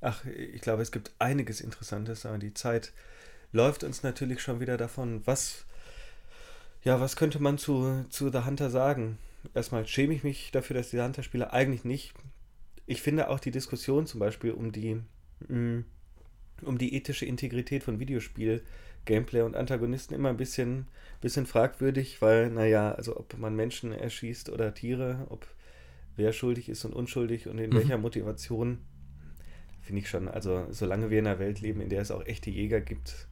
Ach, 0.00 0.24
ich 0.26 0.60
glaube, 0.60 0.82
es 0.82 0.92
gibt 0.92 1.10
einiges 1.18 1.60
Interessantes, 1.60 2.24
aber 2.24 2.38
die 2.38 2.54
Zeit 2.54 2.92
läuft 3.50 3.82
uns 3.82 4.04
natürlich 4.04 4.42
schon 4.42 4.60
wieder 4.60 4.76
davon. 4.76 5.26
Was, 5.26 5.64
ja, 6.84 7.00
was 7.00 7.16
könnte 7.16 7.40
man 7.40 7.58
zu, 7.58 8.04
zu 8.10 8.30
The 8.30 8.44
Hunter 8.44 8.70
sagen? 8.70 9.18
Erstmal 9.54 9.88
schäme 9.88 10.14
ich 10.14 10.22
mich 10.22 10.52
dafür, 10.52 10.74
dass 10.76 10.90
die 10.90 11.00
Hunter-Spieler 11.00 11.52
eigentlich 11.52 11.82
nicht. 11.82 12.14
Ich 12.86 13.02
finde 13.02 13.28
auch 13.28 13.40
die 13.40 13.50
Diskussion 13.50 14.06
zum 14.06 14.20
Beispiel 14.20 14.52
um 14.52 14.72
die, 14.72 15.00
mh, 15.48 15.84
um 16.62 16.78
die 16.78 16.94
ethische 16.94 17.26
Integrität 17.26 17.82
von 17.82 17.98
Videospiel, 18.00 18.62
Gameplay 19.04 19.42
und 19.42 19.56
Antagonisten 19.56 20.14
immer 20.14 20.30
ein 20.30 20.36
bisschen, 20.36 20.86
bisschen 21.20 21.46
fragwürdig, 21.46 22.22
weil, 22.22 22.50
naja, 22.50 22.92
also 22.92 23.16
ob 23.18 23.36
man 23.38 23.54
Menschen 23.54 23.92
erschießt 23.92 24.48
oder 24.50 24.74
Tiere, 24.74 25.26
ob 25.30 25.46
wer 26.16 26.32
schuldig 26.32 26.68
ist 26.68 26.84
und 26.84 26.94
unschuldig 26.94 27.48
und 27.48 27.58
in 27.58 27.70
Mhm. 27.70 27.74
welcher 27.74 27.98
Motivation, 27.98 28.78
finde 29.82 30.00
ich 30.02 30.08
schon, 30.08 30.28
also 30.28 30.66
solange 30.70 31.10
wir 31.10 31.18
in 31.20 31.26
einer 31.26 31.38
Welt 31.38 31.60
leben, 31.60 31.80
in 31.80 31.88
der 31.90 32.02
es 32.02 32.10
auch 32.10 32.24
echte 32.26 32.50
Jäger 32.50 32.80
gibt. 32.80 33.28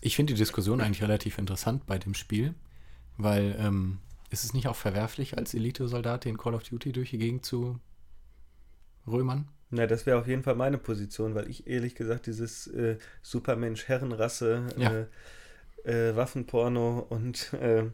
Ich 0.00 0.16
finde 0.16 0.34
die 0.34 0.38
Diskussion 0.38 0.80
eigentlich 0.80 1.02
relativ 1.02 1.38
interessant 1.38 1.86
bei 1.86 1.98
dem 1.98 2.14
Spiel, 2.14 2.54
weil 3.16 3.56
ähm, 3.58 3.98
ist 4.30 4.44
es 4.44 4.52
nicht 4.54 4.68
auch 4.68 4.76
verwerflich, 4.76 5.36
als 5.38 5.54
Elite-Soldat 5.54 6.26
in 6.26 6.36
Call 6.38 6.54
of 6.54 6.62
Duty 6.64 6.92
durch 6.92 7.10
die 7.10 7.18
Gegend 7.18 7.44
zu 7.44 7.78
römern? 9.06 9.48
Na, 9.70 9.86
das 9.86 10.06
wäre 10.06 10.18
auf 10.18 10.28
jeden 10.28 10.42
Fall 10.42 10.54
meine 10.54 10.78
Position, 10.78 11.34
weil 11.34 11.48
ich 11.50 11.66
ehrlich 11.66 11.94
gesagt 11.94 12.26
dieses 12.26 12.66
äh, 12.68 12.98
Supermensch-Herrenrasse, 13.22 14.66
Ja. 14.76 15.06
äh, 15.84 16.10
äh, 16.10 16.16
Waffenporno 16.16 17.06
und, 17.08 17.52
äh, 17.54 17.84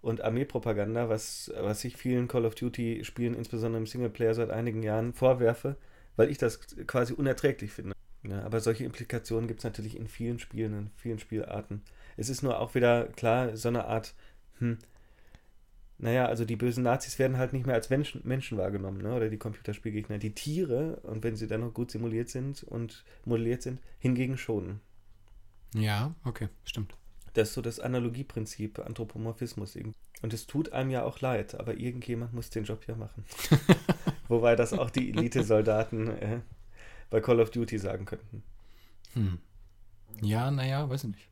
und 0.00 0.22
Armeepropaganda, 0.22 1.08
was, 1.08 1.52
was 1.58 1.84
ich 1.84 1.96
vielen 1.96 2.28
Call 2.28 2.44
of 2.44 2.54
Duty-Spielen, 2.54 3.34
insbesondere 3.34 3.80
im 3.80 3.86
Singleplayer, 3.86 4.34
seit 4.34 4.50
einigen 4.50 4.82
Jahren 4.82 5.12
vorwerfe, 5.14 5.76
weil 6.16 6.30
ich 6.30 6.38
das 6.38 6.60
quasi 6.86 7.12
unerträglich 7.12 7.72
finde. 7.72 7.94
Ja, 8.22 8.42
aber 8.42 8.60
solche 8.60 8.84
Implikationen 8.84 9.48
gibt 9.48 9.60
es 9.60 9.64
natürlich 9.64 9.96
in 9.96 10.08
vielen 10.08 10.38
Spielen, 10.38 10.72
in 10.74 10.90
vielen 10.96 11.18
Spielarten. 11.18 11.82
Es 12.16 12.28
ist 12.28 12.42
nur 12.42 12.58
auch 12.58 12.74
wieder 12.74 13.04
klar, 13.08 13.56
so 13.56 13.68
eine 13.68 13.84
Art, 13.86 14.14
hm, 14.58 14.78
naja, 16.04 16.26
also 16.26 16.44
die 16.44 16.56
bösen 16.56 16.84
Nazis 16.84 17.18
werden 17.18 17.38
halt 17.38 17.54
nicht 17.54 17.64
mehr 17.64 17.76
als 17.76 17.88
Menschen, 17.88 18.20
Menschen 18.24 18.58
wahrgenommen, 18.58 19.00
ne? 19.00 19.14
oder 19.14 19.30
die 19.30 19.38
Computerspielgegner. 19.38 20.18
Die 20.18 20.34
Tiere, 20.34 20.96
und 20.96 21.24
wenn 21.24 21.34
sie 21.34 21.46
dann 21.46 21.62
noch 21.62 21.72
gut 21.72 21.90
simuliert 21.90 22.28
sind 22.28 22.62
und 22.62 23.06
modelliert 23.24 23.62
sind, 23.62 23.80
hingegen 24.00 24.36
schon. 24.36 24.80
Ja, 25.74 26.14
okay, 26.26 26.50
stimmt. 26.66 26.94
Das 27.32 27.48
ist 27.48 27.54
so 27.54 27.62
das 27.62 27.80
Analogieprinzip, 27.80 28.80
Anthropomorphismus. 28.80 29.76
irgendwie. 29.76 29.96
Und 30.20 30.34
es 30.34 30.46
tut 30.46 30.74
einem 30.74 30.90
ja 30.90 31.04
auch 31.04 31.22
leid, 31.22 31.54
aber 31.54 31.78
irgendjemand 31.78 32.34
muss 32.34 32.50
den 32.50 32.64
Job 32.64 32.86
ja 32.86 32.96
machen. 32.96 33.24
Wobei 34.28 34.56
das 34.56 34.74
auch 34.74 34.90
die 34.90 35.08
Elite-Soldaten 35.08 36.08
äh, 36.08 36.40
bei 37.08 37.22
Call 37.22 37.40
of 37.40 37.50
Duty 37.50 37.78
sagen 37.78 38.04
könnten. 38.04 38.42
Hm. 39.14 39.38
Ja, 40.20 40.50
naja, 40.50 40.86
weiß 40.86 41.04
ich 41.04 41.10
nicht. 41.12 41.28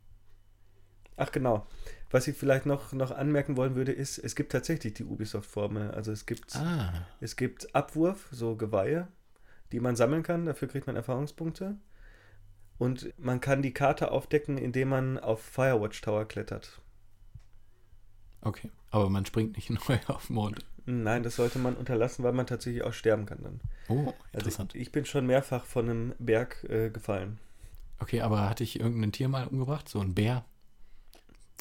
Ach 1.19 1.31
genau. 1.31 1.67
Was 2.13 2.29
ich 2.29 2.37
vielleicht 2.37 2.67
noch, 2.67 2.93
noch 2.93 3.11
anmerken 3.11 3.57
wollen 3.57 3.75
würde, 3.75 3.91
ist, 3.91 4.19
es 4.19 4.37
gibt 4.37 4.53
tatsächlich 4.53 4.95
die 4.95 5.05
Ubisoft-Formel. 5.05 5.91
Also 5.93 6.13
es 6.13 6.27
gibt, 6.27 6.55
Ah, 6.57 6.93
es 7.21 7.37
gibt 7.37 7.75
Abwurf, 7.75 8.29
so 8.31 8.55
Geweihe, 8.55 9.09
die 9.73 9.81
man 9.81 9.97
sammeln 9.97 10.23
kann. 10.23 10.45
Dafür 10.45 10.69
kriegt 10.69 10.87
man 10.87 10.95
Erfahrungspunkte. 10.95 11.77
Und 12.79 13.15
man 13.19 13.41
kann 13.41 13.63
die 13.63 13.73
Karte 13.73 14.11
aufdecken, 14.11 14.59
indem 14.59 14.91
man 14.91 15.19
auf 15.19 15.41
Firewatch 15.43 16.03
Tower 16.03 16.27
klettert. 16.27 16.83
Okay, 18.43 18.71
aber 18.91 19.09
man 19.09 19.25
springt 19.25 19.57
nicht 19.57 19.71
neu 19.89 19.99
auf 20.09 20.27
den 20.27 20.35
Mond. 20.35 20.65
Nein, 20.85 21.23
das 21.23 21.37
sollte 21.37 21.59
man 21.59 21.77
unterlassen, 21.77 22.25
weil 22.25 22.33
man 22.33 22.47
tatsächlich 22.47 22.83
auch 22.83 22.93
sterben 22.93 23.25
kann 23.25 23.43
dann. 23.43 23.61
Oh, 23.89 24.13
interessant. 24.33 24.73
Also 24.73 24.83
ich 24.83 24.93
bin 24.93 25.07
schon 25.07 25.27
mehrfach 25.27 25.65
von 25.65 25.89
einem 25.89 26.15
Berg 26.19 26.65
äh, 26.69 26.91
gefallen. 26.91 27.39
Okay, 28.01 28.21
aber 28.21 28.51
hatte 28.51 28.65
ich 28.65 28.81
irgendein 28.81 29.13
Tier 29.13 29.29
mal 29.29 29.47
umgebracht? 29.47 29.89
So 29.89 30.01
ein 30.01 30.15
Bär? 30.15 30.45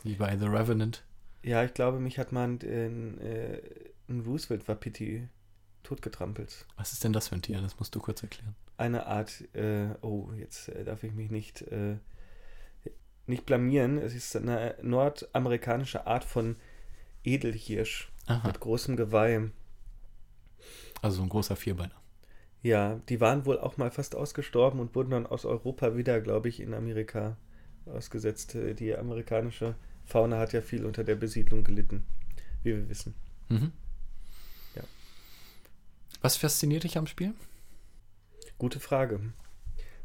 Wie 0.03 0.15
bei 0.15 0.37
The 0.37 0.45
Revenant? 0.47 1.03
Ja, 1.43 1.63
ich 1.63 1.73
glaube, 1.73 1.99
mich 1.99 2.19
hat 2.19 2.31
man 2.31 2.59
in, 2.59 3.19
äh, 3.19 3.61
ein 4.09 4.21
Roosevelt-Wapiti 4.21 5.27
totgetrampelt. 5.83 6.65
Was 6.77 6.93
ist 6.93 7.03
denn 7.03 7.13
das 7.13 7.29
für 7.29 7.35
ein 7.35 7.41
Tier? 7.41 7.61
Das 7.61 7.79
musst 7.79 7.95
du 7.95 7.99
kurz 7.99 8.21
erklären. 8.21 8.55
Eine 8.77 9.05
Art, 9.07 9.43
äh, 9.55 9.89
oh, 10.01 10.29
jetzt 10.37 10.69
äh, 10.69 10.83
darf 10.83 11.03
ich 11.03 11.13
mich 11.13 11.29
nicht, 11.31 11.61
äh, 11.63 11.97
nicht 13.27 13.45
blamieren. 13.45 13.97
Es 13.97 14.13
ist 14.15 14.35
eine 14.35 14.75
nordamerikanische 14.81 16.05
Art 16.07 16.23
von 16.23 16.55
Edelhirsch 17.23 18.11
Aha, 18.27 18.47
mit 18.47 18.59
großem 18.59 18.95
Geweih. 18.95 19.49
also 21.01 21.17
so 21.17 21.23
ein 21.23 21.29
großer 21.29 21.55
Vierbeiner. 21.55 21.95
Ja, 22.63 22.99
die 23.09 23.19
waren 23.19 23.45
wohl 23.45 23.59
auch 23.59 23.77
mal 23.77 23.89
fast 23.89 24.15
ausgestorben 24.15 24.79
und 24.79 24.93
wurden 24.95 25.09
dann 25.11 25.25
aus 25.25 25.45
Europa 25.45 25.95
wieder, 25.97 26.21
glaube 26.21 26.49
ich, 26.49 26.59
in 26.59 26.73
Amerika 26.75 27.37
ausgesetzt. 27.87 28.53
Äh, 28.55 28.75
Die 28.75 28.95
amerikanische 28.95 29.75
Fauna 30.11 30.39
hat 30.39 30.53
ja 30.53 30.61
viel 30.61 30.85
unter 30.85 31.03
der 31.03 31.15
Besiedlung 31.15 31.63
gelitten, 31.63 32.05
wie 32.63 32.75
wir 32.75 32.89
wissen. 32.89 33.15
Mhm. 33.49 33.71
Ja. 34.75 34.83
Was 36.21 36.35
fasziniert 36.35 36.83
dich 36.83 36.97
am 36.97 37.07
Spiel? 37.07 37.33
Gute 38.57 38.79
Frage. 38.79 39.21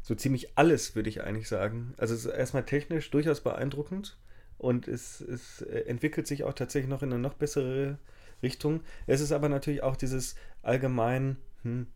So 0.01 0.15
ziemlich 0.15 0.57
alles, 0.57 0.95
würde 0.95 1.09
ich 1.09 1.21
eigentlich 1.21 1.49
sagen. 1.49 1.93
Also 1.97 2.15
es 2.15 2.25
ist 2.25 2.31
erstmal 2.31 2.65
technisch 2.65 3.11
durchaus 3.11 3.41
beeindruckend 3.41 4.17
und 4.57 4.87
es, 4.87 5.19
es 5.19 5.61
äh, 5.61 5.81
entwickelt 5.81 6.25
sich 6.25 6.45
auch 6.45 6.53
tatsächlich 6.53 6.89
noch 6.89 7.03
in 7.03 7.11
eine 7.11 7.21
noch 7.21 7.33
bessere 7.33 7.99
Richtung. 8.41 8.81
Es 9.05 9.19
ist 9.19 9.33
aber 9.33 9.49
natürlich 9.49 9.83
auch 9.83 9.97
dieses 9.97 10.35
allgemein, 10.61 11.35
hm, 11.63 11.87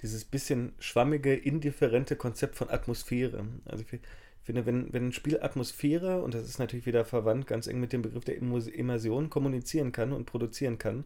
dieses 0.00 0.24
bisschen 0.24 0.72
schwammige, 0.78 1.34
indifferente 1.34 2.16
Konzept 2.16 2.56
von 2.56 2.70
Atmosphäre. 2.70 3.46
Also 3.66 3.84
ich 3.84 4.00
finde, 4.44 4.66
wenn, 4.66 4.92
wenn 4.92 5.08
ein 5.08 5.12
Spiel 5.12 5.40
Atmosphäre, 5.40 6.22
und 6.22 6.34
das 6.34 6.44
ist 6.44 6.58
natürlich 6.58 6.86
wieder 6.86 7.04
verwandt 7.04 7.46
ganz 7.46 7.66
eng 7.66 7.80
mit 7.80 7.92
dem 7.92 8.02
Begriff 8.02 8.24
der 8.24 8.36
Immersion, 8.36 9.30
kommunizieren 9.30 9.90
kann 9.90 10.12
und 10.12 10.26
produzieren 10.26 10.78
kann, 10.78 11.04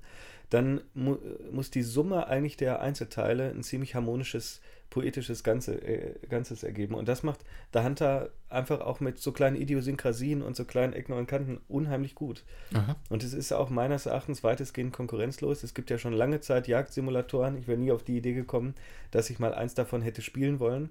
dann 0.50 0.80
mu 0.94 1.18
muss 1.52 1.70
die 1.70 1.82
Summe 1.82 2.26
eigentlich 2.26 2.56
der 2.56 2.80
Einzelteile 2.80 3.50
ein 3.50 3.62
ziemlich 3.62 3.94
harmonisches, 3.94 4.60
poetisches 4.90 5.44
Ganze, 5.44 5.74
äh, 5.74 6.14
Ganzes 6.28 6.62
ergeben. 6.62 6.94
Und 6.94 7.06
das 7.06 7.22
macht 7.22 7.44
der 7.74 7.84
Hunter 7.84 8.30
einfach 8.48 8.80
auch 8.80 9.00
mit 9.00 9.18
so 9.18 9.32
kleinen 9.32 9.56
Idiosynkrasien 9.56 10.42
und 10.42 10.56
so 10.56 10.64
kleinen 10.64 10.94
Ecken 10.94 11.12
und 11.12 11.26
Kanten 11.26 11.60
unheimlich 11.68 12.14
gut. 12.14 12.44
Aha. 12.72 12.96
Und 13.10 13.22
es 13.22 13.34
ist 13.34 13.52
auch 13.52 13.70
meines 13.70 14.06
Erachtens 14.06 14.42
weitestgehend 14.42 14.92
konkurrenzlos. 14.92 15.62
Es 15.62 15.74
gibt 15.74 15.90
ja 15.90 15.98
schon 15.98 16.14
lange 16.14 16.40
Zeit 16.40 16.66
Jagdsimulatoren. 16.66 17.56
Ich 17.56 17.68
wäre 17.68 17.78
nie 17.78 17.92
auf 17.92 18.02
die 18.02 18.16
Idee 18.16 18.32
gekommen, 18.32 18.74
dass 19.10 19.30
ich 19.30 19.38
mal 19.38 19.54
eins 19.54 19.74
davon 19.74 20.02
hätte 20.02 20.22
spielen 20.22 20.58
wollen. 20.58 20.90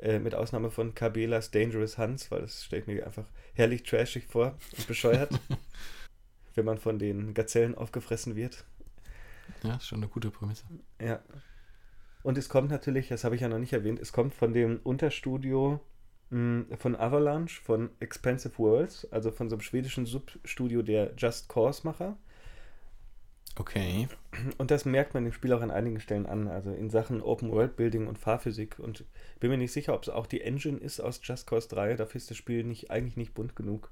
Äh, 0.00 0.20
mit 0.20 0.34
Ausnahme 0.34 0.70
von 0.70 0.94
Kabelas 0.94 1.50
Dangerous 1.50 1.98
Hunts, 1.98 2.30
weil 2.30 2.42
das 2.42 2.64
stellt 2.64 2.86
mir 2.86 3.04
einfach 3.04 3.26
herrlich 3.54 3.82
trashig 3.82 4.26
vor 4.26 4.56
und 4.76 4.86
bescheuert, 4.86 5.30
wenn 6.54 6.64
man 6.64 6.78
von 6.78 7.00
den 7.00 7.34
Gazellen 7.34 7.74
aufgefressen 7.74 8.36
wird. 8.36 8.64
Ja, 9.64 9.74
ist 9.76 9.86
schon 9.86 9.98
eine 9.98 10.08
gute 10.08 10.30
Prämisse. 10.30 10.64
Ja. 11.00 11.20
Und 12.22 12.38
es 12.38 12.48
kommt 12.48 12.70
natürlich, 12.70 13.08
das 13.08 13.24
habe 13.24 13.34
ich 13.34 13.40
ja 13.40 13.48
noch 13.48 13.58
nicht 13.58 13.72
erwähnt, 13.72 13.98
es 13.98 14.12
kommt 14.12 14.34
von 14.34 14.52
dem 14.52 14.78
Unterstudio 14.84 15.80
mh, 16.30 16.76
von 16.76 16.94
Avalanche, 16.94 17.60
von 17.60 17.90
Expensive 17.98 18.56
Worlds, 18.58 19.10
also 19.10 19.32
von 19.32 19.48
so 19.48 19.56
einem 19.56 19.62
schwedischen 19.62 20.06
Substudio 20.06 20.82
der 20.82 21.14
Just 21.16 21.48
Cause-Macher. 21.48 22.16
Okay. 23.56 24.08
Und 24.56 24.70
das 24.70 24.84
merkt 24.84 25.14
man 25.14 25.24
dem 25.24 25.32
Spiel 25.32 25.52
auch 25.52 25.62
an 25.62 25.70
einigen 25.70 26.00
Stellen 26.00 26.26
an, 26.26 26.48
also 26.48 26.72
in 26.72 26.90
Sachen 26.90 27.20
Open 27.20 27.50
World 27.50 27.76
Building 27.76 28.06
und 28.06 28.18
Fahrphysik. 28.18 28.78
Und 28.78 29.00
ich 29.00 29.40
bin 29.40 29.50
mir 29.50 29.58
nicht 29.58 29.72
sicher, 29.72 29.94
ob 29.94 30.02
es 30.02 30.08
auch 30.08 30.26
die 30.26 30.42
Engine 30.42 30.78
ist 30.78 31.00
aus 31.00 31.20
Just 31.22 31.46
Cause 31.46 31.68
3. 31.68 31.96
Dafür 31.96 32.16
ist 32.16 32.30
das 32.30 32.36
Spiel 32.36 32.62
nicht, 32.64 32.90
eigentlich 32.90 33.16
nicht 33.16 33.34
bunt 33.34 33.56
genug, 33.56 33.90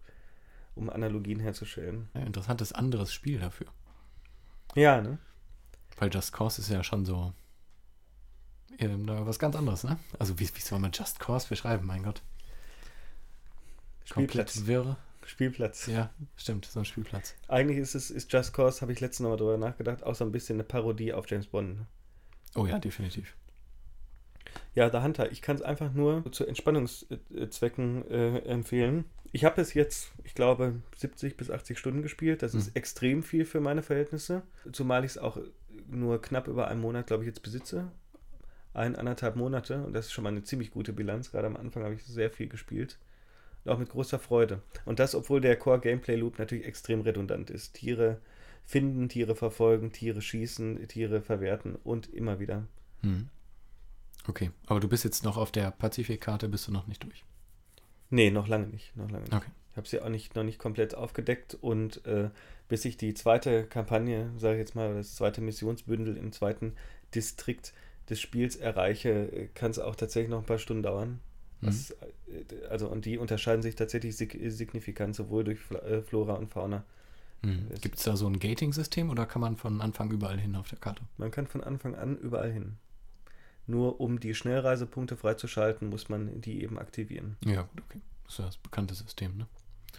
um 0.74 0.88
Analogien 0.88 1.40
herzustellen. 1.40 2.08
Ja, 2.14 2.20
interessantes 2.20 2.72
anderes 2.72 3.12
Spiel 3.12 3.40
dafür. 3.40 3.66
Ja, 4.74 5.00
ne? 5.00 5.18
Weil 5.98 6.12
Just 6.12 6.32
Cause 6.32 6.60
ist 6.60 6.70
ja 6.70 6.84
schon 6.84 7.04
so 7.04 7.32
ähm, 8.78 9.08
was 9.08 9.38
ganz 9.38 9.56
anderes, 9.56 9.84
ne? 9.84 9.98
Also 10.18 10.38
wie, 10.38 10.48
wie 10.54 10.60
soll 10.60 10.78
man 10.78 10.92
Just 10.92 11.18
Cause 11.18 11.48
beschreiben, 11.48 11.86
mein 11.86 12.02
Gott? 12.02 12.22
Spielplatz. 14.04 14.54
Komplett 14.54 14.66
wirr. 14.66 14.96
Spielplatz. 15.26 15.86
Ja, 15.86 16.10
stimmt, 16.36 16.64
so 16.66 16.78
ein 16.80 16.84
Spielplatz. 16.84 17.34
Eigentlich 17.48 17.78
ist 17.78 17.94
es 17.94 18.10
ist 18.10 18.32
Just 18.32 18.52
Cause, 18.54 18.80
habe 18.80 18.92
ich 18.92 19.00
letztens 19.00 19.20
nochmal 19.24 19.38
drüber 19.38 19.56
nachgedacht, 19.58 20.02
auch 20.04 20.14
so 20.14 20.24
ein 20.24 20.32
bisschen 20.32 20.56
eine 20.56 20.64
Parodie 20.64 21.12
auf 21.12 21.28
James 21.28 21.46
Bond. 21.46 21.80
Oh 22.54 22.66
ja, 22.66 22.78
definitiv. 22.78 23.34
Ja, 24.74 24.90
The 24.90 24.98
Hunter, 24.98 25.30
ich 25.32 25.42
kann 25.42 25.56
es 25.56 25.62
einfach 25.62 25.92
nur 25.92 26.30
zu 26.32 26.46
Entspannungszwecken 26.46 28.10
äh, 28.10 28.38
empfehlen. 28.40 29.04
Ich 29.32 29.44
habe 29.44 29.60
es 29.60 29.74
jetzt, 29.74 30.12
ich 30.24 30.34
glaube, 30.34 30.80
70 30.96 31.36
bis 31.36 31.50
80 31.50 31.78
Stunden 31.78 32.02
gespielt. 32.02 32.42
Das 32.42 32.54
ist 32.54 32.66
Hm. 32.68 32.72
extrem 32.74 33.22
viel 33.22 33.44
für 33.44 33.60
meine 33.60 33.82
Verhältnisse. 33.82 34.42
Zumal 34.72 35.04
ich 35.04 35.12
es 35.12 35.18
auch 35.18 35.38
nur 35.88 36.22
knapp 36.22 36.48
über 36.48 36.68
einen 36.68 36.80
Monat, 36.80 37.06
glaube 37.08 37.24
ich, 37.24 37.26
jetzt 37.26 37.42
besitze. 37.42 37.90
Ein, 38.72 38.96
anderthalb 38.96 39.36
Monate. 39.36 39.82
Und 39.82 39.92
das 39.94 40.06
ist 40.06 40.12
schon 40.12 40.24
mal 40.24 40.30
eine 40.30 40.42
ziemlich 40.42 40.70
gute 40.70 40.92
Bilanz. 40.92 41.30
Gerade 41.32 41.46
am 41.48 41.56
Anfang 41.56 41.82
habe 41.82 41.94
ich 41.94 42.04
sehr 42.04 42.30
viel 42.30 42.48
gespielt. 42.48 42.98
Und 43.66 43.72
auch 43.72 43.78
mit 43.78 43.88
großer 43.88 44.20
Freude. 44.20 44.62
Und 44.84 45.00
das, 45.00 45.16
obwohl 45.16 45.40
der 45.40 45.56
Core-Gameplay-Loop 45.56 46.38
natürlich 46.38 46.66
extrem 46.66 47.00
redundant 47.00 47.50
ist. 47.50 47.74
Tiere 47.74 48.20
finden, 48.64 49.08
Tiere 49.08 49.34
verfolgen, 49.34 49.90
Tiere 49.90 50.22
schießen, 50.22 50.86
Tiere 50.86 51.20
verwerten 51.20 51.74
und 51.74 52.06
immer 52.14 52.38
wieder. 52.38 52.68
Hm. 53.02 53.28
Okay, 54.28 54.52
aber 54.66 54.78
du 54.78 54.88
bist 54.88 55.02
jetzt 55.02 55.24
noch 55.24 55.36
auf 55.36 55.50
der 55.50 55.72
Pazifikkarte, 55.72 56.48
bist 56.48 56.68
du 56.68 56.72
noch 56.72 56.86
nicht 56.86 57.02
durch. 57.02 57.24
Nee, 58.10 58.30
noch 58.30 58.46
lange 58.46 58.68
nicht. 58.68 58.96
Noch 58.96 59.10
lange 59.10 59.24
nicht. 59.24 59.34
Okay. 59.34 59.50
Ich 59.72 59.76
habe 59.76 59.88
sie 59.88 60.00
auch 60.00 60.10
nicht, 60.10 60.36
noch 60.36 60.44
nicht 60.44 60.60
komplett 60.60 60.94
aufgedeckt 60.94 61.58
und 61.60 62.06
äh, 62.06 62.30
bis 62.68 62.84
ich 62.84 62.96
die 62.96 63.14
zweite 63.14 63.64
Kampagne, 63.64 64.30
sage 64.38 64.54
ich 64.54 64.60
jetzt 64.60 64.76
mal, 64.76 64.94
das 64.94 65.16
zweite 65.16 65.40
Missionsbündel 65.40 66.16
im 66.16 66.30
zweiten 66.30 66.74
Distrikt 67.16 67.74
des 68.08 68.20
Spiels 68.20 68.54
erreiche, 68.54 69.48
kann 69.54 69.72
es 69.72 69.80
auch 69.80 69.96
tatsächlich 69.96 70.30
noch 70.30 70.38
ein 70.38 70.46
paar 70.46 70.58
Stunden 70.58 70.84
dauern. 70.84 71.18
Was, 71.62 71.90
äh, 71.90 71.96
also, 72.70 72.88
und 72.88 73.04
die 73.06 73.18
unterscheiden 73.18 73.62
sich 73.62 73.74
tatsächlich 73.74 74.16
sig 74.16 74.36
signifikant, 74.48 75.14
sowohl 75.16 75.44
durch 75.44 75.58
äh, 75.70 76.02
Flora 76.02 76.34
und 76.34 76.48
Fauna. 76.50 76.84
Hm. 77.42 77.66
Es- 77.70 77.80
Gibt 77.80 77.96
es 77.98 78.04
da 78.04 78.16
so 78.16 78.26
ein 78.26 78.38
Gating-System 78.38 79.10
oder 79.10 79.26
kann 79.26 79.40
man 79.40 79.56
von 79.56 79.80
Anfang 79.80 80.10
überall 80.10 80.38
hin 80.38 80.54
auf 80.56 80.68
der 80.68 80.78
Karte? 80.78 81.02
Man 81.16 81.30
kann 81.30 81.46
von 81.46 81.62
Anfang 81.64 81.94
an 81.94 82.16
überall 82.18 82.52
hin. 82.52 82.76
Nur 83.66 84.00
um 84.00 84.20
die 84.20 84.34
Schnellreisepunkte 84.34 85.16
freizuschalten, 85.16 85.88
muss 85.88 86.08
man 86.08 86.40
die 86.40 86.62
eben 86.62 86.78
aktivieren. 86.78 87.36
Ja, 87.44 87.62
gut, 87.62 87.82
okay. 87.88 88.00
Das 88.24 88.34
ist 88.34 88.38
ja 88.38 88.46
das 88.46 88.56
bekannte 88.58 88.94
System, 88.94 89.36
ne? 89.36 89.46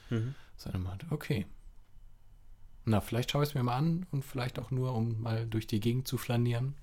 Mhm. 0.09 0.35
Seine 0.55 0.77
Mart. 0.79 1.05
Okay. 1.09 1.45
Na, 2.85 3.01
vielleicht 3.01 3.31
schaue 3.31 3.43
ich 3.43 3.49
es 3.49 3.55
mir 3.55 3.63
mal 3.63 3.75
an 3.75 4.05
und 4.11 4.23
vielleicht 4.23 4.59
auch 4.59 4.71
nur, 4.71 4.93
um 4.93 5.21
mal 5.21 5.45
durch 5.45 5.67
die 5.67 5.79
Gegend 5.81 6.07
zu 6.07 6.17
flanieren 6.17 6.75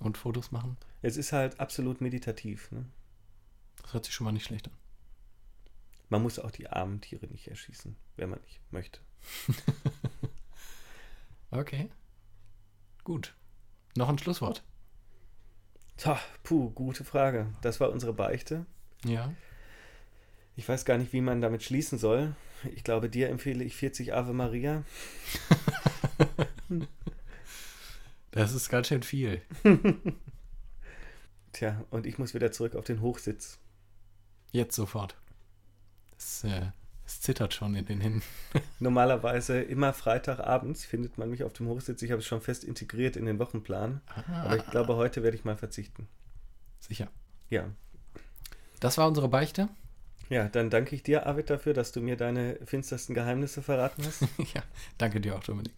und 0.00 0.18
Fotos 0.18 0.52
machen. 0.52 0.76
Es 1.00 1.16
ist 1.16 1.32
halt 1.32 1.58
absolut 1.60 2.00
meditativ. 2.02 2.70
Ne? 2.72 2.84
Das 3.82 3.94
hört 3.94 4.04
sich 4.04 4.14
schon 4.14 4.24
mal 4.24 4.32
nicht 4.32 4.44
schlecht 4.44 4.68
an. 4.68 4.74
Man 6.08 6.22
muss 6.22 6.38
auch 6.38 6.50
die 6.50 6.68
armen 6.68 7.00
Tiere 7.00 7.26
nicht 7.26 7.48
erschießen, 7.48 7.96
wenn 8.16 8.30
man 8.30 8.40
nicht 8.40 8.60
möchte. 8.70 9.00
Okay. 11.50 11.88
Gut. 13.04 13.34
Noch 13.96 14.08
ein 14.08 14.18
Schlusswort. 14.18 14.62
Tja, 15.96 16.20
puh, 16.42 16.70
gute 16.70 17.04
Frage. 17.04 17.52
Das 17.62 17.80
war 17.80 17.90
unsere 17.90 18.12
Beichte. 18.12 18.66
Ja. 19.04 19.32
Ich 20.56 20.68
weiß 20.68 20.84
gar 20.84 20.98
nicht, 20.98 21.12
wie 21.12 21.20
man 21.20 21.40
damit 21.40 21.62
schließen 21.62 21.98
soll. 21.98 22.34
Ich 22.74 22.84
glaube, 22.84 23.08
dir 23.08 23.30
empfehle 23.30 23.64
ich 23.64 23.76
40 23.76 24.14
Ave 24.14 24.32
Maria. 24.32 24.84
Das 28.30 28.52
ist 28.52 28.68
ganz 28.68 28.88
schön 28.88 29.02
viel. 29.02 29.40
Tja, 31.52 31.84
und 31.90 32.06
ich 32.06 32.18
muss 32.18 32.34
wieder 32.34 32.52
zurück 32.52 32.76
auf 32.76 32.84
den 32.84 33.00
Hochsitz. 33.00 33.58
Jetzt 34.52 34.74
sofort. 34.74 35.16
Es, 36.16 36.44
äh, 36.44 36.66
es 37.06 37.20
zittert 37.20 37.54
schon 37.54 37.74
in 37.74 37.86
den 37.86 38.00
Händen. 38.00 38.22
Normalerweise 38.80 39.60
immer 39.60 39.92
Freitagabends 39.92 40.84
findet 40.84 41.18
man 41.18 41.30
mich 41.30 41.44
auf 41.44 41.52
dem 41.52 41.68
Hochsitz. 41.68 42.02
Ich 42.02 42.10
habe 42.10 42.20
es 42.20 42.26
schon 42.26 42.40
fest 42.40 42.64
integriert 42.64 43.16
in 43.16 43.26
den 43.26 43.38
Wochenplan. 43.38 44.00
Aber 44.42 44.56
ich 44.56 44.66
glaube, 44.66 44.96
heute 44.96 45.22
werde 45.22 45.36
ich 45.36 45.44
mal 45.44 45.56
verzichten. 45.56 46.08
Sicher. 46.80 47.08
Ja. 47.50 47.64
Das 48.80 48.98
war 48.98 49.08
unsere 49.08 49.28
Beichte. 49.28 49.68
Ja, 50.28 50.48
dann 50.48 50.68
danke 50.68 50.94
ich 50.94 51.02
dir, 51.02 51.26
Arvid, 51.26 51.48
dafür, 51.48 51.72
dass 51.72 51.92
du 51.92 52.00
mir 52.00 52.16
deine 52.16 52.58
finstersten 52.64 53.14
Geheimnisse 53.14 53.62
verraten 53.62 54.04
hast. 54.04 54.22
ja. 54.54 54.62
Danke 54.98 55.20
dir 55.20 55.36
auch, 55.36 55.44
Dominik. 55.44 55.72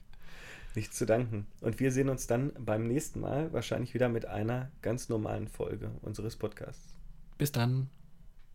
Nichts 0.74 0.96
zu 0.96 1.06
danken. 1.06 1.46
Und 1.60 1.80
wir 1.80 1.92
sehen 1.92 2.08
uns 2.08 2.26
dann 2.26 2.52
beim 2.58 2.86
nächsten 2.86 3.20
Mal 3.20 3.52
wahrscheinlich 3.52 3.94
wieder 3.94 4.08
mit 4.08 4.26
einer 4.26 4.70
ganz 4.82 5.08
normalen 5.08 5.48
Folge 5.48 5.90
unseres 6.02 6.36
Podcasts. 6.36 6.94
Bis 7.38 7.52
dann. 7.52 7.88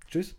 Tschüss. 0.08 0.36